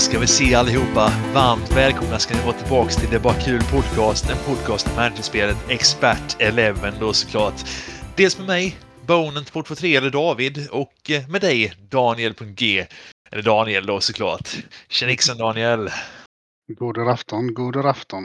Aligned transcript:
ska 0.00 0.18
vi 0.18 0.26
se 0.26 0.54
allihopa. 0.54 1.12
Varmt 1.34 1.76
välkomna 1.76 2.18
ska 2.18 2.34
ni 2.34 2.42
vara 2.42 2.52
tillbaks 2.52 2.96
till 2.96 3.10
Det 3.10 3.16
är 3.16 3.20
bara 3.20 3.34
kul 3.34 3.60
podcast. 3.60 4.30
En 4.30 4.36
podcast 4.36 4.88
om 4.88 4.94
managerspelet 4.96 5.56
Expert 5.68 6.36
11 6.38 6.90
då 7.00 7.12
såklart. 7.12 7.54
Dels 8.16 8.38
med 8.38 8.46
mig, 8.46 8.76
Bonen 9.06 9.44
223 9.44 9.96
eller 9.96 10.10
David 10.10 10.68
och 10.70 11.10
eh, 11.10 11.28
med 11.28 11.40
dig 11.40 11.72
Daniel.g. 11.90 12.86
Eller 13.30 13.42
Daniel 13.42 13.86
då 13.86 14.00
såklart. 14.00 14.48
Tjenixen 14.88 15.38
Daniel! 15.38 15.90
Goder 16.78 17.10
afton, 17.10 17.54
goder 17.54 17.86
afton. 17.86 18.24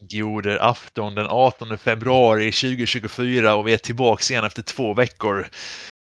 Goder 0.00 0.58
afton 0.62 1.14
den 1.14 1.26
18 1.26 1.78
februari 1.78 2.52
2024 2.52 3.54
och 3.54 3.66
vi 3.68 3.72
är 3.72 3.78
tillbaks 3.78 4.30
igen 4.30 4.44
efter 4.44 4.62
två 4.62 4.94
veckor. 4.94 5.46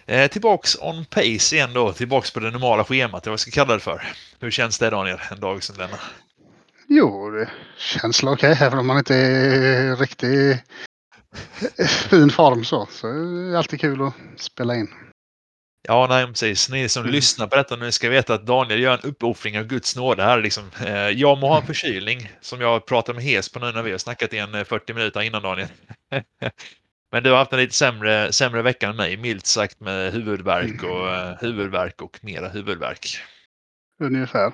Eh, 0.07 0.31
tillbaks 0.31 0.77
on 0.81 1.05
pace 1.05 1.57
igen 1.57 1.73
då, 1.73 1.93
tillbaks 1.93 2.31
på 2.31 2.41
det 2.41 2.51
normala 2.51 2.85
schemat, 2.85 3.27
vad 3.27 3.33
jag 3.33 3.41
ska 3.41 3.51
kalla 3.51 3.75
det 3.75 3.81
för. 3.81 4.03
Hur 4.41 4.51
känns 4.51 4.79
det 4.79 4.91
Daniel, 4.91 5.19
en 5.31 5.41
dag 5.41 5.63
som 5.63 5.77
denna? 5.77 5.99
Jo, 6.89 7.31
det 7.31 7.51
känns 7.79 8.23
okej, 8.23 8.53
okay, 8.53 8.67
även 8.67 8.79
om 8.79 8.87
man 8.87 8.99
inte 8.99 9.15
är 9.15 9.97
riktigt 9.97 10.61
fin 12.11 12.31
form 12.31 12.65
så. 12.65 12.89
Så 12.91 13.09
är 13.09 13.51
det 13.51 13.59
alltid 13.59 13.81
kul 13.81 14.03
att 14.03 14.15
spela 14.37 14.77
in. 14.77 14.89
Ja, 15.89 16.07
nej, 16.11 16.27
precis. 16.27 16.71
Ni 16.71 16.89
som 16.89 17.03
mm. 17.03 17.13
lyssnar 17.13 17.47
på 17.47 17.57
detta 17.57 17.77
nu 17.77 17.93
ska 17.93 18.09
veta 18.09 18.35
att 18.35 18.47
Daniel 18.47 18.81
gör 18.81 18.95
en 18.95 19.11
uppoffring 19.11 19.59
av 19.59 19.65
Guds 19.65 19.97
nåde 19.97 20.23
här. 20.23 20.41
Liksom, 20.41 20.71
eh, 20.87 21.09
jag 21.09 21.39
må 21.39 21.49
ha 21.49 21.61
en 21.61 21.67
förkylning 21.67 22.33
som 22.41 22.61
jag 22.61 22.87
pratar 22.87 23.15
med 23.15 23.25
Hes 23.25 23.49
på 23.49 23.59
nu 23.59 23.73
när 23.73 23.83
vi 23.83 23.91
har 23.91 23.99
snackat 23.99 24.33
i 24.33 24.39
en 24.39 24.65
40 24.65 24.95
minuter 24.95 25.21
innan 25.23 25.43
Daniel. 25.43 25.69
Men 27.13 27.23
du 27.23 27.31
har 27.31 27.39
haft 27.39 27.53
en 27.53 27.59
lite 27.59 27.75
sämre, 27.75 28.33
sämre 28.33 28.63
vecka 28.63 28.89
än 28.89 28.97
mig, 28.97 29.17
milt 29.17 29.47
sagt 29.47 29.81
med 29.81 30.13
huvudvärk 30.13 30.83
och 30.83 31.07
uh, 31.07 31.35
huvudvärk 31.41 32.03
och 32.03 32.19
mera 32.23 32.49
huvudvärk. 32.49 33.19
Ungefär. 34.03 34.53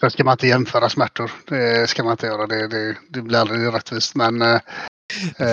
Sen 0.00 0.10
ska 0.10 0.24
man 0.24 0.32
inte 0.32 0.46
jämföra 0.46 0.88
smärtor. 0.88 1.30
Det 1.46 1.90
ska 1.90 2.04
man 2.04 2.12
inte 2.12 2.26
göra. 2.26 2.46
Det, 2.46 2.68
det, 2.68 2.96
det 3.08 3.22
blir 3.22 3.38
aldrig 3.38 3.74
rättvist. 3.74 4.14
Men 4.14 4.42
uh, 4.42 4.60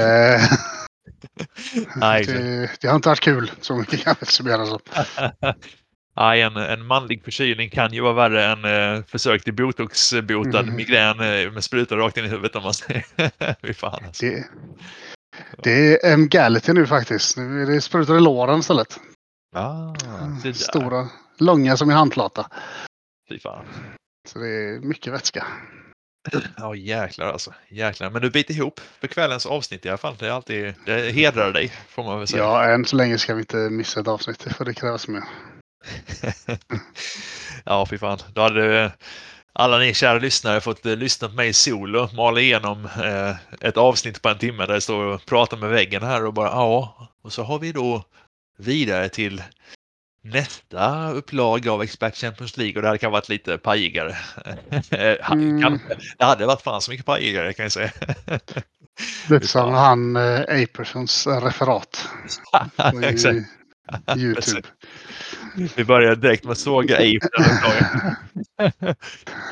Nej, 1.95 2.25
det, 2.25 2.69
det, 2.81 2.87
har 2.87 2.95
inte 2.95 3.09
varit 3.09 3.19
kul 3.19 3.51
så 3.61 3.75
mycket 3.75 4.03
kan 4.03 4.15
jag 4.19 4.27
summera 4.27 4.65
så. 4.65 4.79
Nej, 6.15 6.41
en, 6.41 6.57
en 6.57 6.85
manlig 6.85 7.23
förkylning 7.23 7.69
kan 7.69 7.93
ju 7.93 8.01
vara 8.01 8.13
värre 8.13 8.45
än 8.45 8.65
eh, 8.65 9.03
försök 9.07 9.43
till 9.43 9.53
botoxbotad 9.53 10.63
mm. 10.63 10.75
migrän 10.75 11.19
eh, 11.19 11.51
med 11.51 11.63
spruta 11.63 11.95
rakt 11.95 12.17
in 12.17 12.25
i 12.25 12.27
huvudet 12.27 12.55
om 12.55 12.63
man 12.63 12.73
säger. 12.73 13.05
Fy 13.67 13.73
fan 13.73 14.03
alltså. 14.05 14.25
det, 14.25 14.43
det 15.63 16.05
är 16.05 16.13
Emgality 16.13 16.73
nu 16.73 16.87
faktiskt. 16.87 17.37
Nu 17.37 17.61
är 17.61 17.65
det 17.65 17.81
sprutor 17.81 18.17
i 18.17 18.21
låren 18.21 18.59
istället. 18.59 18.99
Ah, 19.55 19.93
Stora, 20.53 21.07
långa 21.37 21.77
som 21.77 21.91
i 21.91 21.93
handflata. 21.93 22.49
Fy 23.29 23.39
fan. 23.39 23.65
Så 24.27 24.39
det 24.39 24.47
är 24.47 24.79
mycket 24.79 25.13
vätska. 25.13 25.45
Ja 26.57 26.75
jäklar 26.75 27.27
alltså. 27.27 27.53
Jäklar. 27.69 28.09
Men 28.09 28.21
du 28.21 28.29
biter 28.29 28.53
ihop 28.53 28.79
för 28.99 29.07
kvällens 29.07 29.45
avsnitt 29.45 29.85
i 29.85 29.89
alla 29.89 29.97
fall. 29.97 30.15
Det, 30.19 30.27
är 30.27 30.31
alltid, 30.31 30.73
det 30.85 31.11
hedrar 31.11 31.51
dig 31.51 31.73
får 31.89 32.03
man 32.03 32.17
väl 32.17 32.27
säga. 32.27 32.43
Ja, 32.43 32.65
än 32.65 32.85
så 32.85 32.95
länge 32.95 33.17
ska 33.17 33.33
vi 33.33 33.39
inte 33.39 33.57
missa 33.57 33.99
ett 33.99 34.07
avsnitt 34.07 34.43
för 34.43 34.65
det 34.65 34.73
krävs 34.73 35.07
mer. 35.07 35.23
ja, 37.65 37.85
fy 37.85 37.97
fan. 37.97 38.19
Då 38.33 38.41
hade 38.41 38.91
alla 39.59 39.77
ni 39.77 39.93
kära 39.93 40.19
lyssnare 40.19 40.61
fått 40.61 40.85
eh, 40.85 40.95
lyssna 40.95 41.27
på 41.27 41.33
mig 41.33 41.53
solo, 41.53 42.09
mala 42.13 42.39
igenom 42.39 42.85
eh, 42.85 43.35
ett 43.61 43.77
avsnitt 43.77 44.21
på 44.21 44.29
en 44.29 44.37
timme 44.37 44.65
där 44.65 44.73
jag 44.73 44.83
står 44.83 45.03
och 45.03 45.25
pratar 45.25 45.57
med 45.57 45.69
väggen 45.69 46.03
här 46.03 46.25
och 46.25 46.33
bara 46.33 46.47
ja. 46.47 47.09
Och 47.21 47.33
så 47.33 47.43
har 47.43 47.59
vi 47.59 47.71
då 47.71 48.03
vidare 48.57 49.09
till 49.09 49.43
nästa 50.21 51.11
upplaga 51.11 51.71
av 51.71 51.83
Expert 51.83 52.15
Champions 52.15 52.57
League 52.57 52.75
och 52.75 52.81
det 52.81 52.87
hade 52.87 52.97
kan 52.97 53.11
varit 53.11 53.29
lite 53.29 53.57
pajigare. 53.57 54.17
mm. 55.31 55.79
Det 56.17 56.25
hade 56.25 56.45
varit 56.45 56.61
fan 56.61 56.81
så 56.81 56.91
mycket 56.91 57.05
pajigare 57.05 57.53
kan 57.53 57.63
jag 57.63 57.71
säga. 57.71 57.91
Lite 59.29 59.47
som 59.47 59.73
han 59.73 60.15
eh, 60.15 60.39
Apersons 60.39 61.27
referat. 61.27 62.09
Exakt. 63.03 63.39
YouTube. 64.17 64.67
Vi 65.75 65.83
börjar 65.83 66.15
direkt 66.15 66.43
med 66.43 66.51
att 66.51 66.57
såga 66.57 66.97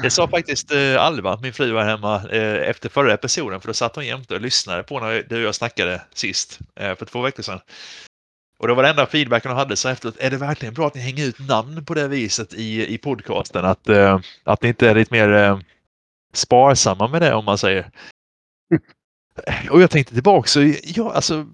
det 0.02 0.10
sa 0.10 0.28
faktiskt 0.28 0.72
eh, 0.72 1.02
Alva, 1.02 1.40
min 1.42 1.54
fru 1.54 1.72
var 1.72 1.84
hemma 1.84 2.30
eh, 2.30 2.70
efter 2.70 2.90
förra 2.90 3.14
episoden 3.14 3.62
för 3.62 3.68
då 3.68 3.74
satt 3.74 3.96
hon 3.96 4.06
jämte 4.06 4.36
och 4.36 4.42
lyssnade 4.42 4.84
på 4.84 5.00
när 5.00 5.24
du 5.30 5.36
och 5.36 5.42
jag 5.42 5.56
snackade 5.56 6.02
sist 6.14 6.60
eh, 6.76 6.96
för 6.96 7.06
två 7.06 7.22
veckor 7.22 7.44
sedan. 7.44 7.60
Och 8.58 8.68
det 8.68 8.74
var 8.74 8.84
den 8.84 8.90
enda 8.90 9.06
feedbacken 9.06 9.52
hon 9.52 9.60
hade 9.60 9.76
så 9.76 9.90
efteråt. 9.90 10.18
Är 10.20 10.32
det 10.32 10.38
verkligen 10.38 10.74
bra 10.74 10.88
att 10.88 10.96
ni 10.96 11.02
hänger 11.02 11.26
ut 11.26 11.40
namn 11.40 11.86
på 11.86 11.94
det 11.94 12.08
viset 12.08 12.54
i, 12.54 12.94
i 12.94 12.98
podcasten? 12.98 13.66
Att, 13.66 13.90
att 14.44 14.62
ni 14.62 14.68
inte 14.68 14.90
är 14.90 14.96
lite 14.96 15.14
mer 15.14 15.60
sparsamma 16.34 17.08
med 17.08 17.22
det 17.22 17.34
om 17.34 17.46
man 17.46 17.58
säger. 17.58 17.92
Och 19.70 19.82
jag 19.82 19.92
tänkte 19.92 20.14
tillbaka 20.14 20.48
så 20.48 20.74
ja, 20.84 21.14
alltså. 21.14 21.46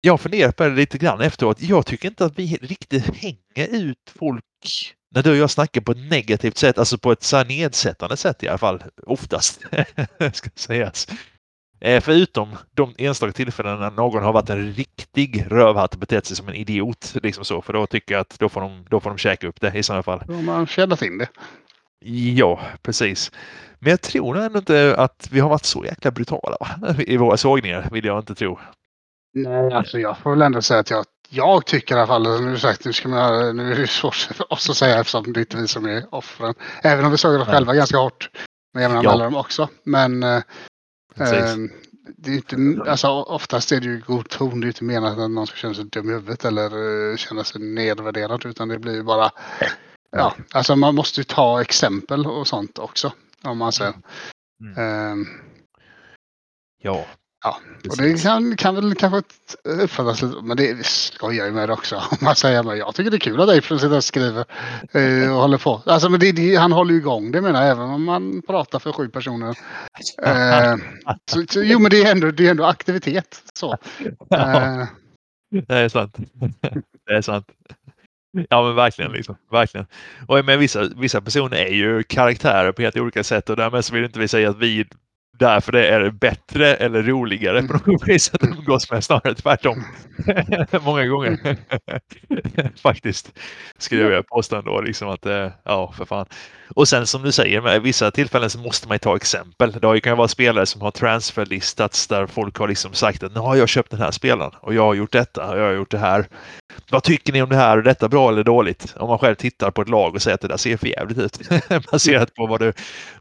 Jag 0.00 0.20
funderar 0.20 0.52
på 0.52 0.64
det 0.64 0.74
lite 0.74 0.98
grann 0.98 1.20
efteråt. 1.20 1.60
Jag 1.60 1.86
tycker 1.86 2.08
inte 2.08 2.24
att 2.24 2.38
vi 2.38 2.58
riktigt 2.62 3.16
hänger 3.16 3.68
ut 3.68 4.12
folk 4.18 4.44
när 5.14 5.22
du 5.22 5.30
och 5.30 5.36
jag 5.36 5.50
snackar 5.50 5.80
på 5.80 5.92
ett 5.92 6.10
negativt 6.10 6.56
sätt, 6.56 6.78
alltså 6.78 6.98
på 6.98 7.12
ett 7.12 7.22
så 7.22 7.44
nedsättande 7.44 8.16
sätt 8.16 8.42
i 8.42 8.48
alla 8.48 8.58
fall, 8.58 8.82
oftast, 9.06 9.60
ska 10.32 10.50
sägas. 10.54 11.08
Eh, 11.80 12.00
förutom 12.00 12.56
de 12.74 12.94
enstaka 12.98 13.32
tillfällen 13.32 13.80
när 13.80 13.90
någon 13.90 14.22
har 14.22 14.32
varit 14.32 14.50
en 14.50 14.72
riktig 14.72 15.44
rövhatt 15.48 15.94
och 15.94 16.00
betett 16.00 16.26
sig 16.26 16.36
som 16.36 16.48
en 16.48 16.54
idiot. 16.54 17.14
Liksom 17.22 17.44
så, 17.44 17.62
för 17.62 17.72
då 17.72 17.86
tycker 17.86 18.14
jag 18.14 18.20
att 18.20 18.38
då 18.38 18.48
får 18.48 18.60
de, 18.60 18.86
då 18.90 19.00
får 19.00 19.10
de 19.10 19.18
käka 19.18 19.48
upp 19.48 19.60
det 19.60 19.78
i 19.78 19.82
sådana 19.82 20.02
fall. 20.02 20.22
Då 20.26 20.32
man 20.32 20.66
känner 20.66 21.04
in 21.04 21.18
det. 21.18 21.28
Ja, 22.34 22.60
precis. 22.82 23.32
Men 23.78 23.90
jag 23.90 24.00
tror 24.00 24.38
ändå 24.38 24.58
inte 24.58 24.94
att 24.96 25.28
vi 25.30 25.40
har 25.40 25.48
varit 25.48 25.64
så 25.64 25.84
jäkla 25.84 26.10
brutala 26.10 26.56
va? 26.60 26.94
i 26.98 27.16
våra 27.16 27.36
sågningar, 27.36 27.88
vill 27.92 28.04
jag 28.04 28.18
inte 28.18 28.34
tro. 28.34 28.58
Nej, 29.42 29.72
alltså 29.72 29.98
jag 29.98 30.18
får 30.18 30.30
väl 30.30 30.42
ändå 30.42 30.62
säga 30.62 30.80
att 30.80 30.90
jag, 30.90 31.04
jag 31.28 31.66
tycker 31.66 31.94
i 31.94 31.98
alla 31.98 32.06
fall, 32.06 32.44
nu, 32.44 32.58
sagt, 32.58 32.84
nu, 32.84 32.92
ska 32.92 33.08
man, 33.08 33.56
nu 33.56 33.72
är 33.72 33.76
det 33.76 33.86
svårt 33.86 34.14
för 34.14 34.52
oss 34.52 34.70
att 34.70 34.76
säga 34.76 35.00
eftersom 35.00 35.32
det 35.32 35.38
är 35.38 35.42
inte 35.42 35.56
vi 35.56 35.68
som 35.68 35.86
är 35.86 36.14
offren. 36.14 36.54
Även 36.82 37.04
om 37.04 37.10
vi 37.10 37.18
såg 37.18 37.40
oss 37.40 37.48
själva 37.48 37.74
ganska 37.74 37.98
hårt 37.98 38.30
med 38.74 38.82
jämna 38.82 39.02
ja. 39.02 39.10
mellanrum 39.10 39.36
också. 39.36 39.68
Men 39.84 40.22
eh, 40.22 40.42
Ehm, 41.20 41.70
det 42.16 42.30
är 42.30 42.34
inte, 42.34 42.90
alltså, 42.90 43.08
oftast 43.08 43.72
är 43.72 43.80
det 43.80 43.86
ju 43.86 44.00
god 44.06 44.28
ton. 44.28 44.60
Det 44.60 44.66
är 44.66 44.68
inte 44.68 44.84
menat 44.84 45.18
att 45.18 45.30
någon 45.30 45.46
ska 45.46 45.56
känna 45.56 45.74
sig 45.74 45.84
dum 45.84 46.10
i 46.10 46.12
huvudet 46.12 46.44
eller 46.44 46.76
uh, 46.76 47.16
känna 47.16 47.44
sig 47.44 47.60
nedvärderad. 47.60 48.46
Utan 48.46 48.68
det 48.68 48.78
blir 48.78 48.94
ju 48.94 49.02
bara... 49.02 49.30
Ja, 50.10 50.34
alltså 50.52 50.76
man 50.76 50.94
måste 50.94 51.20
ju 51.20 51.24
ta 51.24 51.60
exempel 51.60 52.26
och 52.26 52.46
sånt 52.46 52.78
också. 52.78 53.12
Om 53.42 53.58
man 53.58 53.72
säger. 53.72 53.94
Mm. 54.60 55.12
Um, 55.12 55.26
ja, 56.82 57.06
Ja, 57.48 57.90
och 57.90 57.96
det 57.96 58.22
kan, 58.22 58.56
kan 58.56 58.74
väl 58.74 58.94
kanske 58.94 59.22
uppfattas 59.64 60.22
lite, 60.22 60.42
men 60.42 60.56
det 60.56 60.86
skojar 60.86 61.46
ju 61.46 61.52
med 61.52 61.68
det 61.68 61.72
också. 61.72 61.96
Om 62.10 62.18
man 62.20 62.36
säger, 62.36 62.62
men 62.62 62.78
jag 62.78 62.94
tycker 62.94 63.10
det 63.10 63.16
är 63.16 63.18
kul 63.18 63.40
att 63.40 63.48
April 63.48 63.78
sitter 63.78 63.96
och 63.96 64.04
skriver 64.04 64.44
eh, 64.92 65.34
och 65.34 65.40
håller 65.40 65.58
på. 65.58 65.82
Alltså, 65.86 66.08
men 66.08 66.20
det, 66.20 66.32
det, 66.32 66.56
han 66.56 66.72
håller 66.72 66.92
ju 66.92 66.98
igång 66.98 67.32
det 67.32 67.40
menar 67.40 67.62
jag, 67.62 67.70
även 67.70 67.90
om 67.90 68.04
man 68.04 68.42
pratar 68.42 68.78
för 68.78 68.92
sju 68.92 69.08
personer. 69.08 69.58
Eh, 70.22 70.76
så, 71.30 71.44
så, 71.48 71.62
jo, 71.62 71.78
men 71.78 71.90
det 71.90 72.02
är 72.02 72.12
ändå, 72.12 72.30
det 72.30 72.46
är 72.46 72.50
ändå 72.50 72.64
aktivitet. 72.64 73.42
Så. 73.52 73.72
Eh. 74.34 74.84
Det 75.66 75.74
är 75.74 75.88
sant. 75.88 76.16
Det 77.06 77.14
är 77.14 77.22
sant. 77.22 77.46
Ja 78.48 78.62
men 78.62 78.74
verkligen, 78.74 79.12
liksom. 79.12 79.36
verkligen. 79.50 79.86
Och 80.26 80.44
med 80.44 80.58
vissa, 80.58 80.88
vissa 80.96 81.20
personer 81.20 81.56
är 81.56 81.72
ju 81.72 82.02
karaktärer 82.02 82.72
på 82.72 82.82
helt 82.82 82.96
olika 82.96 83.24
sätt 83.24 83.50
och 83.50 83.56
därmed 83.56 83.84
så 83.84 83.94
vill 83.94 84.04
inte 84.04 84.18
vi 84.18 84.28
säga 84.28 84.50
att 84.50 84.58
vi 84.58 84.86
därför 85.38 85.72
det 85.72 85.88
är 85.88 86.10
bättre 86.10 86.74
eller 86.74 87.02
roligare 87.02 87.62
på 87.62 87.72
något 87.72 88.08
vis 88.08 88.34
att 88.34 88.44
umgås 88.44 88.90
med 88.90 89.04
snarare 89.04 89.34
tvärtom. 89.34 89.84
Många 90.84 91.06
gånger. 91.06 91.56
Faktiskt. 92.82 93.38
Skulle 93.78 94.00
jag 94.00 94.08
vilja 94.08 94.22
påstå 94.22 94.56
ändå 94.56 94.80
liksom 94.80 95.08
att 95.08 95.26
eh, 95.26 95.48
ja 95.64 95.92
för 95.96 96.04
fan. 96.04 96.26
Och 96.74 96.88
sen 96.88 97.06
som 97.06 97.22
du 97.22 97.32
säger 97.32 97.60
med 97.60 97.82
vissa 97.82 98.10
tillfällen 98.10 98.50
så 98.50 98.58
måste 98.58 98.88
man 98.88 98.94
ju 98.94 98.98
ta 98.98 99.16
exempel. 99.16 99.72
Det 99.72 100.00
kan 100.00 100.12
ju 100.12 100.16
vara 100.16 100.28
spelare 100.28 100.66
som 100.66 100.80
har 100.80 100.90
transferlistats 100.90 102.06
där 102.06 102.26
folk 102.26 102.56
har 102.56 102.68
liksom 102.68 102.92
sagt 102.92 103.22
att 103.22 103.34
nu 103.34 103.40
har 103.40 103.56
jag 103.56 103.68
köpt 103.68 103.90
den 103.90 104.00
här 104.00 104.10
spelaren 104.10 104.52
och 104.60 104.74
jag 104.74 104.82
har 104.82 104.94
gjort 104.94 105.12
detta 105.12 105.50
och 105.50 105.58
jag 105.58 105.64
har 105.64 105.72
gjort 105.72 105.90
det 105.90 105.98
här. 105.98 106.26
Vad 106.90 107.02
tycker 107.02 107.32
ni 107.32 107.42
om 107.42 107.48
det 107.48 107.56
här? 107.56 107.78
Är 107.78 107.82
detta 107.82 108.08
bra 108.08 108.28
eller 108.28 108.44
dåligt? 108.44 108.94
Om 108.96 109.08
man 109.08 109.18
själv 109.18 109.34
tittar 109.34 109.70
på 109.70 109.82
ett 109.82 109.88
lag 109.88 110.14
och 110.14 110.22
säger 110.22 110.34
att 110.34 110.40
det 110.40 110.48
där 110.48 110.56
ser 110.56 110.76
för 110.76 110.86
jävligt 110.86 111.18
ut 111.18 111.38
baserat 111.90 112.34
på 112.34 112.46
vad, 112.46 112.60
du, 112.60 112.72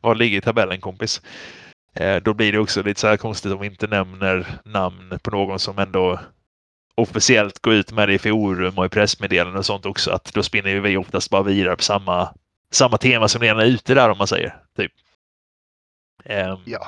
vad 0.02 0.18
ligger 0.18 0.38
i 0.38 0.42
tabellen 0.42 0.82
kompis. 0.82 1.22
Eh, 1.94 2.16
då 2.16 2.34
blir 2.34 2.52
det 2.52 2.60
också 2.60 2.84
lite 2.84 3.00
så 3.00 3.08
här 3.08 3.18
konstigt 3.18 3.52
om 3.52 3.60
vi 3.60 3.68
inte 3.68 3.88
nämner 3.88 4.60
namn 4.66 5.20
på 5.24 5.32
någon 5.32 5.60
som 5.60 5.80
ändå 5.80 6.20
officiellt 6.96 7.60
går 7.60 7.74
ut 7.74 7.92
med 7.92 8.10
det 8.10 8.14
i 8.14 8.20
forum 8.20 8.78
och 8.78 8.86
i 8.86 8.90
pressmeddelanden 8.90 9.58
och 9.58 9.66
sånt 9.66 9.86
också. 9.86 10.12
Att 10.12 10.34
då 10.34 10.44
spinner 10.44 10.80
vi 10.80 10.98
oftast 10.98 11.30
bara 11.30 11.44
vidare 11.44 11.76
på 11.76 11.84
samma, 11.84 12.34
samma 12.72 12.98
tema 12.98 13.28
som 13.28 13.42
redan 13.42 13.60
är 13.60 13.66
ute 13.66 13.94
där 13.94 14.10
om 14.10 14.18
man 14.18 14.28
säger. 14.28 14.56
Typ. 14.78 14.92
Um, 16.26 16.60
ja. 16.66 16.88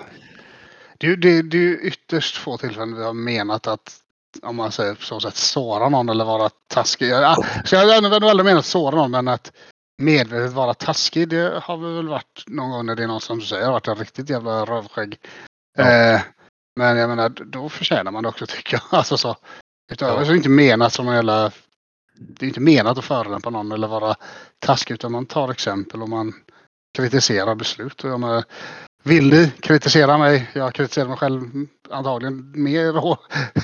Det, 0.98 1.16
det, 1.16 1.42
det 1.42 1.58
är 1.58 1.86
ytterst 1.86 2.38
få 2.38 2.58
tillfällen 2.58 2.96
vi 2.98 3.04
har 3.04 3.14
menat 3.14 3.68
att 3.68 4.02
om 4.42 4.56
man 4.56 4.72
säger 4.72 4.96
på 4.96 5.02
så 5.02 5.20
sätt 5.20 5.36
såra 5.36 5.90
någon 5.90 6.10
eller 6.10 6.26
vara 6.26 6.50
taskig. 6.68 7.10
Ja, 7.10 7.46
så 7.66 7.76
jag 7.76 7.88
har 7.88 8.02
nog 8.02 8.30
aldrig 8.30 8.46
menat 8.46 8.66
såra 8.66 8.96
någon 8.96 9.12
men 9.12 9.28
att 9.28 9.52
medvetet 10.00 10.52
vara 10.54 10.74
taskig, 10.74 11.30
det 11.30 11.60
har 11.64 11.78
väl 11.78 12.08
varit 12.08 12.44
någon 12.48 12.70
gång 12.72 12.86
när 12.86 12.96
det 12.96 13.04
är 13.04 13.08
någon 13.08 13.22
som 13.22 13.42
säger 13.42 13.66
har 13.66 13.72
varit 13.72 13.88
en 13.88 13.96
riktigt 13.96 14.30
jävla 14.30 14.66
rövskägg. 14.66 15.20
Ja. 15.78 15.84
Eh, 15.92 16.22
men 16.80 16.98
jag 16.98 17.10
menar, 17.10 17.30
då 17.30 17.70
förtjänar 17.70 18.12
man 18.12 18.24
det 18.24 18.30
också 18.30 18.46
tycker 18.50 18.74
jag. 18.74 19.00
Alltså 19.00 19.18
så. 19.18 19.36
Utöver 19.92 20.14
Ja. 20.18 20.24
så 20.24 20.26
är 20.30 20.32
det 20.32 20.38
inte 20.38 20.50
menat 20.50 20.94
som 20.94 21.08
en 21.08 21.16
jävla... 21.16 21.52
Det 22.22 22.46
är 22.46 22.48
inte 22.48 22.60
menat 22.60 22.98
att 22.98 23.06
förolämpa 23.06 23.50
någon 23.50 23.72
eller 23.72 23.88
vara 23.88 24.16
taskig 24.60 24.94
utan 24.94 25.12
man 25.12 25.26
tar 25.26 25.52
exempel 25.52 26.02
och 26.02 26.10
man 26.10 26.34
kritiserar 26.98 27.56
beslut. 27.56 28.04
Och 28.04 28.10
jag 28.10 28.20
menar, 28.20 28.44
vill 29.04 29.30
ni 29.30 29.52
kritisera 29.60 30.18
mig? 30.18 30.50
Jag 30.54 30.74
kritiserar 30.74 31.08
mig 31.08 31.18
själv 31.18 31.42
antagligen 31.90 32.52
mer 32.64 32.94
hå- 32.94 33.18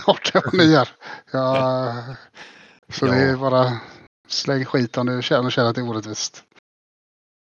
hårt 0.06 0.32
än 0.36 0.42
vad 0.46 0.54
ni 0.54 0.64
gör. 0.64 0.90
Jag, 1.32 1.94
så 2.90 3.06
det 3.06 3.16
är 3.16 3.30
Ja. 3.32 3.38
bara 3.38 3.80
släng 4.28 4.66
skit 4.66 4.98
om 4.98 5.06
du 5.06 5.22
känner, 5.22 5.50
känner 5.50 5.70
att 5.70 5.76
det 5.76 5.82
är 5.82 5.90
orättvist. 5.90 6.44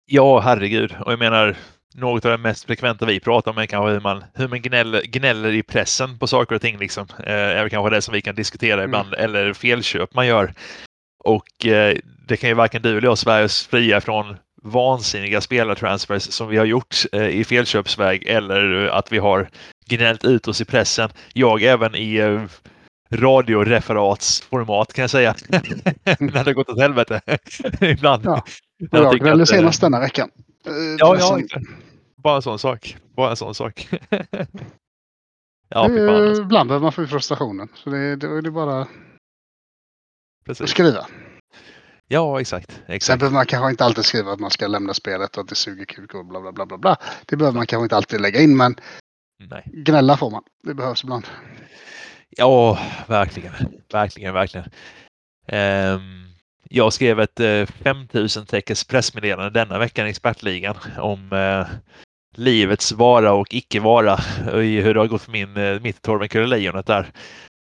Ja, 0.07 0.41
herregud. 0.41 0.95
Och 1.07 1.13
jag 1.13 1.19
menar, 1.19 1.57
något 1.95 2.25
av 2.25 2.31
det 2.31 2.39
mest 2.39 2.65
frekventa 2.65 3.07
vi 3.07 3.21
pratar 3.21 3.51
om 3.51 3.59
är 3.59 3.67
kanske 3.67 3.93
hur 3.93 4.01
man, 4.01 4.25
hur 4.35 4.49
man 4.49 4.63
gnäller, 4.63 5.03
gnäller 5.03 5.53
i 5.53 5.63
pressen 5.63 6.19
på 6.19 6.27
saker 6.27 6.55
och 6.55 6.61
ting. 6.61 6.79
Liksom. 6.79 7.07
Eh, 7.19 7.33
är 7.33 7.61
väl 7.61 7.71
kanske 7.71 7.97
det 7.97 8.03
som 8.03 8.15
vi 8.15 8.23
kan 8.23 8.35
diskutera 8.35 8.75
Mm. 8.75 8.85
ibland. 8.85 9.15
Eller 9.15 9.53
felköp 9.53 10.15
man 10.15 10.27
gör. 10.27 10.55
Och 11.25 11.67
eh, 11.67 11.97
det 12.29 12.37
kan 12.37 12.49
ju 12.49 12.55
varken 12.55 12.83
du 12.83 12.99
eller 12.99 13.09
jag 13.09 13.19
svära 13.19 13.45
oss 13.45 13.67
fria 13.67 14.01
från 14.01 14.37
vansinniga 14.63 15.41
spelartransfers 15.41 16.23
som 16.23 16.49
vi 16.49 16.57
har 16.57 16.65
gjort 16.65 16.97
eh, 17.13 17.29
i 17.29 17.45
felköpsväg 17.45 18.27
eller 18.27 18.87
att 18.87 19.13
vi 19.13 19.19
har 19.19 19.49
gnällt 19.87 20.25
ut 20.25 20.49
oss 20.49 20.61
i 20.61 20.65
pressen. 20.65 21.11
Jag 21.33 21.63
även 21.63 21.95
i 21.95 22.17
eh, 22.17 22.43
radioreferatsformat 23.15 24.93
kan 24.93 25.03
jag 25.03 25.11
säga. 25.11 25.35
När 26.05 26.33
det 26.33 26.39
har 26.39 26.53
gått 26.53 26.69
åt 26.69 26.81
helvete. 26.81 27.21
Ibland. 27.81 28.23
Ja. 28.25 28.45
Jag 28.91 29.13
tycker 29.13 29.25
gnällde 29.25 29.43
att, 29.43 29.51
eh, 29.51 29.57
senast 29.57 29.81
denna 29.81 30.01
veckan. 30.01 30.31
Eh, 30.67 30.73
Ja, 30.99 31.17
ja. 31.19 31.41
Bara 32.17 32.37
en 32.37 32.43
sån 32.43 32.59
sak. 32.59 32.97
Bara 33.17 33.31
en 33.31 33.37
sån 33.37 33.55
sak. 33.55 33.89
ja, 35.69 35.89
Det 35.89 36.01
är-. 36.01 36.09
Alltså. 36.29 36.43
Ibland 36.43 36.69
behöver 36.69 36.83
man 36.83 36.93
få 36.93 37.07
frustrationen. 37.07 37.69
Så 37.75 37.91
det, 37.91 37.99
är 37.99 38.43
det 38.43 38.51
bara 38.51 38.81
att 38.81 38.89
Precis. 40.47 40.71
skriva. 40.71 41.07
Ja, 42.09 42.41
exakt. 42.41 42.71
Sen 42.73 42.95
exakt. 42.95 43.19
behöver 43.21 43.35
man 43.35 43.47
kanske 43.47 43.71
inte 43.71 43.85
alltid 43.85 44.05
skriva 44.05 44.33
att 44.33 44.41
man 44.41 44.51
ska 44.51 44.67
lämna 44.67 44.95
spelet 44.95 45.37
och 45.37 45.43
att 45.43 45.49
det 45.49 45.55
suger 45.55 45.85
kuk 45.85 46.15
och 46.15 46.27
bla 46.27 46.41
bla 46.41 46.53
bla 46.53 46.67
bla 46.67 46.79
bla. 46.79 46.97
Det 47.27 47.37
behöver 47.37 47.57
man 47.57 47.67
kanske 47.67 47.85
inte 47.85 47.97
alltid 47.97 48.21
lägga 48.21 48.41
in 48.41 48.57
men 48.57 48.77
Nej. 49.51 49.63
gnälla 49.67 50.17
får 50.17 50.31
man. 50.31 50.43
Det 50.67 50.75
behövs 50.75 51.05
ibland. 51.05 51.27
Ja, 52.37 52.79
verkligen. 53.07 53.53
Verkligen, 53.93 54.35
verkligen. 54.35 54.67
Um, 55.53 56.25
jag 56.71 56.93
skrev 56.93 57.21
ett 57.21 57.41
eh, 57.41 57.47
uh, 57.47 57.67
5000 57.67 58.47
teckens 58.47 58.85
pressmeddelande 58.85 59.51
denna 59.51 59.79
veckan 59.79 60.07
i 60.07 60.11
expertligan 60.11 60.77
om 60.99 61.33
uh, 61.33 61.67
livets 62.37 62.93
vara 62.93 63.33
och 63.33 63.55
icke 63.55 63.81
vara 63.81 64.19
och 64.53 64.65
i 64.65 64.81
hur 64.81 64.95
det 64.95 65.01
har 65.01 65.07
gått 65.07 65.23
för 65.23 65.33
min, 65.33 65.57
eh, 65.57 65.81
mitt 65.81 66.03
Torben 66.03 66.29
Kurrelejonet 66.29 66.87
där. 66.87 67.13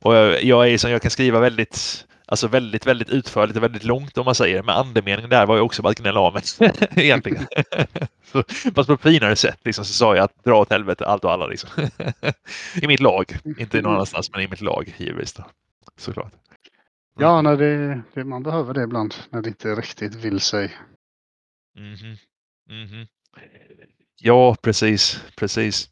Och 0.04 0.14
jag, 0.14 0.44
jag 0.44 0.68
är 0.68 0.78
som 0.78 0.90
jag 0.90 1.02
kan 1.02 1.10
skriva 1.10 1.40
väldigt 1.40 2.06
Alltså 2.30 2.48
väldigt, 2.48 2.86
väldigt 2.86 3.10
utförligt 3.10 3.56
och 3.56 3.62
väldigt 3.62 3.84
långt 3.84 4.18
om 4.18 4.24
man 4.24 4.34
säger. 4.34 4.62
Men 4.62 4.74
andemeningen 4.74 5.30
där 5.30 5.46
var 5.46 5.56
ju 5.56 5.62
också 5.62 5.82
bara 5.82 5.88
att 5.88 5.98
gnälla 5.98 6.20
av 6.20 6.34
mig. 6.34 6.42
Egentligen. 6.96 7.46
så, 8.32 8.42
fast 8.74 8.86
på 8.86 8.92
ett 8.92 9.02
finare 9.02 9.36
sätt 9.36 9.58
liksom, 9.64 9.84
så 9.84 9.92
sa 9.92 10.16
jag 10.16 10.24
att 10.24 10.44
dra 10.44 10.60
åt 10.60 10.70
helvete 10.70 11.06
allt 11.06 11.24
och 11.24 11.32
alla. 11.32 11.46
Liksom. 11.46 11.70
I 12.82 12.86
mitt 12.86 13.00
lag. 13.00 13.38
Inte 13.58 13.82
någon 13.82 13.92
annanstans 13.92 14.32
men 14.32 14.40
i 14.40 14.48
mitt 14.48 14.60
lag 14.60 14.94
givetvis. 14.98 15.32
Då. 15.32 15.44
Såklart. 15.96 16.32
Ja, 17.18 17.42
när 17.42 17.56
det, 17.56 18.02
det, 18.14 18.24
man 18.24 18.42
behöver 18.42 18.74
det 18.74 18.82
ibland 18.82 19.14
när 19.30 19.42
det 19.42 19.48
inte 19.48 19.74
riktigt 19.74 20.14
vill 20.14 20.40
sig. 20.40 20.76
Mhm. 21.78 22.16
Mhm. 22.70 23.06
Ja, 24.20 24.56
precis. 24.62 25.24
Precis. 25.36 25.90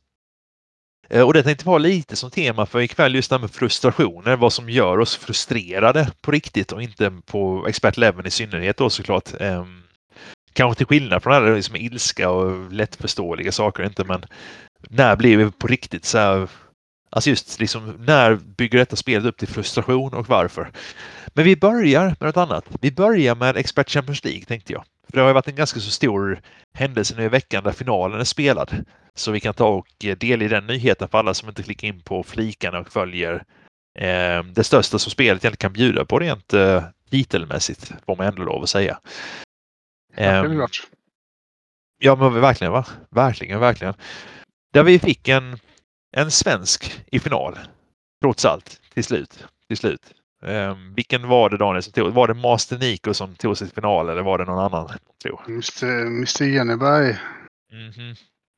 Eh, 1.10 1.22
och 1.22 1.34
det 1.34 1.42
tänkte 1.42 1.66
vara 1.66 1.78
lite 1.78 2.16
som 2.16 2.30
tema 2.30 2.66
för 2.66 2.80
ikväll 2.80 3.14
just 3.14 3.30
det 3.30 3.36
här 3.36 3.40
med 3.40 3.50
frustrationer, 3.50 4.36
vad 4.36 4.52
som 4.52 4.70
gör 4.70 4.98
oss 4.98 5.16
frustrerade 5.16 6.10
på 6.20 6.30
riktigt 6.30 6.72
och 6.72 6.82
inte 6.82 7.12
på 7.26 7.66
expert 7.68 7.98
i 8.26 8.30
synnerhet 8.30 8.76
då 8.76 8.90
såklart. 8.90 9.40
Ehm, 9.40 9.82
kanske 10.52 10.78
till 10.78 10.86
skillnad 10.86 11.22
från 11.22 11.32
alla 11.32 11.54
liksom 11.54 11.76
ilska 11.76 12.30
och 12.30 12.72
lättförståeliga 12.72 13.52
saker 13.52 13.84
inte 13.84 14.04
men 14.04 14.24
när 14.90 15.16
blir 15.16 15.36
vi 15.36 15.50
på 15.50 15.66
riktigt 15.66 16.04
så 16.04 16.18
här 16.18 16.48
Alltså 17.10 17.30
just 17.30 17.60
liksom 17.60 17.94
när 17.98 18.34
bygger 18.34 18.78
detta 18.78 18.96
spelet 18.96 19.24
upp 19.26 19.36
till 19.36 19.48
frustration 19.48 20.14
och 20.14 20.28
varför? 20.28 20.70
Men 21.26 21.44
vi 21.44 21.56
börjar 21.56 22.04
med 22.04 22.16
något 22.20 22.36
annat. 22.36 22.64
Vi 22.80 22.92
börjar 22.92 23.34
med 23.34 23.56
Expert 23.56 23.90
Champions 23.90 24.24
League 24.24 24.44
tänkte 24.44 24.72
jag. 24.72 24.84
För 25.06 25.12
det 25.16 25.20
har 25.20 25.28
ju 25.28 25.34
varit 25.34 25.48
en 25.48 25.54
ganska 25.54 25.80
så 25.80 25.90
stor 25.90 26.40
händelse 26.74 27.14
nu 27.16 27.24
i 27.24 27.28
veckan 27.28 27.64
där 27.64 27.72
finalen 27.72 28.20
är 28.20 28.24
spelad. 28.24 28.84
Så 29.14 29.32
vi 29.32 29.40
kan 29.40 29.54
ta 29.54 29.68
och 29.68 30.04
eh, 30.04 30.16
dela 30.16 30.44
i 30.44 30.48
den 30.48 30.66
nyheten 30.66 31.08
för 31.08 31.18
alla 31.18 31.34
som 31.34 31.48
inte 31.48 31.62
klickar 31.62 31.88
in 31.88 32.00
på 32.00 32.22
flikarna 32.22 32.78
och 32.78 32.92
följer 32.92 33.34
eh, 33.98 34.42
det 34.42 34.64
största 34.64 34.98
som 34.98 35.10
spelet 35.10 35.44
egentligen 35.44 35.56
kan 35.56 35.72
bjuda 35.72 36.04
på 36.04 36.18
rent 36.18 36.54
eh, 36.54 36.84
titelmässigt, 37.10 37.92
får 38.06 38.16
man 38.16 38.26
ändå 38.26 38.42
lov 38.42 38.62
att 38.62 38.68
säga. 38.68 39.00
Klart. 40.16 40.88
Ja, 41.98 42.16
men 42.16 42.40
verkligen 42.40 42.72
va? 42.72 42.86
Verkligen, 43.10 43.60
verkligen. 43.60 43.94
Där 44.72 44.82
vi 44.82 44.98
fick 44.98 45.28
en, 45.28 45.58
en 46.16 46.30
svensk 46.30 47.04
i 47.06 47.18
final. 47.18 47.58
Trots 48.22 48.44
allt, 48.44 48.80
till 48.94 49.04
slut. 49.04 49.46
Till 49.68 49.76
slut. 49.76 50.15
Ehm, 50.42 50.94
vilken 50.94 51.28
var 51.28 51.50
det 51.50 51.56
Daniel 51.56 51.82
som 51.82 51.92
tog? 51.92 52.12
Var 52.12 52.28
det 52.28 52.34
Master 52.34 52.78
Nico 52.78 53.14
som 53.14 53.34
tog 53.34 53.58
sig 53.58 53.66
till 53.66 53.74
final 53.74 54.08
eller 54.08 54.22
var 54.22 54.38
det 54.38 54.44
någon 54.44 54.58
annan? 54.58 54.88
Tror? 55.22 55.40
Mr, 55.48 56.06
Mr 56.06 56.42
Jenneberg. 56.44 57.18
Mhm. 57.72 58.14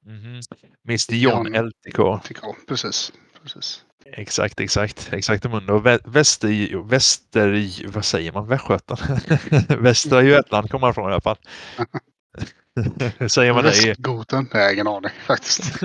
Mhm. 0.06 0.40
Mr 0.88 1.14
John 1.14 1.54
John. 1.54 1.66
LTK. 1.66 2.20
jag. 2.42 2.56
Precis. 2.68 3.12
Precis. 3.42 3.84
Exakt, 4.12 4.60
exakt. 4.60 5.12
Exakt 5.12 5.44
Vä- 5.44 6.00
Väster, 6.04 6.88
Väster, 6.88 7.86
vad 7.88 8.04
säger 8.04 8.32
man, 8.32 8.46
Västgötan? 8.48 8.96
Västra 9.82 10.22
Götaland 10.22 10.70
kommer 10.70 10.86
han 10.86 10.94
från 10.94 11.10
i 11.10 11.12
alla 11.12 11.20
fall. 11.20 11.36
säger 13.28 13.52
man 13.52 13.64
det 13.64 13.70
Västgoten? 13.70 14.48
Nej, 14.54 14.74
ingen 14.74 14.86
aning 14.86 15.10
faktiskt. 15.26 15.80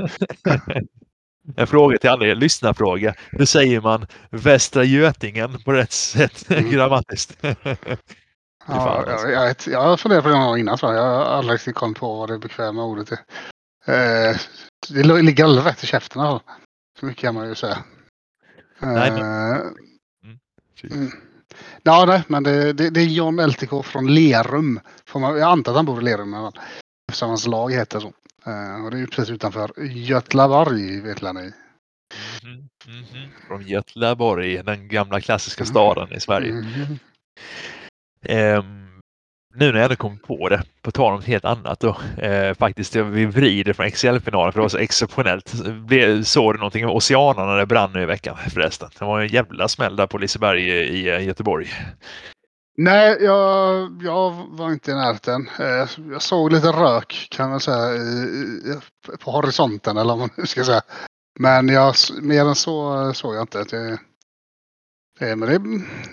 En 1.55 1.67
fråga 1.67 1.97
till 1.97 2.09
alla 2.09 2.25
er, 2.25 2.35
lyssnarfråga. 2.35 3.13
Hur 3.31 3.45
säger 3.45 3.81
man 3.81 4.07
Västra 4.29 4.83
Götingen 4.83 5.63
på 5.63 5.71
rätt 5.73 5.91
sätt 5.91 6.45
Mm. 6.51 6.71
grammatiskt? 6.71 7.37
Ja, 8.67 8.73
fan, 8.73 9.09
alltså. 9.11 9.27
jag, 9.27 9.47
jag, 9.47 9.55
jag 9.67 9.99
funderat 9.99 10.23
på 10.23 10.29
det 10.29 10.35
någon 10.35 10.47
gång 10.47 10.57
innan 10.59 10.77
tror 10.77 10.93
jag. 10.93 11.03
Jag 11.05 11.15
har 11.15 11.25
aldrig 11.25 11.53
riktigt 11.55 11.75
kommit 11.75 11.97
på 11.99 12.15
vad 12.15 12.29
det 12.29 12.39
bekväma 12.39 12.83
ordet 12.83 13.11
är. 13.11 13.17
Eh, 14.31 14.35
det 14.89 15.03
ligger 15.21 15.43
alldeles 15.43 15.65
rätt 15.65 15.83
i 15.83 15.87
käften 15.87 16.21
fall. 16.21 16.39
Så 16.99 17.05
mycket 17.05 17.21
kan 17.21 17.35
man 17.35 17.47
ju 17.49 17.55
säga. 17.55 17.77
Nej, 18.79 19.11
men- 19.11 19.21
Eh, 19.21 20.91
mm. 20.91 21.11
Ja, 21.83 22.05
nej, 22.07 22.23
men 22.27 22.43
det, 22.43 22.73
det, 22.73 22.89
det 22.89 22.99
är 23.01 23.05
John 23.05 23.39
LTK 23.47 23.83
från 23.85 24.15
Lerum. 24.15 24.79
Får 25.07 25.19
man, 25.19 25.37
jag 25.37 25.49
antar 25.51 25.71
att 25.71 25.75
han 25.75 25.85
bor 25.85 26.01
i 26.01 26.03
Lerum 26.03 26.31
fall. 26.33 26.59
Eftersom 27.09 27.29
hans 27.29 27.47
lag 27.47 27.71
heter 27.73 27.99
så. 27.99 28.13
Eh, 28.45 28.85
och 28.85 28.91
det 28.91 28.97
är 28.97 28.99
ju 28.99 29.07
precis 29.07 29.29
utanför 29.29 29.71
Götlaborg, 29.83 31.01
vet 31.01 31.21
ni. 31.21 31.29
Mhm, 32.43 32.69
mhm. 32.87 33.29
Från 33.47 33.61
Götlaborg, 33.67 34.63
den 34.63 34.87
gamla 34.87 35.21
klassiska 35.21 35.65
staden 35.65 36.13
i 36.13 36.19
Sverige. 36.19 36.51
Mhm. 36.53 36.99
Ehm, 38.25 38.89
nu 39.55 39.65
när 39.71 39.73
jag 39.79 39.83
ändå 39.83 39.95
kom 39.95 40.17
på 40.17 40.49
det, 40.49 40.63
på 40.81 40.91
tal 40.91 41.11
om 41.11 41.15
något 41.15 41.25
helt 41.25 41.45
annat 41.45 41.79
då. 41.79 41.97
Eh, 42.17 42.53
faktiskt, 42.53 42.95
vi 42.95 43.25
vrider 43.25 43.73
från 43.73 43.91
XL-finalen 43.91 44.51
för 44.51 44.59
det 44.59 44.63
var 44.63 44.69
så 44.69 44.77
exceptionellt. 44.77 45.53
Blev- 45.87 46.23
Såg 46.23 46.53
du 46.53 46.57
någonting 46.57 46.85
om 46.85 46.95
Oceanerna 46.95 47.45
när 47.45 47.57
det 47.57 47.65
brann 47.65 47.93
nu 47.93 48.01
i 48.01 48.05
veckan 48.05 48.37
förresten? 48.49 48.89
Det 48.99 49.05
var 49.05 49.21
en 49.21 49.27
jävla 49.27 49.67
smäll 49.67 49.95
där 49.95 50.07
på 50.07 50.17
Liseberg 50.17 50.69
i, 50.69 51.09
i 51.09 51.23
Göteborg. 51.23 51.67
Nej, 52.77 53.17
jag, 53.21 53.91
jag 54.03 54.31
var 54.49 54.71
inte 54.71 54.91
i 54.91 54.93
närheten. 54.93 55.49
Eh, 55.59 55.89
Jag 56.11 56.21
såg 56.21 56.51
lite 56.51 56.67
rök 56.67 57.27
kan 57.31 57.49
man 57.49 57.59
säga 57.59 57.95
i, 57.95 58.79
på 59.19 59.31
horisonten 59.31 59.97
eller 59.97 60.15
vad 60.15 60.29
man 60.37 60.47
ska 60.47 60.63
säga. 60.63 60.81
Men 61.39 61.67
jag, 61.69 61.95
mer 62.21 62.45
än 62.45 62.55
så 62.55 63.01
eh, 63.01 63.11
såg 63.11 63.35
jag 63.35 63.43
inte. 63.43 63.63
Det, 63.63 63.97
det, 65.19 65.35
men 65.35 65.49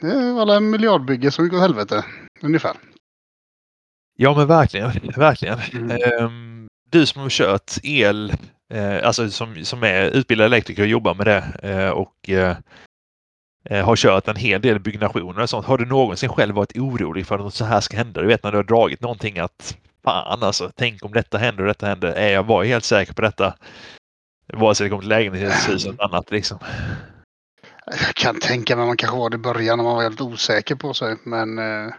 det, 0.00 0.08
det 0.08 0.32
var 0.32 0.56
en 0.56 0.70
miljardbygge 0.70 1.30
som 1.30 1.44
gick 1.44 1.54
åt 1.54 1.60
helvete. 1.60 2.04
Ungefär. 2.40 2.76
Ja 4.16 4.36
men 4.36 4.46
verkligen, 4.46 4.90
verkligen. 5.16 5.58
Mm. 5.72 5.90
Ehm, 5.90 6.68
du 6.90 7.06
som 7.06 7.22
har 7.22 7.28
kört 7.30 7.72
el, 7.82 8.32
eh, 8.72 9.06
alltså 9.06 9.30
som, 9.30 9.64
som 9.64 9.82
är 9.82 10.10
utbildad 10.10 10.46
elektriker 10.46 10.82
och 10.82 10.88
jobbar 10.88 11.14
med 11.14 11.26
det 11.26 11.90
och 11.90 12.30
Eh, 13.64 13.84
har 13.84 13.96
kört 13.96 14.28
en 14.28 14.36
hel 14.36 14.60
del 14.60 14.78
byggnationer 14.78 15.42
och 15.42 15.50
sånt. 15.50 15.66
Har 15.66 15.78
du 15.78 15.86
någonsin 15.86 16.28
själv 16.28 16.54
varit 16.54 16.78
orolig 16.78 17.26
för 17.26 17.34
att 17.34 17.40
något 17.40 17.54
så 17.54 17.64
här 17.64 17.80
ska 17.80 17.96
hända? 17.96 18.20
Du 18.20 18.26
vet 18.26 18.42
när 18.42 18.50
du 18.50 18.58
har 18.58 18.64
dragit 18.64 19.00
någonting 19.00 19.38
att 19.38 19.76
fan 20.04 20.42
alltså, 20.42 20.70
tänk 20.76 21.04
om 21.04 21.12
detta 21.12 21.38
händer 21.38 21.62
och 21.62 21.68
detta 21.68 21.86
händer. 21.86 22.08
Är 22.12 22.32
jag 22.32 22.42
var 22.42 22.64
helt 22.64 22.84
säker 22.84 23.12
på 23.12 23.22
detta? 23.22 23.54
Vare 24.52 24.74
sig 24.74 24.84
det 24.84 24.90
kommer 24.90 25.02
till 25.02 25.08
lägenhetshus 25.08 25.84
eller 25.84 25.92
något 25.92 26.00
annat 26.00 26.30
liksom. 26.30 26.58
Jag 27.86 28.14
kan 28.14 28.40
tänka 28.40 28.76
mig 28.76 28.86
man 28.86 28.96
kanske 28.96 29.18
var 29.18 29.30
det 29.30 29.34
i 29.34 29.38
början 29.38 29.78
när 29.78 29.84
man 29.84 29.94
var 29.94 30.02
väldigt 30.02 30.20
osäker 30.20 30.74
på 30.74 30.94
sig. 30.94 31.16
Men 31.24 31.58
eh, 31.58 31.92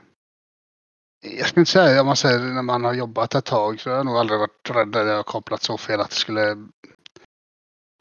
Jag 1.39 1.48
ska 1.48 1.60
inte 1.60 1.72
säga, 1.72 2.01
om 2.01 2.08
man 2.08 2.15
säger 2.15 2.39
när 2.39 2.62
man 2.62 2.84
har 2.86 2.94
jobbat 2.94 3.36
ett 3.36 3.46
tag 3.46 3.80
så 3.80 3.89
har 3.89 3.98
jag 3.98 4.06
nog 4.06 4.18
aldrig 4.18 4.39
varit 4.39 4.70
rädd 4.70 4.88
när 4.88 5.06
jag 5.06 5.15
har 5.15 5.24
kopplat 5.24 5.63
så 5.63 5.77
fel 5.77 6.01
att 6.01 6.10
det 6.10 6.15
skulle 6.15 6.56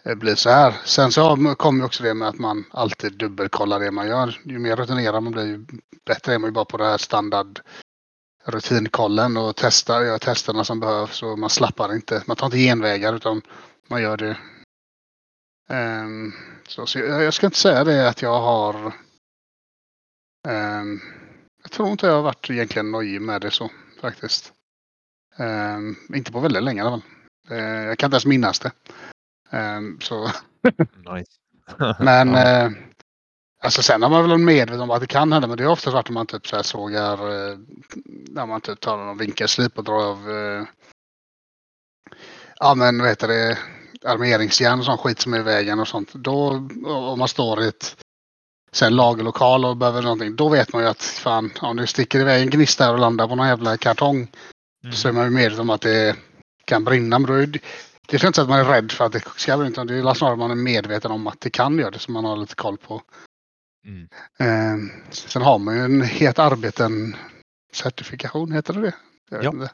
Eh, 0.03 0.15
blir 0.15 0.35
så 0.35 0.51
här. 0.51 0.75
Sen 0.85 1.13
så 1.13 1.55
kommer 1.59 1.85
också 1.85 2.03
det 2.03 2.15
med 2.15 2.29
att 2.29 2.39
man 2.39 2.65
alltid 2.71 3.19
dubbelkollar 3.19 3.81
det 3.81 3.91
man 3.91 4.09
gör. 4.09 4.41
Ju 4.45 4.59
mer 4.59 4.77
rutinerad 4.77 5.23
man 5.23 5.33
blir, 5.33 5.47
ju 5.47 5.67
bättre 6.07 6.35
är 6.35 6.39
man 6.39 6.49
ju 6.49 6.53
bara 6.53 6.65
på 6.65 6.77
det 6.77 6.85
här 6.85 6.99
standard 6.99 7.61
rutinkollen 8.45 9.37
och 9.37 9.57
testar, 9.57 10.03
gör 10.03 10.19
testerna 10.19 10.65
som 10.65 10.81
behövs 10.81 11.23
och 11.23 11.39
man 11.39 11.51
slappar 11.51 11.95
inte. 11.95 12.23
Man 12.27 12.37
tar 12.37 12.47
inte 12.47 12.59
genvägar 12.59 13.15
utan 13.15 13.43
man 13.89 14.03
gör 14.03 14.17
det. 14.17 14.37
Um, 15.69 16.33
så, 16.69 16.87
så 16.87 16.99
jag, 16.99 17.23
jag, 17.23 17.35
ska 17.35 17.47
inte 17.47 17.59
säga 17.59 17.85
det 17.85 18.09
att 18.09 18.23
jag 18.23 18.41
har 18.41 18.93
um, 20.49 21.01
jag 21.63 21.71
tror 21.71 21.89
inte 21.89 22.07
jag 22.07 22.15
har 22.15 22.23
varit 22.23 22.51
egentligen 22.51 22.91
nöjd 22.91 23.23
med 23.23 23.41
det 23.41 23.51
så 23.51 23.71
faktiskt. 24.01 24.53
Um, 25.39 25.97
inte 26.15 26.33
på 26.33 26.41
väldigt 26.41 26.63
länge 26.63 26.83
i 26.83 26.87
alla 26.87 26.91
fall. 26.91 27.03
Uh, 27.51 27.87
jag 27.87 27.99
kan 27.99 28.07
inte 28.07 28.15
ens 28.15 28.27
minnas 28.27 28.59
det. 28.59 28.73
Um, 29.53 30.01
så. 30.01 30.31
nice. 31.15 31.31
men 31.99 32.29
uh, 32.29 32.79
alltså 33.63 33.83
sen 33.83 34.03
har 34.03 34.11
man 34.11 34.29
väl 34.29 34.39
medveten 34.39 34.81
om 34.81 34.91
att 34.91 35.01
det 35.01 35.07
kan 35.07 35.33
hända. 35.33 35.49
Men 35.49 35.57
det 35.57 35.65
är 35.65 35.69
oftast 35.69 36.09
om 36.09 36.15
man 36.15 36.27
typ 36.27 36.47
så 36.47 36.57
här 36.57 36.63
sågar. 36.63 37.31
Uh, 37.31 37.59
när 38.31 38.47
man 38.47 38.61
typ 38.61 38.81
tar 38.81 38.97
någon 38.97 39.19
vinkelslip 39.19 39.79
och 39.79 39.85
drar 39.85 40.03
av. 40.03 40.29
Uh, 40.29 40.67
ja 42.57 42.75
men 42.75 43.05
heter 43.05 43.29
det. 43.29 43.59
Armeringsjärn 44.05 44.79
och 44.79 44.85
sån 44.85 44.99
skit 44.99 45.21
som 45.21 45.35
är 45.35 45.39
i 45.39 45.43
vägen 45.43 45.81
och 45.81 45.89
sånt. 45.89 46.13
Då 46.15 46.69
om 46.87 47.19
man 47.19 47.29
står 47.29 47.63
i 47.63 47.69
ett 47.69 47.97
sen 48.73 48.97
lagerlokal 48.97 49.65
och 49.65 49.77
behöver 49.77 50.03
någonting. 50.03 50.37
Då 50.37 50.49
vet 50.49 50.73
man 50.73 50.83
ju 50.83 50.89
att 50.89 51.03
fan, 51.03 51.53
om 51.61 51.77
det 51.77 51.87
sticker 51.87 52.21
iväg 52.21 52.43
en 52.43 52.51
gnista 52.51 52.93
och 52.93 52.99
landar 52.99 53.29
på 53.29 53.35
någon 53.35 53.49
jävla 53.49 53.77
kartong. 53.77 54.29
Mm. 54.85 54.97
Så 54.97 55.09
är 55.09 55.13
man 55.13 55.25
ju 55.25 55.31
medveten 55.31 55.61
om 55.61 55.71
att 55.71 55.81
det 55.81 56.17
kan 56.65 56.85
brinna. 56.85 57.19
Men 57.19 57.31
då 57.31 57.35
är 57.35 57.61
det, 58.11 58.23
är 58.23 58.27
inte 58.27 58.37
så 58.37 58.43
att 58.43 58.49
man 58.49 58.61
är 58.61 58.65
rädd 58.65 58.93
för 58.93 59.05
att 59.05 59.13
det 59.13 59.25
ska 59.37 59.57
brinna. 59.57 59.71
Utan 59.71 59.87
det 59.87 59.95
är 59.95 60.15
snarare 60.15 60.33
att 60.33 60.39
man 60.39 60.51
är 60.51 60.55
medveten 60.55 61.11
om 61.11 61.27
att 61.27 61.41
det 61.41 61.51
kan 61.51 61.79
göra 61.79 61.91
det. 61.91 61.99
Så 61.99 62.13
man 62.13 62.25
har 62.25 62.37
lite 62.37 62.55
koll 62.55 62.79
på. 62.79 63.03
Mm. 63.87 64.09
Eh, 64.39 64.93
sen 65.11 65.43
har 65.43 65.59
man 65.59 65.77
ju 65.77 65.85
en 65.85 66.03
het 66.03 66.39
arbeten 66.39 67.17
certifikation, 67.73 68.53
heter 68.53 68.75
det 68.75 68.81
det? 68.81 68.95
Jag 69.31 69.45
ja. 69.45 69.69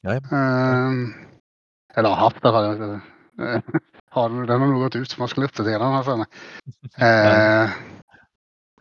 ja. 0.00 0.12
Eh, 0.12 0.92
eller 1.94 2.08
har 2.08 2.16
haft 2.16 2.42
det. 2.42 2.52
Här. 2.52 3.00
har, 4.10 4.46
den 4.46 4.60
har 4.60 4.68
nog 4.68 4.80
gått 4.80 4.96
ut 4.96 5.10
så 5.10 5.20
man 5.20 5.28
skulle 5.28 5.46
uppdatera 5.46 5.78
den 5.78 5.92
här 5.92 6.02
för 6.02 6.16
mig. 6.16 6.26
Eh, 6.98 7.70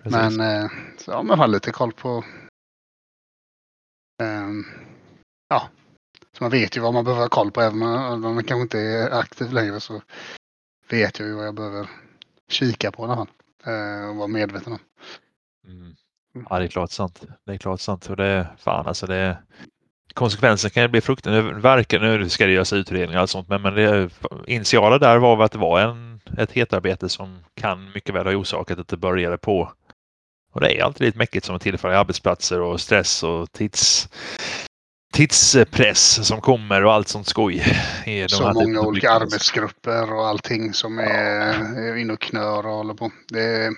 men 0.04 0.40
eh, 0.40 0.72
så, 0.98 1.12
ja, 1.12 1.24
man 1.24 1.40
har 1.40 1.48
lite 1.48 1.72
koll 1.72 1.94
på 1.94 2.24
eh, 4.24 4.50
ja, 5.48 5.70
så 6.38 6.44
man 6.44 6.52
vet 6.52 6.78
ju 6.78 6.82
vad 6.82 6.94
man 6.94 7.04
behöver 7.04 7.22
ha 7.22 7.30
koll 7.30 7.52
på 7.52 7.62
även 7.62 7.84
om 7.84 8.22
man 8.22 8.44
kanske 8.44 8.62
inte 8.62 8.80
är 8.80 9.20
aktiv 9.20 9.54
längre 9.54 9.80
så 9.80 10.02
vet 10.90 11.20
jag 11.20 11.28
ju 11.28 11.36
vad 11.36 11.48
jag 11.48 11.56
behöver 11.56 11.90
kika 12.50 12.92
på 12.92 13.04
i 13.04 13.06
alla 13.06 13.16
fall 13.16 13.28
eh, 13.66 14.10
och 14.10 14.16
vara 14.16 14.28
medveten 14.28 14.74
om. 14.74 14.80
Mm. 15.68 15.96
Ja, 16.50 16.60
det 16.60 16.66
är 16.66 16.68
klart 16.68 16.92
sant. 16.92 17.24
Det 17.46 17.54
är 17.54 17.58
klart 17.58 17.80
sant. 17.80 18.10
Och 18.10 18.16
det 18.16 18.26
är 18.26 18.56
fan 18.58 18.88
alltså 18.88 19.06
det 19.06 19.16
är 19.16 19.42
konsekvensen 20.14 20.72
kan 20.72 20.84
ju 20.84 20.90
bli 20.90 21.02
fruktansvärt. 21.02 21.64
Verkar 21.64 22.00
nu 22.00 22.30
ska 22.30 22.46
det 22.46 22.52
göras 22.52 22.74
utredningar 22.74 23.22
och 23.22 23.30
sånt, 23.30 23.48
men, 23.48 23.62
men 23.62 23.76
det 23.76 24.10
initiala 24.48 24.98
där 24.98 25.18
var 25.18 25.44
att 25.44 25.52
det 25.52 25.58
var 25.58 25.80
en, 25.80 26.22
ett 26.38 26.52
hetarbete 26.52 27.10
som 27.10 27.40
kan 27.56 27.92
mycket 27.92 28.16
väl 28.16 28.26
ha 28.26 28.34
orsakat 28.34 28.80
att 28.80 28.88
det 28.88 28.98
började 28.98 29.38
på 29.38 29.72
och 30.52 30.62
det 30.62 30.80
är 30.80 30.84
alltid 30.84 31.06
lite 31.06 31.18
mäckigt 31.18 31.46
som 31.46 31.60
tillför 31.60 31.90
arbetsplatser 31.90 32.62
och 32.62 32.82
stress 32.82 33.24
och 33.24 33.52
tids, 33.52 34.10
tidspress 35.18 36.28
som 36.28 36.42
kommer 36.42 36.86
och 36.86 36.94
allt 36.94 37.08
sånt 37.08 37.28
skoj. 37.28 37.64
I 38.06 38.30
så 38.30 38.54
många 38.54 38.82
olika 38.82 39.12
arbetsgrupper 39.12 40.14
och 40.14 40.28
allting 40.28 40.74
som 40.74 41.00
är 41.00 41.88
ja. 41.88 41.98
inne 41.98 42.14
och 42.14 42.22
knör 42.22 42.66
och 42.66 42.74
håller 42.74 42.94
på. 42.94 43.12
Det, 43.28 43.70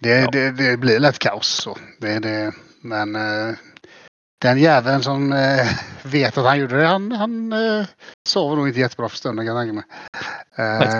det, 0.00 0.20
ja. 0.20 0.30
det, 0.32 0.50
det, 0.50 0.76
blir 0.76 0.98
lätt 0.98 1.18
kaos 1.18 1.48
så. 1.48 1.78
Det, 2.00 2.18
det, 2.18 2.52
men 2.80 3.16
eh, 3.16 3.54
den 4.42 4.58
jäveln 4.58 5.02
som 5.02 5.32
eh, 5.32 5.68
vet 6.02 6.38
att 6.38 6.44
han 6.44 6.58
gjorde 6.58 6.80
det, 6.80 6.86
han, 6.86 7.12
han 7.12 7.52
eh, 7.52 7.86
sover 8.28 8.56
nog 8.56 8.68
inte 8.68 8.80
jättebra 8.80 9.08
för 9.08 9.16
stunden 9.16 9.46
kan 9.46 9.56
jag 9.56 9.64
tänka 9.64 9.74
mig. 9.74 9.84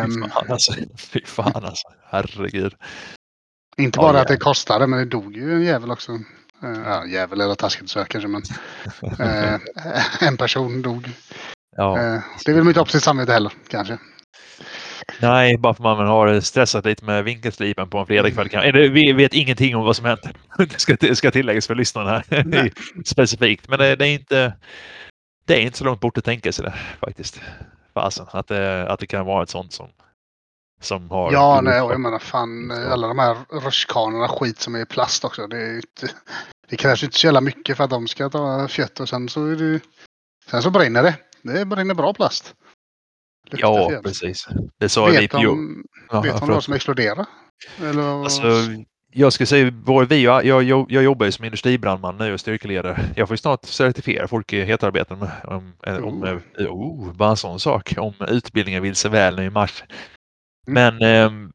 Um, 0.04 0.30
alltså. 0.48 0.72
Fy 0.96 1.20
fan 1.24 1.64
alltså. 1.64 1.88
Herregud. 2.10 2.74
Inte 3.76 3.98
bara 3.98 4.16
ja, 4.16 4.22
att 4.22 4.28
det 4.28 4.36
kostade, 4.36 4.86
men 4.86 4.98
det 4.98 5.04
dog 5.04 5.36
ju 5.36 5.54
en 5.54 5.62
jävel 5.62 5.90
också. 5.90 6.18
Ja, 6.64 7.06
jävel 7.06 7.40
eller 7.40 7.54
taskigt 7.54 7.90
så 7.90 8.04
kanske, 8.04 8.28
men 8.28 8.42
uh, 9.20 9.58
en 10.28 10.36
person 10.36 10.82
dog. 10.82 11.10
Ja. 11.76 11.98
Uh, 11.98 12.22
det 12.44 12.52
vill 12.52 12.62
man 12.62 12.68
inte 12.68 12.80
ha 12.80 12.84
på 12.84 12.90
sitt 12.90 13.02
samvete 13.02 13.32
heller, 13.32 13.52
kanske. 13.68 13.98
Nej, 15.20 15.58
bara 15.58 15.74
för 15.74 15.92
att 15.92 15.98
man 15.98 16.06
har 16.06 16.40
stressat 16.40 16.84
lite 16.84 17.04
med 17.04 17.24
vinkelslipen 17.24 17.90
på 17.90 17.98
en 17.98 18.06
fredagkväll. 18.06 18.48
Eller, 18.64 18.88
vi 18.88 19.12
vet 19.12 19.34
ingenting 19.34 19.76
om 19.76 19.84
vad 19.84 19.96
som 19.96 20.04
hänt. 20.04 20.20
Det 20.58 20.80
ska, 20.80 21.14
ska 21.14 21.30
tilläggas 21.30 21.66
för 21.66 21.74
lyssnarna 21.74 22.22
här 22.30 22.72
specifikt. 23.04 23.68
Men 23.68 23.78
det, 23.78 23.96
det, 23.96 24.06
är 24.06 24.12
inte, 24.12 24.52
det 25.46 25.54
är 25.54 25.60
inte 25.60 25.78
så 25.78 25.84
långt 25.84 26.00
bort 26.00 26.18
att 26.18 26.24
tänka 26.24 26.52
sig 26.52 26.64
det 26.64 26.74
faktiskt. 27.00 27.40
Fasen, 27.94 28.26
att 28.30 28.48
det, 28.48 28.86
att 28.88 29.00
det 29.00 29.06
kan 29.06 29.26
vara 29.26 29.42
ett 29.42 29.50
sånt 29.50 29.72
som 29.72 29.88
som 30.80 31.10
har... 31.10 31.32
Ja, 31.32 31.60
nej, 31.62 31.80
och 31.80 31.92
jag 31.92 32.00
menar 32.00 32.18
fan 32.18 32.70
alla 32.70 33.08
de 33.08 33.18
här 33.18 33.36
rutschkanorna 33.50 34.28
skit 34.28 34.58
som 34.58 34.74
är 34.74 34.80
i 34.80 34.86
plast 34.86 35.24
också. 35.24 35.46
Det, 35.46 35.56
är 35.56 35.76
inte, 35.76 36.10
det 36.68 36.76
krävs 36.76 37.02
inte 37.02 37.18
så 37.18 37.26
jävla 37.26 37.40
mycket 37.40 37.76
för 37.76 37.84
att 37.84 37.90
de 37.90 38.08
ska 38.08 38.30
ta 38.30 38.68
fjött 38.68 39.00
och 39.00 39.08
sen 39.08 39.28
så 39.28 39.46
är 39.46 39.56
det... 39.56 39.80
Sen 40.50 40.62
så 40.62 40.70
brinner 40.70 41.02
det. 41.02 41.16
Det 41.42 41.64
brinner 41.64 41.94
bra 41.94 42.14
plast. 42.14 42.54
Luktar 43.50 43.68
ja, 43.68 43.88
fjäll. 43.88 44.02
precis. 44.02 44.48
Det 44.78 44.88
sa 44.88 45.06
vet 45.06 45.20
lite 45.20 45.36
de, 45.36 45.84
Vet 46.22 46.40
de 46.40 46.48
vad 46.48 46.64
som 46.64 46.74
exploderar? 46.74 47.26
Eller... 47.82 48.22
Alltså, 48.24 48.42
jag 49.16 49.32
ska 49.32 49.46
säga, 49.46 49.72
vi, 50.08 50.22
jag, 50.22 50.44
jag, 50.44 50.64
jag 50.64 51.04
jobbar 51.04 51.26
ju 51.26 51.32
som 51.32 51.44
industribrandman 51.44 52.16
nu 52.16 52.32
och 52.32 52.40
styrkeledare. 52.40 53.00
Jag 53.16 53.28
får 53.28 53.34
ju 53.34 53.38
snart 53.38 53.64
certifiera 53.64 54.28
folk 54.28 54.52
i 54.52 54.64
hetarbeten 54.64 55.22
om, 55.22 55.28
om, 55.44 55.74
oh. 55.86 56.04
om 56.04 56.40
oh, 56.58 57.12
bara 57.12 57.30
en 57.30 57.36
sån 57.36 57.60
sak, 57.60 57.94
om 57.98 58.14
utbildningen 58.28 58.82
vill 58.82 58.94
sig 58.94 59.10
väl 59.10 59.36
nu 59.36 59.44
i 59.44 59.50
mars. 59.50 59.84
Mm. 60.68 60.98
Men 60.98 61.02
eh, 61.02 61.50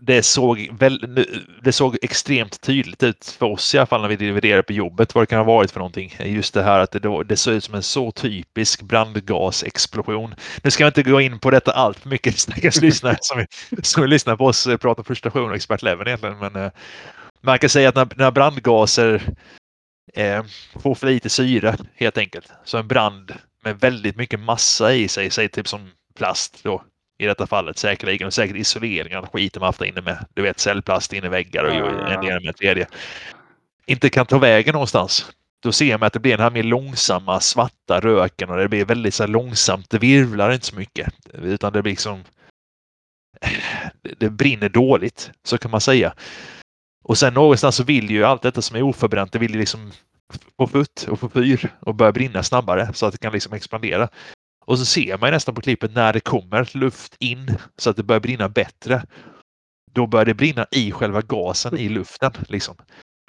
det, 0.00 0.22
såg 0.22 0.68
väl, 0.78 1.26
det 1.62 1.72
såg 1.72 1.98
extremt 2.02 2.60
tydligt 2.60 3.02
ut 3.02 3.36
för 3.38 3.46
oss 3.46 3.74
i 3.74 3.78
alla 3.78 3.86
fall 3.86 4.00
när 4.00 4.08
vi 4.08 4.16
dividerade 4.16 4.62
på 4.62 4.72
jobbet 4.72 5.14
vad 5.14 5.22
det 5.22 5.26
kan 5.26 5.38
ha 5.38 5.44
varit 5.44 5.70
för 5.70 5.80
någonting. 5.80 6.16
Just 6.24 6.54
det 6.54 6.62
här 6.62 6.80
att 6.80 6.90
det, 6.90 7.24
det 7.24 7.36
såg 7.36 7.54
ut 7.54 7.64
som 7.64 7.74
en 7.74 7.82
så 7.82 8.10
typisk 8.10 8.82
brandgasexplosion. 8.82 10.34
Nu 10.62 10.70
ska 10.70 10.84
jag 10.84 10.88
inte 10.88 11.02
gå 11.02 11.20
in 11.20 11.38
på 11.38 11.50
detta 11.50 11.72
allt 11.72 11.98
för 11.98 12.08
mycket 12.08 12.38
stackars 12.38 12.80
lyssnare 12.80 13.16
som, 13.20 13.46
som 13.82 14.06
lyssnar 14.06 14.36
på 14.36 14.46
oss 14.46 14.66
eh, 14.66 14.76
prata 14.76 15.02
frustration 15.02 15.50
och 15.50 15.56
expertlevel 15.56 16.06
egentligen. 16.06 16.38
Men 16.38 16.56
eh, 16.56 16.70
man 17.40 17.58
kan 17.58 17.70
säga 17.70 17.88
att 17.88 17.94
när, 17.94 18.08
när 18.16 18.30
brandgaser 18.30 19.22
eh, 20.14 20.44
får 20.82 20.94
för 20.94 21.06
lite 21.06 21.28
syre 21.28 21.76
helt 21.94 22.18
enkelt, 22.18 22.52
så 22.64 22.78
en 22.78 22.88
brand 22.88 23.32
med 23.64 23.80
väldigt 23.80 24.16
mycket 24.16 24.40
massa 24.40 24.94
i 24.94 25.08
sig, 25.08 25.30
säg 25.30 25.48
typ 25.48 25.68
som 25.68 25.90
plast 26.14 26.60
då, 26.62 26.82
i 27.20 27.26
detta 27.26 27.46
fallet 27.46 27.78
säkerligen 27.78 28.26
och 28.26 28.34
säkert 28.34 28.56
isolering 28.56 29.16
av 29.16 29.26
skiten 29.26 29.60
man 29.60 29.68
haft 29.68 29.82
inne 29.82 30.00
med. 30.00 30.26
Du 30.34 30.42
vet 30.42 30.60
cellplast 30.60 31.12
inne 31.12 31.26
i 31.26 31.30
väggar 31.30 31.64
och 31.64 32.10
en 32.10 32.24
del 32.24 32.44
med 32.44 32.56
tredje. 32.56 32.86
Inte 33.86 34.10
kan 34.10 34.26
ta 34.26 34.38
vägen 34.38 34.72
någonstans. 34.72 35.32
Då 35.62 35.72
ser 35.72 35.98
man 35.98 36.06
att 36.06 36.12
det 36.12 36.20
blir 36.20 36.32
den 36.32 36.40
här 36.40 36.50
mer 36.50 36.62
långsamma 36.62 37.40
svarta 37.40 38.00
röken 38.00 38.50
och 38.50 38.56
det 38.56 38.68
blir 38.68 38.84
väldigt 38.84 39.14
så 39.14 39.26
långsamt. 39.26 39.90
Det 39.90 39.98
virvlar 39.98 40.52
inte 40.52 40.66
så 40.66 40.76
mycket 40.76 41.14
utan 41.32 41.72
det 41.72 41.82
blir 41.82 41.92
liksom. 41.92 42.24
Det 44.18 44.30
brinner 44.30 44.68
dåligt, 44.68 45.30
så 45.44 45.58
kan 45.58 45.70
man 45.70 45.80
säga. 45.80 46.14
Och 47.02 47.18
sen 47.18 47.34
någonstans 47.34 47.76
så 47.76 47.84
vill 47.84 48.10
ju 48.10 48.24
allt 48.24 48.42
detta 48.42 48.62
som 48.62 48.76
är 48.76 48.82
oförbränt, 48.82 49.32
det 49.32 49.38
vill 49.38 49.54
ju 49.54 49.60
liksom 49.60 49.92
få 50.56 50.66
futt 50.66 51.06
och 51.10 51.20
få 51.20 51.28
fyr 51.28 51.68
och 51.80 51.94
börja 51.94 52.12
brinna 52.12 52.42
snabbare 52.42 52.90
så 52.94 53.06
att 53.06 53.12
det 53.12 53.18
kan 53.18 53.32
liksom 53.32 53.52
expandera. 53.52 54.08
Och 54.70 54.78
så 54.78 54.84
ser 54.84 55.18
man 55.18 55.30
nästan 55.30 55.54
på 55.54 55.60
klippet 55.60 55.94
när 55.94 56.12
det 56.12 56.20
kommer 56.20 56.76
luft 56.76 57.16
in 57.18 57.56
så 57.76 57.90
att 57.90 57.96
det 57.96 58.02
börjar 58.02 58.20
brinna 58.20 58.48
bättre. 58.48 59.02
Då 59.92 60.06
börjar 60.06 60.24
det 60.24 60.34
brinna 60.34 60.66
i 60.70 60.92
själva 60.92 61.20
gasen 61.22 61.78
i 61.78 61.88
luften. 61.88 62.32
Liksom. 62.48 62.76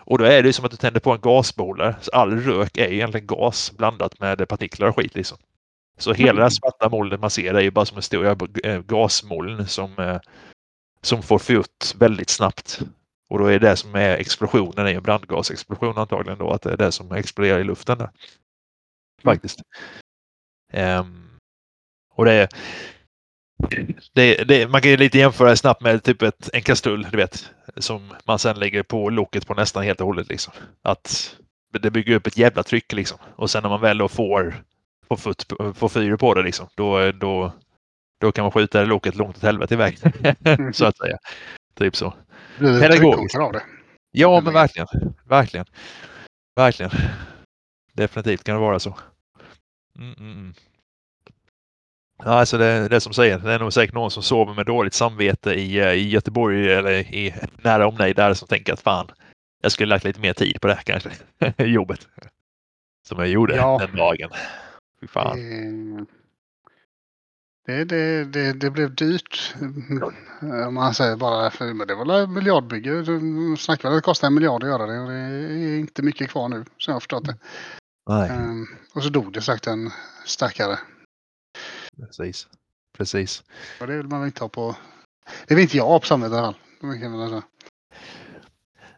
Och 0.01 0.17
då 0.17 0.23
är 0.23 0.43
det 0.43 0.53
som 0.53 0.65
att 0.65 0.71
du 0.71 0.77
tänder 0.77 0.99
på 0.99 1.11
en 1.11 1.21
gasbolare. 1.21 1.95
Så 2.01 2.11
all 2.11 2.39
rök 2.39 2.77
är 2.77 2.91
egentligen 2.91 3.27
gas 3.27 3.71
blandat 3.77 4.19
med 4.19 4.49
partiklar 4.49 4.87
och 4.87 4.95
skit. 4.95 5.15
Liksom. 5.15 5.37
Så 5.97 6.13
hela 6.13 6.33
det 6.33 6.41
här 6.41 6.49
svarta 6.49 6.89
molnet 6.89 7.19
man 7.19 7.29
ser 7.29 7.53
är 7.53 7.61
ju 7.61 7.71
bara 7.71 7.85
som 7.85 7.97
en 7.97 8.03
stor 8.03 8.65
eh, 8.65 8.81
gasmoln 8.81 9.67
som, 9.67 9.99
eh, 9.99 10.19
som 11.01 11.23
får 11.23 11.39
futt 11.39 11.95
väldigt 11.99 12.29
snabbt. 12.29 12.81
Och 13.29 13.39
då 13.39 13.45
är 13.45 13.59
det 13.59 13.75
som 13.75 13.95
är 13.95 14.17
explosionen, 14.17 14.87
är 14.87 14.95
en 14.95 15.03
brandgasexplosion 15.03 15.97
antagligen 15.97 16.39
då, 16.39 16.51
att 16.51 16.61
det 16.61 16.71
är 16.71 16.77
det 16.77 16.91
som 16.91 17.11
exploderar 17.11 17.59
i 17.59 17.63
luften 17.63 17.97
där. 17.97 18.09
Faktiskt. 19.23 19.61
Um, 20.73 21.30
och 22.15 22.25
det, 22.25 22.47
det, 24.13 24.35
det, 24.43 24.67
man 24.67 24.81
kan 24.81 24.91
ju 24.91 24.97
lite 24.97 25.17
jämföra 25.17 25.55
snabbt 25.55 25.81
med 25.81 26.03
typ 26.03 26.21
ett, 26.21 26.49
en 26.53 26.61
kastrull, 26.61 27.07
du 27.11 27.17
vet, 27.17 27.51
som 27.77 28.13
man 28.25 28.39
sen 28.39 28.59
lägger 28.59 28.83
på 28.83 29.09
loket 29.09 29.47
på 29.47 29.53
nästan 29.53 29.83
helt 29.83 30.01
och 30.01 30.07
hållet. 30.07 30.29
Liksom. 30.29 30.53
Att 30.81 31.35
det 31.79 31.91
bygger 31.91 32.15
upp 32.15 32.27
ett 32.27 32.37
jävla 32.37 32.63
tryck 32.63 32.93
liksom. 32.93 33.17
Och 33.35 33.49
sen 33.49 33.63
när 33.63 33.69
man 33.69 33.81
väl 33.81 33.97
då 33.97 34.07
får, 34.07 34.63
får, 35.07 35.17
fut, 35.17 35.53
får 35.75 35.89
fyr 35.89 36.15
på 36.15 36.33
det 36.33 36.43
liksom, 36.43 36.67
då, 36.75 37.11
då, 37.11 37.51
då 38.21 38.31
kan 38.31 38.43
man 38.43 38.51
skjuta 38.51 38.79
det 38.79 38.85
loket 38.85 39.15
långt 39.15 39.37
åt 39.37 39.43
helvete 39.43 39.73
iväg. 39.73 39.97
så 40.73 40.85
att 40.85 40.97
säga. 40.97 41.17
Typ 41.75 41.95
så. 41.95 42.13
Pedagogiskt. 42.57 43.37
Ja, 44.11 44.41
men 44.41 44.53
verkligen. 44.53 44.87
Verkligen. 45.25 45.65
Verkligen. 46.55 46.91
Definitivt 47.93 48.43
kan 48.43 48.55
det 48.55 48.61
vara 48.61 48.79
så. 48.79 48.97
Mm, 49.95 50.13
mm, 50.13 50.31
mm. 50.31 50.53
Alltså 52.25 52.57
det, 52.57 52.87
det 52.87 53.01
som 53.01 53.13
säger, 53.13 53.39
det 53.39 53.53
är 53.53 53.59
nog 53.59 53.73
säkert 53.73 53.95
någon 53.95 54.11
som 54.11 54.23
sover 54.23 54.53
med 54.53 54.65
dåligt 54.65 54.93
samvete 54.93 55.53
i, 55.53 55.79
eh, 55.79 55.93
i 55.93 56.09
Göteborg 56.09 56.73
eller 56.73 56.91
i 56.91 57.35
nära 57.61 57.87
omnejd 57.87 58.15
där 58.15 58.33
som 58.33 58.47
tänker 58.47 58.73
att 58.73 58.81
fan, 58.81 59.07
jag 59.61 59.71
skulle 59.71 59.89
lagt 59.89 60.03
lite 60.03 60.19
mer 60.19 60.33
tid 60.33 60.61
på 60.61 60.67
det 60.67 60.73
här 60.73 60.83
kanske. 60.83 61.09
Jobbet. 61.63 62.07
Som 63.07 63.19
jag 63.19 63.27
gjorde 63.27 63.55
ja. 63.55 63.77
den 63.77 63.95
dagen. 63.95 64.29
Fy 65.01 65.07
fan. 65.07 65.37
Det, 67.65 67.83
det, 67.83 68.23
det, 68.25 68.53
det, 68.53 68.71
blev 68.71 68.95
dyrt. 68.95 69.55
Om 70.67 70.73
man 70.73 70.93
säger 70.93 71.15
bara, 71.15 71.51
för, 71.51 71.73
men 71.73 71.87
det 71.87 71.95
var 71.95 72.27
miljardbygge. 72.27 73.01
De 73.01 73.57
snackade 73.57 73.95
att 73.95 73.97
det 73.97 74.05
kostade 74.05 74.27
en 74.27 74.33
miljard 74.33 74.63
att 74.63 74.69
göra 74.69 74.85
det 74.85 74.99
och 74.99 75.09
det 75.09 75.15
är 75.15 75.79
inte 75.79 76.01
mycket 76.01 76.29
kvar 76.29 76.49
nu 76.49 76.55
som 76.55 76.91
jag 76.91 76.93
har 76.93 76.99
förstått 76.99 77.25
det. 77.25 77.35
Um, 78.09 78.67
och 78.93 79.03
så 79.03 79.09
dog 79.09 79.33
det 79.33 79.41
sagt 79.41 79.67
en 79.67 79.91
stackare. 80.25 80.79
Precis. 82.05 82.47
Precis. 82.97 83.43
Och 83.81 83.87
det 83.87 83.97
vill 83.97 84.07
man 84.07 84.25
inte 84.25 84.43
ha 84.43 84.49
på... 84.49 84.75
Det 85.47 85.55
vill 85.55 85.63
inte 85.63 85.77
jag 85.77 85.85
ha 85.85 85.99
på 85.99 86.05
samhället 86.05 86.35
i 86.35 86.39
alla 86.39 86.53
fall. 87.29 87.41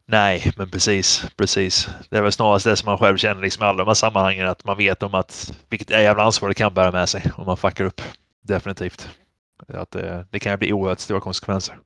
Nej, 0.05 0.51
men 0.57 0.69
precis, 0.69 1.25
precis. 1.35 1.89
Det 2.09 2.17
är 2.17 2.21
väl 2.21 2.31
snarast 2.31 2.65
det 2.65 2.75
som 2.75 2.85
man 2.85 2.97
själv 2.97 3.17
känner 3.17 3.41
liksom 3.41 3.63
i 3.63 3.67
alla 3.67 3.77
de 3.77 3.87
här 3.87 3.93
sammanhangen, 3.93 4.47
att 4.47 4.65
man 4.65 4.77
vet 4.77 5.03
om 5.03 5.13
att 5.13 5.53
vilket 5.69 5.89
jävla 5.89 6.23
ansvar 6.23 6.49
det 6.49 6.55
kan 6.55 6.73
bära 6.73 6.91
med 6.91 7.09
sig 7.09 7.31
om 7.35 7.45
man 7.45 7.57
fuckar 7.57 7.85
upp. 7.85 8.01
Definitivt. 8.41 9.09
Att 9.67 9.91
det, 9.91 10.27
det 10.31 10.39
kan 10.39 10.59
bli 10.59 10.73
oerhört 10.73 10.99
stora 10.99 11.19
konsekvenser. 11.19 11.79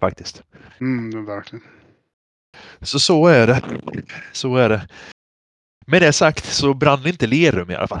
Faktiskt. 0.00 0.42
Mm, 0.80 1.26
verkligen. 1.26 1.64
Så 2.80 2.98
så 3.00 3.26
är 3.26 3.46
det. 3.46 3.62
Så 4.32 4.56
är 4.56 4.68
det. 4.68 4.88
Med 5.90 6.02
det 6.02 6.12
sagt 6.12 6.44
så 6.44 6.74
brann 6.74 7.06
inte 7.06 7.26
Lerum 7.26 7.70
i 7.70 7.74
alla 7.74 7.88
fall. 7.88 8.00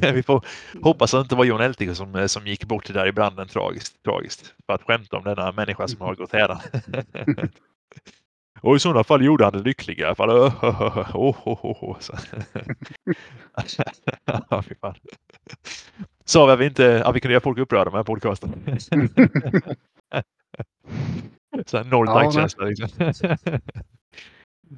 Vi 0.14 0.22
får 0.22 0.44
hoppas 0.82 1.14
att 1.14 1.20
det 1.20 1.22
inte 1.22 1.34
var 1.34 1.44
John 1.44 1.60
Eltiker 1.60 1.94
som, 1.94 2.28
som 2.28 2.46
gick 2.46 2.64
bort 2.64 2.92
där 2.94 3.06
i 3.06 3.12
branden 3.12 3.48
tragiskt. 3.48 4.02
tragiskt. 4.02 4.54
För 4.66 4.74
att 4.74 4.82
skämta 4.82 5.16
om 5.16 5.24
denna 5.24 5.52
människa 5.52 5.88
som 5.88 6.00
har 6.00 6.14
gått 6.14 6.32
hädan. 6.32 6.60
Och 8.60 8.76
i 8.76 8.78
sådana 8.78 9.04
fall 9.04 9.24
gjorde 9.24 9.44
han 9.44 9.52
det 9.52 9.62
lyckliga 9.62 10.04
i 10.04 10.06
alla 10.06 10.14
fall. 10.14 10.30
Oh, 11.14 11.48
oh, 11.48 11.64
oh, 11.64 11.84
oh. 11.84 11.96
ja, 14.50 14.62
fy 14.62 14.74
fan. 14.74 14.94
Sa 16.24 16.46
vi 16.46 16.52
att 16.52 16.58
vi 16.58 16.66
inte 16.66 17.04
att 17.04 17.16
vi 17.16 17.20
kunde 17.20 17.32
göra 17.32 17.42
folk 17.42 17.58
upprörda 17.58 17.90
med 17.90 18.06
podcasten? 18.06 18.78
Så 21.66 21.82
noll 21.82 22.06
ja, 22.06 22.22
taktkänsla 22.22 22.64
liksom. 22.64 22.88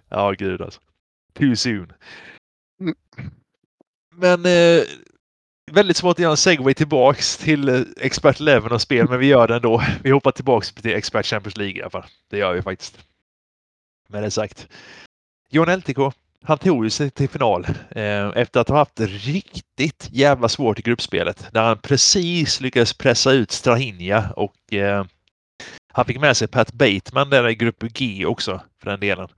ja, 0.09 0.31
gud 0.31 0.63
alltså. 0.63 0.81
Too 1.35 1.57
soon. 1.57 1.93
Mm. 2.81 2.95
Men 4.15 4.47
eh, 4.47 4.83
väldigt 5.73 5.97
svårt 5.97 6.17
att 6.17 6.19
göra 6.19 6.31
en 6.31 6.37
segway 6.37 6.75
tillbaks 6.75 7.37
till 7.37 7.69
eh, 7.69 7.81
Expert 8.01 8.41
11 8.41 8.69
och 8.71 8.83
spel, 8.83 9.09
men 9.09 9.19
vi 9.19 9.27
gör 9.27 9.49
det 9.49 9.57
ändå. 9.57 9.83
Vi 10.03 10.11
hoppar 10.11 10.31
tillbaks 10.31 10.73
till 10.73 10.95
Expert 10.95 11.27
Champions 11.27 11.57
League 11.57 11.77
i 11.77 11.83
alla 11.83 11.91
fall. 11.91 12.07
Det 12.31 12.39
gör 12.39 12.55
vi 12.55 12.63
faktiskt. 12.63 12.99
Med 14.09 14.23
det 14.23 14.31
sagt. 14.31 14.69
Jon 15.51 15.77
LTK, 15.77 15.99
han 16.43 16.59
tog 16.59 16.85
ju 16.85 16.91
sig 16.91 17.11
till 17.11 17.29
final 17.29 17.67
eh, 17.91 18.29
efter 18.29 18.61
att 18.61 18.69
ha 18.69 18.77
haft 18.77 19.01
riktigt 19.01 20.09
jävla 20.13 20.49
svårt 20.49 20.79
i 20.79 20.83
gruppspelet. 20.83 21.49
Där 21.53 21.63
han 21.63 21.79
precis 21.79 22.61
lyckades 22.61 22.95
pressa 22.95 23.33
ut 23.33 23.51
Strahinja 23.51 24.31
och 24.37 24.73
eh, 24.73 25.05
han 25.93 26.05
fick 26.05 26.21
med 26.21 26.37
sig 26.37 26.49
Pat 26.49 26.73
Bateman 26.73 27.31
där 27.31 27.49
i 27.49 27.55
grupp 27.55 27.83
G 27.83 28.27
också 28.27 28.61
för 28.83 28.91
den 28.91 29.01
delen. 29.01 29.29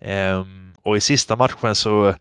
Eh, 0.00 0.44
och 0.82 0.96
i 0.96 1.00
sista 1.00 1.36
matchen 1.36 1.74
så 1.74 2.14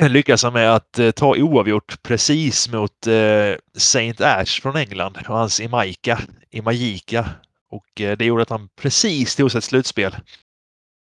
lyckas 0.08 0.42
han 0.42 0.52
med 0.52 0.74
att 0.74 0.98
eh, 0.98 1.10
ta 1.10 1.36
oavgjort 1.36 2.02
precis 2.02 2.68
mot 2.68 3.06
eh, 3.06 3.54
Saint 3.76 4.20
Ash 4.20 4.62
från 4.62 4.76
England 4.76 5.16
och 5.16 5.36
hans 5.36 5.60
Imaika, 5.60 6.20
Imajika. 6.50 7.28
Och 7.70 8.00
eh, 8.00 8.16
det 8.16 8.24
gjorde 8.24 8.42
att 8.42 8.50
han 8.50 8.68
precis 8.76 9.36
tog 9.36 9.50
sig 9.50 9.58
ett 9.58 9.64
slutspel. 9.64 10.16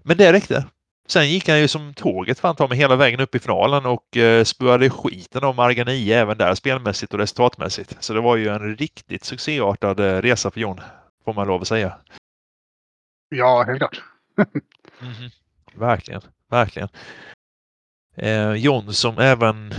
Men 0.04 0.16
det 0.16 0.32
räckte. 0.32 0.64
Sen 1.10 1.28
gick 1.30 1.48
han 1.48 1.60
ju 1.60 1.68
som 1.68 1.94
tåget 1.94 2.38
fan 2.38 2.56
ta 2.56 2.68
mig 2.68 2.78
hela 2.78 2.96
vägen 2.96 3.20
upp 3.20 3.34
i 3.34 3.38
finalen 3.38 3.86
och 3.86 4.16
eh, 4.16 4.44
spöade 4.44 4.90
skiten 4.90 5.44
av 5.44 5.54
Margani 5.54 6.12
även 6.12 6.38
där 6.38 6.54
spelmässigt 6.54 7.14
och 7.14 7.20
resultatmässigt. 7.20 7.96
Så 8.00 8.12
det 8.12 8.20
var 8.20 8.36
ju 8.36 8.48
en 8.48 8.76
riktigt 8.76 9.24
succéartad 9.24 10.00
eh, 10.00 10.22
resa 10.22 10.50
för 10.50 10.60
Jon, 10.60 10.80
får 11.24 11.34
man 11.34 11.46
lov 11.46 11.60
att 11.60 11.68
säga. 11.68 11.98
Ja, 13.28 13.64
helt 13.66 13.78
klart. 13.78 14.02
mm 15.00 15.14
-hmm. 15.14 15.30
Verkligen, 15.74 16.22
verkligen. 16.50 16.88
Eh, 18.16 18.52
John 18.52 18.92
som 18.92 19.18
även 19.18 19.74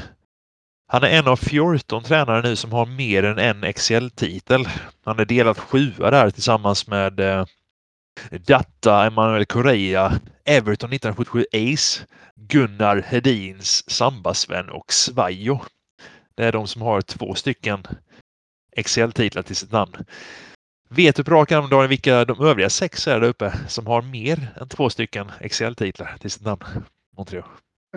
han 0.87 1.03
är 1.03 1.07
en 1.07 1.27
av 1.27 1.35
14 1.35 2.03
tränare 2.03 2.41
nu 2.41 2.55
som 2.55 2.71
har 2.71 2.85
mer 2.85 3.23
än 3.23 3.39
en 3.39 3.63
Excel-titel. 3.63 4.67
Han 5.05 5.19
är 5.19 5.25
delad 5.25 5.57
sjua 5.57 6.11
där 6.11 6.29
tillsammans 6.29 6.87
med 6.87 7.19
eh, 7.19 7.45
Datta, 8.31 9.05
Emanuel 9.05 9.45
Correa, 9.45 10.19
Everton 10.45 10.93
1977 10.93 11.45
Ace, 11.53 12.05
Gunnar 12.35 12.97
Hedins 12.97 13.89
Sambasven 13.89 14.69
och 14.69 14.93
Svajo. 14.93 15.59
Det 16.35 16.45
är 16.45 16.51
de 16.51 16.67
som 16.67 16.81
har 16.81 17.01
två 17.01 17.35
stycken 17.35 17.83
Excel-titlar 18.75 19.41
till 19.41 19.55
sitt 19.55 19.71
namn. 19.71 20.05
Vet 20.95 21.15
du 21.15 21.23
på 21.23 21.31
rak 21.31 21.51
arm 21.51 21.89
vilka 21.89 22.25
de 22.25 22.45
övriga 22.45 22.69
sex 22.69 23.07
är 23.07 23.19
där 23.19 23.27
uppe 23.27 23.53
som 23.67 23.87
har 23.87 24.01
mer 24.01 24.53
än 24.61 24.69
två 24.69 24.89
stycken 24.89 25.31
XL-titlar 25.49 26.17
till 26.19 26.31
sitt 26.31 26.45
namn? 26.45 26.61
Montreal. 27.17 27.43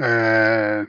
Uh, 0.00 0.87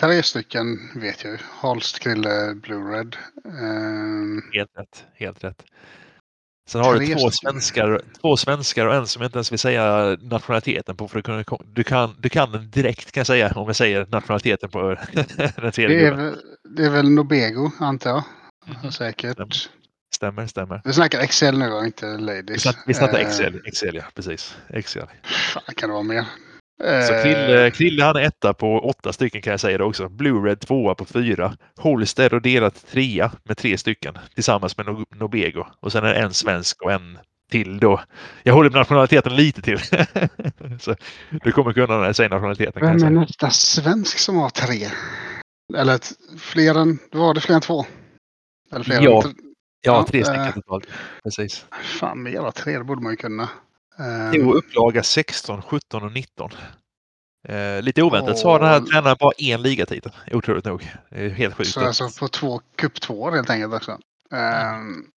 tre 0.00 0.22
stycken 0.22 0.78
vet 0.94 1.24
jag. 1.24 1.38
Holst, 1.60 1.98
Krille, 1.98 2.54
Blue 2.54 2.96
Red. 2.96 3.16
Uh... 3.46 4.40
Helt 4.54 4.70
rätt. 4.78 5.04
Helt 5.14 5.44
rätt. 5.44 5.64
Sen 6.68 6.80
har 6.80 6.94
du 6.94 7.06
två 7.06 7.30
svenskar, 7.30 8.00
två 8.20 8.36
svenskar 8.36 8.86
och 8.86 8.94
en 8.94 9.06
som 9.06 9.22
jag 9.22 9.28
inte 9.28 9.38
ens 9.38 9.52
vill 9.52 9.58
säga 9.58 10.16
nationaliteten 10.20 10.96
på. 10.96 11.08
För 11.08 11.16
du 11.16 11.22
kan, 11.22 11.44
du 11.66 11.84
kan, 11.84 12.14
du 12.18 12.28
kan 12.28 12.52
den 12.52 12.70
direkt 12.70 13.12
kan 13.12 13.20
jag 13.20 13.26
säga 13.26 13.52
om 13.54 13.66
jag 13.66 13.76
säger 13.76 14.06
nationaliteten 14.06 14.70
på 14.70 14.96
den 15.56 15.72
tredje. 15.72 15.98
Det 15.98 16.06
är, 16.06 16.14
väl, 16.14 16.36
det 16.76 16.84
är 16.84 16.90
väl 16.90 17.10
Nobego 17.10 17.70
antar 17.78 18.10
jag. 18.10 18.24
Mm. 18.80 18.92
Säkert. 18.92 19.70
Stämmer, 20.14 20.46
stämmer. 20.46 20.80
Vi 20.84 20.92
snackar 20.92 21.20
Excel 21.20 21.58
nu 21.58 21.72
och 21.72 21.84
inte 21.84 22.06
Ladies. 22.06 22.66
Vi 22.86 22.94
snackar 22.94 23.18
Excel, 23.18 23.54
eh. 23.54 23.60
Excel 23.64 23.94
ja, 23.94 24.02
precis. 24.14 24.56
Excel. 24.68 25.06
Fan 25.24 25.74
kan 25.76 25.88
det 25.88 25.92
vara 25.92 26.02
mer? 26.02 26.24
Så 26.80 27.12
Krille, 27.22 27.66
eh. 27.66 27.70
Krille 27.70 28.04
han 28.04 28.16
är 28.16 28.20
etta 28.20 28.54
på 28.54 28.78
åtta 28.78 29.12
stycken 29.12 29.42
kan 29.42 29.50
jag 29.50 29.60
säga 29.60 29.78
det 29.78 29.84
också. 29.84 30.08
Blue 30.08 30.48
Red 30.48 30.60
tvåa 30.60 30.94
på 30.94 31.04
fyra. 31.04 31.56
Holster 31.76 32.34
och 32.34 32.42
delat 32.42 32.86
trea 32.90 33.32
med 33.44 33.56
tre 33.56 33.78
stycken 33.78 34.18
tillsammans 34.34 34.76
med 34.76 34.86
Nobego. 35.14 35.64
Och 35.80 35.92
sen 35.92 36.04
är 36.04 36.14
det 36.14 36.20
en 36.20 36.34
svensk 36.34 36.82
och 36.82 36.92
en 36.92 37.18
till 37.50 37.78
då. 37.78 38.00
Jag 38.42 38.54
håller 38.54 38.70
nationaliteten 38.70 39.36
lite 39.36 39.62
till. 39.62 39.78
så 40.80 40.96
du 41.44 41.52
kommer 41.52 41.72
kunna 41.72 41.98
när 41.98 42.06
jag 42.06 42.16
säger 42.16 42.30
nationaliteten. 42.30 42.82
Vem 42.82 43.16
är 43.16 43.20
nästa 43.20 43.50
svensk 43.50 44.18
som 44.18 44.36
har 44.36 44.50
tre? 44.50 44.88
Eller 45.76 46.00
fler 46.38 46.74
än, 46.74 46.98
var 47.12 47.34
det 47.34 47.40
fler 47.40 47.54
än 47.54 47.60
två? 47.60 47.86
Eller 48.72 48.84
fler 48.84 49.00
ja. 49.00 49.22
Än, 49.24 49.34
ja, 49.82 50.06
tre 50.08 50.24
stycken 50.24 50.46
äh, 50.46 50.54
totalt. 50.54 50.86
Precis. 51.24 51.66
Fan, 52.00 52.22
mer 52.22 52.46
än 52.46 52.52
tre 52.52 52.78
det 52.78 52.84
borde 52.84 53.02
man 53.02 53.12
ju 53.12 53.16
kunna. 53.16 53.48
Jo, 54.32 54.52
upplaga 54.52 55.02
16, 55.02 55.62
17 55.62 56.02
och 56.02 56.12
19. 56.12 56.50
Eh, 57.48 57.82
lite 57.82 58.02
oväntat 58.02 58.38
så 58.38 58.48
har 58.48 58.58
den 58.58 58.68
här 58.68 58.80
tränaren 58.80 59.16
bara 59.20 59.32
en 59.38 59.62
ligatitel, 59.62 60.12
otroligt 60.32 60.64
nog. 60.64 60.90
Det 61.10 61.24
är 61.24 61.28
helt 61.28 61.54
sjukt. 61.54 61.70
Så 61.70 61.80
alltså 61.80 62.08
på 62.20 62.28
två 62.28 62.60
cup 62.76 63.00
två 63.00 63.30
helt 63.30 63.50
enkelt 63.50 63.74
också? 63.74 63.98
Mm. 64.32 65.10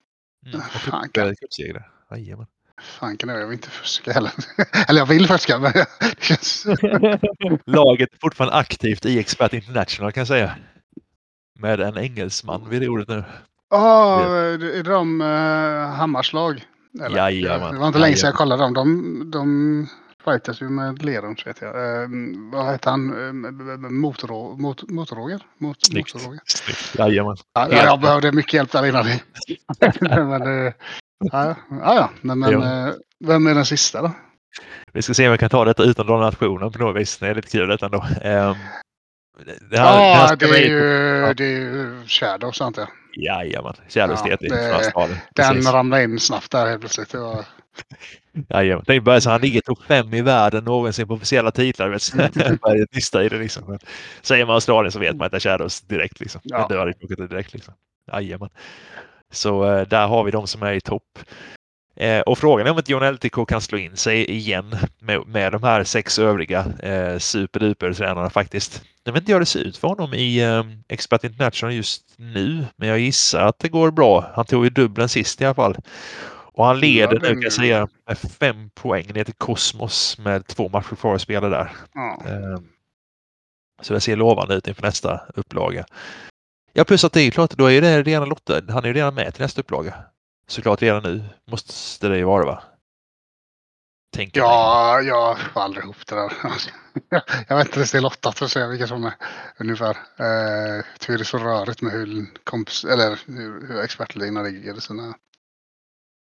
Mm. 0.47 0.61
fan, 0.61 1.09
kan... 1.09 1.37
Cupsegrare, 1.37 1.85
jajamän. 2.11 2.47
Fan 2.83 3.17
kan 3.17 3.29
jag, 3.29 3.41
jag 3.41 3.47
vill 3.47 3.55
inte 3.55 3.71
fuska 3.71 4.13
heller. 4.13 4.33
Eller 4.89 5.01
jag 5.01 5.07
vill 5.07 5.27
fuska 5.27 5.59
men 5.59 5.73
det 5.73 5.87
känns... 6.21 6.67
Laget 7.67 8.13
är 8.13 8.19
fortfarande 8.21 8.57
aktivt 8.57 9.07
i 9.07 9.19
Expert 9.19 9.53
International 9.53 10.13
kan 10.13 10.21
jag 10.21 10.29
säga. 10.29 10.57
Med 11.59 11.81
en 11.81 11.99
engelsman 11.99 12.69
vid 12.69 12.89
ordet 12.89 13.09
nu. 13.09 13.25
Ja, 13.73 14.17
oh, 14.17 14.79
är 14.79 14.83
de 14.83 15.21
uh, 15.21 15.87
Hammars 15.87 16.33
lag? 16.33 16.65
Eller, 17.01 17.17
Jajamän. 17.17 17.75
Det 17.75 17.81
var 17.81 17.87
inte 17.87 17.99
länge 17.99 18.17
sedan 18.17 18.29
jag 18.29 18.35
kollade 18.35 18.63
dem. 18.63 18.75
De, 18.75 19.31
de 19.31 19.87
fightas 20.25 20.63
ju 20.63 20.69
med 20.69 21.05
Lerums 21.05 21.47
vet 21.47 21.61
jag. 21.61 22.03
Eh, 22.03 22.09
vad 22.53 22.73
heter 22.73 22.91
han? 22.91 23.27
Eh, 23.27 23.91
Motor, 23.91 24.57
mot, 24.57 24.91
motorroger? 24.91 25.43
Mot, 25.59 25.87
Snyggt. 25.87 26.15
Jajamän. 26.99 27.37
Ja, 27.55 27.69
jag 27.71 28.01
behövde 28.01 28.33
mycket 28.33 28.53
hjälp 28.55 28.73
där 28.73 28.87
innan. 28.87 29.07
men, 30.29 30.67
eh, 30.67 30.73
ja, 31.33 31.57
ja, 31.71 32.11
men, 32.21 32.39
men 32.39 32.51
ja. 32.51 32.89
Eh, 32.89 32.95
vem 33.25 33.47
är 33.47 33.55
den 33.55 33.67
sista 33.67 34.03
då? 34.03 34.13
Vi 34.93 35.03
ska 35.03 35.15
se 35.15 35.27
om 35.27 35.31
jag 35.31 35.41
kan 35.41 35.51
ta 35.51 35.65
detta 35.65 35.83
utan 35.83 36.07
donationen 36.07 36.73
på 36.73 36.79
något 36.79 36.97
vis. 36.97 37.19
Det 37.19 37.29
är 37.29 37.35
lite 37.35 37.51
kul 37.51 37.69
detta 37.69 37.87
ändå. 37.87 37.99
Um, 37.99 38.57
det 39.71 39.79
här, 39.79 40.01
ja, 40.01 40.37
det, 40.37 40.47
det, 40.47 40.59
är 40.59 40.69
ju, 40.69 40.79
ja. 41.27 41.35
det 41.35 41.45
är 41.45 41.61
ju 41.61 42.05
Shadows 42.07 42.61
antar 42.61 42.83
jag. 42.83 43.02
Jajamän, 43.17 43.75
Shadows 43.89 44.21
ja, 44.25 44.37
det, 44.41 45.09
Den 45.35 45.63
ramlade 45.63 46.05
in 46.05 46.21
snabbt 46.21 46.51
där 46.51 46.67
helt 46.67 46.81
plötsligt. 46.81 47.11
Det 47.11 47.19
var... 47.19 47.45
Jajamän, 48.49 48.85
det 48.87 48.97
är 48.97 49.21
så 49.21 49.31
han 49.31 49.41
ligger 49.41 49.61
topp 49.61 49.83
fem 49.89 50.15
i 50.15 50.23
världen 50.23 50.65
någonsin 50.65 51.09
på 51.09 51.15
officiella 51.15 51.51
titlar. 51.51 51.89
Börjar 52.63 52.87
nysta 52.95 53.25
i 53.25 53.29
det 53.29 53.39
liksom. 53.39 53.65
Men 53.69 53.79
säger 54.23 54.47
man 54.47 54.55
Australien 54.55 54.93
så 54.93 54.99
vet 54.99 55.17
man 55.17 55.27
att 55.27 55.33
det 55.33 55.39
är 55.39 55.41
Shadows 55.41 55.81
direkt 55.81 56.21
liksom. 56.21 56.41
Ja. 56.45 56.67
Det 56.69 56.75
är 56.75 57.29
direkt 57.29 57.53
liksom. 57.53 57.75
Jajamän. 58.13 58.49
Så 59.31 59.65
uh, 59.65 59.89
där 59.89 60.07
har 60.07 60.25
vi 60.25 60.31
de 60.31 60.47
som 60.47 60.63
är 60.63 60.73
i 60.73 60.81
topp. 60.81 61.19
Eh, 61.97 62.21
och 62.21 62.39
frågan 62.39 62.67
är 62.67 62.71
om 62.71 62.79
inte 62.79 62.93
John 62.93 63.13
LTK 63.15 63.45
kan 63.49 63.61
slå 63.61 63.79
in 63.79 63.97
sig 63.97 64.31
igen 64.31 64.77
med, 64.99 65.27
med 65.27 65.53
de 65.53 65.63
här 65.63 65.85
sex 65.85 66.19
övriga 66.19 66.67
eh, 66.83 67.19
superduper-tränarna 67.19 68.31
faktiskt. 68.31 68.83
Jag 69.05 69.13
vet 69.13 69.23
inte 69.23 69.33
hur 69.33 69.41
det 69.41 69.47
ser 69.47 69.61
ut 69.61 69.77
för 69.77 69.89
honom 69.89 70.15
i 70.15 70.43
eh, 70.43 70.65
Expert 70.89 71.25
International 71.25 71.75
just 71.75 72.15
nu, 72.17 72.67
men 72.77 72.89
jag 72.89 72.99
gissar 72.99 73.41
att 73.47 73.59
det 73.59 73.69
går 73.69 73.91
bra. 73.91 74.31
Han 74.35 74.45
tog 74.45 74.65
ju 74.65 74.71
dubbeln 74.71 75.09
sist 75.09 75.41
i 75.41 75.45
alla 75.45 75.55
fall. 75.55 75.77
Och 76.55 76.67
han 76.67 76.81
leder 76.81 77.21
nu 77.21 77.29
kan 77.29 77.43
jag 77.43 77.53
säga 77.53 77.89
med 78.09 78.19
fem 78.19 78.71
poäng 78.75 79.13
ner 79.15 79.25
till 79.25 79.35
Kosmos 79.35 80.19
med 80.19 80.47
två 80.47 80.69
matcher 80.69 80.95
kvar 80.95 81.15
att 81.15 81.21
spela 81.21 81.49
där. 81.49 81.71
Mm. 82.27 82.67
Så 83.83 83.95
det 83.95 84.01
ser 84.01 84.17
lovande 84.17 84.55
ut 84.55 84.69
inför 84.69 84.83
nästa 84.83 85.21
upplaga. 85.35 85.85
Ja, 86.73 86.85
plus 86.85 87.05
att 87.05 87.13
det 87.13 87.23
är 87.23 87.31
klart, 87.31 87.51
då 87.51 87.71
är 87.71 87.81
det 87.81 88.03
redan 88.03 88.29
lottad. 88.29 88.63
Han 88.69 88.85
är 88.85 88.89
ju 88.89 88.95
redan 88.95 89.15
med 89.15 89.35
till 89.35 89.43
nästa 89.43 89.61
upplaga 89.61 89.95
såklart 90.53 90.83
redan 90.83 91.03
nu 91.03 91.25
måste 91.51 92.09
det 92.09 92.19
ju 92.19 92.25
vara 92.25 92.45
va? 92.45 92.63
Tänker 94.17 94.41
ja, 94.41 94.95
mig. 94.99 95.09
jag 95.09 95.39
får 95.39 95.61
aldrig 95.61 95.85
ihop 95.85 96.07
det 96.07 96.15
där. 96.15 96.33
jag 97.49 97.57
det 97.73 97.95
är 97.95 98.01
lottat 98.01 98.39
för 98.39 98.45
att 98.45 98.53
se 98.53 98.67
vilka 98.67 98.87
som 98.87 99.05
är 99.05 99.15
ungefär. 99.59 99.91
Eh, 99.97 100.85
tycker 100.99 101.13
det 101.13 101.23
är 101.23 101.25
så 101.25 101.39
rörigt 101.39 101.83
med 101.83 101.93
hur, 101.93 102.27
kompis, 102.45 102.85
eller 102.85 103.21
hur, 103.27 103.67
hur 103.69 103.81
expertligorna 103.81 104.43
ligger 104.43 104.75
sina, 104.75 105.15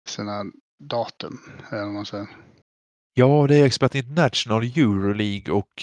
sina 0.08 0.44
datum. 0.78 1.40
Eller 1.70 1.84
man 1.84 2.06
säger. 2.06 2.26
Ja, 3.14 3.46
det 3.48 3.56
är 3.56 3.64
Expert 3.64 3.94
International, 3.94 4.62
Euroleague 4.62 5.54
och 5.54 5.82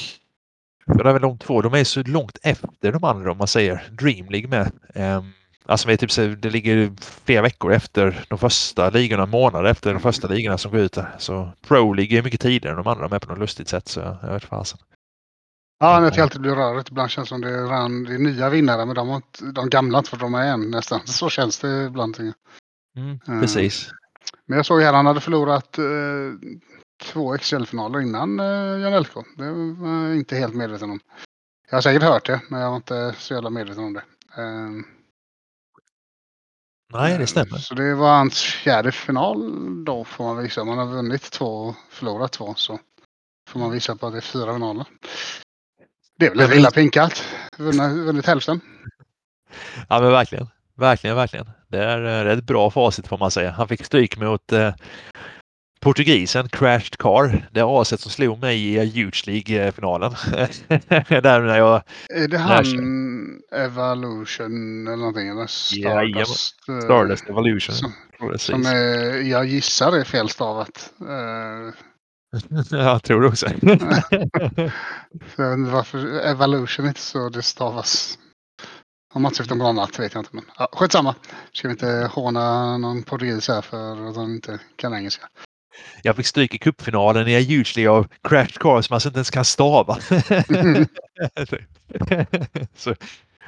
för 0.86 1.04
väl 1.04 1.22
de 1.22 1.38
två. 1.38 1.62
De 1.62 1.74
är 1.74 1.84
så 1.84 2.04
långt 2.04 2.38
efter 2.44 2.92
de 2.92 3.04
andra 3.04 3.32
om 3.32 3.38
man 3.38 3.48
säger. 3.48 3.90
Dream 3.92 4.30
League 4.30 4.50
med. 4.50 4.72
Um, 5.18 5.34
Alltså 5.66 5.88
vi 5.88 5.98
typ, 5.98 6.42
det 6.42 6.50
ligger 6.50 6.92
flera 7.02 7.42
veckor 7.42 7.74
efter 7.74 8.26
de 8.30 8.40
första 8.40 8.90
ligorna, 8.90 9.26
månader 9.26 9.70
efter 9.70 9.94
de 9.94 10.00
första 10.00 10.28
ligorna 10.28 10.58
som 10.58 10.72
går 10.72 10.80
ut 10.80 10.94
där. 10.94 11.16
Så 11.18 11.52
Pro 11.68 11.94
ligger 11.94 12.24
mycket 12.24 12.42
tidigare 12.42 12.78
än 12.78 12.84
de 12.84 12.92
andra 12.92 13.08
med 13.08 13.22
på 13.22 13.30
något 13.30 13.40
lustigt 13.40 13.68
sätt. 13.68 13.88
Så 13.88 14.00
jag 14.00 14.34
vet 14.34 14.44
fasen. 14.44 14.80
Ja, 15.80 16.00
det 16.00 16.18
är 16.18 16.22
alltid 16.22 16.42
blir 16.42 16.56
rörigt. 16.56 16.90
Ibland 16.90 17.10
känns 17.10 17.30
det 17.30 17.30
som 17.30 17.42
det 17.42 17.50
är, 17.50 17.64
redan, 17.64 18.04
det 18.04 18.14
är 18.14 18.20
nya 18.20 18.50
vinnare 18.50 18.86
men 18.86 18.96
de, 18.96 19.10
har 19.10 19.16
inte, 19.16 19.46
de 19.46 19.70
gamla 19.70 19.98
inte 19.98 20.10
fått 20.10 20.22
vara 20.22 20.32
med 20.32 20.54
än 20.54 20.72
nästan. 20.72 21.08
Så 21.08 21.30
känns 21.30 21.60
det 21.60 21.84
ibland. 21.84 22.18
Mm, 22.98 23.20
precis. 23.42 23.88
Uh, 23.88 23.94
men 24.46 24.58
jag 24.58 24.66
såg 24.66 24.82
här 24.82 24.94
han 24.94 25.06
hade 25.06 25.22
förlorat 25.22 25.80
uh, 25.80 26.34
två 27.04 27.38
XL-finaler 27.38 28.02
innan 28.02 28.40
uh, 28.40 28.82
Jan 28.82 28.94
Elko. 28.94 29.24
Det 29.38 29.52
var 29.52 30.08
jag 30.08 30.16
inte 30.16 30.36
helt 30.36 30.56
medveten 30.56 30.92
om. 30.92 31.00
Jag 31.70 31.78
har 31.78 31.82
säkert 31.82 32.04
hört 32.04 32.26
det 32.26 32.42
men 32.50 32.62
jag 32.62 32.70
var 32.70 32.78
inte 32.78 33.16
så 33.18 33.34
jävla 33.34 33.50
medveten 33.50 33.84
om 33.84 33.94
det. 33.94 34.04
Uh, 34.42 34.84
Nej, 36.94 37.18
det 37.18 37.28
stämmer. 37.28 37.58
Så 37.58 37.76
det 37.76 37.96
var 37.96 38.18
hans 38.18 38.44
fjärde 38.44 38.92
final 38.92 39.52
då 39.86 40.04
får 40.04 40.24
man 40.24 40.44
visa. 40.44 40.64
Man 40.64 40.78
har 40.78 40.86
vunnit 40.86 41.32
två 41.32 41.46
och 41.46 41.76
förlorat 41.90 42.32
två 42.32 42.54
så 42.58 42.80
får 43.50 43.60
man 43.60 43.72
visa 43.72 43.96
på 43.96 44.08
att 44.08 44.14
det 44.14 44.20
är 44.20 44.22
fyra 44.22 44.54
finaler. 44.54 44.86
Det 46.20 46.26
är 46.26 46.36
väl 46.36 46.58
illa 46.58 46.72
pinkat. 46.72 47.24
Vunnit 47.58 48.26
hälften. 48.26 48.62
Ja 49.90 50.02
men 50.02 50.12
verkligen. 50.12 50.48
Verkligen, 50.76 51.16
verkligen. 51.16 51.50
Det 51.68 51.84
är, 51.84 52.00
det 52.00 52.12
är 52.12 52.38
ett 52.38 52.44
bra 52.44 52.72
facit 52.72 53.08
får 53.08 53.18
man 53.18 53.32
säga. 53.32 53.52
Han 53.52 53.68
fick 53.68 53.86
stryk 53.86 54.18
mot 54.18 54.52
eh, 54.52 54.74
portugisen 55.82 56.50
Crashed 56.50 56.98
Car. 56.98 57.50
Det 57.52 57.60
är 57.60 57.82
aset 57.82 58.00
som 58.00 58.12
slog 58.12 58.40
mig 58.40 58.76
i 58.76 58.86
Huge 58.86 59.24
League-finalen. 59.28 60.12
Där 61.08 61.42
när 61.42 61.58
jag... 61.58 61.84
Är 62.10 62.28
det 62.28 62.38
han 62.38 63.42
Evolution 63.52 64.88
eller 64.88 64.98
någonting? 64.98 65.28
Eller 65.28 65.48
Stardust? 65.48 66.56
Ja, 66.68 66.82
Stardust 66.82 67.30
Evolution. 67.30 67.76
Som, 67.76 67.94
som 68.38 68.66
är, 68.66 69.22
jag 69.22 69.46
gissar 69.46 69.98
är 69.98 70.04
felstavat. 70.04 70.94
Uh... 71.02 71.74
jag 72.72 73.04
tror 73.04 73.22
det 73.22 73.28
också. 73.28 73.48
varför 75.72 76.20
Evolution 76.20 76.88
inte 76.88 77.00
så 77.00 77.30
det 77.30 77.42
stavas. 77.42 78.18
Om 79.14 79.22
man 79.22 79.34
syftar 79.34 79.56
på 79.56 79.64
något 79.64 79.70
annat 79.70 80.00
vet 80.00 80.14
jag 80.14 80.22
inte. 80.22 80.36
Men 80.36 80.46
ja, 80.58 80.70
skitsamma. 80.72 81.16
Ska 81.54 81.68
vi 81.68 81.72
inte 81.72 82.10
håna 82.14 82.78
någon 82.78 83.04
portugis 83.04 83.48
här 83.48 83.62
för 83.62 84.10
att 84.10 84.16
han 84.16 84.36
inte 84.36 84.60
kan 84.76 84.94
engelska. 84.94 85.28
Jag 86.04 86.16
fick 86.16 86.26
stryk 86.26 86.56
i 86.56 86.58
cupfinalen 86.58 87.28
i 87.28 87.44
Hugely 87.44 87.88
av 87.88 88.08
Crash 88.24 88.58
Car 88.60 88.82
som 88.82 88.94
alltså 88.94 89.10
inte 89.10 89.18
ens 89.18 89.30
kan 89.30 89.46
stava. 89.46 89.98
Så, 92.76 92.96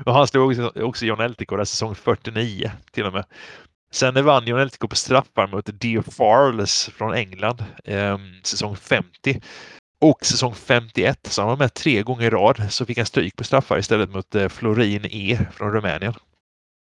och 0.05 0.13
han 0.13 0.27
slog 0.27 0.49
också, 0.49 0.71
också 0.75 1.05
John 1.05 1.21
Eltico 1.21 1.55
där 1.55 1.65
säsong 1.65 1.95
49 1.95 2.71
till 2.91 3.05
och 3.05 3.13
med. 3.13 3.25
Sen 3.91 4.25
vann 4.25 4.47
John 4.47 4.59
Eltico 4.59 4.87
på 4.87 4.95
straffar 4.95 5.47
mot 5.47 5.69
Dear 5.81 6.01
Farless 6.01 6.89
från 6.89 7.13
England 7.13 7.63
eh, 7.83 8.17
säsong 8.43 8.75
50. 8.75 9.41
Och 10.01 10.25
säsong 10.25 10.55
51, 10.55 11.19
så 11.23 11.41
han 11.41 11.49
var 11.49 11.57
med 11.57 11.73
tre 11.73 12.01
gånger 12.01 12.25
i 12.25 12.29
rad, 12.29 12.61
så 12.69 12.85
fick 12.85 12.97
han 12.97 13.05
stryk 13.05 13.35
på 13.35 13.43
straffar 13.43 13.77
istället 13.77 14.09
mot 14.09 14.35
eh, 14.35 14.49
Florin 14.49 15.05
E 15.05 15.39
från 15.53 15.71
Rumänien. 15.71 16.13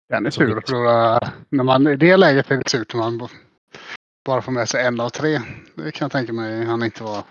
Den 0.09 0.27
är 0.27 0.31
tur 0.31 0.59
att 0.59 0.69
förlora. 0.69 1.33
När 1.49 1.65
man, 1.65 1.87
I 1.87 1.97
det 1.97 2.17
läget 2.17 2.51
är 2.51 2.57
det 2.57 2.95
när 2.95 3.01
man 3.01 3.29
bara 4.25 4.43
få 4.43 4.51
med 4.51 4.69
sig 4.69 4.87
en 4.87 5.01
av 5.01 5.09
tre. 5.09 5.41
Det 5.75 5.93
kan 5.93 6.05
jag 6.05 6.13
tänka 6.13 6.33
mig 6.33 6.65
han 6.65 6.83
inte 6.83 7.03
var 7.03 7.25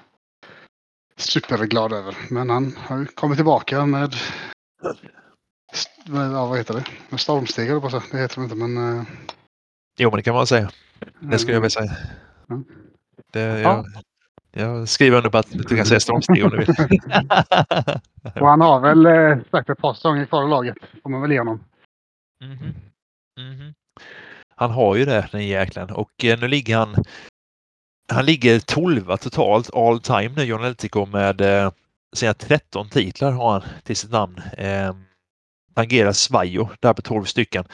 superglad 1.18 1.94
över. 1.94 2.16
Men 2.30 2.50
han 2.50 2.76
har 2.78 2.98
ju 2.98 3.06
kommit 3.06 3.38
tillbaka 3.38 3.86
med, 3.86 4.16
med 6.06 6.32
ja, 6.32 6.46
vad 6.46 6.58
heter 6.58 6.74
det? 6.74 6.84
Med 7.10 7.20
stormsteg 7.20 7.82
på 7.82 7.90
sig. 7.90 8.02
Det 8.12 8.18
heter 8.18 8.36
det 8.36 8.44
inte 8.44 8.56
men... 8.56 8.78
Uh... 8.78 9.04
Jo 9.98 10.10
men 10.10 10.18
det 10.18 10.24
kan 10.24 10.36
man 10.36 10.48
säga. 10.48 10.72
Det 11.20 11.40
skulle 11.40 11.54
jag 11.54 11.62
vilja 11.62 11.70
säga. 11.70 11.92
Mm. 12.50 12.66
Det, 13.32 13.40
jag, 13.62 13.86
jag 14.52 14.90
skriver 14.90 15.18
under 15.18 15.30
på 15.30 15.38
att 15.38 15.52
du 15.52 15.76
kan 15.76 15.86
säga 15.86 16.00
stormsteg 16.00 16.44
om 16.46 16.50
du 16.50 16.58
vill. 16.58 16.70
Och 18.42 18.48
han 18.48 18.62
har 18.62 18.80
väl 18.80 19.06
eh, 19.06 19.38
sagt 19.52 19.70
ett 19.70 19.78
par 19.78 19.94
säsonger 19.94 20.26
kvar 20.26 20.46
i 20.46 20.50
laget. 20.50 20.78
Får 21.04 21.10
man 21.10 21.22
väl 21.22 21.32
ge 21.32 21.40
honom. 21.40 21.64
Mm 22.44 22.58
-hmm. 22.58 22.74
Mm 23.40 23.54
-hmm. 23.54 23.74
Han 24.62 24.72
har 24.72 24.96
ju 24.96 25.06
det 25.06 25.28
den 25.32 25.48
jäkeln 25.48 25.90
och 25.90 26.26
eh, 26.26 26.40
nu 26.40 26.48
ligger 26.48 26.78
han 26.78 27.04
han 28.12 28.26
ligger 28.26 28.60
12 28.60 29.18
totalt 29.18 29.76
all 29.76 30.00
time 30.00 30.32
nu, 30.36 30.44
John 30.44 30.64
Eltico, 30.64 31.06
med 31.06 31.42
eh, 31.42 31.72
sina 32.14 32.34
13 32.34 32.90
titlar 32.90 33.32
har 33.32 33.52
han 33.52 33.64
till 33.84 33.96
sitt 33.96 34.12
namn. 34.12 34.42
Eh, 34.58 34.94
tangerar 35.76 36.12
Svajo 36.12 36.70
där 36.80 36.94
på 36.94 37.02
12 37.02 37.26
stycken. 37.26 37.66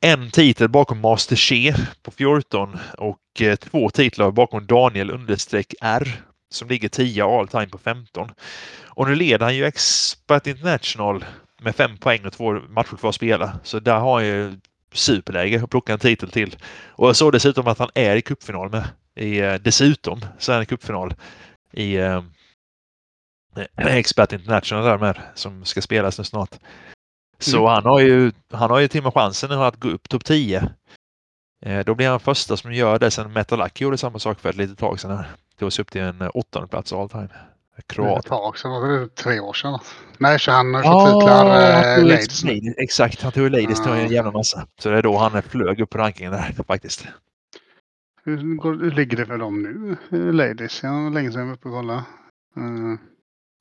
En 0.00 0.30
titel 0.30 0.68
bakom 0.68 1.00
Master 1.00 1.36
Che 1.36 1.74
på 2.02 2.10
14 2.10 2.78
och 2.98 3.40
eh, 3.40 3.56
två 3.56 3.90
titlar 3.90 4.30
bakom 4.30 4.66
Daniel 4.66 5.10
understreck 5.10 5.74
R 5.80 6.22
som 6.50 6.68
ligger 6.68 6.88
10 6.88 7.24
all 7.24 7.48
time 7.48 7.66
på 7.66 7.78
15. 7.78 8.30
Och 8.86 9.08
nu 9.08 9.14
leder 9.14 9.44
han 9.44 9.56
ju 9.56 9.64
Expert 9.64 10.46
International 10.46 11.24
med 11.60 11.76
fem 11.76 11.96
poäng 11.96 12.26
och 12.26 12.32
två 12.32 12.52
matcher 12.52 12.96
kvar 12.96 13.08
att 13.08 13.14
spela. 13.14 13.60
Så 13.62 13.80
där 13.80 13.98
har 13.98 14.14
han 14.14 14.26
ju 14.26 14.56
superläge 14.92 15.62
att 15.64 15.70
plocka 15.70 15.92
en 15.92 15.98
titel 15.98 16.30
till. 16.30 16.56
Och 16.86 17.08
jag 17.08 17.16
såg 17.16 17.32
dessutom 17.32 17.66
att 17.66 17.78
han 17.78 17.90
är 17.94 18.16
i 18.16 18.22
cupfinal 18.22 18.70
med. 18.70 18.88
I, 19.14 19.38
eh, 19.38 19.54
dessutom 19.54 20.20
så 20.38 20.52
är 20.52 20.56
han 20.56 20.62
i 20.62 20.66
cupfinal 20.66 21.14
i 21.72 21.96
eh, 21.96 22.22
Expert 23.76 24.32
International 24.32 24.84
där 24.84 24.98
med 24.98 25.20
som 25.34 25.64
ska 25.64 25.82
spelas 25.82 26.18
nu 26.18 26.24
snart. 26.24 26.58
Så 27.38 27.58
mm. 27.58 27.68
han 27.68 27.84
har 27.84 28.00
ju, 28.00 28.32
han 28.52 28.70
har 28.70 28.78
ju 28.78 28.88
till 28.88 29.00
och 29.00 29.04
med 29.04 29.14
chansen 29.14 29.52
att 29.52 29.76
gå 29.76 29.88
upp 29.88 30.08
topp 30.08 30.24
10. 30.24 30.70
Eh, 31.62 31.84
då 31.84 31.94
blir 31.94 32.08
han 32.08 32.20
första 32.20 32.56
som 32.56 32.72
gör 32.72 32.98
det 32.98 33.10
sen 33.10 33.32
Metalaki 33.32 33.84
gjorde 33.84 33.98
samma 33.98 34.18
sak 34.18 34.40
för 34.40 34.48
ett 34.48 34.56
litet 34.56 34.78
tag 34.78 35.00
sedan. 35.00 35.16
Här. 35.16 35.26
Tog 35.58 35.72
sig 35.72 35.82
upp 35.82 35.90
till 35.90 36.00
en 36.00 36.22
åttonde 36.22 36.68
plats 36.68 36.92
all 36.92 37.08
time. 37.08 37.28
Kroat. 37.86 38.18
Ett 38.18 38.26
tag 38.26 38.58
sedan, 38.58 38.70
var 38.70 38.88
det 38.88 39.14
tre 39.14 39.40
år 39.40 39.52
sedan? 39.52 39.78
Nej, 40.18 40.38
så 40.38 40.50
han 40.50 40.74
ja, 40.74 41.20
titlar 41.20 41.46
eh, 41.98 42.04
Ladies. 42.04 42.44
Exakt, 42.76 43.22
han 43.22 43.32
tog 43.32 43.50
Ladies 43.50 43.82
ja. 43.86 43.96
en 43.96 44.08
jävla 44.08 44.30
massa. 44.30 44.66
Så 44.78 44.90
det 44.90 44.98
är 44.98 45.02
då 45.02 45.16
han 45.16 45.42
flög 45.42 45.80
upp 45.80 45.90
på 45.90 45.98
rankingen 45.98 46.32
där 46.32 46.54
faktiskt. 46.66 47.06
Hur, 48.24 48.56
går, 48.56 48.74
hur 48.74 48.90
ligger 48.90 49.16
det 49.16 49.26
för 49.26 49.38
dem 49.38 49.62
nu, 49.62 49.96
eh, 50.18 50.32
Ladies? 50.34 50.82
Jag 50.82 51.02
var 51.02 51.10
länge 51.10 51.32
sedan 51.32 51.40
jag 51.40 51.46
var 51.46 51.54
uppe 51.54 51.68
och 51.68 51.74
kollade. 51.74 52.02
Uh. 52.58 52.94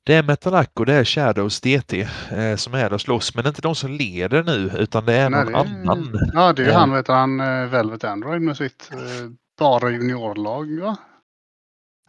Det 0.05 0.13
är 0.13 0.23
Metalac 0.23 0.67
och 0.73 0.85
det 0.85 0.93
är 0.93 1.03
Shadows 1.03 1.61
DT 1.61 2.07
eh, 2.31 2.55
som 2.55 2.73
är 2.73 2.77
där 2.77 2.93
och 2.93 3.01
slåss. 3.01 3.35
Men 3.35 3.43
det 3.43 3.47
är 3.47 3.51
inte 3.51 3.61
de 3.61 3.75
som 3.75 3.91
leder 3.91 4.43
nu 4.43 4.71
utan 4.77 5.05
det 5.05 5.13
är 5.13 5.29
Nej, 5.29 5.45
någon 5.45 5.53
det 5.53 5.59
är, 5.59 5.63
annan. 5.63 6.31
Ja, 6.33 6.53
det 6.53 6.65
är 6.65 6.73
han, 6.73 6.91
vet 6.91 7.07
han, 7.07 7.37
Velvet 7.71 8.03
Android 8.03 8.41
med 8.41 8.57
sitt 8.57 8.89
eh, 8.93 9.29
bara 9.59 9.89
juniorlag 9.89 10.79
va? 10.79 10.97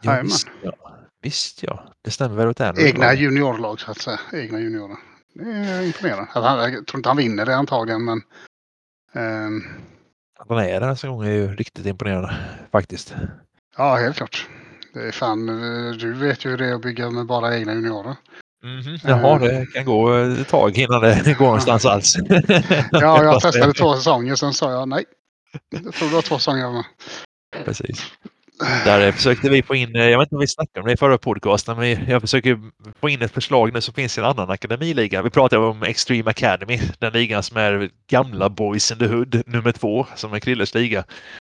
Ja, 0.01 0.11
Jajamän. 0.11 0.31
ja. 0.63 0.71
Visst 1.21 1.63
ja. 1.63 1.83
Det 2.01 2.11
stämmer 2.11 2.35
väl 2.35 2.47
åt 2.47 2.61
Andrew. 2.61 2.89
Egna 2.89 3.13
juniorlag 3.13 3.79
så 3.79 3.91
att 3.91 3.97
säga. 4.01 4.19
Egna 4.33 4.59
juniorer. 4.59 4.97
Det 5.33 5.43
är 5.43 5.81
imponerande. 5.85 6.23
Alltså, 6.33 6.41
han, 6.41 6.73
jag 6.73 6.87
tror 6.87 6.99
inte 6.99 7.09
han 7.09 7.17
vinner 7.17 7.45
det 7.45 7.55
antagligen 7.55 8.05
men 8.05 8.21
ehm, 9.13 9.63
Att 10.39 10.49
han 10.49 10.59
är 10.59 10.79
där 10.79 10.95
så 10.95 11.07
gång 11.11 11.23
är 11.25 11.31
ju 11.31 11.55
riktigt 11.55 11.85
imponerande 11.85 12.35
faktiskt. 12.71 13.15
ja, 13.77 13.95
helt 13.95 14.17
klart. 14.17 14.47
Det 14.93 14.99
är 15.07 15.11
fan, 15.11 15.49
eh, 15.49 15.91
du 15.91 16.13
vet 16.13 16.45
ju 16.45 16.49
hur 16.49 16.57
det 16.57 16.65
är 16.67 16.73
att 16.73 16.81
bygga 16.81 17.09
med 17.09 17.25
bara 17.25 17.57
egna 17.57 17.73
juniorer. 17.73 18.15
Mhm. 18.63 18.97
Jaha, 19.03 19.39
det 19.39 19.65
kan 19.73 19.85
gå 19.85 20.13
ett 20.13 20.47
tag 20.47 20.77
innan 20.77 21.01
det 21.01 21.37
går 21.37 21.45
någonstans 21.45 21.85
alls. 21.93 22.15
Ja, 22.91 23.23
jag 23.23 23.41
testade 23.41 23.73
två 23.73 23.95
säsonger 23.95 24.35
sen 24.35 24.53
sa 24.53 24.71
jag 24.71 24.87
nej. 24.89 25.05
Jag 25.69 25.93
tror 25.93 26.09
det 26.09 26.15
var 26.15 26.21
två 26.21 26.37
säsonger 26.37 26.71
med. 26.71 26.83
Precis. 27.65 28.05
Där 28.59 29.11
försökte 29.11 29.49
vi 29.49 29.63
få 29.63 29.75
in, 29.75 29.95
eh, 29.95 30.09
jag 30.09 30.19
vet 30.19 30.25
inte 30.25 30.35
om 30.35 30.41
vi 30.41 30.47
snackade 30.47 30.79
om 30.79 30.87
det 30.87 30.93
i 30.93 30.97
förra 30.97 31.17
podcasten, 31.17 31.77
men 31.77 32.05
jag 32.07 32.21
försöker 32.21 32.59
få 32.99 33.09
in 33.09 33.21
ett 33.21 33.31
förslag 33.31 33.73
nu 33.73 33.81
som 33.81 33.93
finns 33.93 34.17
i 34.17 34.21
en 34.21 34.27
annan 34.27 34.49
akademiliga. 34.49 35.21
Vi 35.21 35.29
pratade 35.29 35.65
om 35.65 35.83
Extreme 35.83 36.29
Academy, 36.29 36.79
den 36.99 37.13
ligan 37.13 37.43
som 37.43 37.57
är 37.57 37.89
gamla 38.09 38.49
Boys 38.49 38.91
in 38.91 38.97
the 38.97 39.07
Hood, 39.07 39.41
nummer 39.45 39.71
två, 39.71 40.05
som 40.15 40.33
är 40.33 40.39
Krilles 40.39 40.73
liga. 40.73 41.03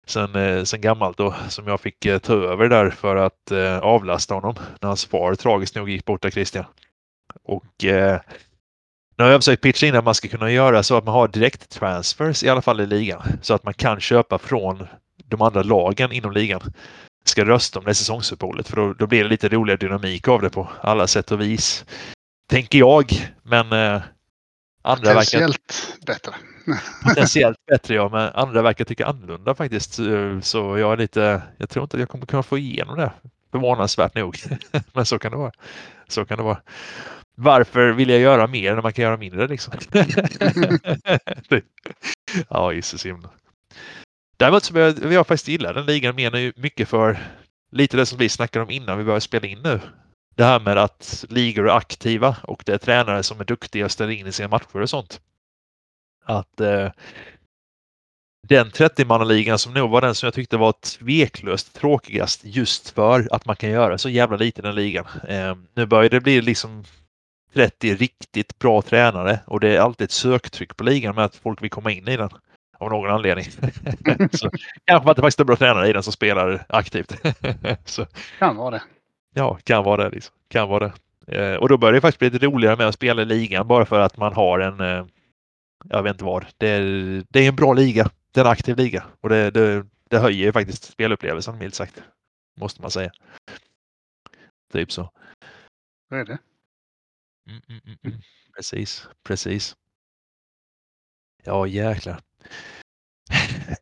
Sen, 0.07 0.35
eh, 0.37 0.65
sen 0.65 0.81
gammalt 0.81 1.17
då, 1.19 1.35
som 1.49 1.67
jag 1.67 1.81
fick 1.81 2.07
eh, 2.07 2.19
ta 2.19 2.35
över 2.35 2.69
där 2.69 2.91
för 2.91 3.17
att 3.17 3.51
eh, 3.51 3.79
avlasta 3.79 4.35
honom 4.35 4.55
när 4.81 4.89
hans 4.89 5.05
far 5.05 5.35
tragiskt 5.35 5.77
nog 5.77 5.91
gick 5.91 6.05
bort 6.05 6.25
av 6.25 6.31
Christian. 6.31 6.65
Och 7.45 7.85
eh, 7.85 8.21
nu 9.19 9.25
har 9.25 9.31
jag 9.31 9.41
försökt 9.41 9.63
pitcha 9.63 9.87
in 9.87 9.97
att 9.97 10.05
man 10.05 10.15
ska 10.15 10.29
kunna 10.29 10.51
göra 10.51 10.83
så 10.83 10.97
att 10.97 11.05
man 11.05 11.15
har 11.15 11.29
direkt 11.29 11.71
transfers 11.71 12.45
i 12.45 12.49
alla 12.49 12.63
fall 12.63 12.81
i 12.81 12.87
ligan. 12.87 13.23
Så 13.43 13.55
att 13.55 13.65
man 13.65 13.75
kan 13.75 14.01
köpa 14.01 14.39
från 14.39 14.87
de 15.31 15.43
andra 15.43 15.63
lagen 15.63 16.13
inom 16.13 16.33
ligan 16.33 16.61
ska 17.25 17.45
rösta 17.45 17.79
om 17.79 17.85
det 17.85 17.95
säsongsuppehållet. 17.95 18.69
För 18.69 18.77
då, 18.77 18.93
då 18.93 19.07
blir 19.07 19.23
det 19.23 19.29
lite 19.29 19.49
roligare 19.49 19.79
dynamik 19.79 20.29
av 20.29 20.43
det 20.43 20.51
på 20.51 20.69
alla 20.81 21.07
sätt 21.07 21.33
och 21.33 21.41
vis. 21.41 21.85
Tänker 22.49 22.79
jag. 22.79 23.33
Men 23.43 23.73
eh, 23.73 24.03
andra 24.83 25.15
verkar 25.15 25.39
Potentiellt 25.39 25.99
bättre. 26.07 26.35
potentiellt 27.05 27.59
bättre 27.67 27.95
ja, 27.95 28.09
men 28.09 28.33
andra 28.35 28.63
verkar 28.63 28.85
tycka 28.85 29.07
annorlunda 29.07 29.55
faktiskt. 29.55 29.99
Eh, 29.99 30.41
Så 30.41 30.79
jag 30.79 30.93
är 30.93 30.97
lite, 30.97 31.43
jag 31.59 31.71
tror 31.71 31.83
inte 31.83 31.97
att 31.97 32.01
jag 32.01 32.09
kommer 32.09 32.27
kunna 32.27 32.43
få 32.43 32.59
igenom 32.59 32.99
det. 32.99 33.13
Förvånansvärt 33.53 34.15
nog. 34.15 34.37
men 34.93 35.07
så 35.07 35.19
kan 35.19 35.31
det 35.33 35.39
vara. 35.39 35.53
Så 36.09 36.25
kan 36.25 36.39
det 36.39 36.45
vara. 36.45 36.61
Varför 37.35 37.93
vill 37.93 38.11
jag 38.11 38.21
göra 38.21 38.47
mer 38.47 38.75
när 38.75 38.83
man 38.83 38.93
kan 38.93 39.03
göra 39.03 39.17
mindre 39.17 39.49
liksom? 39.49 39.75
Ja, 42.49 42.73
gisses 42.73 43.07
himla. 43.07 43.31
Däremot 44.41 44.65
så 44.65 44.73
börjar 44.73 45.13
jag 45.13 45.27
faktiskt 45.27 45.49
gilla 45.49 45.73
den 45.73 45.87
ligan 45.87 46.15
mer 46.15 46.31
nu 46.31 46.53
mycket 46.57 46.89
för 46.89 47.19
lite 47.73 47.97
det 47.97 48.07
som 48.07 48.19
vi 48.19 48.29
snackade 48.29 48.65
om 48.65 48.71
innan 48.71 48.99
vi 48.99 49.05
började 49.05 49.21
spela 49.21 49.47
in 49.47 49.59
nu. 49.63 49.81
Det 50.35 50.45
här 50.45 50.61
med 50.61 50.79
att 50.79 51.25
ligor 51.29 51.69
är 51.69 51.77
aktiva 51.77 52.37
och 52.43 52.63
det 52.67 52.73
är 52.73 52.79
tränare 52.79 53.23
som 53.23 53.41
är 53.41 53.45
duktiga 53.45 53.85
och 53.85 53.91
ställer 53.91 54.13
in 54.13 54.27
i 54.27 54.33
sina 54.33 54.49
matcher 54.49 54.81
och 54.81 54.91
sånt. 54.91 55.21
Att 56.25 56.61
eh, 56.61 56.91
den 58.49 58.71
30-mannaligan 58.71 59.57
som 59.57 59.75
nog 59.75 59.91
var 59.91 60.01
den 60.01 60.15
som 60.15 60.27
jag 60.27 60.35
tyckte 60.35 60.57
var 60.57 60.73
tveklöst 60.73 61.75
tråkigast 61.75 62.41
just 62.45 62.91
för 62.91 63.29
att 63.31 63.47
man 63.47 63.57
kan 63.57 63.71
göra 63.71 63.99
så 63.99 64.09
jävla 64.09 64.37
lite 64.37 64.61
i 64.61 64.63
den 64.63 64.75
ligan. 64.75 65.07
Eh, 65.29 65.57
nu 65.75 65.87
börjar 65.87 66.11
det 66.11 66.21
bli 66.21 66.41
liksom 66.41 66.85
30 67.55 67.95
riktigt 67.95 68.59
bra 68.59 68.83
tränare 68.83 69.41
och 69.47 69.61
det 69.61 69.77
är 69.77 69.81
alltid 69.81 70.05
ett 70.05 70.11
söktryck 70.11 70.77
på 70.77 70.85
ligan 70.85 71.15
med 71.15 71.25
att 71.25 71.37
folk 71.37 71.63
vill 71.63 71.71
komma 71.71 71.91
in 71.91 72.09
i 72.09 72.17
den. 72.17 72.31
Av 72.81 72.91
någon 72.91 73.11
anledning. 73.11 73.45
så, 74.33 74.51
kanske 74.85 75.11
att 75.11 75.17
det 75.17 75.23
faktiskt 75.23 75.41
är 75.41 75.45
bra 75.45 75.57
tränare 75.57 75.89
i 75.89 75.93
den 75.93 76.03
som 76.03 76.13
spelar 76.13 76.65
aktivt. 76.69 77.13
så, 77.85 78.07
Kan 78.39 78.57
vara 78.57 78.71
det. 78.71 78.83
ja, 79.35 79.59
kan 79.65 79.85
vara 79.85 80.05
det. 80.05 80.11
Liksom. 80.11 80.35
Kan 80.49 80.69
vara 80.69 80.89
det. 80.89 80.93
Eh, 81.37 81.57
och 81.57 81.69
då 81.69 81.79
börjar 81.79 81.93
det 81.93 82.01
faktiskt 82.01 82.19
bli 82.19 82.31
lite 82.31 82.47
roligare 82.47 82.77
med 82.77 82.87
att 82.87 82.95
spela 82.95 83.23
i 83.23 83.25
ligan 83.25 83.69
bara 83.69 83.87
för 83.87 84.01
att 84.01 84.17
man 84.17 84.33
har 84.33 84.59
en, 84.59 84.81
eh, 84.81 85.07
jag 85.85 86.03
vet 86.03 86.15
inte 86.15 86.25
vad, 86.25 86.47
det 86.59 86.69
är, 86.69 86.83
det 87.29 87.41
är 87.41 87.49
en 87.49 87.57
bra 87.57 87.73
liga. 87.73 88.11
Det 88.33 88.41
är 88.41 88.45
en 88.45 88.51
aktiv 88.51 88.77
liga 88.77 89.05
och 89.21 89.29
det, 89.29 89.51
det, 89.51 89.87
det 90.09 90.19
höjer 90.19 90.47
ju 90.47 90.53
faktiskt 90.53 90.85
spelupplevelsen 90.85 91.59
milt 91.59 91.75
sagt. 91.75 92.03
Måste 92.61 92.83
man 92.83 92.91
säga. 92.91 93.11
Typ 94.73 94.93
så. 94.93 95.11
Så 96.09 96.15
är 96.15 96.25
det. 96.25 96.39
Mm, 97.49 97.63
mm, 97.69 97.81
mm, 97.87 97.99
mm. 98.05 98.21
Precis, 98.57 99.09
precis. 99.25 99.77
Ja, 101.45 101.67
jäklar. 101.67 102.21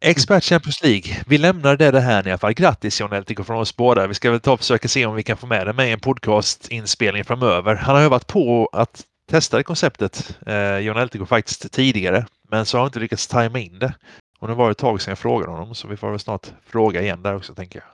Expert 0.01 0.44
Champions 0.44 0.83
League. 0.83 1.23
Vi 1.27 1.38
lämnar 1.38 1.77
det, 1.77 1.90
det 1.90 2.01
här 2.01 2.29
i 2.29 2.31
alla 2.31 2.38
fall. 2.38 2.53
Grattis 2.53 3.01
John 3.01 3.12
Eltico 3.12 3.44
från 3.44 3.57
oss 3.57 3.77
båda. 3.77 4.07
Vi 4.07 4.14
ska 4.14 4.31
väl 4.31 4.40
ta 4.40 4.53
och 4.53 4.59
försöka 4.59 4.88
se 4.88 5.07
om 5.07 5.14
vi 5.14 5.23
kan 5.23 5.37
få 5.37 5.47
med 5.47 5.66
det 5.66 5.73
med 5.73 5.88
i 5.88 5.92
en 5.92 6.01
podcastinspelning 6.01 7.25
framöver. 7.25 7.75
Han 7.75 7.97
har 7.97 8.03
övat 8.03 8.27
på 8.27 8.68
att 8.73 9.05
testa 9.31 9.57
det 9.57 9.62
konceptet, 9.62 10.38
eh, 10.47 10.79
John 10.79 10.97
Eltico, 10.97 11.27
faktiskt 11.27 11.73
tidigare. 11.73 12.27
Men 12.51 12.66
så 12.66 12.77
har 12.77 12.83
han 12.83 12.88
inte 12.88 13.01
lyckats 13.01 13.27
tajma 13.27 13.59
in 13.59 13.79
det. 13.79 13.94
Och 14.38 14.49
nu 14.49 14.55
var 14.55 14.66
det 14.66 14.71
ett 14.73 14.79
tag 14.79 15.03
sedan 15.03 15.11
jag 15.11 15.18
frågade 15.18 15.53
honom 15.53 15.75
så 15.75 15.88
vi 15.88 15.97
får 15.97 16.11
väl 16.11 16.18
snart 16.18 16.53
fråga 16.66 17.03
igen 17.03 17.23
där 17.23 17.37
också 17.37 17.55
tänker 17.55 17.79
jag. 17.79 17.88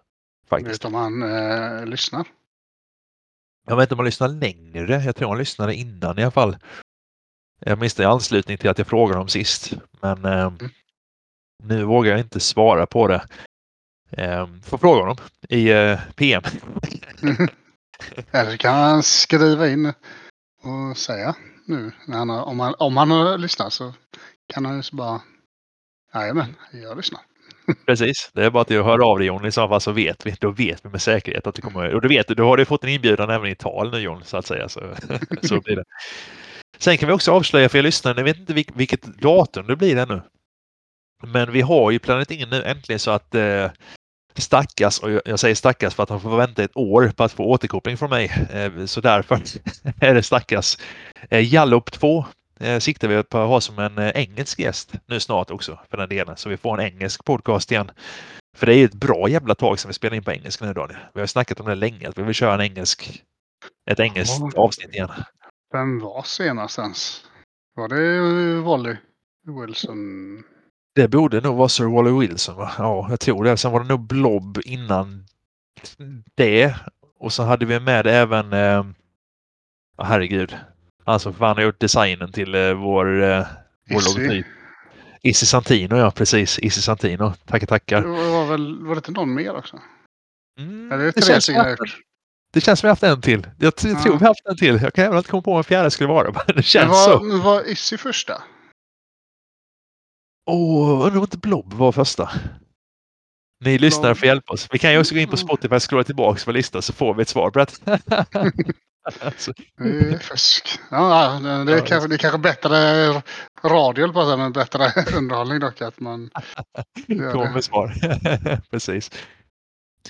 Faktiskt. 0.49 0.85
Vet 0.85 0.85
om 0.85 0.95
han 0.95 1.23
eh, 1.23 1.87
lyssnar. 1.87 2.27
Jag 3.67 3.77
vet 3.77 3.83
inte 3.83 3.95
om 3.95 3.99
han 3.99 4.07
lyssnar 4.07 4.29
längre. 4.29 5.03
Jag 5.05 5.17
tror 5.17 5.29
han 5.29 5.39
lyssnade 5.39 5.75
innan 5.75 6.19
i 6.19 6.23
alla 6.23 6.31
fall. 6.31 6.57
Jag 7.67 7.79
minns 7.79 7.95
det 7.95 8.03
i 8.03 8.07
anslutning 8.07 8.59
till 8.59 8.71
att 8.71 8.79
jag 8.79 8.87
frågade 8.87 9.15
honom 9.15 9.29
sist. 9.29 9.73
Men 10.01 10.25
eh, 10.25 10.53
nu 11.63 11.85
vågar 11.85 12.11
jag 12.11 12.21
inte 12.21 12.41
svara 12.41 12.87
på 12.87 13.09
det. 13.09 13.27
Eh, 14.11 14.49
får 14.63 14.79
fråga 14.79 15.01
honom 15.01 15.17
i 15.49 15.71
eh, 15.71 16.01
PM. 16.17 16.43
Eller 18.31 18.57
kan 18.57 18.75
han 18.75 19.03
skriva 19.03 19.69
in 19.69 19.93
och 20.63 20.97
säga 20.97 21.35
nu. 21.67 21.93
När 22.07 22.19
han 22.19 22.29
har, 22.29 22.43
om, 22.43 22.61
han, 22.61 22.75
om 22.79 22.97
han 22.97 23.11
har 23.11 23.39
lyssnat 23.39 23.73
så 23.73 23.95
kan 24.53 24.65
han 24.65 24.77
ju 24.77 24.83
så 24.83 24.97
bara 24.97 25.21
Jajamän, 26.15 26.55
jag 26.73 26.97
lyssnar. 26.97 27.21
Precis, 27.87 28.31
det 28.35 28.45
är 28.45 28.51
bara 28.51 28.63
att 28.63 28.71
jag 28.71 28.85
hör 28.85 29.11
av 29.11 29.19
dig 29.19 29.27
John 29.27 29.47
i 29.47 29.53
så 29.53 29.69
fall 29.69 29.81
så 29.81 29.93
vet 29.93 30.27
vi. 30.27 30.37
Då 30.41 30.51
vet 30.51 30.85
vi 30.85 30.89
med 30.89 31.03
säkerhet 31.03 31.47
att 31.47 31.55
du 31.55 31.63
kommer. 31.63 31.95
Och 31.95 32.01
du 32.01 32.09
vet, 32.09 32.29
då 32.29 32.45
har 32.45 32.57
du 32.57 32.65
fått 32.65 32.85
en 32.85 32.91
inbjudan 32.91 33.31
även 33.31 33.51
i 33.51 33.55
tal 33.55 33.91
nu 33.91 33.99
John 33.99 34.25
så 34.25 34.37
att 34.37 34.47
säga. 34.47 34.69
Så, 34.69 34.81
så 35.43 35.61
blir 35.61 35.77
det. 35.77 35.85
Sen 36.79 36.99
kan 36.99 37.07
vi 37.07 37.13
också 37.13 37.33
avslöja 37.33 37.69
för 37.69 37.79
er 37.79 37.83
lyssnare, 37.83 38.15
jag 38.17 38.25
vet 38.25 38.39
inte 38.39 38.55
vilk, 38.55 38.69
vilket 38.75 39.03
datum 39.03 39.67
det 39.67 39.77
blir 39.77 39.97
ännu. 39.97 40.23
Men 41.23 41.53
vi 41.53 41.61
har 41.61 41.91
ju 41.91 41.99
planerat 41.99 42.31
in 42.31 42.49
nu 42.51 42.63
äntligen 42.63 42.99
så 42.99 43.11
att 43.11 43.35
eh, 43.35 43.71
Stackas, 44.37 44.99
och 44.99 45.11
jag- 45.25 45.41
säger 45.41 45.55
stackas 45.55 45.95
för 45.95 46.03
att 46.03 46.09
han 46.09 46.21
får 46.21 46.37
vänta 46.37 46.63
ett 46.65 46.77
år 46.77 47.13
på 47.17 47.25
att 47.25 47.33
få 47.33 47.45
återkoppling 47.45 47.97
från 47.97 48.11
mig. 48.11 48.47
Eh, 48.53 48.85
Så 48.87 49.01
därför 49.01 49.35
är 50.01 50.15
det 50.15 50.23
stackas. 50.23 50.79
Eh, 51.31 51.55
Jallup 51.55 51.93
2 51.93 52.25
eh, 52.61 52.79
siktar 52.79 53.09
vi 53.09 53.23
på 53.23 53.39
att 53.39 53.49
ha 53.49 53.61
som 53.61 53.79
en 53.79 53.99
eh, 53.99 54.11
engelsk 54.15 54.59
gäst 54.59 54.93
nu 55.07 55.21
snart 55.21 55.51
också 55.51 55.79
för 55.91 55.97
den 55.97 56.09
delen. 56.09 56.37
Så 56.37 56.49
vi 56.49 56.57
får 56.57 56.81
en 56.81 56.87
engelsk 56.93 57.25
podcast 57.25 57.71
igen. 57.73 57.91
För 58.57 58.67
det 58.67 58.75
är 58.75 58.77
ju 58.77 58.85
ett 58.85 58.95
bra 58.95 59.29
jävla 59.29 59.55
tag 59.55 59.79
sedan 59.79 59.89
vi 59.89 59.95
spelade 59.95 60.17
in 60.17 60.25
på 60.25 60.33
engelska 60.33 60.65
nu 60.67 60.73
Daniel. 60.73 60.99
Vi 61.15 61.21
har 61.21 61.27
snackat 61.27 61.61
om 61.61 61.67
det 61.67 61.75
länge, 61.75 62.09
att 62.09 62.19
vi 62.19 62.23
vill 62.23 62.35
köra 62.35 62.55
en 62.55 62.61
engelsk, 62.61 63.23
ett 63.91 64.01
engelskt 64.01 64.41
avsnitt 64.57 64.95
igen. 64.95 65.11
Vem 65.75 65.99
var 65.99 66.23
senast 66.23 66.79
ens? 66.79 67.25
Var 67.77 67.89
det 67.89 68.21
Wally 68.61 68.97
Wilson? 69.47 69.99
Det 70.95 71.09
borde 71.09 71.41
nog 71.41 71.57
vara 71.57 71.69
Sir 71.69 71.85
Wally 71.85 72.11
Wilson 72.21 72.57
va? 72.57 72.71
Ja, 72.79 73.07
jag 73.11 73.21
tror 73.21 73.45
det. 73.45 73.57
Sen 73.57 73.73
var 73.73 73.81
det 73.81 73.89
nog 73.89 74.01
Blob 74.07 74.59
innan 74.65 75.25
det. 76.35 76.75
Och 77.19 77.33
så 77.33 77.43
hade 77.43 77.67
vi 77.67 77.81
med 77.81 78.07
även, 78.07 78.53
eh, 78.53 78.85
herregud, 80.03 80.57
han 81.05 81.21
som 81.21 81.35
fan 81.35 81.57
har 81.57 81.63
gjort 81.65 81.81
designen 81.81 82.33
till 82.33 82.55
eh, 82.55 82.73
vår, 82.75 83.23
eh, 83.23 83.47
vår 83.91 84.19
logotyp. 84.19 84.47
Issi 85.23 85.47
Santino, 85.47 85.97
ja 85.97 86.11
precis. 86.11 86.59
Issi 86.59 86.83
Santino. 86.83 87.33
Tackar, 87.45 87.61
Det 87.61 87.67
tackar. 87.67 88.03
var, 88.03 88.47
väl, 88.47 88.85
var 88.85 88.95
det 88.95 88.99
inte 88.99 89.11
någon 89.13 89.35
mer 89.35 89.57
också? 89.57 89.81
Mm, 90.61 90.93
Eller 90.93 91.03
är 91.03 91.13
det 91.13 91.13
det, 91.21 91.41
tre 91.41 91.41
det 92.55 92.61
känns 92.61 92.81
som 92.81 92.87
vi 92.87 92.89
har 92.89 92.93
haft 92.93 93.03
en 93.03 93.21
till. 93.21 93.47
Jag 93.59 93.77
t- 93.77 93.89
Ja. 93.89 94.03
tror 94.03 94.13
vi 94.19 94.25
har 94.25 94.31
haft 94.31 94.47
en 94.47 94.57
till. 94.57 94.81
Jag 94.83 94.95
kan 94.95 95.05
även 95.05 95.19
inte 95.19 95.31
komma 95.31 95.43
på 95.43 95.51
vad 95.51 95.59
en 95.59 95.65
fjärde 95.65 95.91
skulle 95.91 96.09
vara. 96.09 96.33
men 96.47 96.57
Det 96.57 96.63
känns 96.63 96.91
var, 96.91 97.19
så. 97.19 97.39
var 97.39 97.69
Issy 97.69 97.97
första? 97.97 98.43
Åh, 100.51 100.91
undrar 101.07 101.17
om 101.17 101.23
inte 101.25 101.39
Blob 101.39 101.73
var 101.73 101.93
första. 101.93 102.31
Ni 103.65 103.79
lyssnare 103.79 104.15
får 104.15 104.27
hjälpa 104.27 104.53
oss. 104.53 104.69
Vi 104.73 104.79
kan 104.79 104.93
ju 104.93 104.99
också 104.99 105.15
gå 105.15 105.21
in 105.21 105.29
på 105.29 105.37
Mm. 105.37 105.47
Spotify 105.47 105.75
och 105.77 105.91
scrolla 105.91 106.05
tillbaka 106.05 106.41
på 106.45 106.53
listan 106.53 106.83
så 106.83 106.93
får 106.93 107.15
vi 107.15 107.23
ett 107.23 107.29
svar 107.29 107.51
på 107.51 107.59
det. 107.65 107.81
alltså, 109.25 109.53
Det 109.79 110.23
fusk. 110.23 110.79
Ja, 110.91 111.41
det, 111.43 111.51
är 111.51 111.77
Ja, 111.77 111.85
kanske, 111.87 112.09
det 112.09 112.15
är 112.15 112.19
kanske 112.19 112.39
bättre 112.39 113.09
radio, 113.65 114.13
på 114.13 114.25
säga, 114.25 114.37
men 114.37 114.53
bättre 114.53 114.93
underhållning 115.17 115.61
dock. 115.61 115.81
Att 115.83 116.01
man, 116.01 116.31
kommer 117.09 117.61
svar. 117.61 117.95
Precis. 118.71 119.11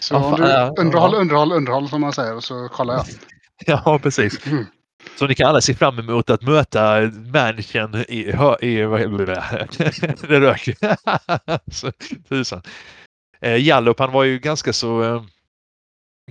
Så 0.01 0.15
Ja, 0.15 0.35
du 0.37 0.43
ja, 0.43 0.75
underhåll, 0.79 1.13
ja. 1.13 1.19
underhåll, 1.19 1.53
underhåll 1.53 1.89
som 1.89 2.01
man 2.01 2.13
säger 2.13 2.41
så 2.41 2.69
kollar 2.69 2.95
jag. 2.95 3.05
Ja, 3.67 3.99
precis. 4.03 4.47
Mm. 4.47 4.67
Så 5.17 5.27
ni 5.27 5.35
kan 5.35 5.49
alla 5.49 5.61
se 5.61 5.75
fram 5.75 5.99
emot 5.99 6.31
att 6.31 6.43
möta 6.43 7.01
människan 7.33 7.95
i... 8.09 8.19
i 8.61 8.77
det 10.29 10.41
rök. 10.41 10.69
Så, 11.73 11.93
Tusan. 12.29 12.63
Eh, 13.41 13.57
Jallup, 13.57 13.99
han 13.99 14.13
var 14.13 14.25
ju 14.25 14.39
ganska 14.39 14.73
så... 14.73 15.03
Eh, 15.03 15.23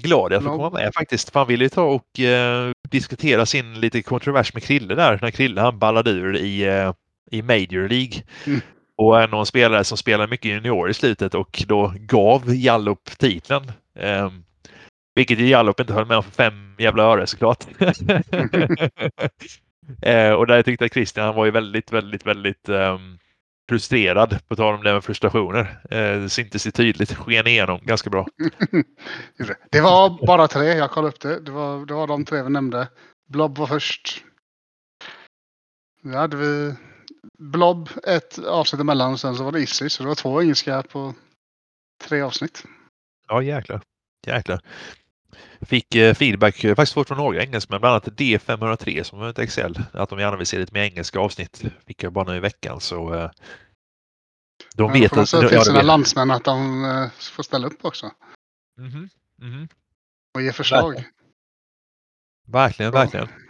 glad 0.02 0.34
att 0.34 0.43
få 0.43 0.49
komma 0.49 0.69
med 0.69 0.93
faktiskt. 0.93 1.30
För 1.30 1.39
han 1.39 1.47
ville 1.47 1.63
ju 1.63 1.69
ta 1.69 1.84
och 1.84 2.19
eh, 2.19 2.71
diskutera 2.89 3.45
sin 3.45 3.80
lite 3.80 4.02
kontrovers 4.02 4.54
med 4.54 4.63
Krille 4.63 4.95
där. 4.95 5.19
När 5.21 5.32
Krille 5.32 5.62
han 5.62 5.80
ballade 5.80 6.10
ur 6.12 6.38
i, 6.38 6.63
eh, 6.63 6.93
i 7.32 7.41
Major 7.41 7.89
League. 7.89 8.23
Mm. 8.45 8.62
Och 9.04 9.22
är 9.22 9.28
någon 9.28 9.46
spelare 9.46 9.84
som 9.84 9.98
spelar 9.98 10.28
mycket 10.28 10.52
junior 10.52 10.89
i 10.89 10.94
slutet 10.94 11.36
och 11.36 11.63
då 11.68 11.94
gav 11.96 12.56
Jallup 12.56 13.18
titeln. 13.18 13.72
Eh, 14.00 14.32
vilket 15.16 15.39
ju 15.39 15.48
Jallup 15.48 15.80
inte 15.80 15.94
höll 15.94 16.06
med 16.06 16.18
om 16.18 16.24
för 16.24 16.32
fem 16.32 16.76
jävla 16.80 17.04
öre 17.04 17.28
såklart. 17.28 17.66
eh, 20.02 20.32
och 20.32 20.48
där 20.48 20.63
tyckte 20.63 20.84
jag 20.84 20.88
att 20.88 20.94
Christian 20.94 21.26
han 21.26 21.36
var 21.36 21.46
ju 21.46 21.52
väldigt, 21.52 21.92
väldigt, 21.92 22.26
väldigt 22.26 22.70
um, 22.70 23.20
frustrerad, 23.70 24.39
på 24.48 24.56
tal 24.56 24.76
om 24.76 24.84
det 24.84 24.94
med 24.94 25.04
frustrationer. 25.04 25.80
Eh, 25.92 26.28
syntes 26.28 26.63
det 26.63 26.72
tydligt, 26.72 27.13
sken 27.13 27.48
igenom 27.48 27.80
ganska 27.84 28.10
bra. 28.10 28.28
det 29.72 29.82
var 29.82 30.26
bara 30.28 30.48
tre, 30.48 30.66
jag 30.66 30.92
kollade 30.92 31.13
upp 31.13 31.22
det. 31.22 31.39
Det 31.39 31.52
var, 31.52 31.86
det 31.86 31.94
var 31.94 32.08
de 32.08 32.26
tre 32.26 32.44
vi 32.44 32.50
nämnde. 32.50 32.88
Blob 33.30 33.58
var 33.58 33.68
först. 33.68 34.24
Nu 36.02 36.13
hade 36.13 36.38
vi 36.38 36.76
Blob 37.40 37.90
ett 38.04 38.40
avsnitt 38.40 38.82
emellan 38.82 39.14
och 39.14 39.20
sen 39.20 39.36
så 39.36 39.44
var 39.44 39.52
det 39.52 39.62
Issy. 39.62 39.90
Så 39.90 40.04
det 40.04 40.10
var 40.10 40.16
två 40.16 40.42
engelska 40.42 40.84
på 40.84 41.14
tre 42.02 42.22
avsnitt. 42.22 42.64
Ja 43.28 43.42
jäklar. 43.42 43.82
Jäklar. 44.28 44.62
Fick 45.62 45.96
eh, 45.96 46.14
feedback 46.14 46.64
eh, 46.64 46.76
faktiskt 46.76 47.08
från 47.08 47.18
några 47.18 47.44
engelsmän, 47.44 47.80
bland 47.80 47.92
annat 47.92 48.20
D503 48.20 49.04
som 49.04 49.20
har 49.20 49.30
ett 49.30 49.40
Excel, 49.40 49.80
att 49.92 50.10
de 50.10 50.20
gärna 50.20 50.38
vill 50.38 50.48
se 50.48 50.58
lite 50.58 50.74
mer 50.74 50.84
engelska 50.84 51.20
avsnitt. 51.20 51.64
Fick 51.88 52.04
jag 52.04 52.14
bara 52.14 52.32
nu 52.32 52.38
i 52.38 52.40
veckan 52.40 52.80
så 52.80 53.14
eh, 53.14 53.32
de 54.76 54.92
vet 54.92 55.18
att... 55.18 55.30
Till 55.30 55.50
ja, 55.52 55.64
sina 55.64 55.82
landsmän 55.82 56.32
att 56.32 56.44
de 56.44 56.86
eh, 56.86 57.10
får 57.20 57.44
ställa 57.44 57.68
upp 57.68 57.86
också. 57.86 58.12
Mm 58.78 58.92
-hmm. 58.92 59.10
Mm 59.42 59.54
-hmm. 59.54 59.70
Och 60.36 60.42
ge 60.42 60.54
förslag. 60.54 60.94
Verkligen, 62.48 62.92
verkligen. 62.92 62.92
verkligen. 62.92 63.42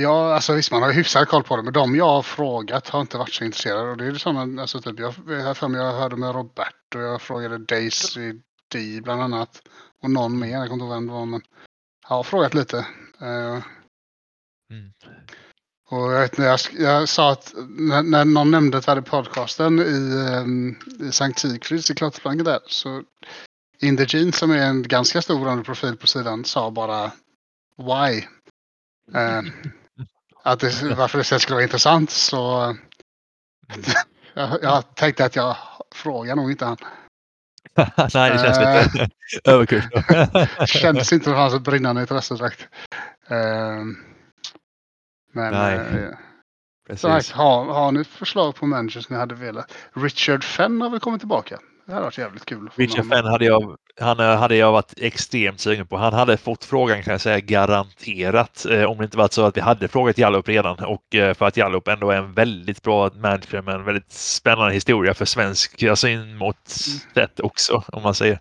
Ja, 0.00 0.34
alltså 0.34 0.54
visst 0.54 0.72
man 0.72 0.82
har 0.82 0.92
hyfsad 0.92 1.28
koll 1.28 1.42
på 1.42 1.56
det, 1.56 1.62
men 1.62 1.72
de 1.72 1.94
jag 1.96 2.08
har 2.08 2.22
frågat 2.22 2.88
har 2.88 3.00
inte 3.00 3.18
varit 3.18 3.32
så 3.32 3.44
intresserade. 3.44 3.90
Och 3.90 3.96
det 3.96 4.06
är 4.06 4.14
sådana, 4.14 4.62
alltså 4.62 4.80
typ, 4.80 4.98
jag, 4.98 5.14
jag, 5.28 5.56
för 5.56 5.68
mig, 5.68 5.80
jag 5.80 5.92
hörde 5.92 6.16
med 6.16 6.34
Robert 6.34 6.94
och 6.94 7.00
jag 7.00 7.22
frågade 7.22 7.58
Daisy 7.58 8.32
D 8.72 9.00
bland 9.02 9.22
annat. 9.22 9.62
Och 10.02 10.10
någon 10.10 10.38
mer, 10.38 10.48
jag 10.48 10.68
kommer 10.68 10.72
inte 10.72 10.84
ihåg 10.84 10.94
vem 10.94 11.06
det 11.06 11.12
var, 11.12 11.26
men 11.26 11.42
jag 12.08 12.16
har 12.16 12.22
frågat 12.22 12.54
lite. 12.54 12.76
Uh, 13.22 13.62
mm. 14.70 14.92
Och 15.90 16.12
jag, 16.12 16.20
vet, 16.20 16.38
jag, 16.38 16.60
jag 16.78 17.08
sa 17.08 17.32
att 17.32 17.54
när, 17.68 18.02
när 18.02 18.24
någon 18.24 18.50
nämnde 18.50 18.78
att 18.78 18.88
vi 18.88 18.90
hade 18.90 19.02
podcasten 19.02 19.78
i, 19.78 20.14
um, 20.42 20.76
i 21.08 21.12
Sankt 21.12 21.38
Sigfrids 21.38 21.90
i 21.90 21.94
Klotterplanket 21.94 22.44
där 22.44 22.60
så 22.66 23.02
Indegene 23.80 24.32
som 24.32 24.50
är 24.50 24.58
en 24.58 24.82
ganska 24.82 25.22
stor 25.22 25.62
profil 25.62 25.96
på 25.96 26.06
sidan 26.06 26.44
sa 26.44 26.70
bara 26.70 27.12
Why? 27.76 28.20
Uh, 29.14 29.52
att 30.44 30.60
det, 30.60 30.94
varför 30.96 31.18
det 31.18 31.40
skulle 31.40 31.54
vara 31.54 31.62
intressant 31.62 32.10
så 32.10 32.74
jag, 34.34 34.58
jag 34.62 34.94
tänkte 34.94 35.24
att 35.24 35.36
jag 35.36 35.56
frågar 35.94 36.36
nog 36.36 36.50
inte 36.50 36.64
han. 36.64 36.76
Nej, 38.14 38.30
det 38.30 38.38
känns 38.38 38.58
lite 38.58 39.08
överkurs. 39.50 39.84
kändes 40.70 41.12
inte 41.12 41.24
som 41.24 41.34
fanns 41.34 41.54
ett 41.54 41.62
brinnande 41.62 42.00
intresse 42.00 42.34
direkt. 42.34 42.60
Uh, 43.30 43.84
men 45.32 45.52
Nej. 45.52 45.78
Uh, 45.78 46.14
Precis. 46.86 47.32
har, 47.32 47.64
har 47.64 47.92
ni 47.92 48.04
förslag 48.04 48.54
på 48.54 48.66
managers 48.66 49.08
ni 49.08 49.16
hade 49.16 49.34
velat? 49.34 49.72
Richard 49.92 50.44
Fenn 50.44 50.80
har 50.80 50.90
väl 50.90 51.00
kommit 51.00 51.20
tillbaka? 51.20 51.58
Det 51.86 51.92
hade 51.92 52.04
varit 52.04 52.18
jävligt 52.18 52.44
kul. 52.44 52.70
Richard 52.74 53.08
Fenn 53.08 53.24
hade 53.24 53.44
jag, 53.44 53.76
han 54.00 54.18
hade 54.18 54.56
jag 54.56 54.72
varit 54.72 54.94
extremt 54.96 55.60
sugen 55.60 55.86
på. 55.86 55.96
Han 55.96 56.12
hade 56.12 56.36
fått 56.36 56.64
frågan 56.64 57.02
kan 57.02 57.12
jag 57.12 57.20
säga 57.20 57.40
garanterat 57.40 58.66
eh, 58.70 58.84
om 58.84 58.98
det 58.98 59.04
inte 59.04 59.16
varit 59.16 59.32
så 59.32 59.44
att 59.44 59.56
vi 59.56 59.60
hade 59.60 59.88
frågat 59.88 60.18
Jallup 60.18 60.48
redan 60.48 60.84
och 60.84 61.14
eh, 61.14 61.34
för 61.34 61.46
att 61.46 61.56
Jallup 61.56 61.88
ändå 61.88 62.10
är 62.10 62.16
en 62.16 62.32
väldigt 62.32 62.82
bra 62.82 63.10
manager 63.14 63.62
med 63.62 63.74
en 63.74 63.84
väldigt 63.84 64.12
spännande 64.12 64.74
historia 64.74 65.14
för 65.14 65.24
svensk 65.24 65.82
asylmått 65.82 66.68
sett 67.14 67.40
också 67.40 67.84
om 67.86 68.02
man 68.02 68.14
säger. 68.14 68.40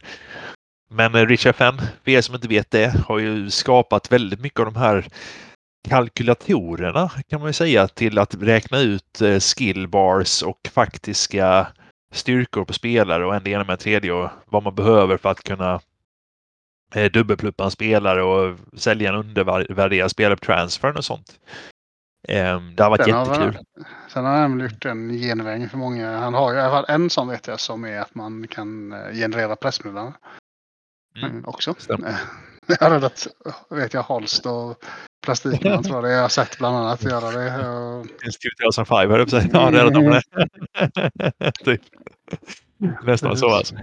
Men 0.92 1.16
eh, 1.16 1.26
Richard 1.26 1.56
Fenn, 1.56 1.82
för 2.04 2.12
er 2.12 2.22
som 2.22 2.36
inte 2.36 2.48
vet 2.48 2.72
det, 2.72 2.94
har 3.08 3.20
ju 3.20 3.50
skapat 3.50 4.12
väldigt 4.12 4.40
mycket 4.40 4.60
av 4.60 4.66
de 4.66 4.76
här 4.76 5.08
kalkylatorerna 5.90 7.12
kan 7.30 7.40
man 7.40 7.50
ju 7.50 7.54
säga 7.54 7.88
till 7.88 8.20
att 8.20 8.36
räkna 8.36 8.80
ut 8.80 9.22
eh, 9.22 9.40
skill 9.40 9.88
bars 9.88 10.42
och 10.42 10.60
faktiska 10.74 11.68
styrkor 12.14 12.66
på 12.66 12.74
spelare 12.74 13.26
och 13.26 13.36
en 13.36 13.44
det 13.44 13.52
ena 13.52 13.64
med 13.64 13.74
en 13.74 13.78
tredje 13.78 14.12
och 14.12 14.30
vad 14.46 14.64
man 14.64 14.76
behöver 14.76 15.18
för 15.18 15.30
att 15.30 15.44
kunna 15.44 15.80
eh, 16.96 17.12
dubbelpluppa 17.12 17.64
en 17.64 17.72
spelare 17.72 18.24
och 18.24 18.60
sälja 18.74 19.10
en 19.10 19.16
undervärderad 19.16 20.12
spelare 20.12 20.36
på 20.36 20.46
transfern 20.46 20.98
och 20.98 21.06
sånt. 21.06 21.40
Eh, 22.28 22.62
det 22.76 22.84
har 22.84 22.90
varit 22.90 23.04
sen 23.04 23.20
jättekul. 23.20 23.56
Har, 23.56 23.86
sen 24.10 24.26
har 24.26 24.38
han 24.38 24.60
gjort 24.60 24.86
en 24.86 25.14
genväg 25.14 25.72
för 25.72 25.78
många. 25.78 26.18
Han 26.18 26.34
har 26.34 26.52
ju 26.52 26.58
i 26.58 26.62
alla 26.62 26.72
fall 26.72 26.96
en 26.96 27.10
sån 27.10 27.28
vet 27.28 27.48
jag 27.48 27.60
som 27.60 27.86
är 27.86 28.00
att 28.00 28.16
man 28.16 28.48
kan 28.48 28.92
eh, 28.92 29.14
generera 29.14 29.56
pressmeddelanden. 29.56 30.14
Mm. 31.18 31.32
mm. 31.32 31.46
Också. 31.46 31.76
Stämmer. 31.78 32.16
Jag 32.68 32.78
har 32.78 32.90
räddat, 32.90 33.28
vet 33.70 33.94
jag, 33.94 34.04
Holst 34.04 34.46
och 34.46 34.86
Plastikman 35.24 35.84
tror 35.84 35.96
jag 35.96 36.04
det. 36.04 36.12
Jag 36.12 36.22
har 36.22 36.30
sett 36.30 36.58
bland 36.58 36.78
annat 36.78 37.04
göra 37.04 37.32
det. 37.32 37.68
Och... 37.68 38.06
Finns 38.22 38.38
2005 38.62 39.10
höll 39.10 39.20
jag 39.20 39.30
på 39.30 39.38
att. 39.38 40.24
Ja, 41.34 41.52
typ. 41.66 41.82
Nästan 43.04 43.38
så 43.38 43.50
alltså. 43.50 43.76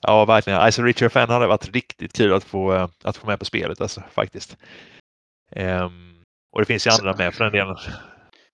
Ja, 0.00 0.24
verkligen. 0.24 0.58
Alltså 0.58 0.82
Richard 0.82 1.12
Fan 1.12 1.30
hade 1.30 1.46
varit 1.46 1.74
riktigt 1.74 2.12
kul 2.12 2.32
att 2.32 2.44
få, 2.44 2.74
eh, 2.74 2.88
att 3.04 3.16
få 3.16 3.26
med 3.26 3.38
på 3.38 3.44
spelet 3.44 3.80
alltså, 3.80 4.02
faktiskt. 4.12 4.56
Um, 5.56 6.22
och 6.52 6.60
det 6.60 6.66
finns 6.66 6.86
ju 6.86 6.90
andra 6.90 7.16
med 7.16 7.34
för 7.34 7.44
den 7.44 7.52
delen. 7.52 7.76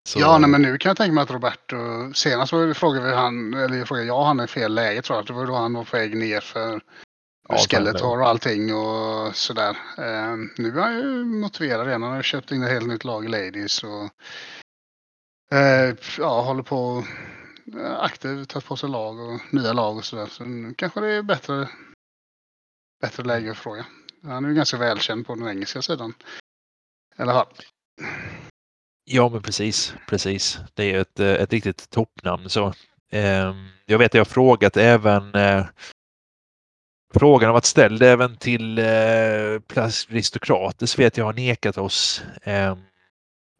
Så... 0.08 0.20
Ja, 0.20 0.38
nej, 0.38 0.50
men 0.50 0.62
nu 0.62 0.78
kan 0.78 0.90
jag 0.90 0.96
tänka 0.96 1.12
mig 1.12 1.22
att 1.22 1.30
Roberto, 1.30 1.76
senast 2.14 2.50
frågade 2.78 3.06
vi 3.06 3.14
han, 3.14 3.54
eller 3.54 3.76
jag 3.76 3.88
frågade 3.88 4.06
jag 4.06 4.24
han 4.24 4.40
i 4.40 4.46
fel 4.46 4.74
läge 4.74 5.02
tror 5.02 5.18
jag. 5.18 5.26
Det 5.26 5.32
var 5.32 5.46
då 5.46 5.54
han 5.54 5.74
var 5.74 5.84
på 5.84 5.96
väg 5.96 6.16
ner 6.16 6.40
för 6.40 6.80
Ja, 7.48 7.56
Skeletor 7.58 8.20
och 8.20 8.28
allting 8.28 8.74
och 8.74 9.36
sådär. 9.36 9.70
Eh, 9.98 10.36
nu 10.56 10.68
är 10.68 10.82
han 10.82 10.96
ju 10.96 11.24
motiverad 11.24 11.88
igen. 11.88 12.02
Han 12.02 12.12
har 12.12 12.22
köpt 12.22 12.52
in 12.52 12.62
ett 12.62 12.70
helt 12.70 12.88
nytt 12.88 13.04
lag 13.04 13.24
i 13.24 13.28
Ladies 13.28 13.84
och 13.84 14.10
eh, 15.56 15.94
ja, 16.18 16.40
håller 16.40 16.62
på 16.62 17.04
eh, 17.76 18.00
aktivt, 18.00 18.48
tagit 18.48 18.66
på 18.66 18.76
sig 18.76 18.88
lag 18.88 19.20
och 19.20 19.40
nya 19.50 19.72
lag 19.72 19.96
och 19.96 20.04
sådär. 20.04 20.26
Så 20.26 20.44
nu 20.44 20.74
kanske 20.74 21.00
det 21.00 21.12
är 21.12 21.22
bättre, 21.22 21.68
bättre 23.00 23.22
läge 23.22 23.50
att 23.50 23.56
fråga. 23.56 23.86
Han 24.22 24.44
är 24.44 24.48
ju 24.48 24.54
ganska 24.54 24.76
välkänd 24.76 25.26
på 25.26 25.34
den 25.34 25.48
engelska 25.48 25.82
sidan. 25.82 26.14
I 27.18 27.22
alla 27.22 27.32
fall. 27.32 27.46
Ja, 29.04 29.28
men 29.28 29.42
precis, 29.42 29.94
precis. 30.08 30.58
Det 30.74 30.94
är 30.94 31.00
ett, 31.00 31.20
ett 31.20 31.52
riktigt 31.52 31.90
toppnamn 31.90 32.50
så. 32.50 32.72
Ehm, 33.10 33.68
jag 33.86 33.98
vet 33.98 34.06
att 34.06 34.14
jag 34.14 34.20
har 34.20 34.30
frågat 34.30 34.76
även 34.76 35.34
eh, 35.34 35.66
Frågan 37.14 37.46
har 37.46 37.52
varit 37.54 37.64
ställd 37.64 38.02
även 38.02 38.36
till 38.36 38.78
eh, 38.78 38.84
aristokrater, 39.76 40.96
vet 40.96 41.16
jag 41.16 41.24
har 41.24 41.32
nekat 41.32 41.78
oss. 41.78 42.22
Eh, 42.42 42.76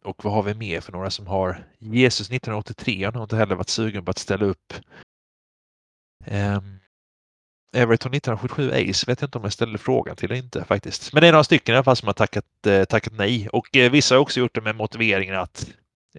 och 0.03 0.25
vad 0.25 0.33
har 0.33 0.43
vi 0.43 0.53
mer 0.53 0.81
för 0.81 0.91
några 0.91 1.09
som 1.09 1.27
har? 1.27 1.63
Jesus 1.79 2.27
1983 2.27 3.03
har 3.03 3.23
inte 3.23 3.35
heller 3.35 3.55
varit 3.55 3.69
sugen 3.69 4.05
på 4.05 4.11
att 4.11 4.17
ställa 4.17 4.45
upp. 4.45 4.73
Eh, 6.25 6.61
Everton 7.75 8.13
1977 8.13 8.71
Ace 8.71 9.05
vet 9.07 9.21
jag 9.21 9.27
inte 9.27 9.37
om 9.37 9.43
jag 9.43 9.53
ställde 9.53 9.77
frågan 9.77 10.15
till 10.15 10.31
eller 10.31 10.43
inte 10.43 10.63
faktiskt. 10.63 11.13
Men 11.13 11.21
det 11.21 11.27
är 11.27 11.31
några 11.31 11.43
stycken 11.43 11.73
i 11.73 11.75
alla 11.75 11.83
fall 11.83 11.95
som 11.95 12.07
har 12.07 12.13
tackat, 12.13 12.65
eh, 12.67 12.83
tackat 12.83 13.13
nej 13.13 13.49
och 13.49 13.77
eh, 13.77 13.91
vissa 13.91 14.15
har 14.15 14.19
också 14.19 14.39
gjort 14.39 14.55
det 14.55 14.61
med 14.61 14.75
motiveringen 14.75 15.35
att 15.35 15.69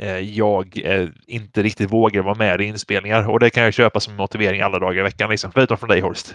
jag 0.07 0.81
eh, 0.85 1.09
inte 1.27 1.63
riktigt 1.63 1.93
vågar 1.93 2.23
vara 2.23 2.35
med 2.35 2.61
i 2.61 2.65
inspelningar 2.65 3.31
och 3.31 3.41
det 3.41 3.51
kan 3.51 3.63
jag 3.63 3.75
köpa 3.75 4.01
som 4.01 4.17
motivering 4.17 4.61
alla 4.61 4.79
dagar 4.79 5.01
i 5.01 5.03
veckan. 5.03 5.31
Liksom. 5.31 5.53
Förutom 5.53 5.79
från 5.79 5.89
dig 5.89 6.01
Horst. 6.01 6.35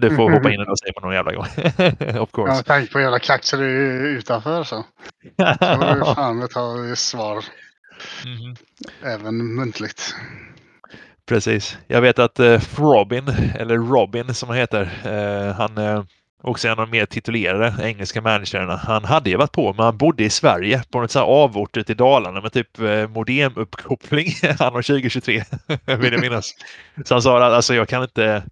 du 0.00 0.16
får 0.16 0.30
hoppa 0.30 0.52
in 0.52 0.60
och 0.60 0.78
säga 0.78 0.92
någon 1.02 1.14
jävla 1.14 1.32
gång. 1.32 1.44
of 2.20 2.30
course. 2.32 2.54
Ja, 2.56 2.62
tänk 2.66 2.92
på 2.92 3.00
jävla 3.00 3.18
du 3.56 3.66
utanför 4.18 4.64
så. 4.64 4.84
Så 5.36 5.56
får 5.56 5.94
du 5.94 6.14
fan 6.14 6.48
ta 6.48 6.96
svar. 6.96 7.44
Mm. 8.24 8.56
Även 9.04 9.54
muntligt. 9.54 10.14
Precis. 11.26 11.78
Jag 11.86 12.00
vet 12.00 12.18
att 12.18 12.38
eh, 12.38 12.60
Robin, 12.76 13.28
eller 13.54 13.76
Robin 13.76 14.34
som 14.34 14.48
han 14.48 14.58
heter, 14.58 14.90
eh, 15.04 15.54
han 15.54 15.78
eh, 15.78 16.04
också 16.42 16.68
en 16.68 16.72
av 16.78 16.86
de 16.86 16.90
mer 16.90 17.06
titulerade 17.06 17.74
engelska 17.82 18.20
managerna. 18.20 18.76
Han 18.76 19.04
hade 19.04 19.30
ju 19.30 19.36
varit 19.36 19.52
på, 19.52 19.72
men 19.72 19.84
han 19.84 19.96
bodde 19.96 20.24
i 20.24 20.30
Sverige 20.30 20.82
på 20.90 21.00
något 21.00 21.10
sånt 21.10 21.28
avort 21.28 21.76
ute 21.76 21.92
i 21.92 21.94
Dalarna 21.94 22.40
med 22.40 22.52
typ 22.52 22.78
eh, 22.78 23.08
modemuppkoppling 23.08 24.26
anno 24.58 24.82
2023, 24.82 25.42
vill 25.98 26.12
jag 26.12 26.20
minnas. 26.20 26.54
Så 27.04 27.14
han 27.14 27.22
sa 27.22 27.46
att 27.46 27.52
alltså, 27.52 27.74
jag 27.74 27.88
kan 27.88 28.02
inte, 28.02 28.42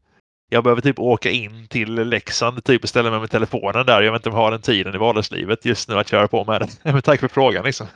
jag 0.48 0.64
behöver 0.64 0.82
typ 0.82 0.98
åka 0.98 1.30
in 1.30 1.68
till 1.68 1.94
Leksand 1.94 2.64
typ 2.64 2.82
och 2.82 2.88
ställa 2.88 3.10
mig 3.10 3.20
med 3.20 3.30
telefonen 3.30 3.86
där. 3.86 4.02
Jag 4.02 4.12
vet 4.12 4.18
inte 4.18 4.28
om 4.28 4.34
jag 4.34 4.42
har 4.42 4.50
den 4.50 4.62
tiden 4.62 4.94
i 4.94 4.98
vardagslivet 4.98 5.64
just 5.64 5.88
nu 5.88 5.98
att 5.98 6.08
köra 6.08 6.28
på 6.28 6.44
med 6.44 6.60
det. 6.60 6.92
Men 6.92 7.02
tack 7.02 7.20
för 7.20 7.28
frågan 7.28 7.64
liksom. 7.64 7.86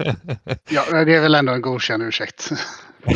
ja, 0.71 1.05
det 1.05 1.15
är 1.15 1.21
väl 1.21 1.35
ändå 1.35 1.53
en 1.53 1.63
godkänd 1.63 2.03
ursäkt. 2.03 2.51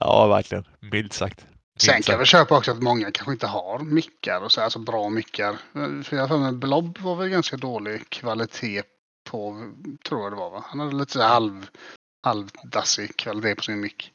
ja, 0.00 0.26
verkligen. 0.26 0.64
Milt 0.80 1.12
sagt. 1.12 1.46
Sen 1.80 2.02
kan 2.02 2.12
jag 2.12 2.18
väl 2.18 2.26
köpa 2.26 2.58
också 2.58 2.70
att 2.70 2.82
många 2.82 3.12
kanske 3.12 3.32
inte 3.32 3.46
har 3.46 3.78
mickar 3.78 4.40
och 4.40 4.52
så, 4.52 4.60
alltså 4.60 4.78
bra 4.78 5.08
mickar. 5.08 5.58
För 6.02 6.16
jag 6.16 6.26
har 6.26 6.52
Blob 6.52 6.98
var 6.98 7.16
väl 7.16 7.28
ganska 7.28 7.56
dålig 7.56 8.10
kvalitet 8.10 8.82
på, 9.24 9.72
tror 10.04 10.22
jag 10.22 10.32
det 10.32 10.36
var 10.36 10.50
va? 10.50 10.64
Han 10.66 10.80
hade 10.80 10.96
lite 10.96 11.12
så 11.12 11.22
halv, 11.22 11.70
halvdassig 12.22 13.16
kvalitet 13.16 13.54
på 13.54 13.62
sin 13.62 13.80
mick. 13.80 14.12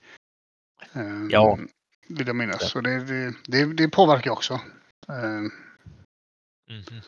Ehm, 0.93 1.29
ja. 1.31 1.59
Vill 2.07 2.27
jag 2.27 2.35
minnas. 2.35 2.71
Så 2.71 2.81
det, 2.81 3.05
det, 3.05 3.33
det, 3.45 3.73
det 3.73 3.89
påverkar 3.89 4.31
också. 4.31 4.61
Mm 5.09 5.51
-hmm. 6.69 7.03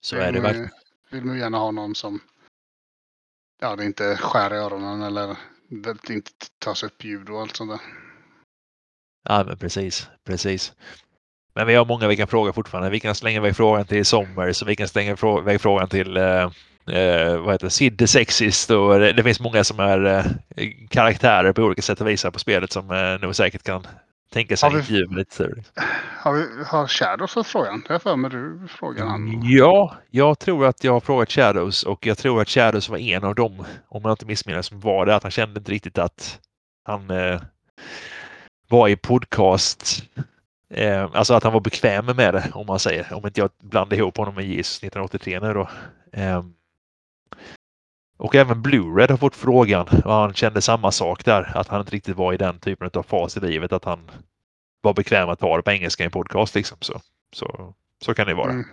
Så 0.00 0.16
är 0.16 0.32
det 0.32 0.40
verkligen. 0.40 0.70
Vill 1.10 1.24
man 1.24 1.38
gärna 1.38 1.58
ha 1.58 1.70
någon 1.70 1.94
som 1.94 2.20
ja, 3.60 3.76
det 3.76 3.84
inte 3.84 4.16
skär 4.16 4.54
i 4.54 4.56
öronen 4.56 5.02
eller 5.02 5.36
det 5.68 6.10
inte 6.10 6.30
tas 6.58 6.82
upp 6.82 7.04
ljud 7.04 7.30
och 7.30 7.40
allt 7.40 7.56
sånt 7.56 7.70
där. 7.70 8.05
Ja, 9.28 9.44
men 9.46 9.56
precis, 9.56 10.08
precis. 10.26 10.72
Men 11.54 11.66
vi 11.66 11.74
har 11.74 11.84
många 11.84 12.08
vi 12.08 12.16
kan 12.16 12.28
fråga 12.28 12.52
fortfarande. 12.52 12.90
Vi 12.90 13.00
kan 13.00 13.14
slänga 13.14 13.36
iväg 13.36 13.56
frågan 13.56 13.86
till 13.86 14.04
Sommer, 14.04 14.52
så 14.52 14.64
vi 14.64 14.76
kan 14.76 14.88
slänga 14.88 15.16
iväg 15.40 15.60
frågan 15.60 15.88
till 15.88 16.16
eh, 16.16 16.50
eh, 16.90 17.38
vad 17.38 17.54
heter 17.54 17.68
Sid 17.68 17.98
the 17.98 18.06
Sexist 18.06 18.70
och 18.70 18.98
det, 18.98 19.12
det, 19.12 19.22
finns 19.22 19.40
många 19.40 19.64
som 19.64 19.80
är 19.80 20.06
eh, 20.06 20.24
karaktärer 20.90 21.52
på 21.52 21.62
olika 21.62 21.82
sätt 21.82 22.00
och 22.00 22.08
vis 22.08 22.22
på 22.22 22.38
spelet 22.38 22.72
som 22.72 22.90
eh, 22.90 23.20
nog 23.20 23.36
säkert 23.36 23.62
kan 23.62 23.86
tänka 24.32 24.56
sig 24.56 24.70
intervjua 24.70 25.16
lite. 25.16 25.54
Har, 26.18 26.32
vi, 26.32 26.64
har 26.66 26.86
Shadows 26.86 27.32
fått 27.32 27.46
frågan? 27.46 27.82
Jag 27.88 28.02
för 28.02 28.16
mig 28.16 28.30
du 28.30 28.68
frågade 28.68 29.10
han. 29.10 29.40
Ja, 29.44 29.96
jag 30.10 30.38
tror 30.38 30.66
att 30.66 30.84
jag 30.84 30.92
har 30.92 31.00
frågat 31.00 31.30
Shadows 31.30 31.82
och 31.82 32.06
jag 32.06 32.18
tror 32.18 32.42
att 32.42 32.48
Shadows 32.48 32.88
var 32.88 32.98
en 32.98 33.24
av 33.24 33.34
dem, 33.34 33.64
om 33.88 34.02
jag 34.02 34.12
inte 34.12 34.26
missminner 34.26 34.62
som 34.62 34.80
var 34.80 35.06
det, 35.06 35.14
att 35.14 35.22
han 35.22 35.32
kände 35.32 35.58
inte 35.58 35.72
riktigt 35.72 35.98
att 35.98 36.40
han 36.84 37.10
eh, 37.10 37.40
var 38.68 38.88
i 38.88 38.96
podcast 38.96 40.04
Eh, 40.68 41.10
alltså 41.12 41.34
att 41.34 41.42
han 41.42 41.52
var 41.52 41.60
bekväm 41.60 42.06
med 42.06 42.34
det 42.34 42.50
om 42.54 42.66
man 42.66 42.78
säger. 42.78 43.12
Om 43.12 43.26
inte 43.26 43.40
jag 43.40 43.50
blandar 43.62 43.96
ihop 43.96 44.16
honom 44.16 44.34
med 44.34 44.44
JIS 44.44 44.78
1983 44.78 45.40
nu 45.40 45.54
då. 45.54 45.68
Eh, 46.12 46.44
och 48.18 48.34
även 48.34 48.62
Blu-ray 48.62 49.10
har 49.10 49.16
fått 49.16 49.36
frågan 49.36 49.88
och 50.04 50.12
han 50.12 50.34
kände 50.34 50.62
samma 50.62 50.92
sak 50.92 51.24
där. 51.24 51.52
Att 51.54 51.68
han 51.68 51.80
inte 51.80 51.92
riktigt 51.92 52.16
var 52.16 52.32
i 52.32 52.36
den 52.36 52.58
typen 52.58 52.90
av 52.94 53.02
fas 53.02 53.36
i 53.36 53.40
livet. 53.40 53.72
Att 53.72 53.84
han 53.84 54.10
var 54.80 54.94
bekväm 54.94 55.28
att 55.28 55.38
ta 55.38 55.56
det 55.56 55.62
på 55.62 55.70
engelska 55.70 56.02
i 56.02 56.06
en 56.06 56.12
podcast 56.12 56.54
liksom. 56.54 56.78
Så, 56.80 57.00
så, 57.32 57.74
så 58.04 58.14
kan 58.14 58.26
det 58.26 58.34
vara. 58.34 58.50
Mm. 58.50 58.64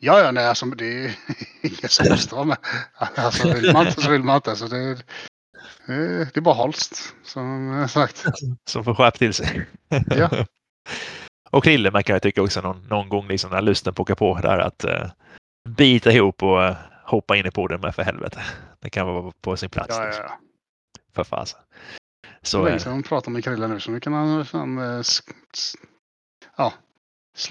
Ja, 0.00 0.20
ja, 0.20 0.30
nej, 0.30 0.46
alltså 0.46 0.66
det 0.66 1.04
är 1.04 1.14
inget 1.62 1.90
som 1.90 2.36
vara 2.36 2.44
med. 2.44 2.56
Alltså 3.14 3.54
vill 3.54 3.72
man 3.72 3.86
inte 3.86 4.00
så 4.00 4.10
vill 4.10 4.22
man 4.22 4.36
inte. 4.36 4.50
Alltså, 4.50 4.68
det, 4.68 4.96
det 5.88 6.36
är 6.36 6.40
bara 6.40 6.54
Holst 6.54 7.14
som 7.24 7.86
sagt. 7.88 8.24
Som 8.64 8.84
får 8.84 8.94
skärpa 8.94 9.18
till 9.18 9.34
sig. 9.34 9.66
Ja. 10.16 10.30
Och 11.50 11.64
Krille 11.64 11.90
man 11.90 12.04
kan 12.04 12.12
jag 12.12 12.22
tycka 12.22 12.42
också 12.42 12.60
någon, 12.60 12.82
någon 12.82 13.08
gång 13.08 13.28
liksom 13.28 13.50
när 13.50 13.62
lusten 13.62 13.94
pockar 13.94 14.14
på 14.14 14.38
där 14.42 14.58
att 14.58 14.84
uh, 14.84 15.10
bita 15.68 16.12
ihop 16.12 16.42
och 16.42 16.58
uh, 16.58 16.76
hoppa 17.04 17.36
in 17.36 17.46
i 17.46 17.50
podden 17.50 17.80
med 17.80 17.94
för 17.94 18.02
helvete. 18.02 18.40
Det 18.80 18.90
kan 18.90 19.06
vara 19.06 19.32
på 19.40 19.56
sin 19.56 19.70
plats. 19.70 19.96
Ja, 19.98 20.04
liksom. 20.04 20.24
ja, 20.28 20.38
För 21.14 21.24
fasen. 21.24 21.60
Så 22.42 22.64
länge 22.64 22.78
sedan 22.78 23.02
pratar 23.02 23.30
med 23.30 23.44
Krille 23.44 23.68
nu 23.68 23.80
så 23.80 23.90
nu 23.90 24.00
kan 24.00 24.12
han 24.12 24.46
fan, 24.46 24.78
uh, 24.78 25.02
ja, 26.56 26.72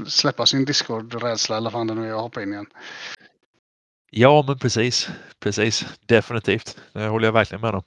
släppa 0.08 0.46
sin 0.46 0.66
Discord-rädsla 0.66 1.58
eller 1.58 1.70
vad 1.70 1.88
det 1.88 1.94
nu 1.94 2.10
är 2.10 2.16
och 2.16 2.22
hoppa 2.22 2.42
in 2.42 2.54
igen. 2.54 2.68
Ja, 4.12 4.44
men 4.48 4.60
precis. 4.60 5.10
Precis. 5.40 5.86
Definitivt. 6.06 6.78
Det 6.94 7.08
håller 7.08 7.28
jag 7.28 7.34
verkligen 7.34 7.62
med 7.62 7.76
om. 7.76 7.84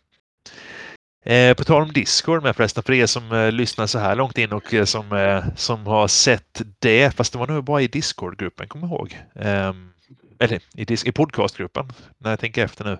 Eh, 1.25 1.55
på 1.55 1.65
tal 1.65 1.83
om 1.83 1.93
Discord 1.93 2.43
med 2.43 2.57
förresten, 2.57 2.83
för 2.83 2.93
er 2.93 3.07
som 3.07 3.33
eh, 3.33 3.53
lyssnar 3.53 3.87
så 3.87 3.99
här 3.99 4.17
långt 4.17 4.39
in 4.39 4.53
och 4.53 4.75
eh, 4.75 4.85
som, 4.85 5.13
eh, 5.13 5.45
som 5.57 5.87
har 5.87 6.09
sett 6.09 6.63
det, 6.79 7.17
fast 7.17 7.33
det 7.33 7.39
var 7.39 7.47
nog 7.47 7.65
bara 7.65 7.83
i 7.83 7.89
Discord-gruppen, 7.89 8.69
kom 8.69 8.85
ihåg. 8.85 9.19
Ehm, 9.35 9.93
eller 10.39 10.61
i, 10.75 10.97
i 11.05 11.13
podcastgruppen, 11.13 11.93
när 12.19 12.31
jag 12.31 12.41
tänker 12.41 12.65
efter 12.65 12.85
nu. 12.85 12.99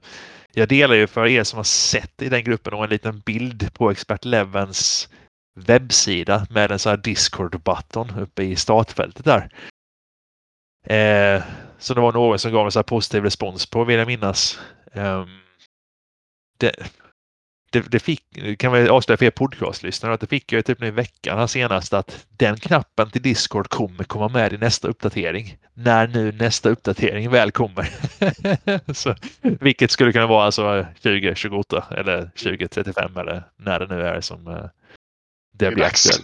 Jag 0.53 0.69
delar 0.69 0.95
ju 0.95 1.07
för 1.07 1.27
er 1.27 1.45
som 1.45 1.57
har 1.57 1.65
sett 1.65 2.23
i 2.23 2.29
den 2.29 2.45
gruppen 2.45 2.75
och 2.75 2.85
en 2.85 2.91
liten 2.91 3.21
bild 3.21 3.75
på 3.75 3.91
Expert 3.91 4.25
Levens 4.25 5.09
webbsida 5.61 6.47
med 6.51 6.71
en 6.71 6.79
sån 6.79 6.91
här 6.91 6.97
Discord-button 6.97 8.21
uppe 8.21 8.43
i 8.43 8.57
startfältet 8.57 9.25
där. 9.25 9.49
Eh, 10.87 11.43
så 11.79 11.95
det 11.95 12.01
var 12.01 12.13
någon 12.13 12.39
som 12.39 12.53
gav 12.53 12.67
en 12.67 12.73
så 12.73 12.79
här 12.79 12.85
positiv 12.85 13.23
respons 13.23 13.67
på, 13.67 13.85
vill 13.85 13.99
jag 13.99 14.07
minnas. 14.07 14.59
Ehm, 14.93 15.29
det, 16.59 16.73
det, 17.71 17.81
det 17.81 17.99
fick, 17.99 18.59
kan 18.59 18.73
vi 18.73 18.89
avslöja 18.89 19.17
för 19.17 19.25
er 19.25 19.31
podcastlyssnare, 19.31 20.15
att 20.15 20.21
det 20.21 20.27
fick 20.27 20.53
jag 20.53 20.65
typ 20.65 20.81
nu 20.81 20.87
i 20.87 20.91
veckan 20.91 21.49
senast 21.49 21.93
att 21.93 22.27
den 22.29 22.57
knappen 22.57 23.11
till 23.11 23.23
Discord 23.23 23.69
kommer 23.69 24.05
komma 24.05 24.29
med 24.29 24.53
i 24.53 24.59
nästa 24.59 24.89
uppdatering. 24.89 25.57
När 25.75 26.09
nu 26.09 26.33
nästa 26.33 26.69
uppdatering 26.69 27.31
väl 27.31 27.51
kommer. 27.51 27.91
så, 28.93 29.15
vilket 29.41 29.91
skulle 29.91 30.13
kunna 30.13 30.27
vara 30.27 30.45
alltså 30.45 30.87
2028 31.03 31.85
eller 31.91 32.23
2035 32.25 33.17
eller 33.17 33.45
när 33.57 33.79
det 33.81 33.87
nu 33.87 34.03
är 34.03 34.21
som 34.21 34.47
uh, 34.47 34.67
det 35.53 35.71
blir 35.71 35.85
aktuellt. 35.85 36.23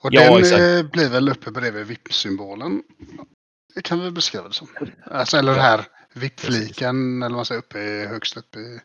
Och 0.00 0.10
ja, 0.12 0.20
den 0.20 0.38
exakt. 0.38 0.60
Eh, 0.60 0.90
blir 0.92 1.08
väl 1.08 1.28
uppe 1.28 1.50
bredvid 1.50 1.86
VIP-symbolen. 1.86 2.82
Det 3.74 3.82
kan 3.82 4.00
vi 4.00 4.10
beskriva 4.10 4.48
det 4.48 4.54
som. 4.54 4.68
Alltså, 5.04 5.36
eller 5.36 5.54
det 5.54 5.60
här 5.60 5.84
VIP-fliken, 6.14 7.22
eller 7.22 7.34
vad 7.34 7.38
man 7.38 7.44
säger, 7.44 7.60
uppe 7.60 7.78
högst 8.08 8.36
upp 8.36 8.56
i 8.56 8.80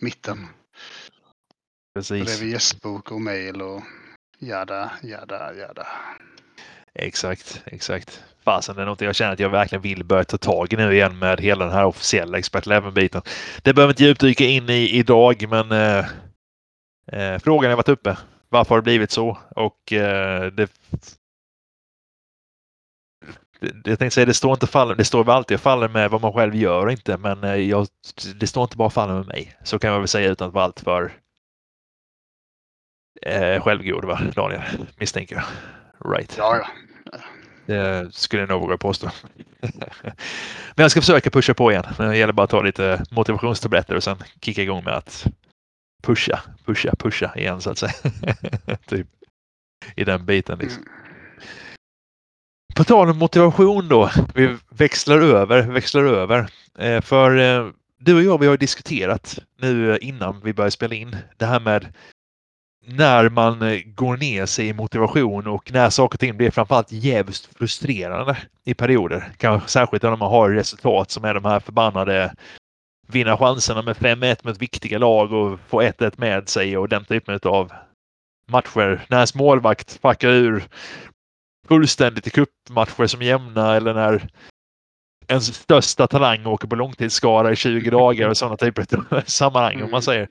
mitten. 0.00 0.48
Precis. 1.98 2.24
Bredvid 2.24 2.52
gästbok 2.52 3.12
och 3.12 3.20
mail 3.20 3.62
och 3.62 3.82
jada, 4.38 4.90
jada, 5.02 5.54
jada. 5.54 5.86
Exakt, 6.94 7.62
exakt. 7.66 8.24
Fasen, 8.44 8.76
det 8.76 8.82
är 8.82 8.86
något 8.86 9.00
jag 9.00 9.14
känner 9.14 9.32
att 9.32 9.40
jag 9.40 9.50
verkligen 9.50 9.82
vill 9.82 10.04
börja 10.04 10.24
ta 10.24 10.38
tag 10.38 10.72
i 10.72 10.76
nu 10.76 10.94
igen 10.94 11.18
med 11.18 11.40
hela 11.40 11.64
den 11.64 11.74
här 11.74 11.84
officiella 11.84 12.38
Expert 12.38 12.66
Eleven-biten. 12.66 13.22
Det 13.62 13.74
behöver 13.74 13.92
inte 13.92 14.04
djupdyka 14.04 14.44
in 14.44 14.70
i 14.70 14.90
idag, 14.90 15.48
men 15.48 15.72
eh, 15.72 16.06
eh, 17.12 17.38
frågan 17.38 17.70
har 17.70 17.76
varit 17.76 17.88
uppe. 17.88 18.16
Varför 18.48 18.70
har 18.70 18.78
det 18.78 18.84
blivit 18.84 19.10
så? 19.10 19.38
Och 19.50 19.92
eh, 19.92 20.46
det 20.46 20.70
jag 23.60 23.98
tänkte 23.98 24.10
säga, 24.10 24.26
det 24.26 24.34
står 24.34 24.52
inte 24.52 24.66
faller, 24.66 24.94
det 24.94 25.04
står 25.04 25.30
alltid 25.30 25.54
och 25.54 25.60
faller 25.60 25.88
med 25.88 26.10
vad 26.10 26.20
man 26.20 26.32
själv 26.32 26.54
gör 26.54 26.86
och 26.86 26.92
inte, 26.92 27.16
men 27.16 27.44
eh, 27.44 27.54
jag, 27.54 27.86
det 28.40 28.46
står 28.46 28.62
inte 28.62 28.76
bara 28.76 28.90
faller 28.90 29.14
med 29.14 29.26
mig. 29.26 29.56
Så 29.64 29.78
kan 29.78 29.90
man 29.90 30.00
väl 30.00 30.08
säga 30.08 30.30
utan 30.30 30.48
att 30.48 30.54
vara 30.54 30.64
alltför 30.64 31.12
eh, 33.22 33.62
självgod, 33.62 34.04
va, 34.04 34.20
Daniel? 34.34 34.62
Misstänker 34.96 35.36
jag. 35.36 35.44
Right. 36.12 36.34
Ja, 36.38 36.56
ja. 36.56 36.68
Det 37.66 38.14
skulle 38.14 38.42
jag 38.42 38.48
nog 38.48 38.60
våga 38.60 38.76
påstå. 38.76 39.10
men 39.60 40.82
jag 40.82 40.90
ska 40.90 41.00
försöka 41.00 41.30
pusha 41.30 41.54
på 41.54 41.72
igen. 41.72 41.84
Det 41.98 42.16
gäller 42.16 42.32
bara 42.32 42.44
att 42.44 42.50
ta 42.50 42.62
lite 42.62 43.04
motivationstabletter 43.10 43.96
och 43.96 44.02
sen 44.02 44.16
kicka 44.40 44.62
igång 44.62 44.84
med 44.84 44.94
att 44.94 45.26
pusha, 46.02 46.40
pusha, 46.64 46.94
pusha 46.98 47.32
igen 47.36 47.60
så 47.60 47.70
att 47.70 47.78
säga. 47.78 47.92
typ 48.86 49.06
i 49.96 50.04
den 50.04 50.26
biten. 50.26 50.58
Liksom. 50.58 50.82
Mm. 50.82 50.92
På 52.74 52.84
tal 52.84 53.10
om 53.10 53.18
motivation 53.18 53.88
då. 53.88 54.10
Vi 54.34 54.56
växlar 54.70 55.18
över, 55.18 55.62
växlar 55.62 56.04
över. 56.04 56.48
Eh, 56.78 57.00
för 57.00 57.36
eh, 57.36 57.70
du 57.98 58.14
och 58.14 58.22
jag, 58.22 58.38
vi 58.40 58.46
har 58.46 58.56
diskuterat 58.56 59.38
nu 59.60 59.98
innan 59.98 60.40
vi 60.44 60.52
började 60.52 60.70
spela 60.70 60.94
in 60.94 61.16
det 61.36 61.46
här 61.46 61.60
med 61.60 61.86
när 62.86 63.28
man 63.28 63.62
eh, 63.62 63.80
går 63.84 64.16
ner 64.16 64.46
sig 64.46 64.68
i 64.68 64.72
motivation 64.72 65.46
och 65.46 65.72
när 65.72 65.90
saker 65.90 66.16
och 66.16 66.20
ting 66.20 66.36
blir 66.36 66.50
framförallt 66.50 66.92
jävligt 66.92 67.48
frustrerande 67.58 68.36
i 68.64 68.74
perioder. 68.74 69.32
Kanske 69.36 69.68
särskilt 69.68 70.02
när 70.02 70.16
man 70.16 70.30
har 70.30 70.50
resultat 70.50 71.10
som 71.10 71.24
är 71.24 71.34
de 71.34 71.44
här 71.44 71.60
förbannade 71.60 72.34
vinna 73.08 73.36
chanserna 73.36 73.82
med 73.82 73.96
5-1 73.96 74.36
mot 74.42 74.62
viktiga 74.62 74.98
lag 74.98 75.32
och 75.32 75.60
få 75.68 75.82
1-1 75.82 76.12
med 76.16 76.48
sig 76.48 76.76
och 76.76 76.88
den 76.88 77.04
typen 77.04 77.40
av 77.42 77.72
matcher. 78.50 79.06
När 79.08 79.16
ens 79.16 79.34
målvakt 79.34 79.98
fuckar 80.02 80.28
ur 80.28 80.64
fullständigt 81.68 82.26
i 82.26 82.30
cupmatcher 82.30 83.06
som 83.06 83.22
jämna 83.22 83.76
eller 83.76 83.94
när 83.94 84.28
ens 85.28 85.54
största 85.54 86.06
talang 86.06 86.46
åker 86.46 86.68
på 86.68 86.76
långtidsskada 86.76 87.52
i 87.52 87.56
20 87.56 87.90
dagar 87.90 88.28
och 88.28 88.36
sådana 88.36 88.56
typer 88.56 88.86
av 89.10 89.20
sammanhang 89.26 89.74
om 89.74 89.80
man 89.80 89.88
mm. 89.88 90.02
säger. 90.02 90.28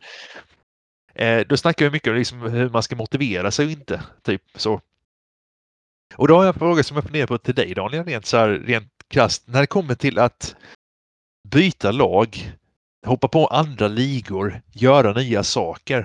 Eh, 1.18 1.48
då 1.48 1.58
snackar 1.58 1.86
vi 1.86 1.92
mycket 1.92 2.10
om 2.12 2.16
liksom 2.16 2.42
hur 2.42 2.70
man 2.70 2.84
ska 2.84 2.96
motivera 2.96 3.52
sig 3.52 3.66
och 3.66 3.72
inte. 3.72 4.02
Typ 4.24 4.42
så. 4.56 4.82
Och 6.16 6.28
då 6.28 6.36
har 6.36 6.46
jag 6.46 6.54
en 6.54 6.60
fråga 6.60 6.84
som 6.84 6.98
jag 6.98 7.04
funderar 7.04 7.28
på 7.28 7.38
till 7.38 7.56
dig 7.56 7.74
Daniel, 7.74 8.06
rent, 8.06 8.26
så 8.26 8.38
här, 8.38 8.50
rent 8.50 8.92
krasst. 9.08 9.44
När 9.48 9.62
det 9.62 9.68
kommer 9.68 9.96
till 9.96 10.20
att 10.20 10.56
byta 11.50 11.92
lag, 11.92 12.54
hoppa 13.06 13.28
på 13.28 13.48
andra 13.48 13.88
ligor, 13.88 14.62
göra 14.72 15.14
nya 15.14 15.44
saker 15.44 16.00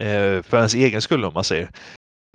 eh, 0.00 0.42
för 0.42 0.56
ens 0.56 0.74
egen 0.74 1.02
skull 1.02 1.24
om 1.24 1.34
man 1.34 1.44
säger. 1.44 1.70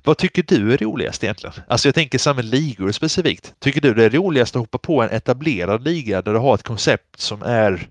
Vad 0.03 0.17
tycker 0.17 0.43
du 0.43 0.73
är 0.73 0.77
roligast 0.77 1.23
egentligen? 1.23 1.53
Alltså 1.67 1.87
jag 1.87 1.95
tänker 1.95 2.17
samma 2.17 2.41
ligor 2.41 2.91
specifikt. 2.91 3.55
Tycker 3.59 3.81
du 3.81 3.93
det 3.93 4.05
är 4.05 4.09
roligast 4.09 4.55
att 4.55 4.59
hoppa 4.59 4.77
på 4.77 5.01
en 5.01 5.09
etablerad 5.09 5.83
liga 5.83 6.21
där 6.21 6.33
du 6.33 6.39
har 6.39 6.55
ett 6.55 6.63
koncept 6.63 7.19
som 7.19 7.41
är 7.41 7.87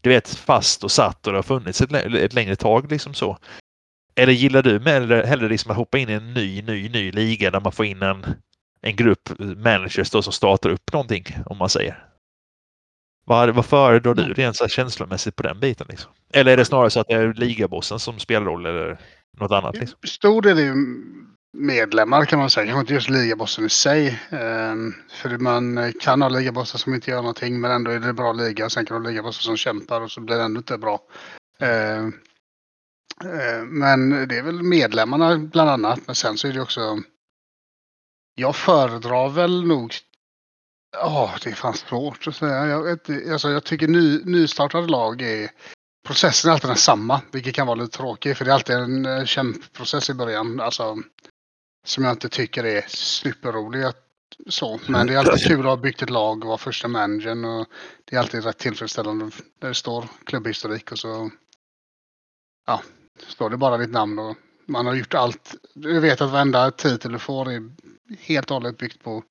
du 0.00 0.10
vet, 0.10 0.28
fast 0.28 0.84
och 0.84 0.92
satt 0.92 1.26
och 1.26 1.32
det 1.32 1.38
har 1.38 1.42
funnits 1.42 1.80
ett, 1.80 1.92
ett 1.92 2.34
längre 2.34 2.56
tag 2.56 2.90
liksom 2.90 3.14
så? 3.14 3.38
eller 4.18 4.32
gillar 4.32 4.62
du 4.62 4.80
med, 4.80 5.26
hellre 5.26 5.48
liksom 5.48 5.70
att 5.70 5.76
hoppa 5.76 5.98
in 5.98 6.08
i 6.08 6.12
en 6.12 6.34
ny, 6.34 6.62
ny, 6.62 6.88
ny 6.88 7.12
liga 7.12 7.50
där 7.50 7.60
man 7.60 7.72
får 7.72 7.86
in 7.86 8.02
en, 8.02 8.26
en 8.80 8.96
grupp 8.96 9.28
managers 9.38 10.10
då 10.10 10.22
som 10.22 10.32
startar 10.32 10.70
upp 10.70 10.92
någonting, 10.92 11.24
om 11.46 11.58
man 11.58 11.68
säger? 11.68 12.04
Vad, 13.26 13.50
vad 13.50 13.66
föredrar 13.66 14.14
du 14.14 14.34
rent 14.34 14.56
så 14.56 14.68
känslomässigt 14.68 15.36
på 15.36 15.42
den 15.42 15.60
biten? 15.60 15.86
Liksom? 15.90 16.12
Eller 16.32 16.52
är 16.52 16.56
det 16.56 16.64
snarare 16.64 16.90
så 16.90 17.00
att 17.00 17.08
det 17.08 17.14
är 17.14 17.32
ligabossen 17.32 17.98
som 17.98 18.18
spelar 18.18 18.46
roll 18.46 18.66
eller 18.66 18.98
något 19.38 19.52
annat? 19.52 19.76
Liksom? 19.76 19.98
Stor 20.06 20.42
del 20.42 20.58
är 20.58 20.62
ju 20.62 20.74
medlemmar 21.58 22.24
kan 22.24 22.38
man 22.38 22.50
säga, 22.50 22.66
kanske 22.66 22.80
inte 22.80 22.94
just 22.94 23.10
ligabossen 23.10 23.66
i 23.66 23.70
sig. 23.70 24.20
Ehm, 24.30 24.94
för 25.10 25.38
man 25.38 25.92
kan 26.00 26.22
ha 26.22 26.28
ligabossar 26.28 26.78
som 26.78 26.94
inte 26.94 27.10
gör 27.10 27.16
någonting 27.16 27.60
men 27.60 27.70
ändå 27.70 27.90
är 27.90 28.00
det 28.00 28.12
bra 28.12 28.32
liga. 28.32 28.70
Sen 28.70 28.86
kan 28.86 28.96
du 28.96 29.02
ha 29.02 29.10
ligabossar 29.10 29.42
som 29.42 29.56
kämpar 29.56 30.00
och 30.00 30.10
så 30.10 30.20
blir 30.20 30.36
det 30.36 30.42
ändå 30.42 30.58
inte 30.58 30.78
bra. 30.78 31.00
Ehm, 31.58 32.12
ehm, 33.24 33.78
men 33.78 34.28
det 34.28 34.38
är 34.38 34.42
väl 34.42 34.62
medlemmarna 34.62 35.38
bland 35.38 35.70
annat. 35.70 36.00
Men 36.06 36.14
sen 36.14 36.38
så 36.38 36.48
är 36.48 36.52
det 36.52 36.60
också 36.60 36.98
jag 38.34 38.56
föredrar 38.56 39.28
väl 39.28 39.66
nog 39.66 39.94
Ja, 40.92 41.24
oh, 41.24 41.38
det 41.44 41.50
är 41.50 41.54
fan 41.54 41.74
svårt 41.74 42.26
att 42.26 42.36
säga. 42.36 42.66
Jag, 42.66 42.82
vet, 42.82 43.30
alltså, 43.32 43.50
jag 43.50 43.64
tycker 43.64 43.88
ny, 43.88 44.24
nystartade 44.24 44.86
lag 44.86 45.22
är 45.22 45.50
processen 46.06 46.48
är 46.48 46.52
alltid 46.52 46.70
densamma, 46.70 47.20
vilket 47.32 47.54
kan 47.54 47.66
vara 47.66 47.80
lite 47.80 47.96
tråkigt 47.96 48.38
för 48.38 48.44
det 48.44 48.50
är 48.50 48.54
alltid 48.54 48.76
en 48.76 49.06
eh, 49.06 49.24
kämpprocess 49.24 50.10
i 50.10 50.14
början. 50.14 50.60
Alltså, 50.60 50.96
som 51.88 52.04
jag 52.04 52.12
inte 52.12 52.28
tycker 52.28 52.64
är 52.64 52.84
superrolig. 52.88 53.84
Så. 54.46 54.80
Men 54.86 55.06
det 55.06 55.14
är 55.14 55.18
alltid 55.18 55.46
kul 55.46 55.60
att 55.60 55.66
ha 55.66 55.76
byggt 55.76 56.02
ett 56.02 56.10
lag 56.10 56.42
och 56.42 56.48
vara 56.48 56.58
första 56.58 56.88
managern. 56.88 57.44
Och 57.44 57.66
det 58.04 58.16
är 58.16 58.20
alltid 58.20 58.44
rätt 58.44 58.58
tillfredsställande 58.58 59.30
när 59.60 59.68
det 59.68 59.74
står 59.74 60.04
klubbhistorik 60.24 60.92
och 60.92 60.98
så 60.98 61.30
ja, 62.66 62.82
står 63.26 63.50
det 63.50 63.56
bara 63.56 63.78
ditt 63.78 63.90
namn 63.90 64.18
och 64.18 64.36
man 64.66 64.86
har 64.86 64.94
gjort 64.94 65.14
allt. 65.14 65.54
Du 65.74 66.00
vet 66.00 66.20
att 66.20 66.30
varenda 66.30 66.70
titel 66.70 67.12
du 67.12 67.18
får 67.18 67.50
är 67.50 67.70
helt 68.18 68.50
och 68.50 68.54
hållet 68.54 68.78
byggt 68.78 69.02
på 69.02 69.22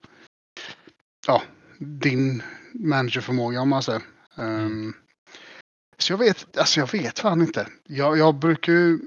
ja, 1.28 1.42
din 1.80 2.44
managerförmåga 2.74 3.62
om 3.62 3.70
man 3.70 3.84
säger. 3.84 4.02
Um, 4.36 4.94
så 5.98 6.14
jag 6.14 6.18
vet, 6.18 6.58
alltså 6.58 6.80
jag 6.80 6.92
vet 6.92 7.20
fan 7.20 7.42
inte. 7.42 7.68
Jag, 7.84 8.18
jag 8.18 8.36
brukar 8.36 8.74
ju, 8.74 9.00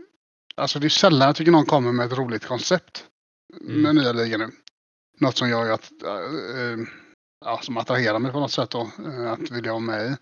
alltså 0.54 0.78
det 0.78 0.86
är 0.86 0.88
sällan 0.88 1.26
jag 1.26 1.36
tycker 1.36 1.52
någon 1.52 1.66
kommer 1.66 1.92
med 1.92 2.06
ett 2.06 2.18
roligt 2.18 2.46
koncept 2.46 3.06
mm. 3.60 3.82
med 3.82 3.94
nya 3.94 4.12
ligan 4.12 4.40
nu. 4.40 4.50
Något 5.20 5.36
som 5.36 5.48
gör 5.48 5.70
att, 5.70 5.90
äh, 6.02 6.84
ja, 7.44 7.60
som 7.62 7.76
attraherar 7.76 8.18
mig 8.18 8.32
på 8.32 8.40
något 8.40 8.52
sätt 8.52 8.70
då, 8.70 8.90
äh, 9.04 9.32
att 9.32 9.50
vilja 9.50 9.72
vara 9.72 9.80
med 9.80 10.06
i. 10.06 10.16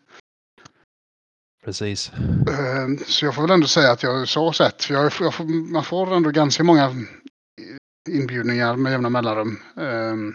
Precis. 1.64 2.12
Äh, 2.48 3.04
så 3.06 3.24
jag 3.24 3.34
får 3.34 3.42
väl 3.42 3.50
ändå 3.50 3.66
säga 3.66 3.92
att 3.92 4.02
jag 4.02 4.28
så 4.28 4.52
sett, 4.52 4.84
för 4.84 4.94
jag, 4.94 5.12
jag 5.20 5.34
får, 5.34 5.44
man 5.72 5.84
får 5.84 6.16
ändå 6.16 6.30
ganska 6.30 6.64
många 6.64 6.94
inbjudningar 8.08 8.76
med 8.76 8.92
jämna 8.92 9.10
mellanrum. 9.10 9.58
Ehm, 9.76 10.34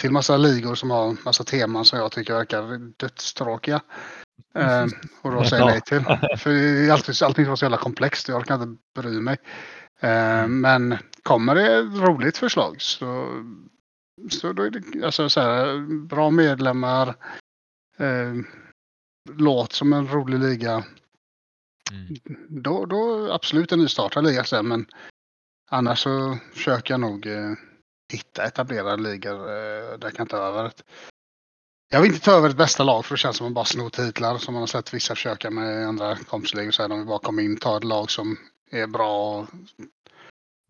till 0.00 0.10
massa 0.10 0.36
ligor 0.36 0.74
som 0.74 0.90
har 0.90 1.16
massa 1.24 1.44
teman 1.44 1.84
som 1.84 1.98
jag 1.98 2.12
tycker 2.12 2.34
verkar 2.34 2.78
dödstråkiga. 2.96 3.80
Eh, 4.54 4.86
och 5.22 5.32
då 5.32 5.44
säger 5.44 5.62
jag 5.62 5.70
nej 5.70 5.80
till. 5.80 6.00
För 6.38 6.50
det 6.50 6.86
är 6.86 6.90
alltid, 6.90 7.22
allting 7.22 7.56
så 7.56 7.64
jävla 7.64 7.76
komplext. 7.76 8.28
Jag 8.28 8.38
orkar 8.38 8.54
inte 8.54 8.82
bry 9.00 9.20
mig. 9.20 9.36
Eh, 10.00 10.48
men 10.48 10.98
kommer 11.22 11.54
det 11.54 11.78
ett 11.78 12.08
roligt 12.08 12.38
förslag 12.38 12.82
så, 12.82 13.28
så 14.30 14.52
då 14.52 14.62
är 14.62 14.70
det 14.70 15.04
alltså, 15.04 15.28
så 15.28 15.40
här, 15.40 15.78
bra 16.06 16.30
medlemmar. 16.30 17.08
Eh, 17.96 18.34
låt 19.30 19.72
som 19.72 19.92
en 19.92 20.08
rolig 20.08 20.38
liga. 20.38 20.84
Mm. 21.92 22.16
Då, 22.48 22.86
då 22.86 23.32
absolut 23.32 23.72
en 23.72 23.78
nystartad 23.78 24.24
liga 24.24 24.44
sen 24.44 24.68
men 24.68 24.86
annars 25.70 25.98
så 25.98 26.38
försöker 26.52 26.94
jag 26.94 27.00
nog 27.00 27.26
eh, 27.26 27.52
hitta 28.12 28.44
etablerade 28.44 29.02
ligor 29.02 29.34
eh, 29.34 29.98
där 29.98 30.02
jag 30.02 30.14
kan 30.14 30.26
ta 30.26 30.36
över 30.36 30.66
ett. 30.66 30.82
Jag 31.92 32.00
vill 32.00 32.12
inte 32.12 32.24
ta 32.24 32.32
över 32.32 32.48
ett 32.48 32.56
bästa 32.56 32.84
lag 32.84 33.04
för 33.04 33.14
det 33.14 33.18
känns 33.18 33.36
som 33.36 33.46
att 33.46 33.48
man 33.48 33.54
bara 33.54 33.64
snor 33.64 33.90
titlar 33.90 34.38
som 34.38 34.54
man 34.54 34.62
har 34.62 34.66
sett 34.66 34.94
vissa 34.94 35.14
försöka 35.14 35.50
med 35.50 35.88
andra 35.88 36.16
kompisligor. 36.16 36.70
Så 36.70 36.82
här, 36.82 36.88
de 36.88 36.98
vill 36.98 37.08
bara 37.08 37.18
komma 37.18 37.42
in, 37.42 37.56
ta 37.56 37.76
ett 37.76 37.84
lag 37.84 38.10
som 38.10 38.38
är 38.70 38.86
bra 38.86 39.38
och 39.38 39.46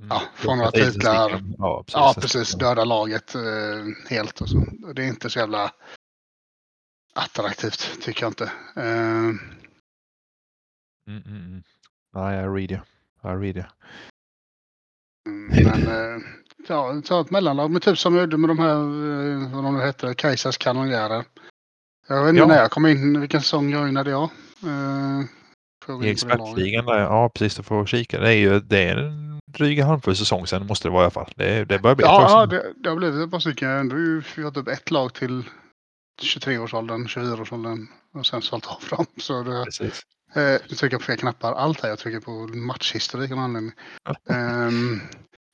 ja, 0.09 0.21
mm. 0.21 0.29
få 0.35 0.55
några 0.55 0.71
titlar. 0.71 1.43
Ja, 1.59 1.85
precis. 1.87 1.95
Ja, 1.95 2.15
precis 2.21 2.53
döda 2.53 2.85
laget 2.85 3.35
eh, 3.35 4.11
helt 4.11 4.41
och 4.41 4.49
så. 4.49 4.65
Det 4.95 5.03
är 5.03 5.07
inte 5.07 5.31
så 5.31 5.39
jävla 5.39 5.73
attraktivt 7.15 8.03
tycker 8.03 8.23
jag 8.23 8.31
inte. 8.31 8.53
Uh... 8.77 9.35
Mm, 11.07 11.23
mm, 11.27 11.47
mm. 11.47 11.63
Nej, 12.15 12.37
jag 12.37 12.59
read 12.59 12.71
you. 12.71 12.81
I 13.25 13.29
read 13.29 13.57
you. 13.57 13.65
Men 15.65 15.89
eh, 15.89 16.23
ja, 16.69 17.03
ta 17.05 17.21
ett 17.21 17.31
mellanlag. 17.31 17.71
Men 17.71 17.81
typ 17.81 17.99
som 17.99 18.15
jag 18.15 18.23
gjorde 18.23 18.37
med 18.37 18.51
de 18.51 18.59
här, 18.59 18.75
eh, 18.75 19.55
vad 19.55 19.65
de 19.65 19.75
nu 19.75 19.81
hette, 19.81 20.15
Kajsas 20.15 20.57
kanonjärer. 20.59 21.25
Jag 22.09 22.25
vet 22.25 22.29
inte 22.29 22.39
ja. 22.39 22.47
när 22.47 22.57
jag 22.57 22.71
kom 22.71 22.87
in, 22.87 23.21
vilken 23.21 23.41
säsong 23.41 23.71
joinade 23.71 24.11
jag? 24.11 24.23
Eh, 24.63 25.25
I 26.05 26.11
expertligan 26.11 26.87
där, 26.87 26.99
ja 26.99 27.29
precis, 27.29 27.57
du 27.57 27.63
får 27.63 27.87
kika. 27.87 28.21
Det 28.21 28.29
är 28.29 28.37
ju 28.37 28.61
det 28.61 28.89
är 28.89 28.97
en 28.97 29.41
dryg 29.47 29.83
handfull 29.83 30.17
säsong 30.17 30.47
sen 30.47 30.67
måste 30.67 30.89
det 30.89 30.93
vara 30.93 31.03
i 31.03 31.05
alla 31.05 31.11
fall. 31.11 31.33
Det, 31.37 31.65
det 31.65 31.79
börjar 31.79 31.97
bli 31.97 32.05
Ja, 32.05 32.27
ja 32.31 32.47
det, 32.47 32.73
det 32.77 32.89
har 32.89 32.97
blivit 32.97 33.25
ett 33.25 33.31
par 33.31 33.39
stycken. 33.39 33.69
Jag 33.69 33.77
har 33.77 34.21
fått 34.21 34.57
upp 34.57 34.69
ett 34.69 34.91
lag 34.91 35.15
till 35.15 35.45
23-årsåldern, 36.23 37.07
24-årsåldern 37.07 37.87
och 38.15 38.27
sen 38.27 38.43
sålt 38.43 38.67
av 38.67 38.83
dem. 38.91 39.07
Så 39.17 39.43
det, 39.43 39.65
Precis. 39.65 40.01
Eh, 40.35 40.43
jag 40.43 40.79
trycker 40.79 40.97
på 40.97 41.03
fel 41.03 41.17
knappar. 41.19 41.53
Allt 41.53 41.81
här. 41.81 41.89
Jag 41.89 41.99
trycker 41.99 42.21
på 42.21 42.31
matchhistorik 42.57 43.33
av 43.33 43.39
anledning. 43.39 43.73
um, 44.29 45.01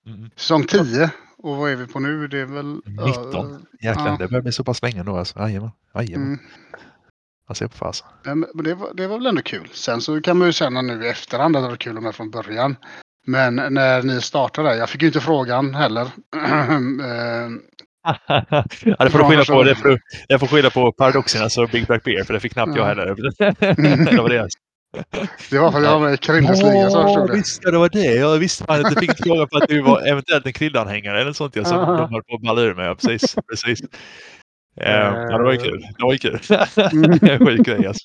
Mm. 0.07 0.31
Säsong 0.37 0.65
10. 0.67 1.11
Och 1.39 1.57
vad 1.57 1.71
är 1.71 1.77
vi 1.77 1.87
på 1.87 2.01
nu? 2.01 2.29
Det 2.29 2.39
är 2.39 2.45
väl... 2.45 2.81
19. 3.07 3.51
Uh, 3.51 3.59
Jäklar, 3.81 4.09
ja. 4.09 4.17
det 4.19 4.29
börjar 4.29 4.43
bli 4.43 4.53
så 4.53 4.65
pass 4.65 4.83
länge 4.83 5.03
nu 5.03 5.11
alltså. 5.11 5.39
Jajamän. 5.39 5.71
Jajamän. 5.95 6.27
Mm. 6.27 6.41
Jag 7.49 7.57
ser 7.57 7.67
på 7.67 7.77
fasen. 7.77 8.07
Men 8.23 8.47
det 8.65 8.75
var, 8.75 8.95
det 8.95 9.07
var 9.07 9.19
väl 9.19 9.27
ändå 9.27 9.43
kul. 9.43 9.69
Sen 9.73 10.01
så 10.01 10.21
kan 10.21 10.37
man 10.39 10.49
ju 10.49 10.53
känna 10.53 10.83
nu 10.83 11.05
i 11.05 11.09
efterhand 11.09 11.57
att 11.57 11.63
det 11.63 11.69
var 11.69 11.77
kul 11.77 12.01
med 12.01 12.15
från 12.15 12.31
början. 12.31 12.77
Men 13.27 13.55
när 13.57 14.03
ni 14.03 14.21
startade, 14.21 14.77
jag 14.77 14.91
fick 14.91 15.03
ju 15.03 15.07
inte 15.07 15.21
frågan 15.21 15.75
heller. 15.75 16.07
Eh, 18.09 18.13
ja, 18.85 19.05
det 19.05 19.11
får 19.11 19.19
du 19.19 19.25
skylla 19.25 19.45
på, 19.45 19.63
det 19.63 19.75
får, 19.75 20.01
jag 20.29 20.41
får 20.41 20.47
skylla 20.47 20.71
på 20.71 20.93
Paradoxernas 20.93 21.59
och 21.59 21.69
Big 21.69 21.87
Black 21.87 22.05
Beer 22.05 22.25
för 22.25 22.35
det 22.35 22.41
fick 22.41 22.53
knappt 22.53 22.73
ja. 22.75 22.79
jag 22.79 22.87
heller. 22.87 23.07
det 24.11 24.23
var 24.23 24.29
det. 24.29 24.49
Det 25.51 25.59
var 25.59 25.73
för 25.73 25.79
att 25.79 25.85
jag 25.85 26.01
var 26.01 26.07
med 26.07 26.15
i 26.15 26.17
Krilles 26.17 26.63
liga 26.63 26.91
så 26.91 26.99
jag 26.99 27.05
förstod 27.05 27.29
det. 27.29 27.37
Visst, 27.37 27.63
det 27.63 27.79
var 27.79 27.89
det. 27.89 28.15
Jag 28.15 28.39
visste 28.39 28.65
man 28.69 28.87
inte 28.87 29.01
fick 29.01 29.25
fråga 29.25 29.47
på 29.47 29.57
att 29.57 29.69
du 29.69 29.83
var 29.83 30.09
eventuellt 30.09 30.47
en 30.47 30.53
Krille-anhängare 30.53 31.21
eller 31.21 31.33
sånt. 31.33 31.57
Jag, 31.57 31.67
som 31.67 31.79
de 31.97 32.13
höll 32.13 32.23
på 32.23 32.35
att 32.35 32.43
balla 32.43 32.61
ur 32.61 32.75
mig. 32.75 32.87
Ja, 32.87 32.95
precis. 32.95 33.35
precis. 33.51 33.81
Ja, 34.77 35.39
det 35.39 35.45
var 35.45 35.53
ju 35.53 35.59
kul. 35.59 35.81
Det 35.99 36.05
var 36.05 36.13
ju 36.13 36.19
kul. 36.19 36.39
Sjuk 37.47 37.67
grej 37.67 37.87
alltså. 37.87 38.05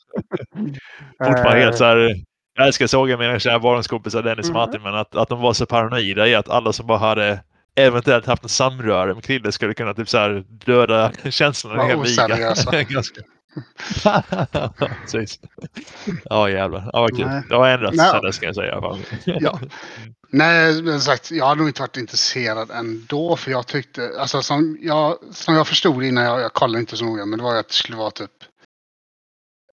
Fortfarande 1.26 1.62
helt 1.62 1.78
så 1.78 1.86
här. 1.86 2.16
Jag 2.58 2.68
älskar 2.68 2.88
såga 2.88 3.18
mina 3.18 3.40
kära 3.40 3.60
barndomskompisar 3.60 4.24
Dennis 4.24 4.50
och 4.50 4.54
Martin, 4.54 4.82
men 4.82 4.96
att, 4.96 5.16
att 5.16 5.30
de 5.30 5.42
var 5.42 5.54
så 5.54 5.66
paranoida 5.66 6.28
i 6.28 6.36
att 6.36 6.50
alla 6.50 6.74
som 6.74 6.88
bara 6.88 6.98
hade 6.98 7.40
eventuellt 7.76 8.26
haft 8.26 8.44
en 8.44 8.50
samröre 8.50 9.14
med 9.14 9.24
Krille 9.24 9.52
skulle 9.52 9.74
kunna 9.74 9.94
typ 9.94 10.10
så 10.10 10.18
här 10.18 10.44
döda 10.66 11.12
känslorna 11.30 11.84
en 11.84 12.02
liga. 12.02 12.56
Precis. 15.02 15.40
Ja 16.24 16.50
jävlar. 16.50 16.90
Ja, 16.94 17.02
vad 17.02 17.18
kul. 17.18 17.42
Det 17.50 17.56
har 17.56 17.68
ändrats 17.68 17.98
sen 17.98 18.22
dess 18.22 18.40
kan 18.40 18.48
jag 18.48 18.56
säga. 18.56 18.98
Ja. 19.26 19.60
Nej, 20.34 20.82
men 20.82 21.02
sagt, 21.02 21.32
jag 21.32 21.46
har 21.46 21.56
nog 21.56 21.68
inte 21.68 21.82
varit 21.82 21.98
intresserad 21.98 22.72
ändå. 22.72 23.36
För 23.36 23.52
jag 23.52 23.68
tyckte, 23.68 24.12
alltså 24.20 24.42
som 24.42 24.78
jag, 24.82 25.18
som 25.32 25.56
jag 25.56 25.68
förstod 25.68 26.04
innan, 26.04 26.24
jag, 26.24 26.42
jag 26.42 26.54
kollade 26.54 26.80
inte 26.80 26.98
så 26.98 27.06
noga, 27.06 27.26
men 27.26 27.40
det 27.40 27.44
var 27.44 27.56
att 27.56 27.68
det 27.68 27.74
skulle 27.74 27.98
vara 27.98 28.12
typ 28.12 28.32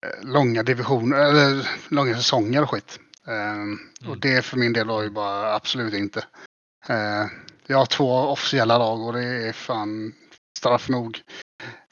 eh, 0.07 0.29
långa 0.29 0.62
divisioner, 0.62 1.18
eller 1.18 1.68
långa 1.89 2.16
säsonger 2.16 2.62
och 2.62 2.70
skit. 2.70 3.01
Um, 3.26 3.35
mm. 3.35 3.79
Och 4.09 4.18
det 4.18 4.43
för 4.43 4.57
min 4.57 4.72
del 4.72 4.87
var 4.87 5.03
ju 5.03 5.11
bara 5.11 5.55
absolut 5.55 5.95
inte. 5.95 6.18
Uh, 6.91 7.26
jag 7.66 7.79
har 7.79 7.87
två 7.87 8.12
officiella 8.12 8.79
lag 8.79 9.01
och 9.01 9.12
det 9.12 9.49
är 9.49 9.53
fan 9.53 10.12
straff 10.59 10.89
nog. 10.89 11.20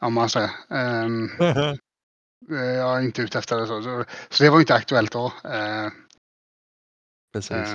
Om 0.00 0.14
man 0.14 0.28
säger. 0.28 0.50
Um, 0.68 1.30
jag 2.48 2.98
är 2.98 3.00
inte 3.00 3.22
ute 3.22 3.38
efter 3.38 3.56
det. 3.60 3.66
Så, 3.66 4.04
så 4.28 4.44
det 4.44 4.50
var 4.50 4.60
inte 4.60 4.74
aktuellt 4.74 5.12
då. 5.12 5.24
Uh, 5.26 5.90
Precis. 7.32 7.68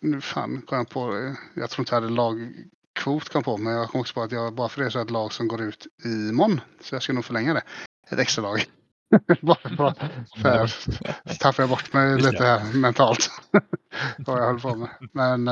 Nu 0.00 0.20
fan 0.20 0.62
kom 0.62 0.78
jag 0.78 0.88
på 0.88 1.34
Jag 1.54 1.70
tror 1.70 1.82
inte 1.82 1.94
jag 1.94 2.00
hade 2.00 2.14
lagkvot 2.14 3.28
kom 3.28 3.42
på. 3.42 3.56
Men 3.56 3.72
jag 3.72 3.90
kom 3.90 4.00
också 4.00 4.14
på 4.14 4.22
att 4.22 4.32
jag 4.32 4.54
bara 4.54 4.68
för 4.68 4.82
det 4.82 4.90
så 4.90 4.98
är 4.98 5.02
ett 5.02 5.10
lag 5.10 5.32
som 5.32 5.48
går 5.48 5.62
ut 5.62 5.86
imorgon. 6.04 6.60
Så 6.80 6.94
jag 6.94 7.02
ska 7.02 7.12
nog 7.12 7.24
förlänga 7.24 7.54
det. 7.54 7.62
Ett 8.10 8.18
extra 8.18 8.42
lag. 8.42 8.64
bara 9.40 9.94
för, 10.36 10.66
för 10.66 11.38
tappar 11.38 11.62
jag 11.62 11.70
bort 11.70 11.92
mig 11.92 12.16
lite 12.16 12.44
här 12.44 12.72
mentalt. 12.74 13.30
Vad 14.18 14.40
jag 14.40 14.46
höll 14.46 14.60
på 14.60 14.74
med. 14.74 14.88
Men 15.12 15.46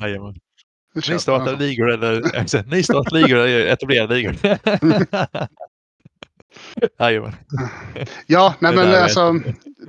Jajamän. 0.00 0.34
Nystartade 1.08 1.56
ligor 1.56 1.90
eller 1.90 2.70
nystartade 2.70 3.20
ligor 3.20 3.38
eller 3.38 3.66
etablerade 3.66 4.14
ligor. 4.14 4.36
Jajamän. 6.98 7.32
Ja, 8.26 8.54
nej 8.58 8.74
men 8.74 8.94
alltså. 8.94 9.32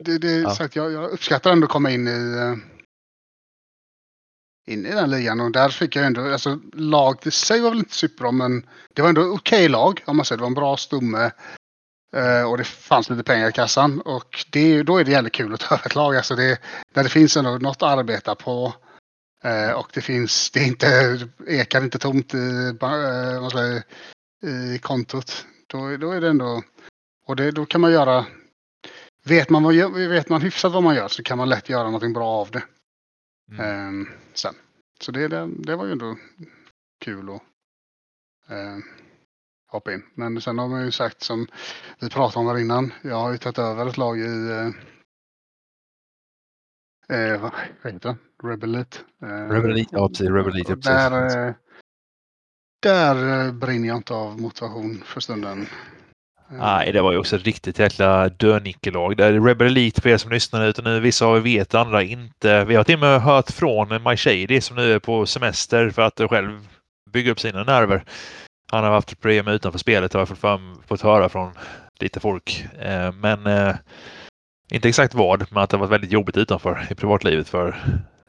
Det, 0.05 0.17
det, 0.17 0.31
ja. 0.31 0.55
sagt, 0.55 0.75
jag, 0.75 0.91
jag 0.91 1.11
uppskattar 1.11 1.51
ändå 1.51 1.65
att 1.65 1.71
komma 1.71 1.91
in 1.91 2.07
i, 2.07 2.55
in 4.67 4.85
i 4.85 4.91
den 4.91 5.09
ligan. 5.09 5.39
Och 5.39 5.51
där 5.51 5.69
fick 5.69 5.95
jag 5.95 6.05
ändå, 6.05 6.31
alltså 6.31 6.59
laget 6.73 7.27
i 7.27 7.31
sig 7.31 7.61
var 7.61 7.69
väl 7.69 7.79
inte 7.79 7.95
superbra 7.95 8.31
men 8.31 8.65
det 8.93 9.01
var 9.01 9.09
ändå 9.09 9.21
okej 9.21 9.35
okay 9.35 9.67
lag 9.67 10.03
om 10.05 10.17
man 10.17 10.25
säger. 10.25 10.37
Det 10.37 10.41
var 10.41 10.47
en 10.47 10.53
bra 10.53 10.77
stomme. 10.77 11.31
Uh, 12.15 12.51
och 12.51 12.57
det 12.57 12.63
fanns 12.63 13.09
lite 13.09 13.23
pengar 13.23 13.49
i 13.49 13.51
kassan. 13.51 14.01
Och 14.01 14.45
det, 14.51 14.83
då 14.83 14.97
är 14.97 15.03
det 15.03 15.11
jävligt 15.11 15.33
kul 15.33 15.53
att 15.53 15.59
ta 15.59 15.75
över 15.75 15.85
ett 15.85 15.95
lag. 15.95 16.15
Alltså 16.15 16.35
det, 16.35 16.59
där 16.93 17.03
det 17.03 17.09
finns 17.09 17.37
ändå 17.37 17.51
något 17.51 17.83
att 17.83 17.97
arbeta 17.97 18.35
på. 18.35 18.73
Uh, 19.45 19.71
och 19.71 19.91
det 19.93 20.01
finns, 20.01 20.51
det 20.51 20.59
är 20.59 20.67
inte, 20.67 21.19
ekar 21.47 21.83
inte 21.83 21.99
tomt 21.99 22.33
i, 22.33 22.77
vad 23.41 23.51
säger, 23.51 23.83
i 24.45 24.79
kontot. 24.79 25.45
Då, 25.67 25.97
då 25.97 26.11
är 26.11 26.21
det 26.21 26.29
ändå, 26.29 26.63
och 27.25 27.35
det, 27.35 27.51
då 27.51 27.65
kan 27.65 27.81
man 27.81 27.91
göra, 27.91 28.25
vet 29.23 29.49
man, 29.49 29.63
vad, 29.63 29.75
vet 29.93 30.29
man 30.29 30.41
hyfsat 30.41 30.71
vad 30.71 30.83
man 30.83 30.95
gör 30.95 31.07
så 31.07 31.23
kan 31.23 31.37
man 31.37 31.49
lätt 31.49 31.69
göra 31.69 31.83
någonting 31.83 32.13
bra 32.13 32.27
av 32.27 32.51
det. 32.51 32.63
Mm. 33.51 33.87
Um, 33.87 34.09
sen. 34.33 34.55
Så 34.99 35.11
det, 35.11 35.27
det, 35.27 35.49
det, 35.57 35.75
var 35.75 35.85
ju 35.85 35.91
ändå 35.91 36.17
kul 36.99 37.29
att 37.29 37.41
uh, 38.51 38.77
hoppa 39.67 39.93
in. 39.93 40.03
Men 40.13 40.41
sen 40.41 40.57
har 40.57 40.67
man 40.67 40.85
ju 40.85 40.91
sagt 40.91 41.21
som 41.21 41.47
vi 41.99 42.09
pratade 42.09 42.39
om 42.39 42.47
här 42.47 42.61
innan. 42.61 42.93
Jag 43.01 43.15
har 43.15 43.31
ju 43.31 43.37
tagit 43.37 43.57
över 43.57 43.87
ett 43.87 43.97
lag 43.97 44.19
i 44.19 44.23
uh, 44.23 44.69
uh, 47.11 47.41
vad 47.83 47.93
heter 47.93 48.09
det? 48.09 48.47
Rebelit. 48.47 49.03
Uh, 49.23 49.29
Rebelit, 49.29 49.87
ja 49.91 50.07
precis. 50.07 50.29
Rebelit, 50.29 50.69
ja, 50.69 50.75
precis. 50.75 50.91
Där, 50.91 51.55
där 52.81 53.51
brinner 53.51 53.87
jag 53.87 53.97
inte 53.97 54.13
av 54.13 54.41
motivation 54.41 55.03
för 55.05 55.21
stunden. 55.21 55.67
Nej, 56.49 56.91
det 56.91 57.01
var 57.01 57.11
ju 57.11 57.17
också 57.17 57.35
ett 57.35 57.43
riktigt 57.43 57.79
jäkla 57.79 58.29
dönickelag. 58.29 59.17
Det 59.17 59.25
är 59.25 59.41
Rebel 59.41 59.67
Elite 59.67 60.01
för 60.01 60.09
er 60.09 60.17
som 60.17 60.31
lyssnar 60.31 60.67
utan 60.67 60.85
nu 60.85 60.99
vissa 60.99 61.25
av 61.25 61.37
er 61.37 61.41
vet, 61.41 61.75
andra 61.75 62.03
inte. 62.03 62.65
Vi 62.65 62.75
har 62.75 62.83
till 62.83 62.95
och 62.95 63.01
med 63.01 63.21
hört 63.21 63.51
från 63.51 64.03
My 64.03 64.17
Shady 64.17 64.61
som 64.61 64.75
nu 64.75 64.93
är 64.93 64.99
på 64.99 65.25
semester 65.25 65.89
för 65.89 66.01
att 66.01 66.21
själv 66.29 66.67
bygga 67.11 67.31
upp 67.31 67.39
sina 67.39 67.63
nerver. 67.63 68.03
Han 68.71 68.83
har 68.83 68.91
haft 68.91 69.21
problem 69.21 69.47
utanför 69.47 69.79
spelet 69.79 70.13
har 70.13 70.21
jag 70.21 70.27
fått, 70.27 70.61
fått 70.87 71.01
höra 71.01 71.29
från 71.29 71.51
lite 71.99 72.19
folk. 72.19 72.65
Eh, 72.79 73.11
men 73.11 73.47
eh, 73.47 73.75
inte 74.71 74.89
exakt 74.89 75.13
vad, 75.13 75.45
men 75.51 75.63
att 75.63 75.69
det 75.69 75.77
varit 75.77 75.91
väldigt 75.91 76.11
jobbigt 76.11 76.37
utanför 76.37 76.87
i 76.91 76.95
privatlivet 76.95 77.49
för 77.49 77.75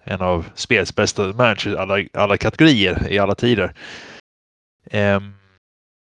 en 0.05 0.20
av 0.20 0.47
spelets 0.55 0.95
bästa 0.95 1.22
managers 1.22 1.66
i 1.66 1.76
alla, 1.76 2.05
alla 2.12 2.37
kategorier 2.37 3.07
i 3.11 3.18
alla 3.18 3.34
tider. 3.34 3.72
Um, 4.93 5.34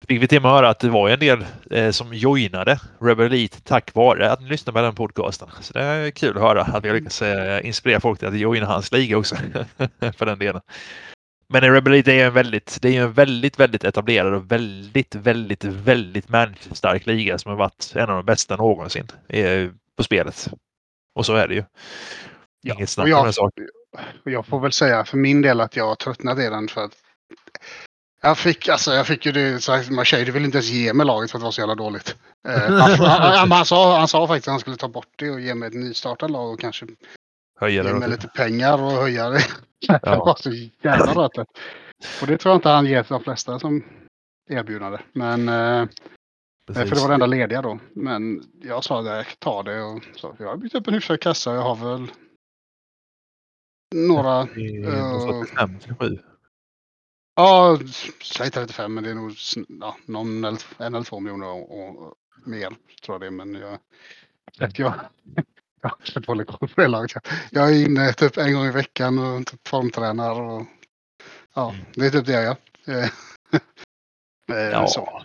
fick 0.09 0.23
vi 0.23 0.29
till 0.29 0.39
och 0.39 0.43
med 0.43 0.51
höra 0.51 0.69
att 0.69 0.81
det 0.81 0.89
var 0.89 1.09
en 1.09 1.19
del 1.19 1.45
eh, 1.71 1.91
som 1.91 2.15
joinade 2.15 2.81
Rebel 3.01 3.27
Elite 3.27 3.61
tack 3.61 3.95
vare 3.95 4.33
att 4.33 4.41
ni 4.41 4.49
lyssnade 4.49 4.79
på 4.79 4.83
den 4.83 4.95
podcasten. 4.95 5.49
Så 5.61 5.73
det 5.73 5.83
är 5.83 6.11
kul 6.11 6.37
att 6.37 6.43
höra 6.43 6.63
att 6.63 6.85
vi 6.85 6.89
har 6.89 6.97
lyckats 6.97 7.23
eh, 7.23 7.67
inspirera 7.67 8.01
folk 8.01 8.19
till 8.19 8.29
att 8.29 8.39
joina 8.39 8.67
hans 8.67 8.93
liga 8.93 9.19
också. 9.19 9.37
för 10.17 10.27
den 10.27 10.39
delen. 10.39 10.61
Men 11.53 11.63
Rebel 11.63 11.93
Elite 11.93 12.13
är 12.13 12.27
en 12.27 12.33
väldigt, 12.33 12.79
det 12.83 12.97
är 12.97 13.03
en 13.03 13.13
väldigt, 13.13 13.61
väldigt 13.61 13.85
etablerad 13.85 14.35
och 14.35 14.53
väldigt, 14.53 15.15
väldigt, 15.15 15.65
väldigt 15.65 16.29
stark 16.73 17.07
liga 17.07 17.39
som 17.39 17.51
har 17.51 17.59
varit 17.59 17.93
en 17.95 18.11
av 18.11 18.17
de 18.17 18.25
bästa 18.25 18.57
någonsin 18.57 19.07
eh, 19.29 19.69
på 20.01 20.05
spelet. 20.05 20.49
Och 21.15 21.27
så 21.27 21.35
är 21.35 21.49
det 21.49 21.55
ju. 21.55 21.65
Inget 22.67 22.91
snack 22.91 23.15
om 23.15 23.25
den 23.25 23.33
saken. 23.33 23.69
Jag 24.25 24.47
får 24.47 24.61
väl 24.61 24.73
säga 24.73 25.05
för 25.05 25.17
min 25.17 25.43
del 25.43 25.61
att 25.61 25.77
jag 25.77 25.87
har 25.87 25.95
tröttnat 25.95 26.39
i 26.39 26.43
den 26.43 26.69
för 26.69 26.85
att 26.85 26.93
jag 28.23 28.39
fick, 28.39 28.69
alltså, 28.69 28.93
jag 28.93 29.07
fick 29.07 29.27
ju 29.27 29.33
det, 29.33 29.61
så 29.61 29.83
Marseille 29.91 30.33
ville 30.33 30.45
inte 30.45 30.59
ens 30.59 30.71
ge 30.71 30.93
mig 30.93 31.07
laget 31.07 31.31
för 31.31 31.39
att 31.39 31.41
det 31.41 31.45
var 31.45 31.53
så 31.53 31.61
jävla 31.61 31.75
dåligt. 31.75 32.17
Eh, 32.49 32.59
han, 32.59 32.93
han, 33.01 33.53
han, 33.53 33.67
sa, 33.67 33.99
han 33.99 34.09
sa 34.09 34.27
faktiskt 34.27 34.49
att 34.49 34.53
han 34.53 34.61
skulle 34.61 34.77
ta 34.77 34.89
bort 34.89 35.13
det 35.17 35.31
och 35.31 35.41
ge 35.41 35.55
mig 35.55 35.67
ett 35.67 35.75
nystartat 35.75 36.31
lag 36.31 36.53
och 36.53 36.61
kanske 36.61 36.87
höja 37.61 37.85
ge 37.85 37.93
mig 37.93 38.09
lite 38.09 38.29
pengar 38.29 38.83
och 38.83 38.93
höja 38.93 39.31
det. 39.31 39.45
Ja. 39.89 39.99
det 40.03 40.17
var 40.17 40.37
så 40.37 40.51
jävla 40.83 41.15
rötet. 41.15 41.47
Och 42.21 42.27
det 42.27 42.39
tror 42.39 42.53
jag 42.53 42.59
inte 42.59 42.69
han 42.69 42.87
ger 42.87 43.03
till 43.03 43.13
de 43.13 43.23
flesta 43.23 43.59
som 43.59 43.85
erbjudande. 44.51 44.99
Men 45.13 45.49
eh, 45.49 45.89
för 46.67 46.95
det 46.95 47.01
var 47.01 47.09
det 47.09 47.15
enda 47.15 47.27
lediga 47.27 47.63
då. 47.63 47.79
Men 47.93 48.43
jag 48.63 48.85
sa 48.85 49.01
att 49.01 49.07
jag 49.07 49.39
tar 49.39 49.63
det 49.63 49.83
och 49.83 50.05
så. 50.17 50.37
Jag 50.39 50.49
har 50.49 50.57
byggt 50.57 50.75
upp 50.75 50.89
en 50.89 50.95
hyfsad 50.95 51.21
kassa. 51.21 51.55
Jag 51.55 51.63
har 51.63 51.77
väl 51.77 52.11
några... 53.95 54.43
Uh, 54.43 55.47
45, 55.49 56.19
Ja, 57.35 57.79
säg 58.23 58.51
35 58.51 58.95
men 58.95 59.05
det 59.05 59.11
är 59.11 59.15
nog 59.15 59.35
ja, 59.81 59.97
någon 60.07 60.45
eller, 60.45 60.63
en 60.79 60.95
eller 60.95 61.05
två 61.05 61.21
miljoner 61.21 61.47
och, 61.47 61.79
och 61.79 62.15
mer 62.45 62.69
tror 63.03 63.15
jag 63.15 63.21
det. 63.21 63.31
Men 63.31 63.55
jag, 63.55 63.79
jag, 64.59 64.71
jag, 64.79 64.95
jag 65.83 65.91
har 65.91 65.97
inte 66.07 66.21
dålig 66.21 66.47
koll 66.47 66.69
på 66.69 66.81
det 66.81 66.89
laget. 66.89 67.29
Jag 67.51 67.71
är 67.71 67.87
inne 67.87 68.13
typ 68.13 68.37
en 68.37 68.55
gång 68.55 68.67
i 68.67 68.71
veckan 68.71 69.19
och 69.19 69.47
typ 69.47 69.69
formtränar. 69.69 70.41
Och, 70.41 70.67
ja, 71.55 71.71
mm. 71.71 71.85
det 71.95 72.07
är 72.07 72.11
typ 72.11 72.27
det 72.27 72.33
jag 72.33 72.45
gör. 72.45 72.57
Eh, 74.53 74.57
ja. 74.57 74.87
Så. 74.87 75.23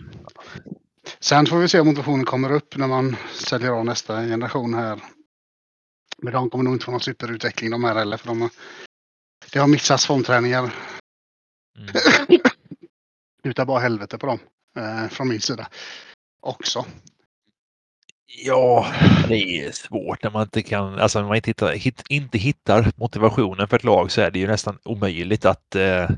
Sen 1.20 1.46
får 1.46 1.58
vi 1.58 1.68
se 1.68 1.80
om 1.80 1.86
motivationen 1.86 2.24
kommer 2.24 2.52
upp 2.52 2.76
när 2.76 2.86
man 2.88 3.16
säljer 3.32 3.70
av 3.70 3.84
nästa 3.84 4.20
generation 4.20 4.74
här. 4.74 5.00
Men 6.22 6.32
de 6.32 6.50
kommer 6.50 6.64
nog 6.64 6.74
inte 6.74 6.84
få 6.84 6.90
någon 6.90 7.00
superutveckling 7.00 7.70
de 7.70 7.84
här 7.84 7.94
heller. 7.94 8.16
För 8.16 8.26
de 8.26 8.40
har, 8.40 8.50
det 9.52 9.58
har 9.58 9.66
mixats 9.66 10.06
formträningar 10.06 10.72
Mm. 11.78 11.94
Utav 13.44 13.66
bara 13.66 13.80
helvete 13.80 14.18
på 14.18 14.26
dem. 14.26 14.38
Eh, 14.78 15.08
från 15.08 15.28
min 15.28 15.40
sida. 15.40 15.68
Också. 16.40 16.86
Ja, 18.44 18.94
det 19.28 19.34
är 19.34 19.72
svårt 19.72 20.22
när 20.22 20.30
man 20.30 20.42
inte 20.42 20.62
kan, 20.62 20.98
alltså 20.98 21.20
när 21.20 21.26
man 21.26 21.36
inte 21.36 21.50
hittar, 21.50 21.72
hit, 21.72 22.02
inte 22.08 22.38
hittar 22.38 22.92
motivationen 22.96 23.68
för 23.68 23.76
ett 23.76 23.84
lag 23.84 24.10
så 24.10 24.20
är 24.20 24.30
det 24.30 24.38
ju 24.38 24.46
nästan 24.46 24.78
omöjligt 24.84 25.44
att 25.44 25.74
eh, 25.74 26.10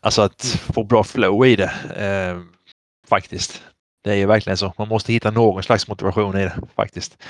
alltså 0.00 0.22
att 0.22 0.42
få 0.44 0.84
bra 0.84 1.04
flow 1.04 1.46
i 1.46 1.56
det. 1.56 1.72
Eh, 1.96 2.42
faktiskt. 3.08 3.62
Det 4.04 4.10
är 4.10 4.16
ju 4.16 4.26
verkligen 4.26 4.56
så. 4.56 4.74
Man 4.78 4.88
måste 4.88 5.12
hitta 5.12 5.30
någon 5.30 5.62
slags 5.62 5.88
motivation 5.88 6.36
i 6.36 6.42
det 6.42 6.60
faktiskt. 6.74 7.22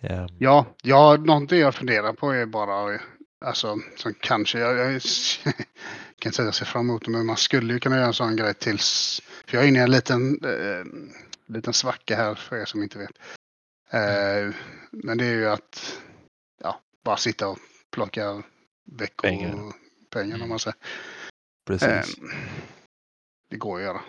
Um. 0.00 0.28
Ja, 0.38 0.66
ja, 0.82 1.16
någonting 1.16 1.58
jag 1.58 1.74
funderar 1.74 2.12
på 2.12 2.30
är 2.30 2.46
bara 2.46 3.00
Alltså, 3.44 3.78
som 3.96 4.14
kanske, 4.14 4.58
jag, 4.58 4.76
jag 4.76 4.92
kan 6.18 6.32
säga 6.32 6.42
att 6.42 6.46
jag 6.46 6.54
ser 6.54 6.64
fram 6.64 6.90
emot 6.90 7.04
det, 7.04 7.10
men 7.10 7.26
man 7.26 7.36
skulle 7.36 7.72
ju 7.72 7.80
kunna 7.80 7.96
göra 7.96 8.06
en 8.06 8.14
sån 8.14 8.36
grej 8.36 8.54
tills... 8.54 9.20
För 9.46 9.56
jag 9.56 9.64
är 9.64 9.68
inne 9.68 9.78
i 9.78 9.82
en 9.82 9.90
liten, 9.90 10.44
eh, 10.44 10.84
liten 11.46 11.72
svacka 11.72 12.16
här 12.16 12.34
för 12.34 12.56
er 12.56 12.64
som 12.64 12.82
inte 12.82 12.98
vet. 12.98 13.18
Eh, 13.90 14.54
men 14.90 15.18
det 15.18 15.24
är 15.24 15.34
ju 15.34 15.48
att 15.48 16.00
ja, 16.62 16.80
bara 17.04 17.16
sitta 17.16 17.48
och 17.48 17.58
plocka 17.90 18.42
veckopengen 18.84 19.50
pengar, 19.50 19.72
om 20.16 20.48
man 20.48 20.58
säger. 20.58 20.76
Precis. 21.66 21.88
Eh, 21.88 22.04
det 23.50 23.56
går 23.56 23.76
att 23.76 23.82
göra. 23.82 24.00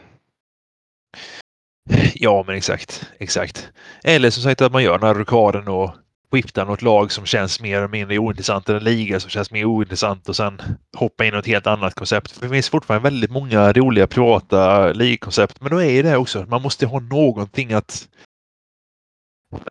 Ja, 2.13 2.43
men 2.47 2.55
exakt. 2.55 3.11
Exakt. 3.17 3.69
Eller 4.03 4.29
som 4.29 4.43
sagt 4.43 4.61
att 4.61 4.71
man 4.71 4.83
gör 4.83 4.99
den 4.99 5.07
här 5.07 5.15
rockaden 5.15 5.67
och 5.67 5.91
skifta 6.31 6.65
något 6.65 6.81
lag 6.81 7.11
som 7.11 7.25
känns 7.25 7.61
mer 7.61 7.77
eller 7.77 7.87
mindre 7.87 8.17
ointressant 8.17 8.69
eller 8.69 8.79
en 8.79 8.83
liga 8.83 9.19
som 9.19 9.29
känns 9.29 9.51
mer 9.51 9.65
ointressant 9.65 10.29
och 10.29 10.35
sen 10.35 10.61
hoppa 10.97 11.25
in 11.25 11.33
i 11.33 11.37
ett 11.37 11.47
helt 11.47 11.67
annat 11.67 11.93
koncept. 11.93 12.31
För 12.31 12.41
det 12.41 12.49
finns 12.49 12.69
fortfarande 12.69 13.09
väldigt 13.09 13.31
många 13.31 13.73
roliga 13.73 14.07
privata 14.07 14.91
ligkoncept, 14.93 15.61
men 15.61 15.71
då 15.71 15.81
är 15.81 16.03
det 16.03 16.17
också 16.17 16.45
man 16.49 16.61
måste 16.61 16.85
ha 16.85 16.99
någonting 16.99 17.73
att 17.73 18.07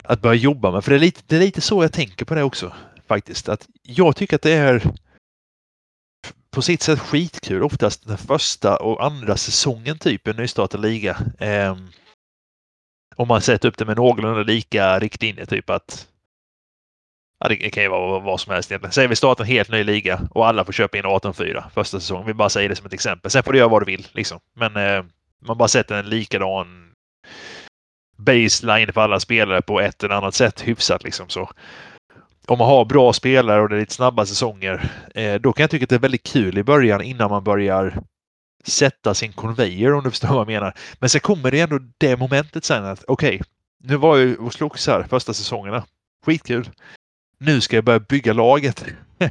att 0.05 0.23
börja 0.23 0.35
jobba 0.35 0.71
med. 0.71 0.85
För 0.85 0.91
det 0.91 0.97
är 0.97 1.01
lite, 1.01 1.23
det 1.27 1.37
är 1.37 1.41
lite 1.41 1.61
så 1.61 1.85
jag 1.85 1.93
tänker 1.93 2.25
på 2.25 2.35
det 2.35 2.43
också 2.43 2.73
faktiskt. 3.09 3.49
Att 3.49 3.69
jag 3.83 4.17
tycker 4.17 4.37
att 4.37 4.43
det 4.43 4.53
är 4.53 4.83
på 6.51 6.63
sitt 6.63 6.83
sätt 6.83 6.99
skitkul 6.99 7.63
oftast 7.63 8.07
den 8.07 8.19
första 8.19 8.77
och 8.77 9.05
andra 9.05 9.37
säsongen 9.37 9.99
typ 9.99 10.27
i 10.27 10.31
en 10.31 10.37
nystartad 10.37 10.81
liga. 10.81 11.19
Eh, 11.39 11.77
om 13.17 13.29
man 13.29 13.41
sätter 13.41 13.69
upp 13.69 13.79
det 13.79 13.85
med 13.85 13.97
någorlunda 13.97 14.43
lika 14.43 14.99
riktlinjer, 14.99 15.47
typ 15.47 15.71
att 15.71 16.07
Ja, 17.45 17.49
det 17.49 17.57
kan 17.57 17.83
ju 17.83 17.89
vara 17.89 18.19
vad 18.19 18.41
som 18.41 18.53
helst 18.53 18.71
egentligen. 18.71 18.93
Säg 18.93 19.07
vi 19.07 19.17
startar 19.17 19.45
en 19.45 19.51
helt 19.51 19.71
ny 19.71 19.85
liga 19.85 20.29
och 20.31 20.47
alla 20.47 20.65
får 20.65 20.73
köpa 20.73 20.99
in 20.99 21.05
18-4 21.05 21.65
första 21.75 22.01
säsongen. 22.01 22.27
Vi 22.27 22.35
bara 22.35 22.49
säger 22.49 22.69
det 22.69 22.77
som 22.77 22.87
ett 22.87 22.93
exempel. 22.93 23.31
Sen 23.31 23.43
får 23.43 23.53
du 23.53 23.59
göra 23.59 23.69
vad 23.69 23.83
du 23.83 23.87
vill. 23.87 24.07
Liksom. 24.13 24.41
Men 24.57 24.77
eh, 24.77 25.05
man 25.47 25.59
bara 25.59 25.69
sätter 25.69 25.95
en 25.95 26.09
likadan 26.09 26.93
baseline 28.19 28.93
för 28.93 29.01
alla 29.01 29.21
spelare 29.21 29.63
på 29.63 29.81
ett 29.81 30.05
eller 30.05 30.15
annat 30.15 30.35
sätt 30.35 30.61
hyfsat. 30.61 31.05
Liksom, 31.05 31.29
så. 31.29 31.51
Om 32.51 32.59
man 32.59 32.69
har 32.69 32.85
bra 32.85 33.13
spelare 33.13 33.61
och 33.61 33.69
det 33.69 33.77
är 33.77 33.81
lite 33.81 33.95
snabba 33.95 34.27
säsonger, 34.27 34.91
eh, 35.15 35.35
då 35.35 35.53
kan 35.53 35.63
jag 35.63 35.71
tycka 35.71 35.85
att 35.85 35.89
det 35.89 35.95
är 35.95 36.01
väldigt 36.01 36.27
kul 36.27 36.59
i 36.59 36.63
början 36.63 37.03
innan 37.03 37.31
man 37.31 37.45
börjar 37.45 38.03
sätta 38.65 39.15
sin 39.15 39.33
konvejer 39.33 39.95
om 39.95 40.05
du 40.05 40.11
förstår 40.11 40.29
vad 40.29 40.39
jag 40.39 40.47
menar. 40.47 40.75
Men 40.99 41.11
sen 41.11 41.21
kommer 41.21 41.51
det 41.51 41.61
ändå 41.61 41.79
det 41.99 42.17
momentet 42.17 42.65
sen 42.65 42.85
att 42.85 43.05
okej, 43.07 43.35
okay, 43.35 43.41
nu 43.85 43.97
var 43.97 44.19
jag 44.19 44.41
och 44.41 44.53
slogs 44.53 44.87
här 44.87 45.03
första 45.03 45.35
säsongerna. 45.35 45.85
Skitkul 46.27 46.71
nu 47.39 47.61
ska 47.61 47.77
jag 47.77 47.85
börja 47.85 48.01
bygga 48.01 48.33
laget. 48.33 48.85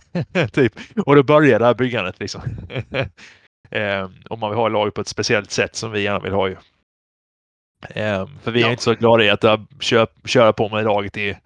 typ. 0.51 0.74
Och 1.05 1.15
då 1.15 1.24
börjar 1.24 1.59
det 1.59 1.65
här 1.65 1.74
byggandet. 1.74 2.20
Liksom. 2.20 2.41
eh, 3.70 4.09
om 4.30 4.39
man 4.39 4.49
vill 4.49 4.59
ha 4.59 4.67
laget 4.67 4.93
på 4.93 5.01
ett 5.01 5.07
speciellt 5.07 5.51
sätt 5.51 5.76
som 5.76 5.91
vi 5.91 6.01
gärna 6.01 6.20
vill 6.20 6.34
ha. 6.34 6.47
Ju. 6.47 6.55
Eh, 7.89 8.28
för 8.43 8.51
vi 8.51 8.61
är 8.61 8.65
ja. 8.65 8.72
inte 8.72 8.84
så 8.84 8.93
glada 8.93 9.24
i 9.24 9.30
att 9.30 9.43
köra 10.26 10.53
på 10.53 10.70
med 10.70 10.84
laget 10.84 11.17
i 11.17 11.38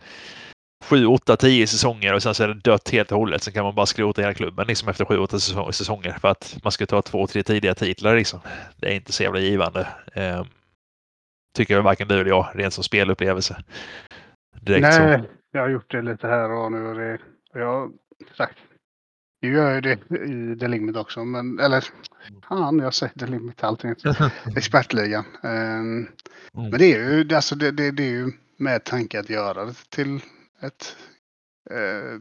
sju, 0.84 1.05
åtta, 1.05 1.38
tio 1.38 1.67
säsonger 1.67 2.13
och 2.13 2.23
sen 2.23 2.34
så 2.36 2.43
är 2.43 2.47
det 2.47 2.53
dött 2.53 2.89
helt 2.89 3.11
och 3.11 3.17
hållet. 3.17 3.43
Sen 3.43 3.53
kan 3.53 3.63
man 3.63 3.75
bara 3.75 3.86
skrota 3.86 4.21
hela 4.21 4.34
klubben 4.34 4.67
liksom 4.67 4.89
efter 4.89 5.05
sju, 5.05 5.17
åtta 5.17 5.39
säsonger 5.39 6.17
för 6.21 6.27
att 6.27 6.57
man 6.63 6.71
ska 6.71 6.86
ta 6.86 7.01
två, 7.01 7.27
tre 7.27 7.43
tidiga 7.43 7.75
titlar. 7.75 8.15
Liksom. 8.15 8.39
Det 8.77 8.88
är 8.88 8.95
inte 8.95 9.11
så 9.11 9.23
jävla 9.23 9.39
givande. 9.39 9.88
Eh, 10.13 10.45
tycker 11.55 11.73
jag 11.73 11.84
varken 11.84 12.07
du 12.07 12.19
eller 12.19 12.29
jag, 12.29 12.47
rent 12.53 12.73
som 12.73 12.84
spelupplevelse. 12.84 13.63
Direkt 14.61 14.81
Nej, 14.81 15.19
så. 15.19 15.25
jag 15.51 15.61
har 15.61 15.69
gjort 15.69 15.91
det 15.91 16.01
lite 16.01 16.27
här 16.27 16.51
och 16.51 16.71
nu. 16.71 16.88
Och 16.88 16.95
det, 16.95 17.19
jag 17.53 17.91
sagt, 18.38 18.57
nu 19.41 19.53
gör 19.53 19.71
jag 19.71 19.84
det 19.84 19.91
i 20.25 20.57
The 20.59 20.67
Limit 20.67 20.97
också, 20.97 21.25
men 21.25 21.59
eller 21.59 21.84
fan, 22.49 22.79
jag 22.79 22.93
säger 22.93 23.13
The 23.13 23.25
Limit 23.25 23.63
allting. 23.63 23.95
Expertligan. 24.57 25.25
Um, 25.43 25.49
mm. 25.49 26.07
Men 26.53 26.71
det 26.71 26.93
är 26.93 27.23
ju 27.23 27.36
alltså 27.36 27.55
det, 27.55 27.71
det, 27.71 27.91
det 27.91 28.03
är 28.03 28.11
ju 28.11 28.31
med 28.57 28.84
tanke 28.84 29.19
att 29.19 29.29
göra 29.29 29.65
det 29.65 29.89
till 29.89 30.19
ett 30.64 30.97
eh, 31.70 32.20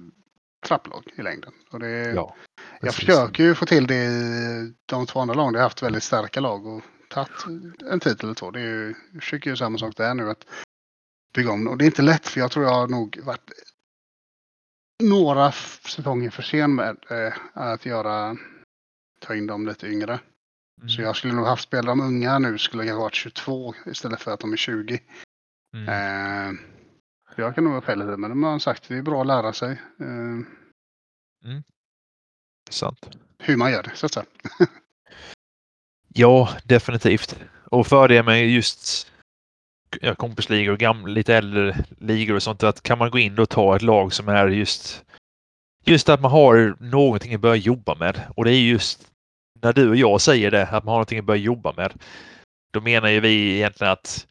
trapplag 0.67 1.13
i 1.17 1.23
längden. 1.23 1.53
Och 1.71 1.81
det, 1.81 2.13
ja, 2.13 2.37
jag 2.81 2.95
försöker 2.95 3.45
ju 3.45 3.55
få 3.55 3.67
till 3.67 3.87
det 3.87 4.05
i 4.05 4.75
de 4.87 5.07
två 5.07 5.21
andra 5.21 5.35
lagen. 5.35 5.55
Jag 5.55 5.61
har 5.61 5.67
haft 5.67 5.83
väldigt 5.83 6.03
starka 6.03 6.41
lag 6.41 6.67
och 6.67 6.83
tagit 7.09 7.47
en 7.91 8.01
titel 8.01 8.25
eller 8.25 8.35
två. 8.35 8.51
Det 8.51 8.61
är 8.61 8.65
ju, 8.65 8.95
jag 9.13 9.23
försöker 9.23 9.51
ju 9.51 9.57
samma 9.57 9.79
sak 9.79 9.97
där 9.97 10.15
nu. 10.15 10.31
Att 10.31 10.45
bygga 11.35 11.51
om. 11.51 11.69
Och 11.69 11.79
det 11.79 11.85
är 11.85 11.87
inte 11.87 12.03
lätt 12.03 12.29
för 12.29 12.41
jag 12.41 12.51
tror 12.51 12.65
jag 12.65 12.75
har 12.75 12.89
nog 12.89 13.21
varit 13.23 13.51
några 15.03 15.53
säsonger 15.53 16.31
för 16.31 16.43
sen 16.43 16.75
med 16.75 16.97
eh, 17.11 17.35
att 17.53 17.87
göra 17.87 18.37
ta 19.21 19.35
in 19.35 19.47
dem 19.47 19.67
lite 19.67 19.87
yngre. 19.87 20.21
Mm. 20.79 20.89
Så 20.89 21.03
jag 21.03 21.17
skulle 21.17 21.35
nog 21.35 21.47
haft 21.47 21.63
spelare 21.63 21.87
de 21.87 22.01
unga 22.01 22.39
nu 22.39 22.59
skulle 22.59 22.85
jag 22.85 22.95
ha 22.95 23.03
varit 23.03 23.15
22 23.15 23.75
istället 23.87 24.21
för 24.21 24.31
att 24.33 24.41
de 24.41 24.53
är 24.53 24.57
20. 24.57 25.01
Mm. 25.77 25.89
Eh, 25.89 26.61
jag 27.37 27.55
kan 27.55 27.65
nog 27.65 27.73
vara 27.73 27.83
fel 27.83 28.17
men 28.17 28.31
de 28.31 28.43
har 28.43 28.59
sagt 28.59 28.83
att 28.83 28.89
det 28.89 28.99
är 28.99 29.03
bra 29.03 29.21
att 29.21 29.27
lära 29.27 29.53
sig. 29.53 29.71
Eh, 30.01 30.07
mm. 31.45 31.63
Sant. 32.71 33.17
Hur 33.39 33.57
man 33.57 33.73
gör 33.73 33.83
det 33.83 33.91
så 33.95 34.07
att 34.07 34.13
säga. 34.13 34.27
ja, 36.09 36.49
definitivt. 36.65 37.39
Och 37.65 37.87
fördelen 37.87 38.25
med 38.25 38.51
just 38.51 39.13
ja, 40.01 40.15
kompisligor 40.15 40.73
och 40.73 40.79
gamla, 40.79 41.13
lite 41.13 41.37
äldre 41.37 41.85
ligor 41.99 42.35
och 42.35 42.43
sånt. 42.43 42.63
Att 42.63 42.83
kan 42.83 42.99
man 42.99 43.11
gå 43.11 43.19
in 43.19 43.39
och 43.39 43.49
ta 43.49 43.77
ett 43.77 43.83
lag 43.83 44.13
som 44.13 44.29
är 44.29 44.49
just 44.49 45.05
just 45.85 46.09
att 46.09 46.21
man 46.21 46.31
har 46.31 46.77
någonting 46.81 47.35
att 47.35 47.41
börja 47.41 47.57
jobba 47.57 47.95
med. 47.95 48.21
Och 48.37 48.45
det 48.45 48.55
är 48.55 48.61
just 48.61 49.09
när 49.63 49.73
du 49.73 49.89
och 49.89 49.97
jag 49.97 50.21
säger 50.21 50.51
det, 50.51 50.63
att 50.63 50.85
man 50.85 50.93
har 50.93 50.95
någonting 50.95 51.19
att 51.19 51.25
börja 51.25 51.43
jobba 51.43 51.73
med. 51.77 51.93
Då 52.73 52.81
menar 52.81 53.09
ju 53.09 53.21
vi 53.21 53.57
egentligen 53.57 53.93
att 53.93 54.27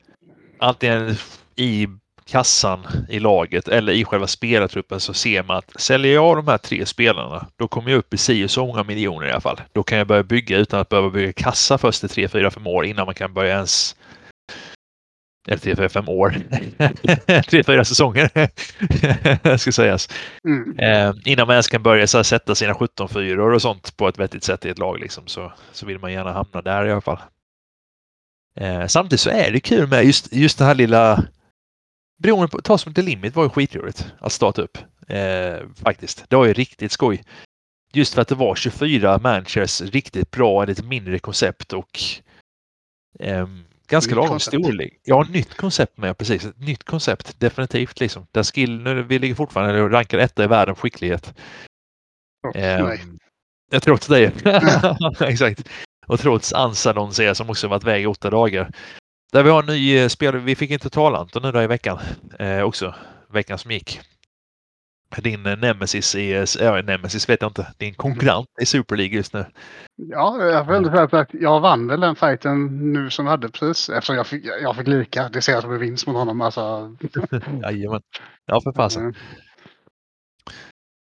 antingen 0.60 1.16
i 1.56 1.88
kassan 2.26 2.88
i 3.10 3.20
laget 3.20 3.68
eller 3.68 3.94
i 3.94 4.06
själva 4.06 4.28
spelartruppen 4.28 5.00
så 5.00 5.14
ser 5.14 5.44
man 5.44 5.58
att 5.58 5.82
säljer 5.82 6.14
jag 6.14 6.38
de 6.38 6.48
här 6.48 6.58
tre 6.58 6.86
spelarna, 6.86 7.48
då 7.56 7.68
kommer 7.68 7.92
jag 7.92 7.98
upp 7.98 8.14
i 8.14 8.18
si 8.18 8.48
så 8.48 8.66
många 8.66 8.84
miljoner 8.84 9.28
i 9.28 9.32
alla 9.32 9.42
fall. 9.42 9.62
Då 9.72 9.84
kan 9.84 9.98
jag 9.98 10.08
börja 10.08 10.24
bygga 10.24 10.58
utan 10.58 10.80
att 10.80 10.90
behöva 10.90 11.10
bygga 11.10 11.34
kassa 11.34 11.78
först 11.78 12.04
i 12.04 12.08
tre, 12.08 12.28
fyra, 12.28 12.52
fem 12.52 12.68
år 12.68 12.86
innan 12.86 13.06
man 13.06 13.16
kan 13.16 13.34
börja 13.34 13.56
ens 13.56 13.96
eller 15.48 15.58
tre, 15.58 15.76
fyra, 15.76 15.90
fem 15.90 16.10
år. 16.10 16.36
tre, 17.50 17.64
fyra 17.64 17.86
säsonger 17.86 18.30
ska 19.58 19.72
sägas. 19.72 20.10
Mm. 20.48 20.80
Eh, 20.80 21.14
innan 21.26 21.48
man 21.48 21.54
ens 21.54 21.68
kan 21.68 21.84
börja 21.84 22.08
så 22.08 22.18
här, 22.18 22.24
sätta 22.24 22.56
sina 22.56 22.74
17 22.74 23.10
fyror 23.10 23.54
och 23.54 23.62
sånt 23.62 23.98
på 23.98 24.08
ett 24.08 24.20
vettigt 24.20 24.44
sätt 24.44 24.66
i 24.66 24.70
ett 24.70 24.80
lag 24.80 25.00
liksom, 25.00 25.28
så, 25.28 25.54
så 25.72 25.86
vill 25.86 26.00
man 26.00 26.14
gärna 26.14 26.32
hamna 26.32 26.62
där 26.62 26.86
i 26.86 26.92
alla 26.92 27.02
fall. 27.02 27.20
Eh, 28.56 28.88
samtidigt 28.88 29.20
så 29.20 29.30
är 29.30 29.52
det 29.52 29.60
kul 29.60 29.88
med 29.88 30.06
just, 30.06 30.34
just 30.34 30.58
det 30.58 30.66
här 30.66 30.76
lilla 30.76 31.24
Beroende 32.22 32.48
på, 32.48 32.62
ta 32.62 32.78
som 32.78 32.94
The 32.94 33.02
Limit 33.02 33.36
var 33.36 33.44
ju 33.44 33.50
skitroligt 33.50 34.06
att 34.20 34.32
starta 34.32 34.62
upp. 34.62 34.78
Eh, 35.08 35.68
faktiskt. 35.84 36.26
Det 36.30 36.36
var 36.36 36.46
ju 36.46 36.54
riktigt 36.54 36.92
skoj. 36.92 37.24
Just 37.94 38.14
för 38.14 38.22
att 38.22 38.28
det 38.28 38.36
var 38.36 38.56
24 38.56 39.20
managers, 39.24 39.82
riktigt 39.82 40.32
bra, 40.32 40.66
lite 40.66 40.84
mindre 40.84 41.20
koncept 41.20 41.74
och 41.74 42.00
um, 43.20 43.66
Ganska 43.88 44.16
lagom 44.16 44.40
storlek. 44.40 45.00
Ja, 45.04 45.26
nytt 45.30 45.58
koncept 45.58 45.98
med 45.98 46.18
precis. 46.18 46.46
Ett 46.46 46.60
nytt 46.60 46.84
koncept 46.84 47.40
definitivt 47.40 48.00
liksom. 48.00 48.28
Där 48.32 48.44
skill, 48.44 48.80
nu, 48.80 49.04
vi 49.04 49.20
ligger 49.20 49.36
fortfarande 49.36 49.82
och 49.82 49.92
rankar 49.92 50.18
etta 50.18 50.44
i 50.44 50.48
världen 50.48 50.76
på 50.76 50.82
skicklighet. 50.82 51.34
Trots 52.44 52.58
eh. 52.58 53.00
Jag 53.72 53.84
trots 53.84 54.08
dig. 54.08 54.32
Exakt. 55.20 55.70
Och 56.08 56.20
trots 56.20 56.54
Ansadon 56.54 57.14
ser 57.14 57.34
som 57.34 57.50
också 57.50 57.68
varit 57.68 57.84
väg 57.84 58.04
i 58.04 58.06
åtta 58.06 58.30
dagar. 58.30 58.72
Där 59.32 59.44
vi 59.44 59.50
har 59.50 59.60
en 59.60 59.66
ny 59.66 59.98
eh, 59.98 60.08
spelare. 60.08 60.42
Vi 60.42 60.56
fick 60.56 60.72
inte 60.72 60.90
tala 60.90 61.20
Anton 61.20 61.42
nu 61.42 61.52
då 61.52 61.62
i 61.62 61.68
veckan 61.68 62.00
eh, 62.40 62.62
också. 62.62 62.96
Veckan 63.30 63.58
som 63.58 63.72
gick. 63.72 64.02
Din 65.18 65.46
eh, 65.46 65.58
nemesis 65.58 66.16
i, 66.16 66.32
eh, 66.32 66.46
ja, 66.60 66.82
nemesis 66.82 67.30
vet 67.30 67.42
jag 67.42 67.50
inte, 67.50 67.74
din 67.78 67.94
konkurrent 67.94 68.48
i 68.62 68.66
Super 68.66 68.96
League 68.96 69.16
just 69.16 69.34
nu. 69.34 69.46
Ja, 69.96 70.46
jag 70.46 70.66
får 70.66 70.74
ändå 70.74 70.90
säga 70.90 71.22
att 71.22 71.34
jag 71.34 71.60
vann 71.60 71.88
väl 71.88 72.00
den 72.00 72.16
fighten 72.16 72.92
nu 72.94 73.10
som 73.10 73.28
hade 73.28 73.50
precis 73.50 73.90
eftersom 73.90 74.16
jag 74.16 74.28
fick, 74.28 74.46
jag 74.46 74.76
fick 74.76 74.88
lika. 74.88 75.30
Det 75.30 75.42
ser 75.42 75.54
jag 75.54 75.62
som 75.62 75.74
en 75.74 75.80
vinst 75.80 76.08
mot 76.08 76.16
honom. 76.16 76.42
Alltså. 76.42 76.96
Jajamän. 77.64 78.02
Ja, 78.46 78.62
för 78.62 78.72
fasen. 78.72 79.02
Mm. 79.02 79.16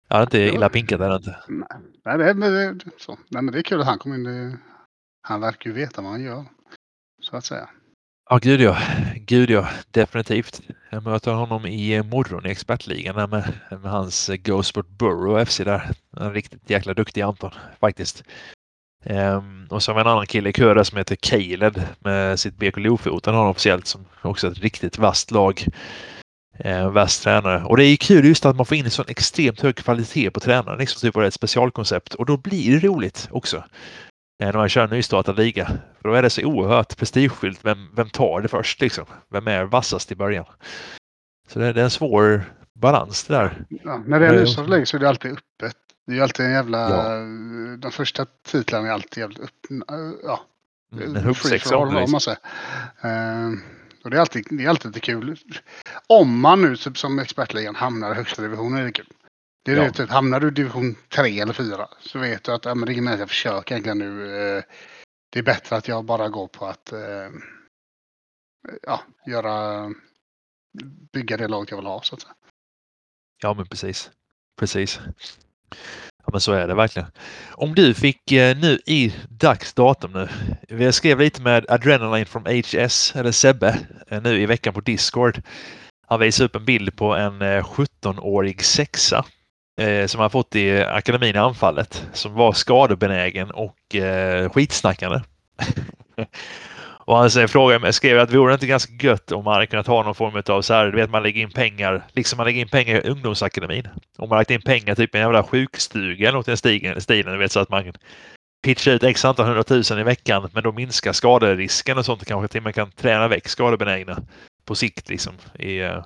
Ja, 0.09 0.17
det 0.17 0.39
är 0.39 0.45
inte 0.45 0.57
illa 0.57 0.69
pinkat 0.69 1.01
är 1.01 1.09
det 1.09 1.17
inte. 1.17 1.37
Nej, 2.05 2.19
det, 2.19 2.35
men 2.35 2.53
det, 2.53 2.85
så. 2.99 3.19
Nej, 3.29 3.43
men 3.43 3.53
det 3.53 3.59
är 3.59 3.63
kul 3.63 3.81
att 3.81 3.87
han 3.87 3.99
kom 3.99 4.15
in. 4.15 4.59
Han 5.23 5.41
verkar 5.41 5.71
ju 5.71 5.77
veta 5.77 6.03
vad 6.03 6.11
han 6.11 6.23
gör. 6.23 6.45
Så 7.23 7.37
att 7.37 7.45
säga. 7.45 7.69
Ja, 8.33 8.39
gud 8.39 8.61
ja. 8.61 8.77
Gud 9.27 9.51
ja, 9.51 9.69
definitivt. 9.91 10.61
Jag 10.91 11.03
möter 11.05 11.33
honom 11.33 11.67
i 11.67 11.95
eh, 11.95 12.05
morgon 12.05 12.47
i 12.47 12.51
expertligan 12.51 13.15
med, 13.31 13.53
med 13.71 13.91
hans 13.91 14.29
eh, 14.29 14.37
Ghostport 14.37 14.89
Borough 14.89 15.45
FC 15.45 15.57
där. 15.57 15.91
En 16.17 16.33
riktigt 16.33 16.71
jäkla 16.71 16.95
duktig 16.95 17.21
Anton 17.21 17.51
faktiskt. 17.81 18.23
Um, 19.05 19.67
och 19.71 19.83
så 19.83 19.91
har 19.91 19.95
vi 19.95 20.01
en 20.01 20.07
annan 20.07 20.27
kille 20.27 20.51
i 20.51 20.53
kören 20.53 20.85
som 20.85 20.99
heter 20.99 21.17
Caleb 21.17 21.83
med 21.99 22.41
sitt 22.41 22.57
BK 22.57 22.77
Lofoten 22.77 23.35
har 23.35 23.41
han 23.41 23.51
officiellt 23.51 23.87
som 23.87 24.05
också 24.23 24.49
ett 24.49 24.59
riktigt 24.59 24.99
vasst 24.99 25.31
lag. 25.31 25.65
Eh, 26.59 26.91
vass 26.91 27.21
tränare. 27.21 27.65
Och 27.65 27.77
det 27.77 27.85
är 27.85 27.97
kul 27.97 28.25
just 28.25 28.47
att 28.47 28.57
man 28.57 28.67
får 28.67 28.77
in 28.77 28.85
en 28.85 28.91
sån 28.91 29.05
extremt 29.09 29.61
hög 29.61 29.77
kvalitet 29.77 30.31
på 30.31 30.41
tränaren. 30.41 30.79
Liksom 30.79 31.01
typ 31.01 31.17
av 31.17 31.25
ett 31.25 31.35
specialkoncept 31.35 32.15
och 32.15 32.27
då 32.27 32.37
blir 32.37 32.81
det 32.81 32.87
roligt 32.87 33.29
också 33.31 33.65
när 34.47 34.53
man 34.53 34.69
kör 34.69 34.85
en 34.85 34.91
nystartad 34.91 35.37
liga. 35.37 35.67
För 36.03 36.09
då 36.09 36.15
är 36.15 36.23
det 36.23 36.31
så 36.31 36.45
oerhört 36.45 36.97
prestigefyllt. 36.97 37.65
Vem, 37.65 37.89
vem 37.95 38.11
tar 38.11 38.41
det 38.41 38.49
först 38.49 38.81
liksom? 38.81 39.05
Vem 39.31 39.49
är 39.49 39.65
vassast 39.65 40.13
i 40.13 40.15
början? 40.15 40.45
Så 41.49 41.59
det, 41.59 41.73
det 41.73 41.81
är 41.81 41.85
en 41.85 41.91
svår 41.91 42.45
balans 42.75 43.25
det 43.25 43.35
där. 43.35 43.65
Ja, 43.69 44.03
när 44.07 44.21
det 44.21 44.27
är 44.27 44.35
en 44.35 44.41
nystartad 44.41 44.71
liga 44.71 44.87
så 44.87 44.97
är 44.97 45.01
det 45.01 45.09
alltid 45.09 45.33
öppet. 45.33 45.77
Det 46.07 46.19
är 46.19 46.23
alltid 46.23 46.47
en 46.47 46.53
jävla... 46.53 46.91
Ja. 46.91 47.17
De 47.79 47.93
första 47.93 48.27
titlarna 48.47 48.89
är 48.89 48.93
alltid 48.93 49.21
jävligt 49.21 49.41
öppna. 49.41 49.85
Ja. 50.25 50.41
Mm, 50.93 51.17
en 51.17 51.25
huggsexa 51.25 51.77
om 51.77 52.11
man 52.11 52.21
säger. 52.21 52.39
Uh, 53.05 53.59
och 54.05 54.11
det 54.11 54.17
är, 54.17 54.21
alltid, 54.21 54.47
det 54.51 54.65
är 54.65 54.69
alltid 54.69 54.87
lite 54.87 55.01
kul. 55.01 55.37
Om 56.07 56.41
man 56.41 56.63
nu 56.63 56.77
typ, 56.77 56.99
som 56.99 57.19
expertligan 57.19 57.75
hamnar 57.75 58.13
i 58.13 58.15
högsta 58.15 58.43
divisionen 58.43 58.79
är 58.79 58.85
det 58.85 58.93
kul. 58.93 59.07
Det 59.63 59.73
är 59.73 59.77
ja. 59.77 59.83
det, 59.83 59.91
typ, 59.91 60.11
hamnar 60.11 60.41
du 60.41 60.49
i 60.49 60.51
division 60.51 60.97
3 61.09 61.41
eller 61.41 61.53
4 61.53 61.89
så 62.01 62.19
vet 62.19 62.45
du 62.45 62.53
att 62.53 62.65
ja, 62.65 62.75
men 62.75 62.87
det 62.87 63.13
är 63.13 63.19
jag 63.19 63.29
försöker 63.29 63.75
egentligen 63.75 63.99
nu. 63.99 64.41
Eh, 64.57 64.63
det 65.33 65.39
är 65.39 65.43
bättre 65.43 65.77
att 65.77 65.89
jag 65.89 66.05
bara 66.05 66.29
går 66.29 66.49
på 66.49 66.67
att 66.67 66.93
eh, 66.93 67.29
ja, 68.83 69.01
göra, 69.27 69.87
bygga 71.13 71.37
det 71.37 71.49
laget 71.49 71.71
jag 71.71 71.79
vill 71.79 71.87
ha 71.87 72.03
så 72.03 72.15
att 72.15 72.21
säga. 72.21 72.35
Ja 73.43 73.55
men 73.55 73.67
precis. 73.67 74.11
Precis. 74.59 75.01
Ja 76.25 76.29
men 76.33 76.41
så 76.41 76.53
är 76.53 76.69
det 76.69 76.75
verkligen. 76.75 77.09
Om 77.51 77.75
du 77.75 77.95
fick 77.95 78.33
eh, 78.33 78.57
nu 78.57 78.81
i 78.87 79.15
dags 79.29 79.75
datum 79.75 80.13
nu. 80.13 80.29
Vi 80.69 80.93
skrev 80.93 81.19
lite 81.19 81.43
med 81.43 81.67
Adrenaline 81.69 82.27
from 82.27 82.45
HS, 82.47 83.17
eller 83.17 83.33
Sebbe, 83.33 83.79
nu 84.23 84.43
i 84.43 84.47
veckan 84.47 84.75
på 84.75 84.81
Discord. 84.81 85.43
Han 86.07 86.21
visade 86.21 86.47
upp 86.47 86.57
en 86.57 86.65
bild 86.65 86.97
på 86.97 87.15
en 87.15 87.43
17-årig 87.43 88.65
sexa 88.65 89.25
eh, 89.81 90.07
som 90.07 90.21
han 90.21 90.31
fått 90.31 90.57
i 90.57 90.83
akademin 90.83 91.37
i 91.37 91.39
anfallet 91.39 92.07
som 92.13 92.35
var 92.35 92.53
skadebenägen 92.53 93.51
och 93.51 93.95
eh, 93.95 94.51
skitsnackande. 94.51 95.21
och 97.05 97.17
han 97.17 97.31
säger, 97.31 97.47
frågade 97.47 97.81
mig, 97.81 97.93
skrev 97.93 98.19
att 98.19 98.33
vore 98.33 98.51
det 98.51 98.55
inte 98.55 98.67
ganska 98.67 98.93
gött 99.01 99.33
om 99.33 99.45
man 99.45 99.55
hade 99.55 99.67
kunnat 99.67 99.87
ha 99.87 100.03
någon 100.03 100.15
form 100.15 100.43
av 100.47 100.63
så 100.63 100.75
här, 100.75 100.87
du 100.87 100.97
vet 100.97 101.11
man 101.11 101.23
lägger 101.23 101.43
in 101.43 101.51
pengar, 101.51 102.07
liksom 102.13 102.37
man 102.37 102.47
lägger 102.47 102.61
in 102.61 102.69
pengar 102.69 103.07
i 103.07 103.09
ungdomsakademin. 103.09 103.89
Om 104.19 104.29
man 104.29 104.39
lagt 104.39 104.51
in 104.51 104.63
pengar 104.63 104.95
typ 104.95 105.15
i 105.15 105.19
en 105.19 105.25
jävla 105.25 105.43
sjukstuga 105.43 106.29
eller 106.29 106.39
något 106.39 106.49
i 106.49 106.51
den 106.51 106.57
stilen, 106.57 107.01
stilen, 107.01 107.33
du 107.33 107.39
vet 107.39 107.53
så 107.53 107.61
att 107.61 107.71
man 107.71 107.93
pitchar 108.63 108.93
ut 108.93 109.03
x 109.03 109.25
antal 109.25 109.47
hundratusen 109.47 109.99
i 109.99 110.03
veckan 110.03 110.49
men 110.53 110.63
då 110.63 110.73
minskar 110.73 111.13
skaderisken 111.13 111.99
och 111.99 112.05
sånt 112.05 112.25
kanske 112.25 112.49
till 112.49 112.59
och 112.59 112.65
med 112.65 112.75
kan 112.75 112.91
träna 112.91 113.29
väck 113.29 113.49
skadebenägna 113.49 114.19
på 114.65 114.75
sikt 114.75 115.09
liksom 115.09 115.35
i, 115.59 115.79
eh, 115.79 116.05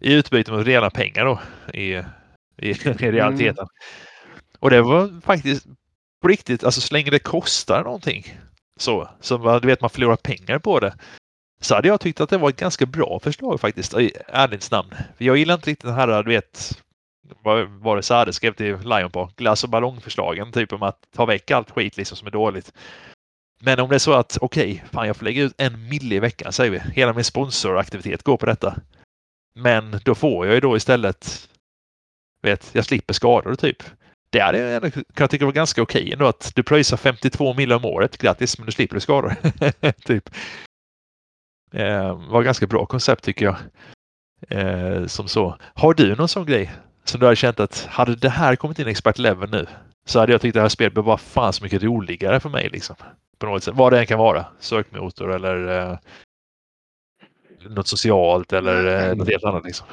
i 0.00 0.12
utbyte 0.12 0.52
mot 0.52 0.66
rena 0.66 0.90
pengar 0.90 1.24
då 1.24 1.40
i 1.78 2.02
i, 2.56 2.70
i 2.84 3.10
realiteten. 3.10 3.64
Mm. 3.64 4.38
Och 4.58 4.70
det 4.70 4.82
var 4.82 5.20
faktiskt 5.20 5.66
på 6.22 6.28
riktigt, 6.28 6.64
alltså 6.64 6.80
så 6.80 6.94
länge 6.94 7.10
det 7.10 7.18
kostar 7.18 7.84
någonting 7.84 8.38
så, 8.76 9.08
så 9.20 9.58
du 9.58 9.66
vet 9.66 9.80
man 9.80 9.90
förlorar 9.90 10.16
pengar 10.16 10.58
på 10.58 10.80
det 10.80 10.94
så 11.60 11.74
hade 11.74 11.88
jag 11.88 12.00
tyckt 12.00 12.20
att 12.20 12.30
det 12.30 12.38
var 12.38 12.48
ett 12.48 12.56
ganska 12.56 12.86
bra 12.86 13.20
förslag 13.22 13.60
faktiskt, 13.60 13.94
i 13.94 14.12
ärligt 14.28 14.70
namn. 14.70 14.94
Jag 15.18 15.36
gillar 15.36 15.54
inte 15.54 15.70
riktigt 15.70 15.86
den 15.86 15.94
här, 15.94 16.22
du 16.22 16.30
vet, 16.30 16.82
vad 17.42 17.68
var 17.68 17.96
det 17.96 18.02
Sade 18.02 18.32
skrev 18.32 18.52
till 18.52 18.78
Lion 18.78 19.10
på? 19.10 19.30
Glass 19.36 19.64
och 19.64 19.70
ballongförslagen, 19.70 20.52
typ 20.52 20.72
om 20.72 20.82
att 20.82 20.98
ta 21.16 21.24
väck 21.24 21.50
allt 21.50 21.70
skit 21.70 21.96
liksom 21.96 22.16
som 22.16 22.26
är 22.26 22.30
dåligt. 22.32 22.72
Men 23.60 23.80
om 23.80 23.88
det 23.88 23.94
är 23.94 23.98
så 23.98 24.12
att 24.12 24.38
okej, 24.40 24.72
okay, 24.72 24.88
fan 24.92 25.06
jag 25.06 25.16
får 25.16 25.24
lägga 25.24 25.42
ut 25.42 25.54
en 25.58 25.88
mille 25.88 26.14
i 26.14 26.18
veckan 26.18 26.52
säger 26.52 26.70
vi. 26.70 26.78
Hela 26.78 27.12
min 27.12 27.24
sponsoraktivitet 27.24 28.22
går 28.22 28.36
på 28.36 28.46
detta. 28.46 28.76
Men 29.54 30.00
då 30.04 30.14
får 30.14 30.46
jag 30.46 30.54
ju 30.54 30.60
då 30.60 30.76
istället, 30.76 31.48
vet, 32.44 32.70
jag 32.72 32.84
slipper 32.84 33.14
skador 33.14 33.54
typ. 33.54 33.82
Det 34.30 34.40
hade 34.40 34.58
jag 34.58 34.74
ändå 34.74 35.02
kunnat 35.14 35.30
tycka 35.30 35.44
var 35.44 35.52
ganska 35.52 35.82
okej 35.82 36.12
ändå 36.12 36.26
att 36.26 36.52
du 36.54 36.62
pröjsar 36.62 36.96
52 36.96 37.54
mil 37.54 37.72
om 37.72 37.84
året. 37.84 38.18
Grattis, 38.18 38.58
men 38.58 38.66
du 38.66 38.72
slipper 38.72 38.98
skador. 38.98 39.34
typ. 40.04 40.30
Eh, 41.72 42.28
var 42.30 42.42
ganska 42.42 42.66
bra 42.66 42.86
koncept 42.86 43.24
tycker 43.24 43.44
jag. 43.44 43.56
Eh, 44.48 45.06
som 45.06 45.28
så. 45.28 45.58
Har 45.74 45.94
du 45.94 46.16
någon 46.16 46.28
sån 46.28 46.46
grej 46.46 46.72
som 47.04 47.20
du 47.20 47.26
har 47.26 47.34
känt 47.34 47.60
att 47.60 47.86
hade 47.90 48.16
det 48.16 48.28
här 48.28 48.56
kommit 48.56 48.78
in 48.78 48.88
i 48.88 48.90
expert 48.90 49.18
level 49.18 49.50
nu 49.50 49.66
så 50.06 50.20
hade 50.20 50.32
jag 50.32 50.40
tyckt 50.40 50.54
det 50.54 50.60
här 50.60 50.68
spelet 50.68 50.94
var 50.94 51.16
fan 51.16 51.52
så 51.52 51.64
mycket 51.64 51.82
roligare 51.82 52.40
för 52.40 52.48
mig 52.48 52.68
liksom. 52.72 52.96
På 53.38 53.46
något 53.46 53.64
sätt. 53.64 53.74
Vad 53.74 53.92
det 53.92 53.98
än 53.98 54.06
kan 54.06 54.18
vara. 54.18 54.46
Sökmotor 54.60 55.34
eller 55.34 55.90
eh, 55.90 55.98
något 57.68 57.88
socialt 57.88 58.52
eller 58.52 59.08
eh, 59.08 59.16
något 59.16 59.28
helt 59.28 59.44
annat 59.44 59.64
liksom. 59.64 59.86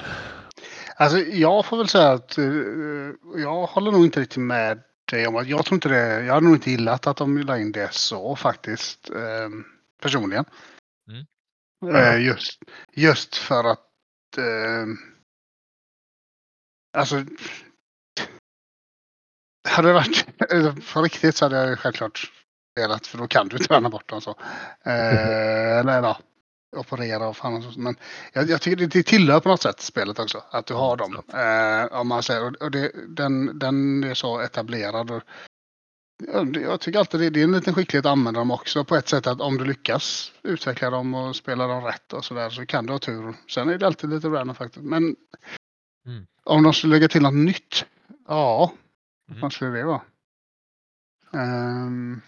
Alltså 1.02 1.20
jag 1.20 1.66
får 1.66 1.78
väl 1.78 1.88
säga 1.88 2.12
att 2.12 2.38
uh, 2.38 3.14
jag 3.36 3.66
håller 3.66 3.92
nog 3.92 4.06
inte 4.06 4.20
riktigt 4.20 4.44
med 4.44 4.84
dig 5.12 5.28
om 5.28 5.36
att 5.36 5.48
jag 5.48 5.66
tror 5.66 5.76
inte 5.76 5.90
det. 5.90 6.24
Jag 6.26 6.34
hade 6.34 6.46
nog 6.46 6.56
inte 6.56 6.72
gillat 6.72 7.08
att 7.08 7.18
de 7.18 7.38
la 7.38 7.58
in 7.58 7.72
det 7.72 7.94
så 7.94 8.36
faktiskt. 8.36 9.10
Uh, 9.10 9.50
personligen. 10.02 10.46
Mm. 11.10 11.96
Uh, 11.96 12.26
just, 12.26 12.60
just 12.94 13.36
för 13.36 13.64
att 13.64 13.88
Alltså. 16.98 17.26
Hade 19.70 19.88
det 19.88 19.94
varit 19.94 20.26
på 20.94 21.02
riktigt 21.02 21.36
så 21.36 21.46
hade 21.46 21.58
jag 21.58 21.80
självklart 21.80 22.32
spelat 22.72 23.08
för 23.08 23.18
då 23.18 23.28
kan 23.28 23.48
du 23.48 23.58
träna 23.58 23.90
bort 23.90 24.10
dem 24.10 24.22
så. 24.22 24.36
eller 24.86 26.02
ja, 26.02 26.20
operera 26.72 27.28
och 27.28 27.38
fan 27.38 27.74
Men 27.78 27.96
jag, 28.34 28.50
jag 28.50 28.62
tycker 28.62 28.88
det 28.88 29.04
tillhör 29.04 29.40
på 29.40 29.50
något 29.50 29.62
sätt 29.62 29.82
spelet 29.82 30.20
också. 30.20 30.44
Att 30.50 30.66
du 30.66 30.74
har 30.74 30.98
dem. 30.98 31.22
Eh, 31.34 32.00
om 32.00 32.08
man 32.08 32.24
säger, 32.24 32.64
och 32.64 32.72
det, 32.72 32.92
den, 33.08 33.60
den 33.60 34.04
är 34.04 34.14
så 34.14 34.40
etablerad. 34.40 35.12
Och, 35.12 35.22
jag 36.54 36.80
tycker 36.80 37.00
alltid 37.00 37.20
det, 37.20 37.30
det 37.30 37.40
är 37.40 37.44
en 37.44 37.52
liten 37.52 37.74
skicklighet 37.74 38.06
att 38.06 38.12
använda 38.12 38.40
dem 38.40 38.52
också 38.52 38.84
på 38.84 38.96
ett 38.96 39.10
sätt 39.10 39.28
att 39.28 39.42
om 39.42 39.58
du 39.58 39.66
lyckas 39.66 40.32
utveckla 40.44 40.90
dem 40.90 41.14
och 41.14 41.36
spela 41.36 41.68
dem 41.68 41.84
rätt 41.84 42.14
och 42.14 42.26
sådär 42.26 42.50
så 42.50 42.66
kan 42.66 42.86
du 42.86 42.94
ha 42.94 43.00
tur. 43.00 43.36
Sen 43.50 43.70
är 43.70 43.78
det 43.78 43.88
alltid 43.88 44.10
lite 44.10 44.28
random 44.28 44.56
faktiskt. 44.56 44.86
Men 44.86 45.16
mm. 46.06 46.26
om 46.44 46.64
de 46.64 46.74
skulle 46.74 46.96
lägga 46.96 47.08
till 47.08 47.22
något 47.22 47.34
nytt. 47.34 47.86
Ja, 48.28 48.74
mm. 49.30 49.42
vad 49.42 49.54
skulle 49.54 49.72
det 49.72 49.84
vara? 49.84 50.02
Um, 51.34 52.22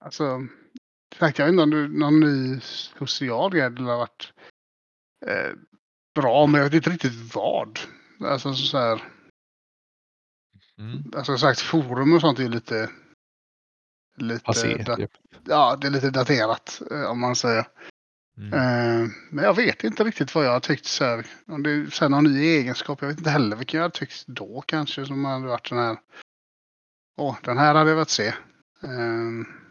alltså 0.00 0.46
Sagt, 1.18 1.38
jag 1.38 1.46
vet 1.46 1.52
inte 1.52 1.62
om 1.62 1.70
du, 1.70 1.88
någon 1.88 2.20
ny 2.20 2.60
social 2.98 3.52
grej 3.52 3.62
har 3.62 3.98
varit 3.98 4.32
eh, 5.26 5.52
bra, 6.14 6.46
men 6.46 6.60
jag 6.60 6.64
vet 6.64 6.74
inte 6.74 6.90
riktigt 6.90 7.34
vad. 7.34 7.78
Alltså 8.20 8.54
så 8.54 8.78
här. 8.78 9.02
Mm. 10.78 11.02
Alltså 11.16 11.38
sagt 11.38 11.60
forum 11.60 12.12
och 12.12 12.20
sånt 12.20 12.38
är 12.38 12.48
lite. 12.48 12.90
Lite. 14.16 14.44
Passé, 14.44 14.82
da, 14.82 14.98
yep. 14.98 15.10
Ja, 15.44 15.76
det 15.80 15.86
är 15.86 15.90
lite 15.90 16.10
daterat 16.10 16.82
eh, 16.90 17.04
om 17.04 17.20
man 17.20 17.36
säger. 17.36 17.66
Mm. 18.38 18.52
Eh, 18.52 19.10
men 19.30 19.44
jag 19.44 19.56
vet 19.56 19.84
inte 19.84 20.04
riktigt 20.04 20.34
vad 20.34 20.46
jag 20.46 20.52
har 20.52 20.60
tyckt 20.60 20.84
så 20.84 21.04
här. 21.04 21.26
Om 21.46 21.62
det 21.62 21.94
sen 21.94 22.10
någon 22.10 22.24
ny 22.24 22.46
egenskap. 22.46 22.98
Jag 23.00 23.08
vet 23.08 23.18
inte 23.18 23.30
heller 23.30 23.56
vilken 23.56 23.78
jag 23.78 23.84
har 23.84 23.90
tyckt 23.90 24.26
då 24.26 24.62
kanske 24.66 25.06
som 25.06 25.24
hade 25.24 25.46
varit 25.46 25.70
den 25.70 25.78
här. 25.78 25.96
Åh, 27.16 27.36
den 27.42 27.58
här 27.58 27.74
hade 27.74 27.90
jag 27.90 27.96
velat 27.96 28.10
se. 28.10 28.26
Eh, 28.82 29.63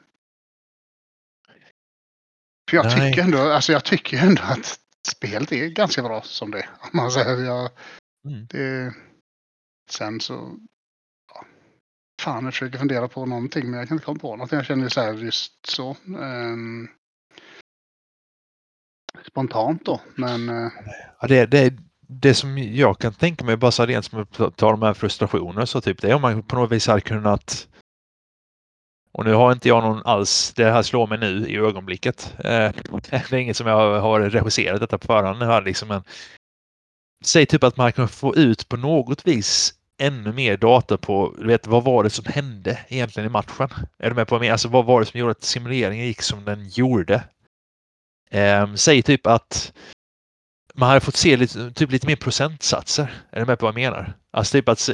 för 2.81 2.89
jag 2.89 3.07
tycker, 3.07 3.23
ändå, 3.23 3.37
alltså 3.37 3.71
jag 3.71 3.83
tycker 3.83 4.17
ändå 4.17 4.41
att 4.41 4.79
spelet 5.07 5.51
är 5.51 5.67
ganska 5.67 6.03
bra 6.03 6.21
som 6.21 6.51
det 6.51 6.65
Om 6.79 6.89
man 6.93 7.11
säger. 7.11 7.45
Jag, 7.45 7.69
mm. 8.27 8.47
det, 8.49 8.93
sen 9.89 10.19
så... 10.19 10.57
Ja, 11.33 11.45
fan, 12.21 12.43
jag 12.43 12.53
försöker 12.53 12.77
fundera 12.77 13.07
på 13.07 13.25
någonting 13.25 13.69
men 13.69 13.79
jag 13.79 13.87
kan 13.87 13.95
inte 13.95 14.05
komma 14.05 14.19
på 14.19 14.35
något. 14.35 14.51
Jag 14.51 14.65
känner 14.65 14.89
så 14.89 15.01
här 15.01 15.13
just 15.13 15.65
så. 15.67 15.95
Um, 16.05 16.89
spontant 19.27 19.85
då, 19.85 20.01
men... 20.15 20.49
Uh, 20.49 20.71
ja, 21.21 21.27
det, 21.27 21.45
det, 21.45 21.73
det 22.07 22.33
som 22.33 22.57
jag 22.57 22.99
kan 22.99 23.13
tänka 23.13 23.45
mig 23.45 23.57
bara 23.57 23.71
så 23.71 23.85
rent 23.85 24.05
som 24.05 24.19
att 24.21 24.57
ta 24.57 24.71
de 24.71 24.81
här 24.81 24.93
frustrationerna 24.93 25.65
så 25.65 25.81
typ 25.81 26.01
det 26.01 26.09
är 26.09 26.15
om 26.15 26.21
man 26.21 26.43
på 26.43 26.55
något 26.55 26.71
vis 26.71 26.87
hade 26.87 27.01
kunnat 27.01 27.67
och 29.13 29.25
nu 29.25 29.33
har 29.33 29.51
inte 29.51 29.67
jag 29.67 29.83
någon 29.83 30.01
alls, 30.05 30.53
det 30.55 30.71
här 30.71 30.83
slår 30.83 31.07
mig 31.07 31.17
nu 31.17 31.47
i 31.47 31.57
ögonblicket. 31.57 32.33
Eh, 32.37 32.43
det 33.09 33.13
är 33.13 33.33
inget 33.33 33.57
som 33.57 33.67
jag 33.67 34.01
har 34.01 34.19
regisserat 34.19 34.79
detta 34.79 34.97
på 34.97 35.07
förhand 35.07 35.39
nu 35.39 35.45
här 35.45 35.61
liksom. 35.61 35.91
en, 35.91 36.03
säg 37.25 37.45
typ 37.45 37.63
att 37.63 37.77
man 37.77 37.91
kan 37.91 38.07
få 38.07 38.35
ut 38.35 38.69
på 38.69 38.77
något 38.77 39.27
vis 39.27 39.73
ännu 39.97 40.33
mer 40.33 40.57
data 40.57 40.97
på, 40.97 41.35
vet, 41.37 41.67
vad 41.67 41.83
var 41.83 42.03
det 42.03 42.09
som 42.09 42.25
hände 42.25 42.79
egentligen 42.87 43.29
i 43.29 43.31
matchen? 43.31 43.69
Är 43.99 44.09
du 44.09 44.15
med 44.15 44.27
på 44.27 44.39
mig? 44.39 44.49
Alltså 44.49 44.67
vad 44.67 44.85
var 44.85 44.99
det 44.99 45.05
som 45.05 45.19
gjorde 45.19 45.31
att 45.31 45.43
simuleringen 45.43 46.05
gick 46.05 46.21
som 46.21 46.45
den 46.45 46.69
gjorde? 46.69 47.23
Eh, 48.31 48.73
säg 48.73 49.01
typ 49.01 49.27
att 49.27 49.73
man 50.73 50.89
hade 50.89 51.01
fått 51.01 51.15
se 51.15 51.37
lite, 51.37 51.71
typ 51.71 51.91
lite 51.91 52.07
mer 52.07 52.15
procentsatser. 52.15 53.23
Är 53.31 53.39
du 53.39 53.45
med 53.45 53.59
på 53.59 53.65
vad 53.65 53.75
jag 53.75 53.91
menar? 53.91 54.13
Alltså 54.31 54.51
typ 54.51 54.69
att 54.69 54.89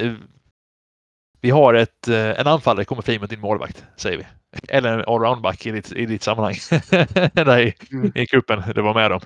vi 1.41 1.49
har 1.49 1.73
ett, 1.73 2.07
eh, 2.07 2.39
en 2.39 2.47
anfallare 2.47 2.85
kommer 2.85 3.01
fri 3.01 3.19
mot 3.19 3.29
din 3.29 3.39
målvakt, 3.39 3.85
säger 3.95 4.17
vi. 4.17 4.25
Eller 4.69 4.93
en 4.93 5.05
allroundback 5.07 5.65
i 5.65 5.71
ditt, 5.71 5.91
i 5.91 6.05
ditt 6.05 6.23
sammanhang. 6.23 6.55
Där 7.33 7.59
i, 7.59 7.73
mm. 7.91 8.11
i 8.15 8.25
kuppen 8.25 8.63
det 8.75 8.81
var 8.81 8.93
med 8.93 9.11
dem. 9.11 9.21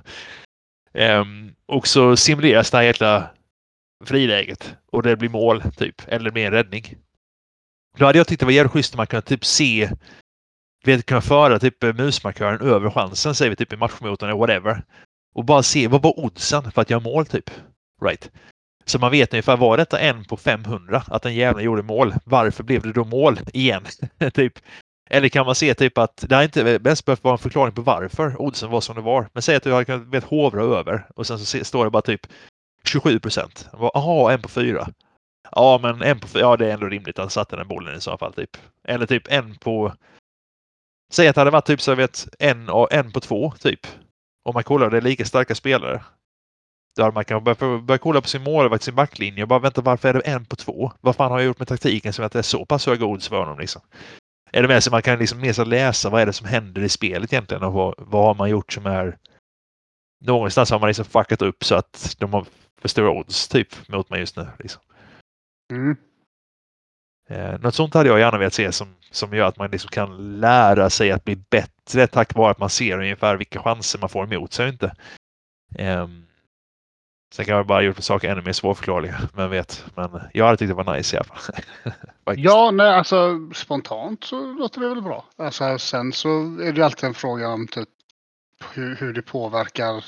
Um, 0.93 1.55
och 1.65 1.87
så 1.87 2.17
simuleras 2.17 2.71
det 2.71 2.77
här 2.77 2.83
jäkla 2.83 3.29
friläget 4.05 4.75
och 4.91 5.03
det 5.03 5.15
blir 5.15 5.29
mål, 5.29 5.63
typ. 5.77 6.01
Eller 6.07 6.37
en 6.37 6.51
räddning. 6.51 6.95
Då 7.97 8.05
hade 8.05 8.17
jag 8.17 8.27
tyckt 8.27 8.39
det 8.39 8.45
var 8.45 8.53
jävligt 8.53 8.71
schysst 8.71 8.93
om 8.93 8.97
man 8.97 9.07
kunde 9.07 9.25
typ 9.25 9.45
se 9.45 9.89
vet, 10.83 11.05
kunna 11.05 11.21
föra 11.21 11.59
typ 11.59 11.83
musmarkören 11.83 12.61
över 12.61 12.89
chansen, 12.89 13.35
säger 13.35 13.49
vi 13.49 13.55
typ 13.55 13.73
i 13.73 13.77
matchmotorn 13.77 14.29
eller 14.29 14.39
whatever. 14.39 14.83
Och 15.35 15.45
bara 15.45 15.63
se, 15.63 15.87
vad 15.87 16.01
var 16.01 16.19
oddsen 16.19 16.71
för 16.71 16.81
att 16.81 16.89
göra 16.89 17.01
mål 17.01 17.25
typ? 17.25 17.49
Right. 18.01 18.31
Så 18.85 18.99
man 18.99 19.11
vet 19.11 19.33
ungefär, 19.33 19.57
var 19.57 19.77
detta 19.77 19.99
en 19.99 20.25
på 20.25 20.37
500 20.37 21.03
att 21.07 21.21
den 21.21 21.35
jäveln 21.35 21.65
gjorde 21.65 21.81
mål? 21.81 22.13
Varför 22.25 22.63
blev 22.63 22.81
det 22.81 22.93
då 22.93 23.03
mål 23.03 23.39
igen? 23.53 23.83
typ. 24.33 24.59
Eller 25.09 25.29
kan 25.29 25.45
man 25.45 25.55
se 25.55 25.73
typ 25.73 25.97
att 25.97 26.25
det 26.29 26.35
har 26.35 26.43
inte 26.43 26.79
bäst 26.79 27.05
behövt 27.05 27.23
vara 27.23 27.33
en 27.33 27.37
förklaring 27.37 27.73
på 27.73 27.81
varför 27.81 28.41
oddsen 28.41 28.69
var 28.69 28.81
som 28.81 28.95
det 28.95 29.01
var. 29.01 29.29
Men 29.33 29.41
säg 29.41 29.55
att 29.55 29.63
du 29.63 29.71
har 29.71 29.83
kunnat 29.83 30.07
vet, 30.07 30.23
hovra 30.23 30.63
över 30.63 31.07
och 31.15 31.27
sen 31.27 31.39
så 31.39 31.63
står 31.65 31.85
det 31.85 31.91
bara 31.91 32.01
typ 32.01 32.27
27 32.83 33.19
procent. 33.19 33.69
Jaha, 33.73 34.33
en 34.33 34.41
på 34.41 34.49
fyra. 34.49 34.87
Ja, 35.51 35.79
men 35.81 36.01
en 36.01 36.19
på 36.19 36.27
fyra, 36.27 36.41
ja 36.41 36.57
det 36.57 36.67
är 36.67 36.73
ändå 36.73 36.87
rimligt 36.87 37.19
att 37.19 37.23
han 37.23 37.29
satte 37.29 37.55
den 37.55 37.67
bollen 37.67 37.95
i 37.95 38.01
så 38.01 38.17
fall. 38.17 38.33
Typ. 38.33 38.57
Eller 38.87 39.05
typ 39.05 39.23
en 39.27 39.55
på... 39.55 39.93
Säg 41.13 41.27
att 41.27 41.35
det 41.35 41.41
hade 41.41 41.51
varit 41.51 41.65
typ 41.65 41.81
så 41.81 41.91
jag 41.91 41.95
vet 41.95 42.27
en, 42.39 42.69
en 42.91 43.11
på 43.11 43.19
två 43.19 43.53
typ. 43.59 43.87
Om 44.43 44.53
man 44.53 44.63
kollar 44.63 44.89
det 44.89 44.97
är 44.97 45.01
lika 45.01 45.25
starka 45.25 45.55
spelare. 45.55 46.03
Där 46.95 47.11
man 47.11 47.25
kan 47.25 47.43
börja, 47.43 47.79
börja 47.79 47.97
kolla 47.97 48.21
på 48.21 48.27
sin 48.27 48.43
målvakt, 48.43 48.83
sin 48.83 48.95
backlinje 48.95 49.43
och 49.43 49.47
bara 49.47 49.59
vänta 49.59 49.81
varför 49.81 50.09
är 50.09 50.13
det 50.13 50.19
en 50.19 50.45
på 50.45 50.55
två? 50.55 50.91
Vad 51.01 51.15
fan 51.15 51.31
har 51.31 51.39
jag 51.39 51.47
gjort 51.47 51.59
med 51.59 51.67
taktiken 51.67 52.13
som 52.13 52.25
att 52.25 52.31
det 52.31 52.39
är 52.39 52.43
så 52.43 52.65
pass 52.65 52.85
höga 52.85 53.05
odds 53.05 53.27
för 53.27 53.39
honom 53.39 53.59
liksom? 53.59 53.81
Är 54.51 54.61
det 54.61 54.67
med 54.67 54.83
sig 54.83 54.91
man 54.91 55.01
kan 55.01 55.19
liksom 55.19 55.41
mer 55.41 55.53
så 55.53 55.63
läsa 55.63 56.09
vad 56.09 56.21
är 56.21 56.25
det 56.25 56.33
som 56.33 56.47
händer 56.47 56.81
i 56.81 56.89
spelet 56.89 57.33
egentligen 57.33 57.63
och 57.63 57.73
vad, 57.73 57.93
vad 57.97 58.25
har 58.25 58.35
man 58.35 58.49
gjort 58.49 58.73
som 58.73 58.85
är 58.85 59.17
någonstans 60.25 60.71
har 60.71 60.79
man 60.79 60.87
liksom 60.87 61.05
fuckat 61.05 61.41
upp 61.41 61.63
så 61.63 61.75
att 61.75 62.15
de 62.19 62.33
har 62.33 62.45
för 62.81 62.89
stora 62.89 63.11
odds 63.11 63.47
typ 63.47 63.87
mot 63.87 64.09
mig 64.09 64.19
just 64.19 64.37
nu. 64.37 64.47
Liksom. 64.59 64.81
Mm. 65.71 65.95
Eh, 67.29 67.59
något 67.59 67.75
sånt 67.75 67.93
hade 67.93 68.09
jag 68.09 68.19
gärna 68.19 68.37
velat 68.37 68.53
se 68.53 68.71
som, 68.71 68.95
som 69.11 69.33
gör 69.33 69.47
att 69.47 69.57
man 69.57 69.71
liksom 69.71 69.89
kan 69.89 70.39
lära 70.39 70.89
sig 70.89 71.11
att 71.11 71.23
bli 71.23 71.35
bättre 71.35 72.07
tack 72.07 72.35
vare 72.35 72.51
att 72.51 72.59
man 72.59 72.69
ser 72.69 72.99
ungefär 72.99 73.37
vilka 73.37 73.59
chanser 73.59 73.99
man 73.99 74.09
får 74.09 74.33
emot 74.33 74.53
sig. 74.53 74.69
Inte. 74.69 74.95
Um, 75.79 76.25
Sen 77.33 77.45
kan 77.45 77.55
jag 77.55 77.67
bara 77.67 77.81
gjort 77.81 78.03
saker 78.03 78.29
ännu 78.29 78.41
mer 78.41 78.53
svårförklarliga, 78.53 79.29
men 79.33 79.49
vet. 79.49 79.85
Men 79.95 80.21
jag 80.33 80.45
hade 80.45 80.57
tyckt 80.57 80.69
det 80.69 80.73
var 80.73 80.97
nice 80.97 81.15
i 81.15 81.19
alla 81.19 81.25
fall. 81.25 81.55
ja, 82.37 82.71
nej, 82.71 82.93
alltså 82.93 83.49
spontant 83.53 84.23
så 84.23 84.53
låter 84.53 84.81
det 84.81 84.89
väl 84.89 85.01
bra. 85.01 85.25
Alltså, 85.35 85.77
sen 85.77 86.13
så 86.13 86.29
är 86.61 86.73
det 86.73 86.85
alltid 86.85 87.03
en 87.03 87.13
fråga 87.13 87.49
om 87.49 87.67
typ 87.67 87.89
hur, 88.73 88.95
hur 88.95 89.13
det 89.13 89.21
påverkar 89.21 90.05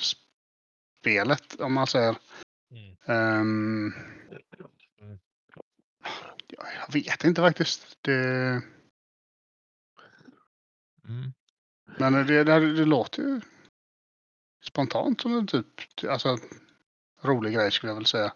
spelet, 0.99 1.59
om 1.59 1.73
man 1.73 1.87
säger. 1.87 2.15
Mm. 3.07 3.41
Um, 3.41 3.93
jag 6.47 6.93
vet 6.93 7.23
inte 7.23 7.41
faktiskt. 7.41 7.97
Det... 8.01 8.21
Mm. 11.07 11.33
Men 11.97 12.13
det, 12.13 12.43
det, 12.43 12.73
det 12.73 12.85
låter 12.85 13.21
ju 13.21 13.41
spontant 14.63 15.21
som 15.21 15.37
en 15.37 15.47
typ, 15.47 15.67
alltså 16.09 16.37
rolig 17.25 17.53
grej 17.53 17.71
skulle 17.71 17.89
jag 17.91 17.95
väl 17.95 18.05
säga. 18.05 18.33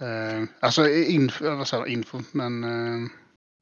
Eh, 0.00 0.44
alltså 0.60 0.88
info, 0.88 1.56
vad 1.56 1.68
säger 1.68 1.86
info, 1.86 2.20
men 2.32 2.64
eh, 2.64 3.10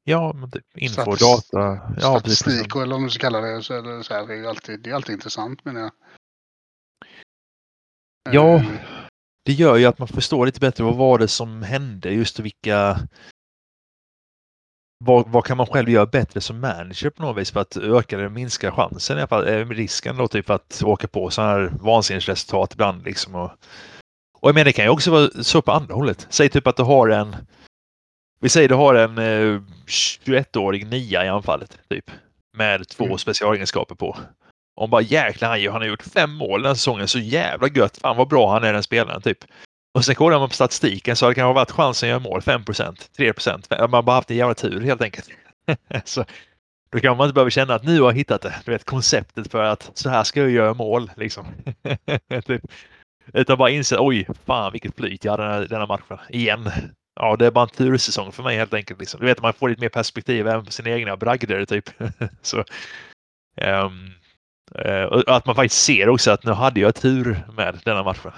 Ja, 0.07 0.33
men 0.33 0.51
typ 0.51 0.77
info, 0.77 1.01
Statis- 1.01 1.19
data. 1.19 1.81
Ja, 2.01 2.19
precis. 2.23 2.39
statistik 2.39 2.75
och 2.75 2.81
eller 2.81 2.95
om 2.95 3.03
du 3.03 3.09
ska 3.09 3.21
kalla 3.21 3.41
det 3.41 3.63
så, 3.63 3.73
eller 3.73 4.01
så 4.03 4.13
här, 4.13 4.27
det 4.27 4.33
är 4.33 4.37
ju 4.37 4.47
alltid, 4.47 4.79
det 4.79 4.89
är 4.89 4.93
alltid 4.95 5.13
intressant 5.13 5.65
menar 5.65 5.81
jag. 5.81 5.91
Ja, 8.31 8.55
Eh, 8.55 8.65
det 9.45 9.53
gör 9.53 9.75
ju 9.75 9.85
att 9.85 9.99
man 9.99 10.07
förstår 10.07 10.45
lite 10.45 10.59
bättre 10.59 10.83
vad 10.83 10.95
var 10.95 11.19
det 11.19 11.27
som 11.27 11.63
hände, 11.63 12.09
just 12.13 12.39
vilka... 12.39 12.99
Vad, 15.05 15.29
vad 15.29 15.45
kan 15.45 15.57
man 15.57 15.65
själv 15.67 15.89
göra 15.89 16.05
bättre 16.05 16.41
som 16.41 16.59
manager 16.59 17.09
på 17.09 17.21
något 17.21 17.37
vis 17.37 17.51
för 17.51 17.59
att 17.59 17.77
öka 17.77 18.15
eller 18.15 18.29
minska 18.29 18.71
chansen, 18.71 19.17
i 19.17 19.19
alla 19.19 19.27
fall, 19.27 19.47
eh, 19.47 19.65
risken 19.69 20.17
då 20.17 20.27
typ 20.27 20.49
att 20.49 20.83
åka 20.83 21.07
på 21.07 21.29
sådana 21.29 21.51
här 21.53 21.71
vansinnesresultat 21.81 22.73
ibland 22.73 23.03
liksom. 23.03 23.35
Och, 23.35 23.51
och 24.45 24.49
jag 24.49 24.55
menar, 24.55 24.65
det 24.65 24.73
kan 24.73 24.85
ju 24.85 24.91
också 24.91 25.11
vara 25.11 25.29
så 25.43 25.61
på 25.61 25.71
andra 25.71 25.95
hållet. 25.95 26.27
Säg 26.29 26.49
typ 26.49 26.67
att 26.67 26.77
du 26.77 26.83
har 26.83 27.07
en... 27.07 27.35
Vi 28.41 28.49
säger 28.49 28.69
du 28.69 28.75
har 28.75 28.95
en 28.95 29.17
eh, 29.17 29.61
21-årig 29.87 30.87
nia 30.87 31.25
i 31.25 31.27
anfallet, 31.27 31.77
typ. 31.89 32.11
Med 32.57 32.87
två 32.87 33.05
Mm. 33.05 33.17
specialegenskaper 33.17 33.95
på. 33.95 34.17
Om 34.75 34.89
bara 34.89 35.01
jäklar 35.01 35.49
han, 35.49 35.71
han 35.71 35.81
har 35.81 35.87
gjort 35.87 36.03
fem 36.03 36.31
mål 36.31 36.61
den 36.61 36.69
här 36.69 36.75
säsongen, 36.75 37.07
så 37.07 37.19
jävla 37.19 37.67
gött. 37.67 37.97
Fan 37.97 38.17
vad 38.17 38.27
bra 38.27 38.53
han 38.53 38.63
är 38.63 38.73
den 38.73 38.83
spelaren 38.83 39.21
typ. 39.21 39.37
Och 39.93 40.05
sen 40.05 40.15
kollar 40.15 40.39
man 40.39 40.49
på 40.49 40.55
statistiken 40.55 41.15
så 41.15 41.25
har 41.25 41.31
det 41.31 41.35
kanske 41.35 41.55
varit 41.55 41.71
chansen 41.71 42.07
att 42.07 42.09
göra 42.09 42.19
mål 42.19 42.41
5 42.41 42.63
3 43.17 43.33
Man 43.69 43.93
har 43.93 44.01
bara 44.01 44.15
haft 44.15 44.31
en 44.31 44.37
jävla 44.37 44.55
tur 44.55 44.81
helt 44.81 45.01
enkelt. 45.01 45.29
så, 46.05 46.25
då 46.91 46.99
kan 46.99 47.17
man 47.17 47.25
inte 47.27 47.33
behöva 47.33 47.49
känna 47.49 47.75
att 47.75 47.83
nu 47.83 48.01
har 48.01 48.07
jag 48.11 48.17
hittat 48.17 48.41
det. 48.41 48.55
Du 48.65 48.71
vet 48.71 48.83
konceptet 48.83 49.51
för 49.51 49.63
att 49.63 49.91
så 49.93 50.09
här 50.09 50.23
ska 50.23 50.39
jag 50.41 50.49
göra 50.49 50.73
mål 50.73 51.11
liksom. 51.17 51.45
typ. 52.45 52.61
Utan 53.33 53.57
bara 53.57 53.69
inse 53.69 53.97
oj, 53.99 54.27
fan 54.45 54.71
vilket 54.71 54.95
flyt 54.95 55.25
jag 55.25 55.31
hade 55.31 55.43
den 55.43 55.53
här, 55.53 55.67
den 55.67 55.79
här 55.79 55.87
matchen. 55.87 56.17
Igen. 56.29 56.71
Ja, 57.19 57.35
det 57.35 57.45
är 57.45 57.51
bara 57.51 57.63
en 57.63 57.69
tursäsong 57.69 58.31
för 58.31 58.43
mig 58.43 58.57
helt 58.57 58.73
enkelt. 58.73 58.99
Liksom. 58.99 59.19
Du 59.19 59.25
vet, 59.25 59.41
man 59.41 59.53
får 59.53 59.69
lite 59.69 59.81
mer 59.81 59.89
perspektiv 59.89 60.47
även 60.47 60.65
på 60.65 60.71
sina 60.71 60.89
egna 60.89 61.17
bragder 61.17 61.65
typ. 61.65 61.89
så, 62.41 62.63
eh, 63.57 63.91
och 65.03 65.35
att 65.35 65.45
man 65.45 65.55
faktiskt 65.55 65.83
ser 65.83 66.09
också 66.09 66.31
att 66.31 66.43
nu 66.43 66.51
hade 66.51 66.79
jag 66.79 66.95
tur 66.95 67.43
med 67.53 67.79
denna 67.83 68.03
matchen. 68.03 68.31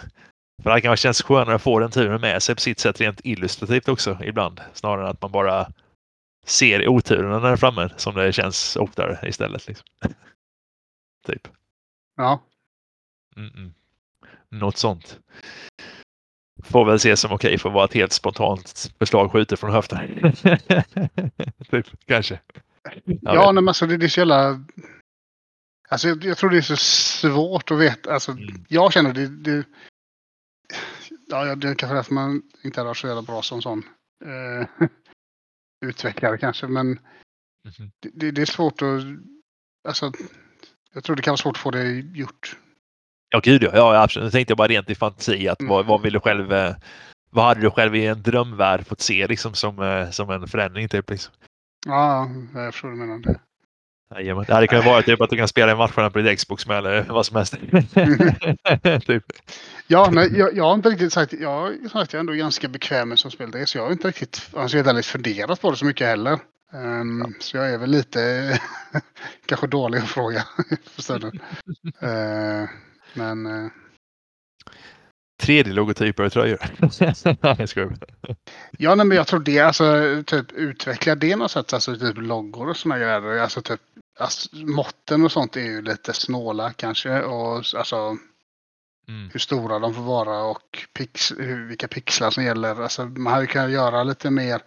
För 0.63 0.75
det 0.75 0.81
kan 0.81 0.97
kännas 0.97 1.21
skönare 1.21 1.55
att 1.55 1.61
få 1.61 1.79
den 1.79 1.91
turen 1.91 2.21
med 2.21 2.43
sig 2.43 2.55
på 2.55 2.61
sitt 2.61 2.79
sätt 2.79 3.01
rent 3.01 3.21
illustrativt 3.23 3.89
också 3.89 4.17
ibland. 4.23 4.61
Snarare 4.73 5.05
än 5.05 5.11
att 5.11 5.21
man 5.21 5.31
bara 5.31 5.67
ser 6.45 6.87
oturen 6.87 7.29
när 7.29 7.39
den 7.39 7.51
är 7.51 7.57
framme 7.57 7.89
som 7.97 8.15
det 8.15 8.33
känns 8.33 8.75
oftare 8.75 9.29
istället. 9.29 9.67
Liksom. 9.67 9.87
typ. 11.27 11.47
ja, 12.15 12.43
Mm 13.35 13.49
-mm. 13.49 13.71
Något 14.51 14.77
sånt. 14.77 15.19
Får 16.63 16.85
väl 16.85 16.95
ses 16.95 17.19
som 17.19 17.31
okej 17.31 17.57
för 17.57 17.69
att 17.69 17.75
vara 17.75 17.85
ett 17.85 17.93
helt 17.93 18.13
spontant 18.13 18.93
förslag 18.99 19.31
skjutet 19.31 19.59
från 19.59 19.71
höften. 19.71 19.99
typ, 21.71 21.87
kanske. 22.05 22.39
Jag 23.05 23.35
ja 23.35 23.51
men 23.51 23.67
alltså 23.67 23.87
det, 23.87 23.97
det 23.97 24.05
är 24.05 24.09
så 24.09 24.19
jävla... 24.19 24.65
Alltså 25.89 26.07
jag, 26.07 26.23
jag 26.23 26.37
tror 26.37 26.49
det 26.49 26.57
är 26.57 26.61
så 26.61 26.75
svårt 26.77 27.71
att 27.71 27.79
veta. 27.79 28.13
Alltså, 28.13 28.31
Mm. 28.31 28.65
Jag 28.67 28.93
känner 28.93 29.13
det, 29.13 29.27
det... 29.27 29.63
Ja, 31.27 31.55
det 31.55 31.69
är 31.69 31.75
kanske 31.75 31.95
därför 31.95 32.13
man 32.13 32.41
inte 32.63 32.81
är 32.81 32.93
så 32.93 33.07
jävla 33.07 33.21
bra 33.21 33.41
som 33.41 33.61
sån 33.61 33.83
eh, 34.25 34.87
utvecklare 35.85 36.37
kanske. 36.37 36.67
Men 36.67 36.99
Mhm. 37.67 37.91
det, 37.99 38.09
det, 38.13 38.31
det 38.31 38.41
är 38.41 38.45
svårt 38.45 38.81
att... 38.81 39.03
Alltså, 39.87 40.11
jag 40.93 41.03
tror 41.03 41.15
det 41.15 41.21
kan 41.21 41.31
vara 41.31 41.37
svårt 41.37 41.55
att 41.55 41.61
få 41.61 41.71
det 41.71 41.91
gjort. 41.93 42.57
Ja, 43.29 43.39
gud 43.43 43.63
ja. 43.63 43.69
ja 43.73 44.01
absolut. 44.03 44.25
Nu 44.25 44.31
tänkte 44.31 44.51
jag 44.51 44.57
bara 44.57 44.67
rent 44.67 44.89
i 44.89 44.95
fantasi. 44.95 45.47
Att 45.47 45.57
vad, 45.61 45.79
Mm. 45.79 45.87
vad 45.87 46.01
vill 46.01 46.13
du 46.13 46.19
själv... 46.19 46.53
eh, 46.53 46.75
Vad 47.29 47.45
hade 47.45 47.61
du 47.61 47.69
själv 47.71 47.95
i 47.95 48.05
en 48.07 48.21
drömvärld 48.21 48.87
fått 48.87 49.01
se 49.01 49.27
liksom 49.27 49.53
som, 49.53 49.79
eh, 49.81 50.09
som 50.09 50.29
en 50.29 50.47
förändring? 50.47 50.89
Typ, 50.89 51.09
liksom? 51.09 51.33
Ja, 51.85 52.29
jag 52.55 52.73
förstår 52.73 52.89
vad 52.89 52.97
du 52.97 53.01
menar. 53.01 53.19
Det. 53.19 53.39
Jajamän. 54.15 54.43
Det 54.47 54.53
hade 54.53 54.67
kunnat 54.67 54.85
vara 54.85 55.01
typ 55.01 55.21
att 55.21 55.29
du 55.29 55.37
kan 55.37 55.47
spela 55.47 55.71
en 55.71 55.77
matcherna 55.77 56.09
på 56.09 56.19
ditt 56.19 56.37
Xbox 56.39 56.67
med 56.67 56.77
eller 56.77 57.03
vad 57.03 57.25
som 57.25 57.35
helst. 57.35 57.55
typ. 59.07 59.23
Ja, 59.87 60.09
nej, 60.11 60.37
jag, 60.37 60.55
jag 60.57 60.63
har 60.63 60.73
inte 60.73 60.89
riktigt 60.89 61.13
sagt... 61.13 61.33
Jag, 61.33 61.73
sagt, 61.91 62.13
jag 62.13 62.17
är 62.17 62.19
ändå 62.19 62.33
ganska 62.33 62.67
bekväm 62.67 63.09
med 63.09 63.19
som 63.19 63.31
spel 63.31 63.51
det. 63.51 63.65
Så 63.65 63.77
jag 63.77 63.83
har 63.85 63.91
inte 63.91 64.07
riktigt 64.07 64.49
om 64.53 64.67
jag 64.73 65.05
funderat 65.05 65.61
på 65.61 65.71
det 65.71 65.77
så 65.77 65.85
mycket 65.85 66.07
heller. 66.07 66.39
Ehm, 66.73 67.33
Så 67.39 67.57
jag 67.57 67.69
är 67.73 67.77
väl 67.77 67.89
lite 67.89 68.19
kanske 69.45 69.67
dålig 69.67 69.97
att 69.99 70.09
fråga 70.09 70.43
för 70.95 71.01
stunden. 71.01 71.39
Eh, 72.01 72.69
men 73.17 73.45
eh, 73.45 73.71
3D-logotyper 75.43 76.25
och 76.25 76.31
tröjor. 76.31 76.59
Nej, 77.43 77.55
jag 77.59 77.69
skojar. 77.69 77.97
ja, 78.77 78.95
nej, 78.95 79.05
men 79.05 79.17
jag 79.17 79.27
tror 79.27 79.39
det, 79.39 79.59
alltså 79.59 79.83
typ 80.25 80.51
utveckla 80.51 81.15
det 81.15 81.35
något 81.35 81.51
sätt, 81.51 81.73
alltså 81.73 81.95
typ 81.95 82.17
loggor 82.17 82.69
och 82.69 82.77
sådana 82.77 82.99
grejer. 82.99 83.39
Alltså 83.41 83.61
typ 83.61 83.81
alltså, 84.19 84.55
måtten 84.55 85.23
och 85.23 85.31
sånt 85.31 85.55
är 85.55 85.61
ju 85.61 85.81
lite 85.81 86.13
snåla 86.13 86.73
kanske. 86.73 87.21
Och 87.21 87.55
alltså 87.55 88.17
Mm. 89.09 89.29
hur 89.33 89.39
stora 89.39 89.79
de 89.79 89.93
får 89.93 90.01
vara 90.01 90.43
och 90.43 90.85
pix, 90.93 91.31
hur, 91.37 91.67
vilka 91.67 91.87
pixlar 91.87 92.31
som 92.31 92.43
gäller. 92.43 92.81
Alltså, 92.81 93.05
man 93.05 93.33
hade 93.33 93.47
kunnat 93.47 93.71
göra 93.71 94.03
lite 94.03 94.29
mer 94.31 94.61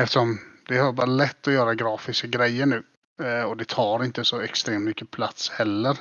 eftersom 0.00 0.38
det 0.68 0.76
är 0.76 0.92
bara 0.92 1.06
lätt 1.06 1.48
att 1.48 1.54
göra 1.54 1.74
grafiska 1.74 2.26
grejer 2.26 2.66
nu. 2.66 2.82
Eh, 3.22 3.42
och 3.42 3.56
det 3.56 3.68
tar 3.68 4.04
inte 4.04 4.24
så 4.24 4.40
extremt 4.40 4.84
mycket 4.84 5.10
plats 5.10 5.50
heller. 5.50 5.96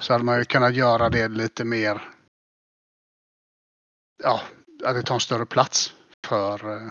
Så 0.00 0.12
hade 0.12 0.24
man 0.24 0.38
ju 0.38 0.44
kunnat 0.44 0.74
göra 0.74 1.08
det 1.08 1.28
lite 1.28 1.64
mer. 1.64 2.12
Ja, 4.22 4.40
att 4.84 4.94
det 4.96 5.02
tar 5.02 5.14
en 5.14 5.20
större 5.20 5.46
plats 5.46 5.94
för 6.26 6.76
eh, 6.76 6.86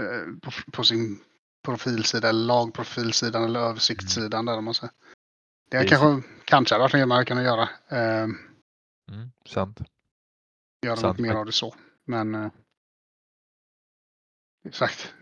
eh, 0.00 0.26
på, 0.42 0.50
på 0.72 0.84
sin 0.84 1.20
profilsida 1.64 2.28
eller 2.28 2.46
lagprofilsidan 2.46 3.44
eller 3.44 3.60
översiktssidan 3.60 4.44
där 4.44 4.60
man 4.60 4.74
säger. 4.74 4.92
Det 5.70 5.78
Precis. 5.78 5.98
kanske, 5.98 6.28
kanske 6.44 6.74
hade 6.74 6.82
varit 6.82 6.92
mer 6.92 7.06
man 7.06 7.16
hade 7.16 7.26
kunnat 7.26 7.44
göra. 7.44 7.68
Eh, 7.88 8.28
Mm, 9.10 9.30
sant. 9.46 9.80
göra 10.86 10.96
Sant 10.96 11.18
något 11.18 11.26
mer 11.26 11.34
av 11.34 11.46
det 11.46 11.52
så. 11.52 11.74
Men 12.04 12.34
eh, 12.34 12.50
exakt. 14.64 15.14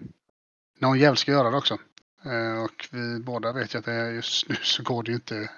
Någon 0.79 0.99
jävel 0.99 1.17
ska 1.17 1.33
göra 1.33 1.51
det 1.51 1.57
också. 1.57 1.79
Eh, 2.25 2.65
och 2.65 2.89
vi 2.93 3.21
båda 3.21 3.53
vet 3.53 3.75
ju 3.75 3.79
att 3.79 3.85
det 3.85 3.93
är 3.93 4.11
just 4.11 4.49
nu 4.49 4.55
så 4.55 4.83
går 4.83 5.03
det 5.03 5.11
ju 5.11 5.15
inte 5.15 5.51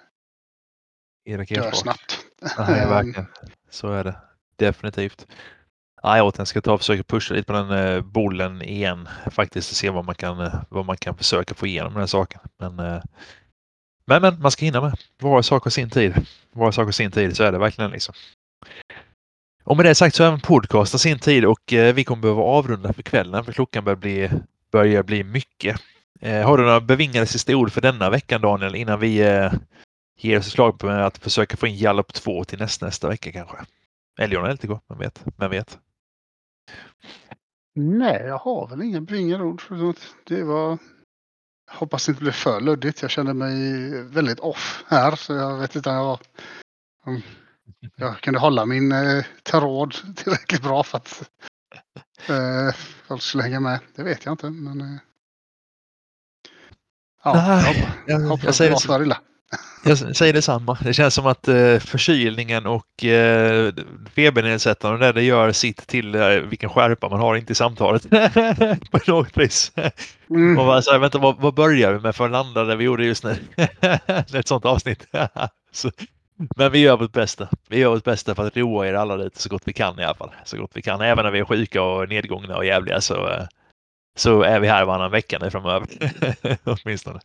Erik 1.30 1.48
dö 1.48 1.60
Ersbach. 1.60 1.74
snabbt. 1.80 2.18
Nej, 2.58 2.80
Ehm, 2.80 2.88
verkligen. 2.88 3.26
Så 3.70 3.92
är 3.92 4.04
det. 4.04 4.16
Definitivt. 4.56 5.26
Ja, 6.02 6.16
jag 6.16 6.26
återigen 6.26 6.46
ska 6.46 6.60
ta 6.60 6.72
och 6.72 6.80
försöka 6.80 7.02
pusha 7.02 7.34
lite 7.34 7.46
på 7.46 7.52
den 7.52 7.70
eh, 7.70 8.00
bollen 8.00 8.62
igen 8.62 9.08
faktiskt 9.30 9.70
och 9.70 9.76
se 9.76 9.90
vad 9.90 10.04
man 10.04 10.14
kan, 10.14 10.40
eh, 10.40 10.54
vad 10.68 10.84
man 10.86 10.96
kan 10.96 11.16
försöka 11.16 11.54
få 11.54 11.66
igenom 11.66 11.92
den 11.92 12.00
här 12.00 12.06
saken. 12.06 12.40
Men, 12.58 12.78
eh, 12.78 13.02
men, 14.06 14.22
men 14.22 14.40
man 14.40 14.50
ska 14.50 14.64
hinna 14.64 14.80
med. 14.80 14.98
Var 15.22 15.42
sak 15.42 15.64
har 15.64 15.70
sin 15.70 15.90
tid. 15.90 16.14
Var 16.52 16.72
sak 16.72 16.84
har 16.84 16.92
sin 16.92 17.10
tid, 17.10 17.36
så 17.36 17.44
är 17.44 17.52
det 17.52 17.58
verkligen 17.58 17.90
liksom. 17.90 18.14
Och 19.64 19.76
med 19.76 19.86
det 19.86 19.94
sagt 19.94 20.16
så 20.16 20.22
har 20.22 20.28
även 20.28 20.40
podcasten 20.40 20.98
sin 20.98 21.18
tid 21.18 21.44
och 21.44 21.72
eh, 21.72 21.94
vi 21.94 22.04
kommer 22.04 22.22
behöva 22.22 22.42
avrunda 22.42 22.92
för 22.92 23.02
kvällen 23.02 23.44
för 23.44 23.52
klockan 23.52 23.84
börjar 23.84 23.96
bli, 23.96 24.30
börjar 24.72 25.02
bli 25.02 25.24
mycket. 25.24 25.80
Har 26.22 26.58
du 26.58 26.64
några 26.64 26.80
bevingade 26.80 27.26
sista 27.26 27.56
ord 27.56 27.72
för 27.72 27.80
denna 27.80 28.10
veckan 28.10 28.40
Daniel 28.40 28.74
innan 28.74 29.00
vi 29.00 29.20
ger 30.20 30.38
oss 30.38 30.46
slag 30.50 30.78
på 30.78 30.88
att 30.88 31.18
försöka 31.18 31.56
få 31.56 31.66
in 31.66 31.76
Jallup 31.76 32.12
2 32.12 32.44
till 32.44 32.58
nästa, 32.58 32.86
nästa 32.86 33.08
vecka 33.08 33.32
kanske? 33.32 33.56
Eller 34.18 34.34
John 34.34 34.50
LTK, 34.50 34.80
vem 34.88 34.98
vet? 34.98 35.22
Vem 35.36 35.50
vet? 35.50 35.78
Nej, 37.74 38.22
jag 38.26 38.38
har 38.38 38.68
väl 38.68 38.82
inga 38.82 39.00
bringade 39.00 39.44
ord. 39.44 39.62
Det 40.24 40.42
var... 40.42 40.78
Jag 41.66 41.74
hoppas 41.78 42.06
det 42.06 42.10
inte 42.10 42.22
blir 42.22 42.32
för 42.32 42.60
luddigt. 42.60 43.02
Jag 43.02 43.10
kände 43.10 43.34
mig 43.34 43.54
väldigt 44.02 44.40
off 44.40 44.84
här. 44.88 45.16
Så 45.16 45.32
jag 45.32 45.58
vet 45.58 45.76
inte 45.76 45.90
om 45.90 45.96
jag, 45.96 46.18
om 47.04 47.22
jag 47.96 48.20
kunde 48.20 48.40
hålla 48.40 48.66
min 48.66 48.92
eh, 48.92 49.24
tråd 49.42 49.94
tillräckligt 50.16 50.62
bra 50.62 50.82
för 50.82 50.98
att 50.98 51.30
eh, 52.28 52.74
folk 53.06 53.22
skulle 53.22 53.42
hänga 53.42 53.60
med. 53.60 53.80
Det 53.94 54.02
vet 54.02 54.24
jag 54.24 54.32
inte. 54.32 54.50
Men, 54.50 54.80
eh, 54.80 54.98
ja, 57.24 57.32
Nej, 57.34 57.64
jag, 58.06 58.14
jag- 58.14 58.20
jag 58.20 58.22
jag 58.22 58.28
hoppas 58.28 58.46
det 58.46 58.52
säger 58.52 58.70
var 58.70 58.80
det- 58.80 58.86
för 58.86 59.02
illa. 59.02 59.20
Jag 59.84 60.16
säger 60.16 60.32
detsamma. 60.32 60.78
Det 60.82 60.92
känns 60.92 61.14
som 61.14 61.26
att 61.26 61.48
eh, 61.48 61.78
förkylningen 61.78 62.66
och 62.66 63.04
eh, 63.04 63.72
febernedsättande 64.14 65.08
och 65.08 65.14
det, 65.14 65.22
gör 65.22 65.52
sitt 65.52 65.86
till 65.86 66.14
eh, 66.14 66.28
vilken 66.28 66.70
skärpa 66.70 67.08
man 67.08 67.20
har 67.20 67.36
inte 67.36 67.52
i 67.52 67.54
samtalet. 67.54 68.10
på 68.90 68.98
något 69.06 69.36
vis. 69.36 69.72
Mm. 70.30 70.58
Och 70.58 70.66
bara 70.66 70.82
så 70.82 70.90
här, 70.90 70.98
vänta, 70.98 71.18
vad, 71.18 71.40
vad 71.40 71.54
börjar 71.54 71.92
vi 71.92 72.00
med 72.00 72.16
för 72.16 72.24
att 72.24 72.30
landa 72.30 72.64
där 72.64 72.76
vi 72.76 72.84
gjorde 72.84 73.04
just 73.04 73.24
nu? 73.24 73.36
ett 74.34 74.48
sånt 74.48 74.64
avsnitt. 74.64 75.06
så, 75.72 75.90
men 76.56 76.72
vi 76.72 76.78
gör 76.78 76.96
vårt 76.96 77.12
bästa. 77.12 77.48
Vi 77.68 77.78
gör 77.78 77.90
vårt 77.90 78.04
bästa 78.04 78.34
för 78.34 78.46
att 78.46 78.56
roa 78.56 78.88
er 78.88 78.94
alla 78.94 79.16
lite 79.16 79.42
så 79.42 79.48
gott 79.48 79.62
vi 79.64 79.72
kan 79.72 80.00
i 80.00 80.04
alla 80.04 80.14
fall. 80.14 80.30
Så 80.44 80.56
gott 80.56 80.70
vi 80.74 80.82
kan. 80.82 81.00
Även 81.00 81.24
när 81.24 81.32
vi 81.32 81.38
är 81.38 81.44
sjuka 81.44 81.82
och 81.82 82.08
nedgångna 82.08 82.56
och 82.56 82.64
jävliga 82.66 83.00
så, 83.00 83.46
så 84.16 84.42
är 84.42 84.60
vi 84.60 84.68
här 84.68 84.84
varannan 84.84 85.10
vecka 85.10 85.38
nu 85.40 85.50
framöver. 85.50 85.88
Åtminstone. 86.64 87.20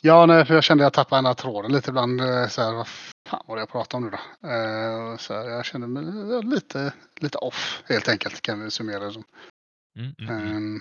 Ja, 0.00 0.26
nej, 0.26 0.44
för 0.44 0.54
jag 0.54 0.64
kände 0.64 0.84
att 0.84 0.86
jag 0.86 0.92
tappade 1.04 1.18
den 1.18 1.26
här 1.26 1.34
tråden 1.34 1.72
lite 1.72 1.90
ibland. 1.90 2.20
eh, 2.20 2.48
Så 2.48 2.62
här, 2.62 2.72
vad 2.74 2.88
fan 3.28 3.42
var 3.46 3.56
det 3.56 3.60
jag 3.62 3.68
pratade 3.70 4.04
om 4.04 4.10
nu 4.10 4.10
då? 4.10 4.48
Eh, 4.48 5.16
Så 5.16 5.34
här, 5.34 5.48
jag 5.48 5.64
kände 5.64 5.86
mig 5.86 6.04
lite, 6.44 6.92
lite 7.20 7.38
off 7.38 7.82
helt 7.88 8.08
enkelt 8.08 8.42
kan 8.42 8.64
vi 8.64 8.70
summera 8.70 9.04
det 9.04 9.12
som. 9.12 9.24
Mm, 9.98 10.14
mm. 10.20 10.56
Ehm, 10.56 10.80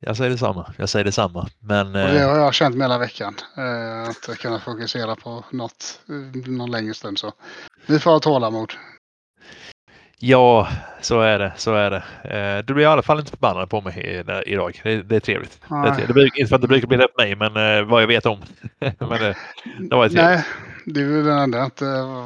Jag 0.00 0.16
säger 0.16 0.30
detsamma. 0.30 0.74
Jag 0.78 0.88
säger 0.88 1.04
detsamma. 1.04 1.48
Men 1.58 1.86
Och 1.86 1.92
det 1.92 2.20
eh, 2.22 2.28
har 2.30 2.38
jag 2.38 2.54
känt 2.54 2.76
med 2.76 2.84
hela 2.84 2.98
veckan. 2.98 3.34
eh, 3.56 4.02
Att 4.08 4.38
kunna 4.38 4.60
fokusera 4.60 5.16
på 5.16 5.44
något 5.50 6.00
eh, 6.08 6.14
någon 6.50 6.70
längre 6.70 6.94
stund. 6.94 7.18
Så 7.18 7.32
vi 7.86 7.98
får 7.98 8.10
ha 8.10 8.20
tålamod. 8.20 8.72
Ja, 10.20 10.68
så 11.00 11.20
är 11.20 11.38
det. 11.38 11.52
Så 11.56 11.74
är 11.74 11.90
det. 11.90 12.02
Eh, 12.24 12.64
Du 12.64 12.74
blir 12.74 12.84
i 12.84 12.86
alla 12.86 13.02
fall 13.02 13.18
inte 13.18 13.30
förbannad 13.30 13.70
på 13.70 13.80
mig 13.80 14.24
idag. 14.46 14.80
Det, 14.82 15.02
det 15.02 15.16
är 15.16 15.20
trevligt. 15.20 15.60
Det, 15.68 15.74
är 15.74 15.82
trevligt. 15.84 16.08
det 16.08 16.14
brukar, 16.14 16.40
inte 16.40 16.48
för 16.48 16.56
att 16.56 16.62
det 16.62 16.68
brukar 16.68 16.88
bli 16.88 16.96
det 16.96 17.08
på 17.08 17.22
mig, 17.22 17.36
men 17.36 17.78
eh, 17.78 17.84
vad 17.84 18.02
jag 18.02 18.06
vet 18.06 18.26
om. 18.26 18.40
men 18.78 19.08
det, 19.08 19.36
det 19.78 19.96
var 19.96 20.08
trevligt. 20.08 20.14
Nej, 20.14 20.44
det 20.86 21.00
är 21.00 21.04
den 21.04 21.38
enda 21.38 21.58
jag 21.58 21.66
inte 21.66 21.84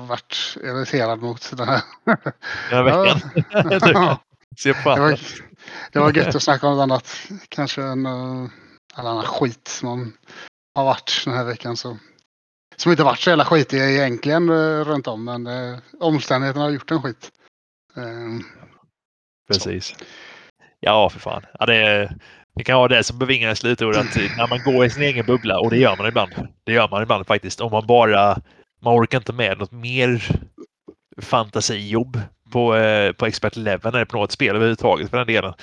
varit 0.08 0.56
irriterad 0.62 1.22
mot. 1.22 1.56
Den 1.56 1.68
här. 1.68 1.82
Den 2.04 2.16
här 2.70 2.82
veckan. 2.82 3.20
Ja. 3.94 4.18
Se 4.58 4.74
på 4.74 4.94
Det 4.94 5.00
var, 5.00 5.18
det 5.92 5.98
var 5.98 6.12
gött 6.12 6.34
att 6.34 6.42
snacka 6.42 6.66
om 6.66 6.76
något 6.76 6.82
annat. 6.82 7.28
Kanske 7.48 7.82
en 7.82 8.06
uh, 8.06 8.48
all 8.94 9.06
annan 9.06 9.24
skit 9.24 9.68
som 9.68 10.12
har 10.74 10.84
varit 10.84 11.22
den 11.24 11.34
här 11.34 11.44
veckan. 11.44 11.76
Så, 11.76 11.98
som 12.76 12.92
inte 12.92 13.04
varit 13.04 13.20
så 13.20 13.30
jävla 13.30 13.44
skitig 13.44 13.80
egentligen 13.80 14.50
uh, 14.50 14.84
runt 14.84 15.06
om. 15.06 15.24
Men 15.24 15.46
uh, 15.46 15.78
omständigheterna 16.00 16.64
har 16.64 16.70
gjort 16.70 16.90
en 16.90 17.02
skit. 17.02 17.30
Ehm, 17.96 18.40
Precis. 19.48 19.94
Ja, 20.80 21.10
för 21.10 21.20
fan. 21.20 21.42
Ja, 21.58 21.66
det, 21.66 22.10
det 22.54 22.64
kan 22.64 22.78
vara 22.78 22.88
det 22.88 23.04
som 23.04 23.18
bevingar 23.18 23.54
slutord 23.54 23.96
att 23.96 24.16
när 24.16 24.48
man 24.48 24.60
går 24.64 24.84
i 24.84 24.90
sin 24.90 25.02
egen 25.02 25.26
bubbla, 25.26 25.58
och 25.60 25.70
det 25.70 25.78
gör 25.78 25.96
man 25.96 26.06
ibland. 26.06 26.32
Det 26.64 26.72
gör 26.72 26.88
man 26.88 27.02
ibland 27.02 27.26
faktiskt. 27.26 27.60
Om 27.60 27.72
man 27.72 27.86
bara, 27.86 28.38
man 28.82 28.94
orkar 29.00 29.18
inte 29.18 29.32
med 29.32 29.58
något 29.58 29.72
mer 29.72 30.24
fantasijobb 31.22 32.20
på, 32.52 32.76
eh, 32.76 33.12
på 33.12 33.26
expert 33.26 33.56
level 33.56 33.94
eller 33.94 34.04
på 34.04 34.16
något 34.16 34.32
spel 34.32 34.56
överhuvudtaget 34.56 35.10
för 35.10 35.16
den 35.18 35.26
delen. 35.26 35.54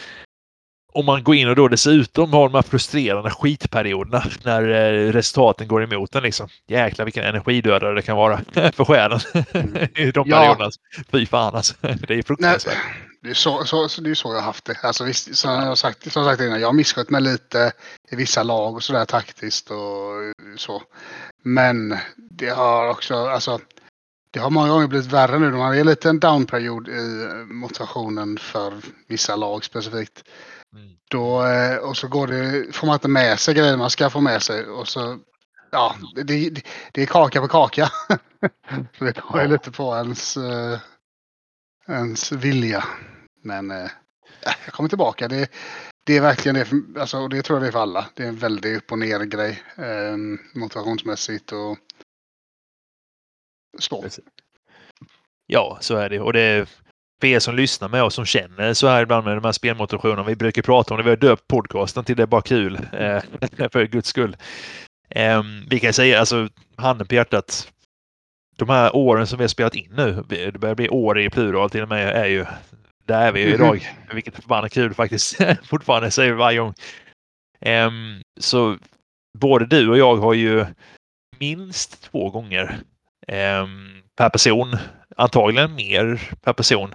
Om 0.93 1.05
man 1.05 1.23
går 1.23 1.35
in 1.35 1.49
och 1.49 1.55
då 1.55 1.67
dessutom 1.67 2.33
har 2.33 2.49
de 2.49 2.55
här 2.55 2.61
frustrerande 2.61 3.29
skitperioderna 3.29 4.23
när 4.43 4.61
eh, 4.69 5.11
resultaten 5.11 5.67
går 5.67 5.83
emot 5.83 6.15
en 6.15 6.23
liksom. 6.23 6.47
Jäklar 6.67 7.05
vilken 7.05 7.23
energidödare 7.23 7.95
det 7.95 8.01
kan 8.01 8.17
vara 8.17 8.37
för 8.73 8.85
själen 8.85 9.19
i 9.95 10.11
de 10.11 10.29
Ja. 10.29 10.37
perioderna. 10.37 10.71
Fy 11.11 11.25
fan 11.25 11.55
alltså. 11.55 11.73
Det 11.81 11.87
är 11.89 11.97
nej, 12.09 12.23
fruktansvärt. 12.23 12.77
det, 13.23 13.29
är 13.29 13.33
så, 13.33 13.63
så, 13.65 14.01
det 14.01 14.09
är 14.09 14.13
så 14.15 14.27
jag 14.29 14.35
har 14.35 14.41
haft 14.41 14.65
det. 14.65 14.77
Alltså, 14.83 15.03
visst, 15.03 15.35
som 15.37 15.51
jag 15.51 15.61
har 15.61 15.75
sagt, 15.75 16.11
som 16.11 16.25
sagt 16.25 16.41
innan, 16.41 16.61
jag 16.61 16.67
har 16.67 16.73
misskött 16.73 17.09
mig 17.09 17.21
lite 17.21 17.71
i 18.11 18.15
vissa 18.15 18.43
lag 18.43 18.75
och 18.75 18.83
sådär 18.83 19.05
taktiskt 19.05 19.71
och 19.71 19.77
så. 20.57 20.81
Men 21.43 21.97
det 22.31 22.49
har 22.49 22.89
också, 22.89 23.15
alltså 23.15 23.59
det 24.33 24.39
har 24.39 24.49
många 24.49 24.69
gånger 24.69 24.87
blivit 24.87 25.11
värre 25.13 25.39
nu. 25.39 25.51
Man 25.51 25.77
är 25.77 25.83
lite 25.83 26.09
en 26.09 26.19
downperiod 26.19 26.87
i 26.87 27.27
motivationen 27.53 28.37
för 28.37 28.73
vissa 29.07 29.35
lag 29.35 29.63
specifikt. 29.63 30.23
Då, 31.09 31.45
eh, 31.45 31.77
och 31.77 31.97
så 31.97 32.07
går 32.07 32.27
det, 32.27 32.75
får 32.75 32.87
man 32.87 32.93
inte 32.93 33.07
med 33.07 33.39
sig 33.39 33.53
grejer 33.53 33.77
man 33.77 33.89
ska 33.89 34.09
få 34.09 34.21
med 34.21 34.41
sig. 34.41 34.65
Och 34.65 34.87
så, 34.87 35.19
ja, 35.71 35.95
det, 36.15 36.23
det, 36.23 36.63
det 36.91 37.01
är 37.01 37.05
kaka 37.05 37.41
på 37.41 37.47
kaka. 37.47 37.85
så 38.97 39.03
det 39.05 39.13
beror 39.15 39.37
ju 39.37 39.41
Ja. 39.41 39.47
lite 39.47 39.71
på 39.71 39.95
ens, 39.95 40.37
eh, 40.37 40.79
ens 41.87 42.31
vilja. 42.31 42.83
Men 43.43 43.71
eh, 43.71 43.91
ja, 44.43 44.51
jag 44.65 44.73
kommer 44.73 44.89
tillbaka. 44.89 45.27
Det, 45.27 45.51
det 46.05 46.17
är 46.17 46.21
verkligen 46.21 46.55
det, 46.55 46.65
för, 46.65 46.99
alltså, 46.99 47.17
och 47.17 47.29
det 47.29 47.41
tror 47.41 47.57
jag 47.57 47.63
det 47.63 47.67
är 47.67 47.71
för 47.71 47.81
alla. 47.81 48.09
Det 48.15 48.23
är 48.23 48.27
en 48.27 48.37
väldigt 48.37 48.77
upp 48.77 48.91
och 48.91 48.99
ner 48.99 49.19
grej 49.19 49.63
eh, 49.75 50.17
motivationsmässigt 50.53 51.51
och 51.51 51.77
så. 53.79 54.05
Ja, 55.47 55.77
så 55.81 55.95
är 55.95 56.09
det. 56.09 56.19
Och 56.19 56.33
det 56.33 56.80
för 57.21 57.27
er 57.27 57.39
som 57.39 57.55
lyssnar 57.55 57.89
med 57.89 58.03
oss 58.03 58.13
som 58.13 58.25
känner 58.25 58.73
så 58.73 58.87
här 58.87 59.03
ibland 59.03 59.25
med 59.25 59.37
de 59.37 59.43
här 59.43 59.51
spelmotivationerna. 59.51 60.23
Vi 60.23 60.35
brukar 60.35 60.61
prata 60.61 60.93
om 60.93 60.97
det. 60.97 61.03
Vi 61.03 61.09
har 61.09 61.17
döpt 61.17 61.47
podcasten 61.47 62.03
till 62.03 62.15
Det 62.15 62.23
är 62.23 62.27
bara 62.27 62.41
kul. 62.41 62.75
Eh, 62.93 63.21
för 63.71 63.85
guds 63.85 64.09
skull. 64.09 64.37
Eh, 65.09 65.43
vi 65.69 65.79
kan 65.79 65.93
säga, 65.93 66.19
alltså 66.19 66.49
handen 66.75 67.07
på 67.07 67.15
hjärtat. 67.15 67.71
De 68.57 68.69
här 68.69 68.95
åren 68.95 69.27
som 69.27 69.37
vi 69.37 69.43
har 69.43 69.49
spelat 69.49 69.75
in 69.75 69.93
nu, 69.95 70.23
det 70.29 70.59
börjar 70.59 70.75
bli 70.75 70.89
år 70.89 71.19
i 71.19 71.29
plural 71.29 71.69
till 71.69 71.81
och 71.81 71.89
med, 71.89 72.09
är 72.09 72.25
ju 72.25 72.45
där 73.05 73.27
är 73.27 73.31
vi 73.31 73.41
ju 73.41 73.53
idag. 73.53 73.95
Vilket 74.13 74.37
är 74.37 74.41
förbannat 74.41 74.73
kul 74.73 74.93
faktiskt. 74.93 75.37
Fortfarande 75.63 76.11
säger 76.11 76.31
vi 76.31 76.37
varje 76.37 76.59
gång. 76.59 76.73
Ehm, 77.59 78.21
så 78.39 78.77
både 79.37 79.65
du 79.65 79.89
och 79.89 79.97
jag 79.97 80.15
har 80.15 80.33
ju 80.33 80.65
minst 81.39 82.03
två 82.03 82.29
gånger 82.29 82.79
ehm, 83.27 84.01
per 84.17 84.29
person, 84.29 84.77
antagligen 85.21 85.75
mer 85.75 86.21
per 86.41 86.53
person, 86.53 86.93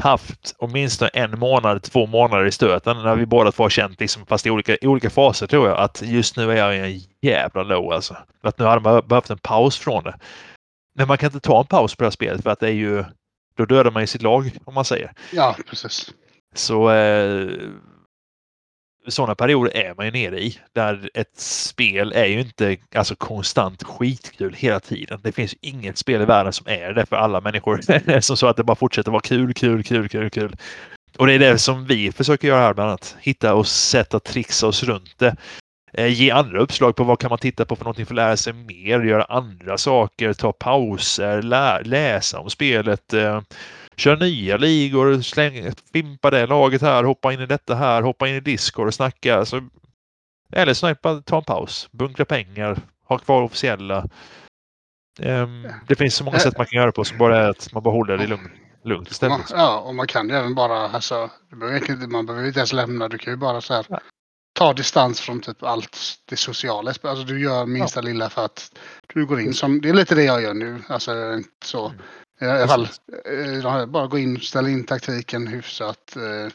haft 0.00 0.54
åtminstone 0.58 1.08
en 1.08 1.38
månad, 1.38 1.82
två 1.82 2.06
månader 2.06 2.44
i 2.44 2.52
stöten 2.52 3.02
när 3.02 3.16
vi 3.16 3.26
båda 3.26 3.52
två 3.52 3.62
har 3.62 3.70
känt, 3.70 4.00
liksom, 4.00 4.26
fast 4.26 4.46
i 4.46 4.50
olika, 4.50 4.76
i 4.80 4.86
olika 4.86 5.10
faser 5.10 5.46
tror 5.46 5.68
jag, 5.68 5.78
att 5.78 6.02
just 6.02 6.36
nu 6.36 6.52
är 6.52 6.56
jag 6.56 6.76
i 6.76 6.78
en 6.78 7.00
jävla 7.30 7.62
low 7.62 7.92
alltså. 7.92 8.16
Att 8.42 8.58
nu 8.58 8.64
hade 8.64 8.80
man 8.80 9.02
behövt 9.06 9.30
en 9.30 9.38
paus 9.38 9.78
från 9.78 10.04
det. 10.04 10.18
Men 10.94 11.08
man 11.08 11.18
kan 11.18 11.26
inte 11.26 11.40
ta 11.40 11.60
en 11.60 11.66
paus 11.66 11.94
på 11.94 12.02
det 12.02 12.06
här 12.06 12.10
spelet 12.10 12.42
för 12.42 12.50
att 12.50 12.60
det 12.60 12.68
är 12.68 12.72
ju, 12.72 13.04
då 13.56 13.64
dödar 13.64 13.90
man 13.90 14.02
ju 14.02 14.06
sitt 14.06 14.22
lag 14.22 14.50
om 14.64 14.74
man 14.74 14.84
säger. 14.84 15.12
Ja, 15.32 15.56
precis. 15.70 16.12
Så 16.54 16.90
eh, 16.90 17.50
sådana 19.08 19.34
perioder 19.34 19.76
är 19.76 19.94
man 19.94 20.06
ju 20.06 20.12
nere 20.12 20.40
i. 20.40 20.58
Där 20.74 21.10
ett 21.14 21.38
spel 21.40 22.12
är 22.12 22.26
ju 22.26 22.40
inte 22.40 22.76
alltså, 22.94 23.14
konstant 23.16 23.82
skitkul 23.82 24.54
hela 24.54 24.80
tiden. 24.80 25.20
Det 25.22 25.32
finns 25.32 25.54
inget 25.60 25.98
spel 25.98 26.22
i 26.22 26.24
världen 26.24 26.52
som 26.52 26.68
är 26.68 26.92
det 26.92 27.06
för 27.06 27.16
alla 27.16 27.40
människor. 27.40 28.20
som 28.20 28.36
så 28.36 28.46
att 28.46 28.56
det 28.56 28.64
bara 28.64 28.76
fortsätter 28.76 29.10
vara 29.10 29.20
kul, 29.20 29.54
kul, 29.54 29.82
kul, 29.82 30.08
kul, 30.08 30.30
kul. 30.30 30.56
Och 31.18 31.26
det 31.26 31.32
är 31.32 31.38
det 31.38 31.58
som 31.58 31.86
vi 31.86 32.12
försöker 32.12 32.48
göra 32.48 32.60
här 32.60 32.74
bland 32.74 32.88
annat. 32.88 33.16
Hitta 33.20 33.54
och 33.54 33.66
sätta 33.66 34.20
trixa 34.20 34.66
oss 34.66 34.82
runt 34.82 35.18
det. 35.18 35.36
Eh, 35.94 36.06
ge 36.06 36.30
andra 36.30 36.60
uppslag 36.60 36.96
på 36.96 37.04
vad 37.04 37.18
kan 37.18 37.30
man 37.30 37.38
titta 37.38 37.64
på 37.64 37.76
för 37.76 37.84
någonting 37.84 38.06
för 38.06 38.14
att 38.14 38.16
lära 38.16 38.36
sig 38.36 38.52
mer, 38.52 39.00
göra 39.00 39.24
andra 39.24 39.78
saker, 39.78 40.32
ta 40.32 40.52
pauser, 40.52 41.42
lä 41.42 41.82
läsa 41.82 42.38
om 42.38 42.50
spelet. 42.50 43.12
Eh, 43.12 43.40
Eh, 43.92 43.96
Kör 43.96 44.16
nya 44.16 44.56
ligor, 44.56 45.20
släng, 45.22 45.72
fimpa 45.92 46.30
det 46.30 46.46
laget 46.46 46.82
här, 46.82 47.04
hoppa 47.04 47.32
in 47.32 47.40
i 47.40 47.46
detta 47.46 47.74
här, 47.74 48.02
hoppa 48.02 48.28
in 48.28 48.34
i 48.34 48.40
Discord 48.40 48.86
och 48.86 48.94
snacka. 48.94 49.44
Så, 49.44 49.68
eller 50.52 50.74
snipa, 50.74 51.22
ta 51.26 51.36
en 51.38 51.44
paus, 51.44 51.88
bunkra 51.92 52.24
pengar, 52.24 52.78
ha 53.04 53.18
kvar 53.18 53.42
officiella. 53.42 54.08
Ehm, 55.20 55.68
det 55.88 55.94
finns 55.96 56.14
så 56.14 56.24
många 56.24 56.38
sätt 56.38 56.56
man 56.58 56.66
kan 56.66 56.80
göra 56.80 56.92
på 56.92 57.04
som 57.04 57.18
bara 57.18 57.38
är 57.38 57.48
att 57.48 57.72
man 57.72 57.82
bara 57.82 57.94
håller 57.94 58.18
det 58.18 58.26
lugnt, 58.26 58.50
lugnt 58.84 59.00
Man, 59.06 59.10
istället. 59.10 59.50
ja, 59.50 59.78
och 59.78 59.94
man 59.94 60.06
kan 60.06 60.28
ju 60.28 60.34
även 60.34 60.54
bara, 60.54 60.88
alltså, 60.88 61.30
behöver 61.50 62.06
man 62.06 62.26
behöver 62.26 62.46
inte 62.46 62.60
ens 62.60 62.72
lämna, 62.72 63.08
du 63.08 63.18
kan 63.18 63.32
ju 63.32 63.36
bara 63.36 63.60
så 63.60 63.74
här, 63.74 63.86
Ja. 63.88 64.00
ta 64.54 64.72
distans 64.72 65.20
från 65.20 65.40
typ 65.40 65.62
allt 65.62 65.98
det 66.28 66.36
sociala. 66.36 66.92
Alltså 67.02 67.24
du 67.24 67.40
gör 67.40 67.66
minsta 67.66 68.00
lilla 68.00 68.30
för 68.30 68.44
att 68.44 68.78
du 69.14 69.26
går 69.26 69.40
in 69.40 69.54
som, 69.54 69.80
det 69.80 69.88
är 69.88 69.94
lite 69.94 70.14
det 70.14 70.22
jag 70.24 70.42
gör 70.42 70.54
nu. 70.54 70.82
Alltså 70.88 71.12
så. 71.64 71.92
I 72.42 72.44
alla 72.46 72.68
fall, 72.68 72.88
bara 73.88 74.06
gå 74.06 74.18
in, 74.18 74.40
ställa 74.40 74.68
in 74.68 74.84
taktiken 74.84 75.46
hyfsat. 75.46 76.16
eh, 76.16 76.52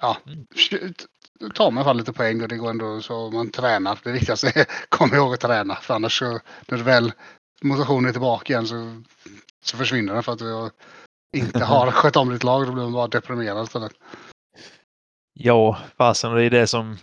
Ja, 0.00 0.16
Mm. 0.26 0.46
ta 1.54 1.66
alla 1.66 1.84
fall 1.84 1.96
lite 1.96 2.12
poäng 2.12 2.42
och 2.42 2.48
det 2.48 2.56
går 2.56 2.70
ändå 2.70 3.00
så 3.00 3.30
man 3.30 3.50
tränar. 3.50 3.98
Det 4.04 4.12
viktigaste 4.12 4.46
är 4.54 4.66
kom 4.88 5.14
ihåg 5.14 5.34
att 5.34 5.40
träna 5.40 5.74
för 5.74 5.94
annars 5.94 6.18
så 6.18 6.40
när 6.68 6.78
du 6.78 6.82
väl 6.84 7.12
motivationen 7.62 8.08
är 8.08 8.12
tillbaka 8.12 8.52
igen 8.52 8.66
så, 8.66 9.02
så 9.64 9.76
försvinner 9.76 10.14
den 10.14 10.22
för 10.22 10.32
att 10.32 10.38
du 10.38 10.70
inte 11.36 11.64
har 11.64 11.90
skött 11.90 12.16
om 12.16 12.32
ditt 12.32 12.44
lag. 12.44 12.66
Då 12.66 12.72
blir 12.72 12.82
man 12.82 12.92
bara 12.92 13.08
deprimerad 13.08 13.64
istället. 13.64 13.92
Ja, 15.32 15.78
fasen, 15.98 16.32
det 16.34 16.44
är 16.44 16.50
det 16.50 16.66
som 16.66 16.96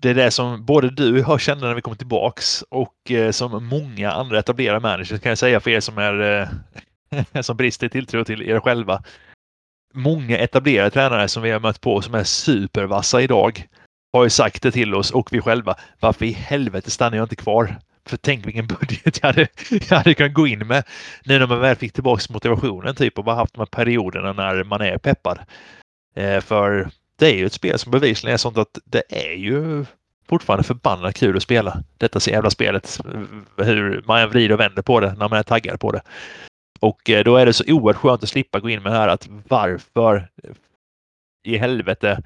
det 0.00 0.10
är 0.10 0.14
det 0.14 0.30
som 0.30 0.64
både 0.64 0.90
du 0.90 1.12
och 1.24 1.30
jag 1.30 1.40
känner 1.40 1.66
när 1.66 1.74
vi 1.74 1.82
kommer 1.82 1.96
tillbaks 1.96 2.62
och 2.62 3.10
eh, 3.10 3.30
som 3.30 3.66
många 3.66 4.12
andra 4.12 4.38
etablerade 4.38 4.80
managers 4.80 5.20
kan 5.20 5.30
jag 5.30 5.38
säga 5.38 5.60
för 5.60 5.70
er 5.70 5.80
som 5.80 5.98
är 5.98 6.40
eh, 6.40 6.48
som 7.40 7.56
brister 7.56 7.86
i 7.86 7.90
tilltro 7.90 8.24
till 8.24 8.42
er 8.42 8.60
själva. 8.60 9.02
Många 9.94 10.38
etablerade 10.38 10.90
tränare 10.90 11.28
som 11.28 11.42
vi 11.42 11.50
har 11.50 11.60
mött 11.60 11.80
på 11.80 12.02
som 12.02 12.14
är 12.14 12.24
supervassa 12.24 13.22
idag 13.22 13.66
har 14.12 14.24
ju 14.24 14.30
sagt 14.30 14.62
det 14.62 14.70
till 14.70 14.94
oss 14.94 15.10
och 15.10 15.32
vi 15.32 15.40
själva. 15.40 15.76
Varför 16.00 16.24
i 16.24 16.32
helvete 16.32 16.90
stannar 16.90 17.16
jag 17.16 17.24
inte 17.24 17.36
kvar? 17.36 17.76
För 18.06 18.16
tänk 18.16 18.46
vilken 18.46 18.66
budget 18.66 19.18
jag 19.22 19.28
hade, 19.28 19.48
jag 19.88 19.96
hade 19.96 20.14
kunnat 20.14 20.34
gå 20.34 20.46
in 20.46 20.66
med 20.66 20.84
nu 21.24 21.38
när 21.38 21.46
man 21.46 21.60
väl 21.60 21.76
fick 21.76 21.92
tillbaka 21.92 22.32
motivationen 22.32 22.94
typ 22.94 23.18
och 23.18 23.24
bara 23.24 23.36
haft 23.36 23.54
de 23.54 23.58
här 23.58 23.66
perioderna 23.66 24.32
när 24.32 24.64
man 24.64 24.80
är 24.80 24.98
peppad. 24.98 25.38
Eh, 26.14 26.40
för 26.40 26.90
det 27.18 27.26
är 27.26 27.36
ju 27.36 27.46
ett 27.46 27.52
spel 27.52 27.78
som 27.78 27.90
bevisligen 27.92 28.34
är 28.34 28.38
sånt 28.38 28.58
att 28.58 28.78
det 28.84 29.02
är 29.08 29.32
ju 29.32 29.84
fortfarande 30.28 30.64
förbannat 30.64 31.14
kul 31.14 31.36
att 31.36 31.42
spela 31.42 31.82
detta 31.98 32.30
jävla 32.30 32.50
spelet. 32.50 33.00
Hur 33.56 34.02
man 34.06 34.20
än 34.20 34.30
vrider 34.30 34.54
och 34.54 34.60
vänder 34.60 34.82
på 34.82 35.00
det 35.00 35.14
när 35.14 35.28
man 35.28 35.38
är 35.38 35.42
taggad 35.42 35.80
på 35.80 35.92
det. 35.92 36.02
Och 36.82 37.10
eh, 37.10 37.24
då 37.24 37.36
är 37.36 37.46
det 37.46 37.52
så 37.52 37.64
oerhört 37.72 37.96
skönt 38.02 38.22
att 38.22 38.28
slippa 38.28 38.60
gå 38.60 38.70
in 38.70 38.82
med 38.82 38.92
det 38.92 38.98
här 38.98 39.08
att 39.08 39.28
varför 39.48 40.28
i 41.44 41.56
helvete 41.56 42.22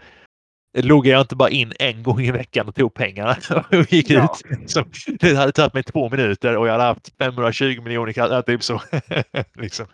loggade 0.78 1.12
jag 1.12 1.20
inte 1.20 1.36
bara 1.36 1.50
in 1.50 1.72
en 1.78 2.02
gång 2.02 2.20
i 2.20 2.30
veckan 2.30 2.68
och 2.68 2.74
tog 2.74 2.94
pengarna 2.94 3.36
och 3.70 3.92
gick 3.92 4.10
Ja. 4.10 4.36
ut. 4.50 4.70
Så 4.70 4.84
det 5.20 5.34
hade 5.36 5.52
tagit 5.52 5.74
mig 5.74 5.82
två 5.82 6.10
minuter 6.10 6.56
och 6.56 6.66
jag 6.68 6.72
hade 6.72 6.84
haft 6.84 7.12
520 7.18 7.80
miljoner 7.82 8.12
kronor. 8.12 8.42
Typ 8.42 8.62
så. 8.62 8.82
liksom. 9.54 9.86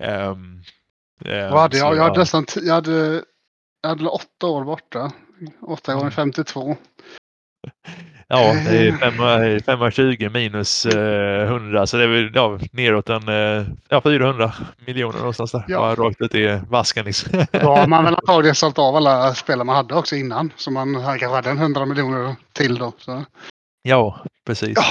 Ehm, 0.00 0.62
Vad 1.24 1.60
hade 1.60 1.76
jag? 1.78 1.92
så, 1.92 1.96
Jag 1.96 2.02
hade 2.04 2.18
nästan 2.18 2.46
jag 2.62 2.74
hade, 2.74 3.22
jag 3.82 3.88
hade 3.88 4.06
åtta 4.08 4.46
år 4.46 4.64
borta. 4.64 5.12
Åtta 5.60 5.92
Mm. 5.92 5.98
gånger 5.98 6.10
52. 6.10 6.76
Ja, 8.28 8.54
det 8.68 8.88
är 8.88 8.92
500 8.92 9.60
520 9.66 10.30
minus 10.32 10.86
eh, 10.86 11.42
100 11.42 11.86
så 11.86 11.96
det 11.96 12.02
är 12.02 12.08
väl 12.08 12.30
ja, 12.34 12.58
neråt 12.72 13.08
en 13.08 13.28
eh, 13.28 13.66
ja, 13.88 14.00
400 14.00 14.52
miljoner 14.86 15.18
någonstans 15.18 15.52
där. 15.52 15.64
Ja. 15.68 15.78
Bara 15.78 15.94
rakt 15.94 16.20
ut 16.20 16.34
i 16.34 16.60
vasken 16.68 17.04
liksom. 17.04 17.46
Då 17.52 17.58
har 17.58 17.86
man 17.86 18.04
väl 18.04 18.14
antagligen 18.22 18.54
sålt 18.54 18.78
av 18.78 18.96
alla 18.96 19.34
spelare 19.34 19.64
man 19.64 19.76
hade 19.76 19.94
också 19.94 20.16
innan. 20.16 20.52
Så 20.56 20.70
man 20.70 20.94
kanske 20.94 21.26
hade 21.26 21.50
en 21.50 21.58
100 21.58 21.86
miljoner 21.86 22.36
till 22.52 22.78
då. 22.78 22.92
Så. 22.98 23.24
ja, 23.82 24.24
precis. 24.46 24.76
Ja, 24.76 24.84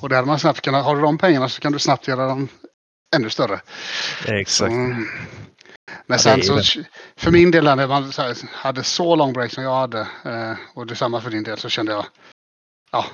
och 0.00 0.08
där 0.08 0.16
hade 0.16 0.28
man 0.28 0.38
snabbt 0.38 0.60
kunnat, 0.60 0.84
har 0.84 0.96
du 0.96 1.02
de 1.02 1.18
pengarna 1.18 1.48
så 1.48 1.60
kan 1.60 1.72
du 1.72 1.78
snabbt 1.78 2.08
göra 2.08 2.26
dem 2.26 2.48
ännu 3.16 3.30
större. 3.30 3.60
Exakt. 4.26 4.72
Så, 4.72 4.78
men 6.06 6.16
det 6.16 6.18
sen 6.18 6.42
så, 6.42 6.82
för 7.16 7.30
min 7.30 7.50
del 7.50 7.64
när 7.64 7.86
man 7.86 8.12
hade 8.52 8.82
så 8.82 9.16
lång 9.16 9.32
break 9.32 9.52
som 9.52 9.64
jag 9.64 9.74
hade 9.74 10.00
eh, 10.00 10.54
och 10.74 10.86
detsamma 10.86 11.20
för 11.20 11.30
din 11.30 11.42
del 11.42 11.58
så 11.58 11.68
kände 11.68 11.92
jag 11.92 12.06
ja, 12.90 13.06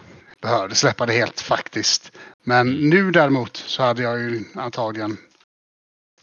behövde 0.42 0.74
släppa 0.74 1.06
det 1.06 1.12
helt 1.12 1.40
faktiskt. 1.40 2.12
Men 2.44 2.72
nu 2.72 3.10
däremot 3.10 3.56
så 3.56 3.82
hade 3.82 4.02
jag 4.02 4.18
ju 4.18 4.44
antagligen 4.54 5.16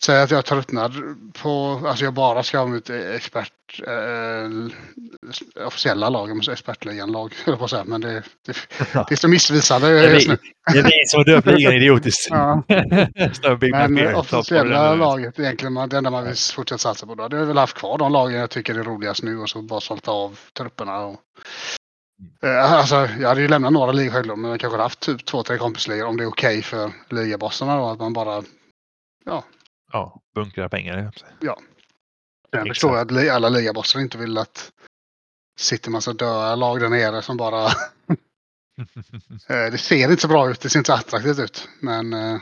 Säg 0.06 0.22
att 0.22 0.32
jag 0.32 0.46
tröttnar 0.46 1.16
på, 1.42 1.82
alltså 1.88 2.06
jag 2.06 2.14
bara 2.14 2.44
ska 2.44 2.60
ha 2.60 2.68
mitt 2.68 2.90
expert, 2.90 3.82
eh, 3.88 4.50
officiella 5.66 6.10
lag, 6.10 6.50
expertligan-lag, 6.52 7.34
höll 7.46 7.64
att 7.64 7.70
säga, 7.70 7.84
men 7.86 8.02
det, 8.02 8.24
det, 8.46 8.56
det 8.94 9.12
är 9.12 9.16
så 9.16 9.28
missvisande 9.28 9.88
Det 9.88 10.00
är 10.00 10.16
är 10.78 11.08
som 11.08 11.18
har 11.18 11.26
döpt 11.26 11.48
ligan 11.48 11.74
idiotiskt. 11.74 12.28
Ja. 12.30 12.64
Men 13.72 14.16
officiella 14.16 14.96
laget 14.96 15.40
egentligen, 15.40 15.90
det 15.90 15.98
enda 15.98 16.10
man 16.10 16.24
vill 16.24 16.36
fortsätta 16.36 16.78
satsa 16.78 17.06
på 17.06 17.16
då. 17.16 17.28
Det 17.28 17.38
har 17.38 17.46
väl 17.46 17.58
haft 17.58 17.78
kvar 17.78 17.98
de 17.98 18.12
lagen 18.12 18.40
jag 18.40 18.50
tycker 18.50 18.76
är 18.76 18.84
roligast 18.84 19.24
nu 19.24 19.40
och 19.40 19.50
så 19.50 19.62
bara 19.62 19.82
sålt 19.82 20.08
av 20.08 20.40
trupperna. 20.58 21.00
Och, 21.00 21.20
alltså, 22.42 22.96
jag 22.96 23.30
hade 23.30 23.42
ju 23.42 23.48
lämnat 23.48 23.74
några 23.74 23.92
ligor 23.92 24.12
själv 24.12 24.38
men 24.38 24.52
jag 24.52 24.60
kanske 24.60 24.74
hade 24.74 24.84
haft 24.84 25.00
typ 25.00 25.26
två, 25.26 25.44
tre 25.44 25.58
kompisligor 25.58 26.06
om 26.08 26.18
det 26.18 26.24
är 26.24 26.28
okej 26.28 26.62
för 26.62 26.92
ligabossarna 27.10 27.78
då. 27.78 27.90
Att 27.90 28.00
man 28.00 28.14
bara, 28.14 28.44
Ja, 29.92 30.22
bunkra 30.36 30.70
pengar. 30.70 31.12
jag 31.40 31.58
Exakt. 32.54 32.68
förstår 32.68 32.98
jag 32.98 33.12
att 33.12 33.30
alla 33.36 33.50
ligabossar 33.50 34.00
inte 34.00 34.18
vill 34.18 34.38
att 34.38 34.72
sitter 35.60 35.92
massa 35.92 36.14
döda 36.14 36.56
lag 36.56 36.80
där 36.80 36.90
nere 36.90 37.22
som 37.22 37.38
bara, 37.38 37.66
eh, 39.48 39.72
det 39.72 39.78
ser 39.78 40.10
inte 40.10 40.22
så 40.22 40.28
bra 40.28 40.50
ut, 40.52 40.62
det 40.62 40.70
ser 40.70 40.80
inte 40.80 40.88
så 40.88 40.94
attraktivt 40.94 41.40
ut. 41.40 41.70
Men 41.80 42.14
eh, 42.14 42.42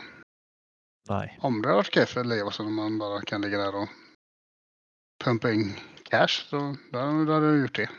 Nej. 1.09 1.39
om 1.41 1.61
det 1.61 1.67
hade 1.67 1.77
varit 1.77 1.87
okej 1.87 2.05
för 2.05 2.23
ligabossarna 2.23 2.69
om 2.69 2.75
man 2.75 2.97
bara 2.97 3.21
kan 3.21 3.41
ligga 3.41 3.57
där 3.57 3.75
och 3.75 3.89
pumpa 5.23 5.51
in 5.51 5.75
cash 6.03 6.27
så 6.49 6.75
då, 6.91 7.23
då 7.25 7.33
hade 7.33 7.45
jag 7.47 7.57
gjort 7.59 7.75
det. 7.75 7.89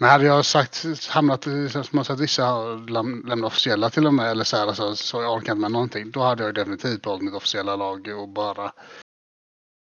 Men 0.00 0.10
hade 0.10 0.24
jag 0.24 0.44
sagt, 0.44 1.06
hamnat 1.08 1.46
i, 1.46 1.68
som 1.68 1.84
man 1.90 2.04
sagt, 2.04 2.20
vissa 2.20 2.44
har 2.44 2.88
läm, 2.88 3.24
lämnat 3.26 3.46
officiella 3.46 3.90
till 3.90 4.06
och 4.06 4.14
med, 4.14 4.30
eller 4.30 4.44
så 4.44 4.56
här, 4.56 4.66
alltså, 4.66 4.96
så 4.96 5.22
jag 5.22 5.32
orkar 5.32 5.52
inte 5.52 5.60
med 5.60 5.70
någonting. 5.70 6.10
Då 6.10 6.20
hade 6.20 6.44
jag 6.44 6.54
definitivt 6.54 7.02
behållit 7.02 7.24
mitt 7.24 7.34
officiella 7.34 7.76
lag 7.76 8.08
och 8.08 8.28
bara 8.28 8.72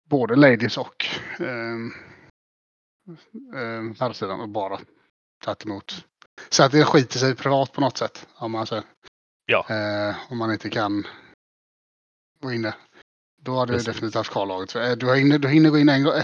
både 0.08 0.36
ladies 0.36 0.78
och 0.78 1.06
herrsidan 3.98 4.40
och 4.40 4.48
bara 4.48 4.80
tagit 5.44 5.64
emot. 5.64 6.04
Så 6.48 6.62
att 6.62 6.72
det 6.72 6.84
skiter 6.84 7.18
sig 7.18 7.34
privat 7.34 7.72
på 7.72 7.80
något 7.80 7.98
sätt. 7.98 8.26
Om 8.34 8.52
man, 8.52 8.66
säger. 8.66 8.84
Ja. 9.46 9.66
Eh, 9.70 10.16
om 10.30 10.38
man 10.38 10.52
inte 10.52 10.70
kan 10.70 11.06
gå 12.40 12.52
in 12.52 12.62
där. 12.62 12.74
Då 13.46 13.58
hade 13.58 13.72
Precis. 13.72 13.86
definitivt 13.86 14.14
haft 14.14 14.30
kvar 14.30 14.46
laget. 14.46 14.74
Eh, 14.76 14.90
Du, 14.92 15.14
hinner, 15.16 15.38
du 15.38 15.48
hinner 15.48 15.70
gå 15.70 15.78
in 15.78 15.88
en, 15.88 16.02
gång- 16.04 16.22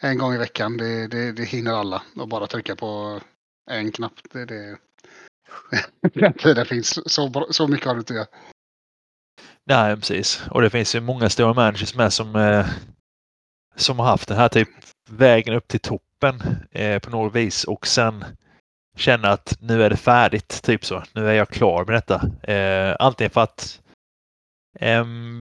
en 0.00 0.18
gång 0.18 0.34
i 0.34 0.38
veckan. 0.38 0.76
Det, 0.76 1.06
det, 1.06 1.32
det 1.32 1.44
hinner 1.44 1.72
alla. 1.72 2.02
Och 2.16 2.28
bara 2.28 2.46
trycka 2.46 2.76
på 2.76 3.20
en 3.70 3.92
knapp. 3.92 4.12
Det, 4.32 4.44
det, 4.44 4.78
det 6.54 6.64
finns 6.64 7.12
så, 7.12 7.46
så 7.50 7.68
mycket 7.68 7.86
har 7.86 7.94
du 7.94 8.00
inte 8.00 8.14
göra. 8.14 8.26
Nej, 9.66 9.96
precis. 9.96 10.42
Och 10.50 10.62
det 10.62 10.70
finns 10.70 10.94
ju 10.94 11.00
många 11.00 11.30
stora 11.30 11.54
managers 11.54 11.94
med 11.94 12.12
som, 12.12 12.36
eh, 12.36 12.66
som 13.76 13.98
har 13.98 14.06
haft 14.06 14.28
den 14.28 14.36
här 14.36 14.48
typ 14.48 14.68
vägen 15.10 15.54
upp 15.54 15.68
till 15.68 15.80
toppen 15.80 16.42
eh, 16.70 16.98
på 16.98 17.10
något 17.10 17.34
vis 17.34 17.64
och 17.64 17.86
sen 17.86 18.24
känner 18.96 19.28
att 19.28 19.56
nu 19.60 19.82
är 19.82 19.90
det 19.90 19.96
färdigt, 19.96 20.62
typ 20.62 20.84
så. 20.84 21.02
Nu 21.14 21.28
är 21.28 21.32
jag 21.34 21.48
klar 21.48 21.84
med 21.84 21.94
detta. 21.94 22.52
Eh, 22.52 22.96
antingen 23.00 23.30
för 23.30 23.40
att 23.40 23.79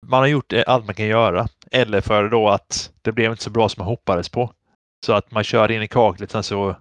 man 0.03 0.19
har 0.19 0.27
gjort 0.27 0.53
eh, 0.53 0.64
allt 0.68 0.85
man 0.85 0.95
kan 0.95 1.06
göra 1.06 1.47
eller 1.72 2.01
för 2.01 2.30
då 2.30 2.49
att 2.49 2.91
det 3.01 3.11
blev 3.11 3.31
inte 3.31 3.43
så 3.43 3.49
bra 3.49 3.69
som 3.69 3.81
man 3.81 3.88
hoppades 3.88 4.30
på. 4.30 4.53
Så 5.06 5.14
att 5.14 5.31
man 5.31 5.43
kör 5.43 5.72
in 5.72 5.81
i 5.81 5.88
kaklet 5.88 6.31
sen 6.31 6.43
så 6.43 6.76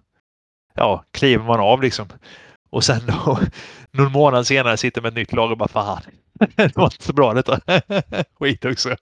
ja, 0.74 1.04
kliver 1.10 1.44
man 1.44 1.60
av 1.60 1.82
liksom. 1.82 2.08
Och 2.70 2.84
sen 2.84 3.00
då 3.06 3.38
någon 3.90 4.12
månad 4.12 4.46
senare 4.46 4.76
sitter 4.76 5.02
med 5.02 5.08
ett 5.08 5.14
nytt 5.14 5.32
lag 5.32 5.50
och 5.50 5.58
bara 5.58 5.68
fan, 5.68 6.02
det 6.56 6.76
var 6.76 6.84
inte 6.84 7.04
så 7.04 7.12
bra 7.12 7.34
detta. 7.34 7.60
Skit 8.40 8.64
också. 8.64 8.96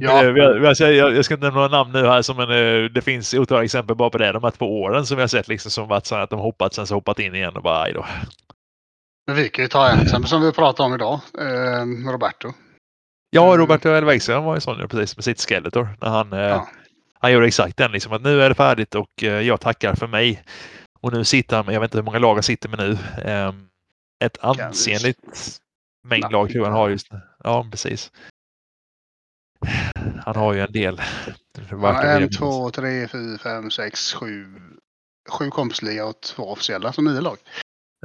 Ja. 0.00 0.24
Eh, 0.24 0.92
jag, 0.92 1.16
jag 1.16 1.24
ska 1.24 1.34
inte 1.34 1.46
nämna 1.46 1.60
några 1.60 1.78
namn 1.78 1.92
nu 1.92 2.06
här, 2.06 2.22
som 2.22 2.40
en, 2.40 2.50
eh, 2.50 2.90
det 2.90 3.02
finns 3.02 3.34
otaliga 3.34 3.64
exempel 3.64 3.96
bara 3.96 4.10
på 4.10 4.18
det. 4.18 4.32
De 4.32 4.42
här 4.42 4.50
två 4.50 4.82
åren 4.82 5.06
som 5.06 5.16
vi 5.16 5.22
har 5.22 5.28
sett 5.28 5.48
liksom, 5.48 5.70
som 5.70 5.88
varit 5.88 6.06
så 6.06 6.14
att 6.14 6.30
de 6.30 6.38
hoppat 6.38 6.74
sen 6.74 6.86
så 6.86 6.94
hoppat 6.94 7.18
in 7.18 7.34
igen 7.34 7.56
och 7.56 7.62
bara 7.62 7.82
aj 7.82 7.92
då. 7.92 8.06
Men 9.26 9.36
vi 9.36 9.48
kan 9.48 9.64
ju 9.64 9.68
ta 9.68 9.88
en 9.88 10.26
som 10.26 10.42
vi 10.42 10.52
pratade 10.52 10.86
om 10.86 10.94
idag. 10.94 11.20
Eh, 11.38 12.10
Roberto. 12.12 12.52
Ja. 13.30 13.54
Roberto 13.56 13.88
Elvegsen 13.88 14.44
var 14.44 14.54
ju 14.54 14.60
sån 14.60 14.88
precis 14.88 15.16
med 15.16 15.24
sitt 15.24 15.40
Skeletor. 15.40 15.88
När 16.00 16.08
han, 16.08 16.32
eh, 16.32 16.38
Ja. 16.38 16.68
han 17.18 17.32
gjorde 17.32 17.46
exakt 17.46 17.76
den 17.76 17.92
liksom 17.92 18.12
att 18.12 18.22
nu 18.22 18.42
är 18.42 18.48
det 18.48 18.54
färdigt 18.54 18.94
och 18.94 19.22
eh, 19.22 19.40
jag 19.40 19.60
tackar 19.60 19.94
för 19.94 20.06
mig. 20.06 20.42
Och 21.00 21.12
nu 21.12 21.24
sitter 21.24 21.56
han 21.56 21.74
jag 21.74 21.80
vet 21.80 21.88
inte 21.88 21.98
hur 21.98 22.04
många 22.04 22.18
lag 22.18 22.34
han 22.34 22.42
sitter 22.42 22.68
med 22.68 22.78
nu. 22.78 22.98
Eh, 23.30 23.52
ett 24.24 24.38
ansenligt 24.40 25.18
mängd 26.08 26.32
lag 26.32 26.50
tror 26.50 26.64
jag 26.64 26.70
han 26.70 26.80
har 26.80 26.88
just 26.88 27.12
nu. 27.12 27.20
Ja, 27.44 27.66
precis. 27.70 28.12
Han 30.24 30.36
har 30.36 30.52
ju 30.52 30.60
en 30.60 30.72
del. 30.72 31.00
Verkar 31.70 32.20
en, 32.20 32.30
två, 32.30 32.70
tre, 32.70 33.08
fyra, 33.08 33.38
fem, 33.38 33.70
sex, 33.70 34.12
sju. 34.14 34.46
Sju 35.30 35.50
kompisliga 35.50 36.06
och 36.06 36.20
två 36.20 36.42
officiella. 36.52 36.92
Så 36.92 37.02
nio 37.02 37.20
lag. 37.20 37.36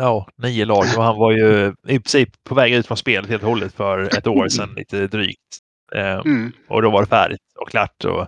Ja, 0.02 0.28
nio 0.36 0.66
lag 0.66 0.86
och 0.98 1.04
han 1.04 1.18
var 1.18 1.32
ju 1.32 1.74
i 1.88 2.00
princip 2.00 2.30
på 2.44 2.56
väg 2.56 2.74
ut 2.74 2.88
från 2.88 2.98
spelet 2.98 3.30
helt 3.30 3.44
och 3.44 3.50
hållet 3.50 3.74
för 3.74 4.18
ett 4.18 4.28
år 4.28 4.48
sedan 4.50 4.74
lite 4.76 5.08
drygt. 5.08 5.58
Eh, 5.96 6.18
Mm. 6.18 6.52
och 6.68 6.82
då 6.82 6.90
var 6.90 7.02
det 7.02 7.08
färdigt 7.08 7.42
och 7.60 7.70
klart. 7.70 8.06
Och 8.06 8.28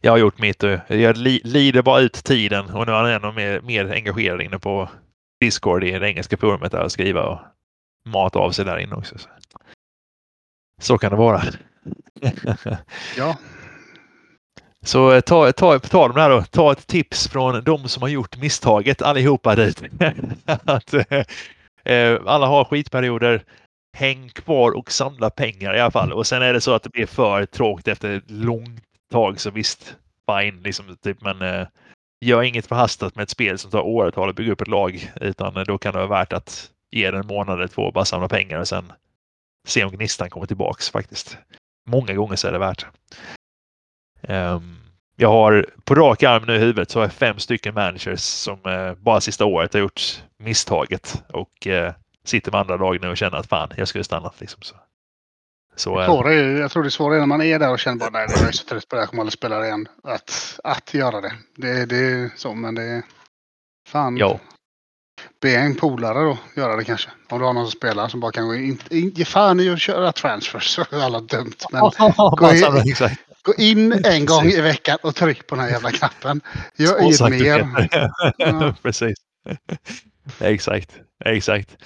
jag 0.00 0.12
har 0.12 0.18
gjort 0.18 0.38
mitt 0.38 0.62
och 0.62 0.70
jag 0.88 1.16
li, 1.16 1.40
lider 1.44 1.82
bara 1.82 2.00
ut 2.00 2.12
tiden 2.24 2.70
och 2.70 2.86
nu 2.86 2.92
är 2.92 2.96
han 2.96 3.06
ännu 3.10 3.32
mer, 3.32 3.60
mer 3.60 3.92
engagerad 3.92 4.40
inne 4.42 4.58
på 4.58 4.88
Discord 5.40 5.84
i 5.84 5.98
det 5.98 6.08
engelska 6.08 6.36
forumet 6.36 6.72
där 6.72 6.84
och 6.84 6.92
skriva 6.92 7.22
och 7.26 7.38
mata 8.08 8.38
av 8.38 8.50
sig 8.50 8.64
där 8.64 8.78
inne 8.78 8.94
också. 8.94 9.18
Så, 9.18 9.28
så 10.80 10.98
kan 10.98 11.10
det 11.10 11.16
vara. 11.16 11.42
Ja, 13.16 13.36
Så 14.84 15.12
eh, 15.12 15.20
ta, 15.20 15.52
ta, 15.52 15.78
på 15.78 15.88
tal 15.88 16.10
om 16.10 16.16
det 16.16 16.22
här 16.22 16.30
då, 16.30 16.42
ta 16.42 16.72
ett 16.72 16.86
tips 16.86 17.28
från 17.28 17.64
de 17.64 17.88
som 17.88 18.02
har 18.02 18.08
gjort 18.08 18.36
misstaget 18.36 19.02
allihopa 19.02 19.54
dit. 19.54 19.82
att, 20.46 20.94
eh, 20.94 21.24
eh, 21.84 22.20
alla 22.26 22.46
har 22.46 22.64
skitperioder. 22.64 23.44
Häng 23.96 24.28
kvar 24.28 24.70
och 24.70 24.92
samla 24.92 25.30
pengar 25.30 25.76
i 25.76 25.80
alla 25.80 25.90
fall. 25.90 26.12
Och 26.12 26.26
sen 26.26 26.42
är 26.42 26.52
det 26.52 26.60
så 26.60 26.74
att 26.74 26.82
det 26.82 26.90
blir 26.90 27.06
för 27.06 27.46
tråkigt 27.46 27.88
efter 27.88 28.16
ett 28.16 28.30
långt 28.30 28.84
tag 29.12 29.40
så 29.40 29.50
visst, 29.50 29.96
fine. 30.26 30.62
Liksom, 30.62 30.96
typ, 31.02 31.22
men 31.22 31.42
eh, 31.42 31.66
gör 32.24 32.42
inget 32.42 32.66
förhastat 32.66 33.14
med 33.14 33.22
ett 33.22 33.30
spel 33.30 33.58
som 33.58 33.70
tar 33.70 33.80
åratal 33.80 34.30
att 34.30 34.36
bygga 34.36 34.52
upp 34.52 34.60
ett 34.60 34.68
lag. 34.68 35.12
Utan 35.20 35.56
eh, 35.56 35.62
då 35.62 35.78
kan 35.78 35.92
det 35.92 35.98
vara 35.98 36.08
värt 36.08 36.32
att 36.32 36.70
ge 36.90 37.10
det 37.10 37.18
en 37.18 37.26
månad 37.26 37.58
eller 37.58 37.68
två 37.68 37.82
och 37.82 37.92
bara 37.92 38.04
samla 38.04 38.28
pengar 38.28 38.58
och 38.58 38.68
sen 38.68 38.92
se 39.68 39.84
om 39.84 39.90
gnistan 39.90 40.30
kommer 40.30 40.46
tillbaks 40.46 40.90
faktiskt. 40.90 41.38
Många 41.88 42.14
gånger 42.14 42.36
så 42.36 42.48
är 42.48 42.52
det 42.52 42.58
värt. 42.58 42.86
Ehm, 44.22 44.76
jag 45.16 45.28
har 45.28 45.66
på 45.84 45.94
rak 45.94 46.22
arm 46.22 46.44
nu 46.46 46.54
i 46.54 46.58
huvudet 46.58 46.90
så 46.90 46.98
har 46.98 47.04
jag 47.04 47.12
fem 47.12 47.38
stycken 47.38 47.74
managers 47.74 48.20
som 48.20 48.58
eh, 48.66 48.94
bara 48.94 49.20
sista 49.20 49.44
året 49.44 49.72
har 49.72 49.80
gjort 49.80 50.22
misstaget 50.38 51.22
och 51.32 51.66
eh, 51.66 51.92
sitter 52.24 52.52
med 52.52 52.60
andra 52.60 52.76
lag 52.76 53.00
nu 53.00 53.08
och 53.08 53.16
känner 53.16 53.36
att 53.36 53.46
fan, 53.48 53.68
jag 53.76 53.88
skulle 53.88 54.04
stannat 54.04 54.40
liksom. 54.40 54.62
Så, 54.62 54.74
så 55.76 55.98
det 55.98 56.04
eh, 56.04 56.10
svåra 56.10 56.32
är, 56.32 56.36
ju- 56.36 56.58
jag 56.58 56.70
tror 56.70 56.82
det 56.82 56.90
svåra 56.90 57.14
är 57.14 57.18
när 57.18 57.26
man 57.26 57.42
är 57.42 57.58
där 57.58 57.72
och 57.72 57.78
känner 57.78 57.98
bara 57.98 58.10
nej, 58.10 58.26
jag 58.30 58.48
är 58.48 58.52
så 58.52 58.64
trött 58.64 58.88
på 58.88 58.96
det 58.96 59.00
här, 59.00 59.02
jag 59.02 59.10
kommer 59.10 59.22
aldrig 59.22 59.32
spela 59.32 59.58
det 59.58 59.66
igen. 59.66 59.88
Att, 60.04 60.60
att 60.64 60.94
göra 60.94 61.20
det. 61.20 61.32
det. 61.56 61.86
Det 61.86 61.96
är 61.96 62.30
så, 62.36 62.54
men 62.54 62.74
det 62.74 62.82
är... 62.82 63.02
Fan. 63.88 64.16
ja, 64.16 64.38
Be 65.42 65.56
en 65.56 65.76
polare 65.76 66.18
då 66.24 66.38
göra 66.56 66.76
det 66.76 66.84
kanske. 66.84 67.10
Om 67.28 67.38
du 67.38 67.44
har 67.44 67.52
någon 67.52 67.66
som 67.70 67.78
spelar 67.78 68.08
som 68.08 68.20
bara 68.20 68.32
kan 68.32 68.46
gå 68.46 68.54
in. 68.54 68.80
ge 68.90 69.24
fan 69.24 69.60
i 69.60 69.70
att 69.70 69.80
köra 69.80 70.12
transfers. 70.12 70.64
Så 70.74 70.80
är 70.90 71.04
alla 71.04 71.20
dumt. 71.20 71.56
Men 71.70 71.80
gå 72.36 72.52
in-. 72.52 73.16
Gå 73.42 73.54
in 73.58 74.04
en 74.04 74.26
gång 74.26 74.46
i 74.46 74.60
veckan 74.60 74.98
och 75.02 75.14
tryck 75.14 75.46
på 75.46 75.54
den 75.54 75.64
här 75.64 75.70
jävla 75.70 75.90
knappen. 75.90 76.40
Gör 76.76 77.02
inget 77.02 77.20
mer. 77.30 77.90
Ja. 78.38 78.74
Precis. 78.82 79.16
exakt, 80.40 81.00
exakt. 81.24 81.76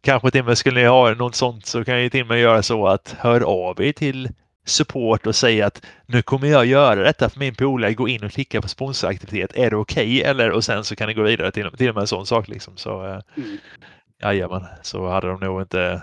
Kanske 0.00 0.30
till 0.30 0.40
och 0.40 0.46
med 0.46 0.58
skulle 0.58 0.80
ni 0.80 0.86
ha 0.86 1.14
något 1.14 1.34
sånt 1.34 1.66
så 1.66 1.84
kan 1.84 2.02
jag 2.02 2.12
till 2.12 2.20
och 2.20 2.26
med 2.26 2.40
göra 2.40 2.62
så 2.62 2.86
att 2.86 3.16
hör 3.18 3.40
av 3.40 3.82
er 3.82 3.92
till 3.92 4.28
support 4.66 5.26
och 5.26 5.36
säga 5.36 5.66
att 5.66 5.82
nu 6.06 6.22
kommer 6.22 6.48
jag 6.48 6.66
göra 6.66 7.02
detta 7.02 7.30
för 7.30 7.38
min 7.38 7.54
polare. 7.54 7.94
Gå 7.94 8.08
in 8.08 8.24
och 8.24 8.30
klicka 8.30 8.62
på 8.62 8.68
sponsoraktivitet. 8.68 9.56
Är 9.56 9.70
det 9.70 9.76
okej? 9.76 10.04
Okay? 10.04 10.30
Eller 10.30 10.50
och 10.50 10.64
sen 10.64 10.84
så 10.84 10.96
kan 10.96 11.08
ni 11.08 11.14
gå 11.14 11.22
vidare 11.22 11.52
till, 11.52 11.70
till 11.70 11.88
och 11.88 11.94
med 11.94 12.00
en 12.00 12.06
sån 12.06 12.26
sak 12.26 12.48
liksom. 12.48 12.76
Så 12.76 13.06
eh, 13.06 13.20
mm. 13.36 13.58
jajamän, 14.22 14.66
så 14.82 15.08
hade 15.08 15.26
de 15.26 15.40
nog 15.40 15.62
inte 15.62 16.02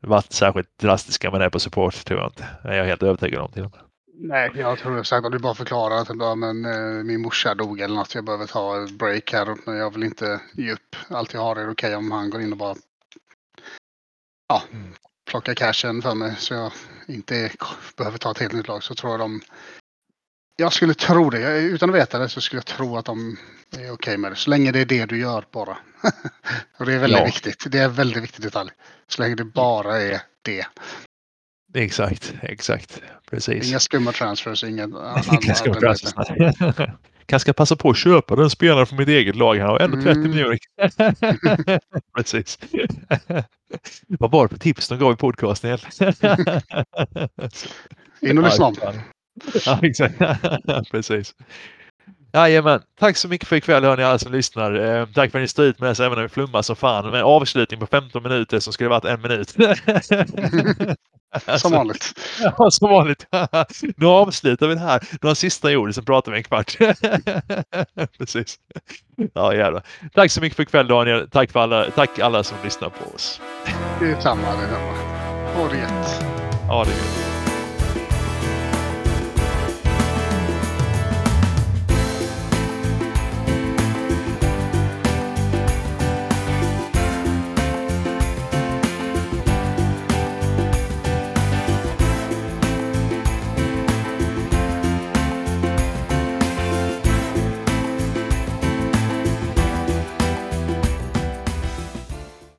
varit 0.00 0.32
särskilt 0.32 0.78
drastiska 0.80 1.30
med 1.30 1.40
det 1.40 1.50
på 1.50 1.60
support 1.60 2.04
tror 2.04 2.20
jag 2.20 2.28
inte. 2.28 2.46
Det 2.62 2.68
är 2.68 2.76
jag 2.76 2.84
helt 2.84 3.02
övertygad 3.02 3.40
om 3.40 3.52
till 3.52 3.64
och 3.64 3.70
med. 3.70 3.80
Nej, 4.22 4.50
jag 4.54 4.78
tror 4.78 5.02
säkert 5.02 5.26
att 5.26 5.32
du 5.32 5.38
bara 5.38 5.54
förklarar 5.54 5.96
att 5.96 6.38
men, 6.38 6.64
eh, 6.64 7.04
min 7.04 7.22
morsa 7.22 7.54
dog 7.54 7.80
eller 7.80 7.94
något. 7.94 8.14
Jag 8.14 8.24
behöver 8.24 8.46
ta 8.46 8.84
ett 8.84 8.90
break 8.90 9.32
här. 9.32 9.56
Men 9.64 9.76
jag 9.76 9.94
vill 9.94 10.02
inte 10.02 10.40
ge 10.52 10.72
upp. 10.72 10.96
Allt 11.08 11.34
jag 11.34 11.40
har 11.40 11.56
är 11.56 11.64
okej 11.64 11.72
okay 11.72 11.94
om 11.94 12.12
han 12.12 12.30
går 12.30 12.40
in 12.40 12.52
och 12.52 12.58
bara 12.58 12.76
ja, 14.48 14.62
mm. 14.72 14.92
plockar 15.30 15.54
cashen 15.54 16.02
för 16.02 16.14
mig. 16.14 16.36
Så 16.38 16.54
jag 16.54 16.72
inte 17.08 17.52
behöver 17.96 18.18
ta 18.18 18.30
ett 18.30 18.38
helt 18.38 18.52
nytt 18.52 18.68
lag. 18.68 18.82
Så 18.82 18.94
tror 18.94 19.12
jag 19.12 19.20
de 19.20 19.40
jag 20.56 20.72
skulle 20.72 20.94
tro 20.94 21.30
det. 21.30 21.58
Utan 21.58 21.90
att 21.90 21.96
veta 21.96 22.18
det 22.18 22.28
så 22.28 22.40
skulle 22.40 22.58
jag 22.58 22.66
tro 22.66 22.96
att 22.96 23.04
de 23.04 23.36
är 23.70 23.76
okej 23.76 23.90
okay 23.90 24.16
med 24.16 24.32
det. 24.32 24.36
Så 24.36 24.50
länge 24.50 24.72
det 24.72 24.80
är 24.80 24.86
det 24.86 25.06
du 25.06 25.18
gör 25.18 25.44
bara. 25.50 25.78
och 26.78 26.86
det 26.86 26.92
är 26.92 26.98
väldigt 26.98 27.18
ja. 27.18 27.24
viktigt. 27.24 27.64
Det 27.72 27.78
är 27.78 27.88
väldigt 27.88 28.22
viktig 28.22 28.44
detalj. 28.44 28.70
Så 29.08 29.22
länge 29.22 29.34
det 29.34 29.44
bara 29.44 30.02
är 30.02 30.22
det. 30.42 30.66
Exakt, 31.74 32.34
exakt. 32.42 33.02
Precis. 33.30 33.68
Inga 33.68 33.80
skumma 33.80 34.12
transfers, 34.12 34.58
skumma 34.58 35.80
transfers. 35.80 36.28
Kanske 37.26 37.44
ska 37.44 37.52
passa 37.52 37.76
på 37.76 37.90
att 37.90 37.96
köpa 37.96 38.36
den 38.36 38.50
spelaren 38.50 38.86
från 38.86 38.98
mitt 38.98 39.08
eget 39.08 39.36
lag. 39.36 39.58
Han 39.58 39.68
har 39.68 39.80
ändå 39.80 39.96
30 39.96 40.10
mm. 40.10 40.30
miljoner. 40.30 40.58
Precis. 42.16 42.58
Vad 44.08 44.30
var 44.30 44.44
det 44.44 44.48
för 44.48 44.58
tips 44.58 44.88
de 44.88 44.98
gav 44.98 45.12
i 45.12 45.16
podcasten? 45.16 45.78
In 48.20 48.38
och 48.38 48.44
lyssna 48.44 48.66
om. 48.66 48.74
Ja, 49.66 49.80
exakt. 49.82 50.14
Precis. 50.90 51.34
Jajamän. 52.32 52.82
Tack 52.98 53.16
så 53.16 53.28
mycket 53.28 53.48
för 53.48 53.56
ikväll 53.56 53.84
hörni 53.84 54.02
alla 54.02 54.18
som 54.18 54.32
lyssnar. 54.32 54.74
Eh, 54.74 55.06
tack 55.06 55.30
för 55.30 55.38
att 55.38 55.42
ni 55.42 55.48
står 55.48 55.64
ut 55.64 55.80
med 55.80 55.90
oss 55.90 56.00
även 56.00 56.16
när 56.16 56.22
vi 56.22 56.28
flummar 56.28 56.62
som 56.62 56.76
fan. 56.76 57.10
Med 57.10 57.22
avslutning 57.22 57.80
på 57.80 57.86
15 57.86 58.22
minuter 58.22 58.60
som 58.60 58.72
skulle 58.72 58.90
varit 58.90 59.04
en 59.04 59.22
minut. 59.22 59.54
som 61.58 61.72
vanligt. 61.72 62.12
Ja, 62.58 62.70
som 62.70 62.90
vanligt. 62.90 63.26
nu 63.96 64.06
avslutar 64.06 64.66
vi 64.66 64.74
det 64.74 64.80
här. 64.80 65.00
Några 65.22 65.34
sista 65.34 65.78
ord, 65.78 65.94
sen 65.94 66.04
pratar 66.04 66.32
vi 66.32 66.38
en 66.38 66.44
kvart. 66.44 66.76
Precis. 68.18 68.58
Ja, 69.34 69.54
jävlar. 69.54 69.82
Tack 70.14 70.30
så 70.30 70.40
mycket 70.40 70.56
för 70.56 70.62
ikväll 70.62 70.88
Daniel. 70.88 71.30
Tack, 71.30 71.50
för 71.50 71.60
alla, 71.60 71.90
tack 71.90 72.18
alla 72.18 72.42
som 72.42 72.56
lyssnar 72.64 72.88
på 72.88 73.14
oss. 73.14 73.40
Det 74.00 74.10
är 74.10 74.20
samma. 74.20 74.42
Det 74.42 74.64
är 74.64 74.68
samma. 74.68 75.10
Ha 75.54 75.68
det 75.68 75.78
gött. 75.78 76.24
Ja, 76.68 76.84
det 76.84 76.90
är 76.90 76.96
gött. 76.96 77.29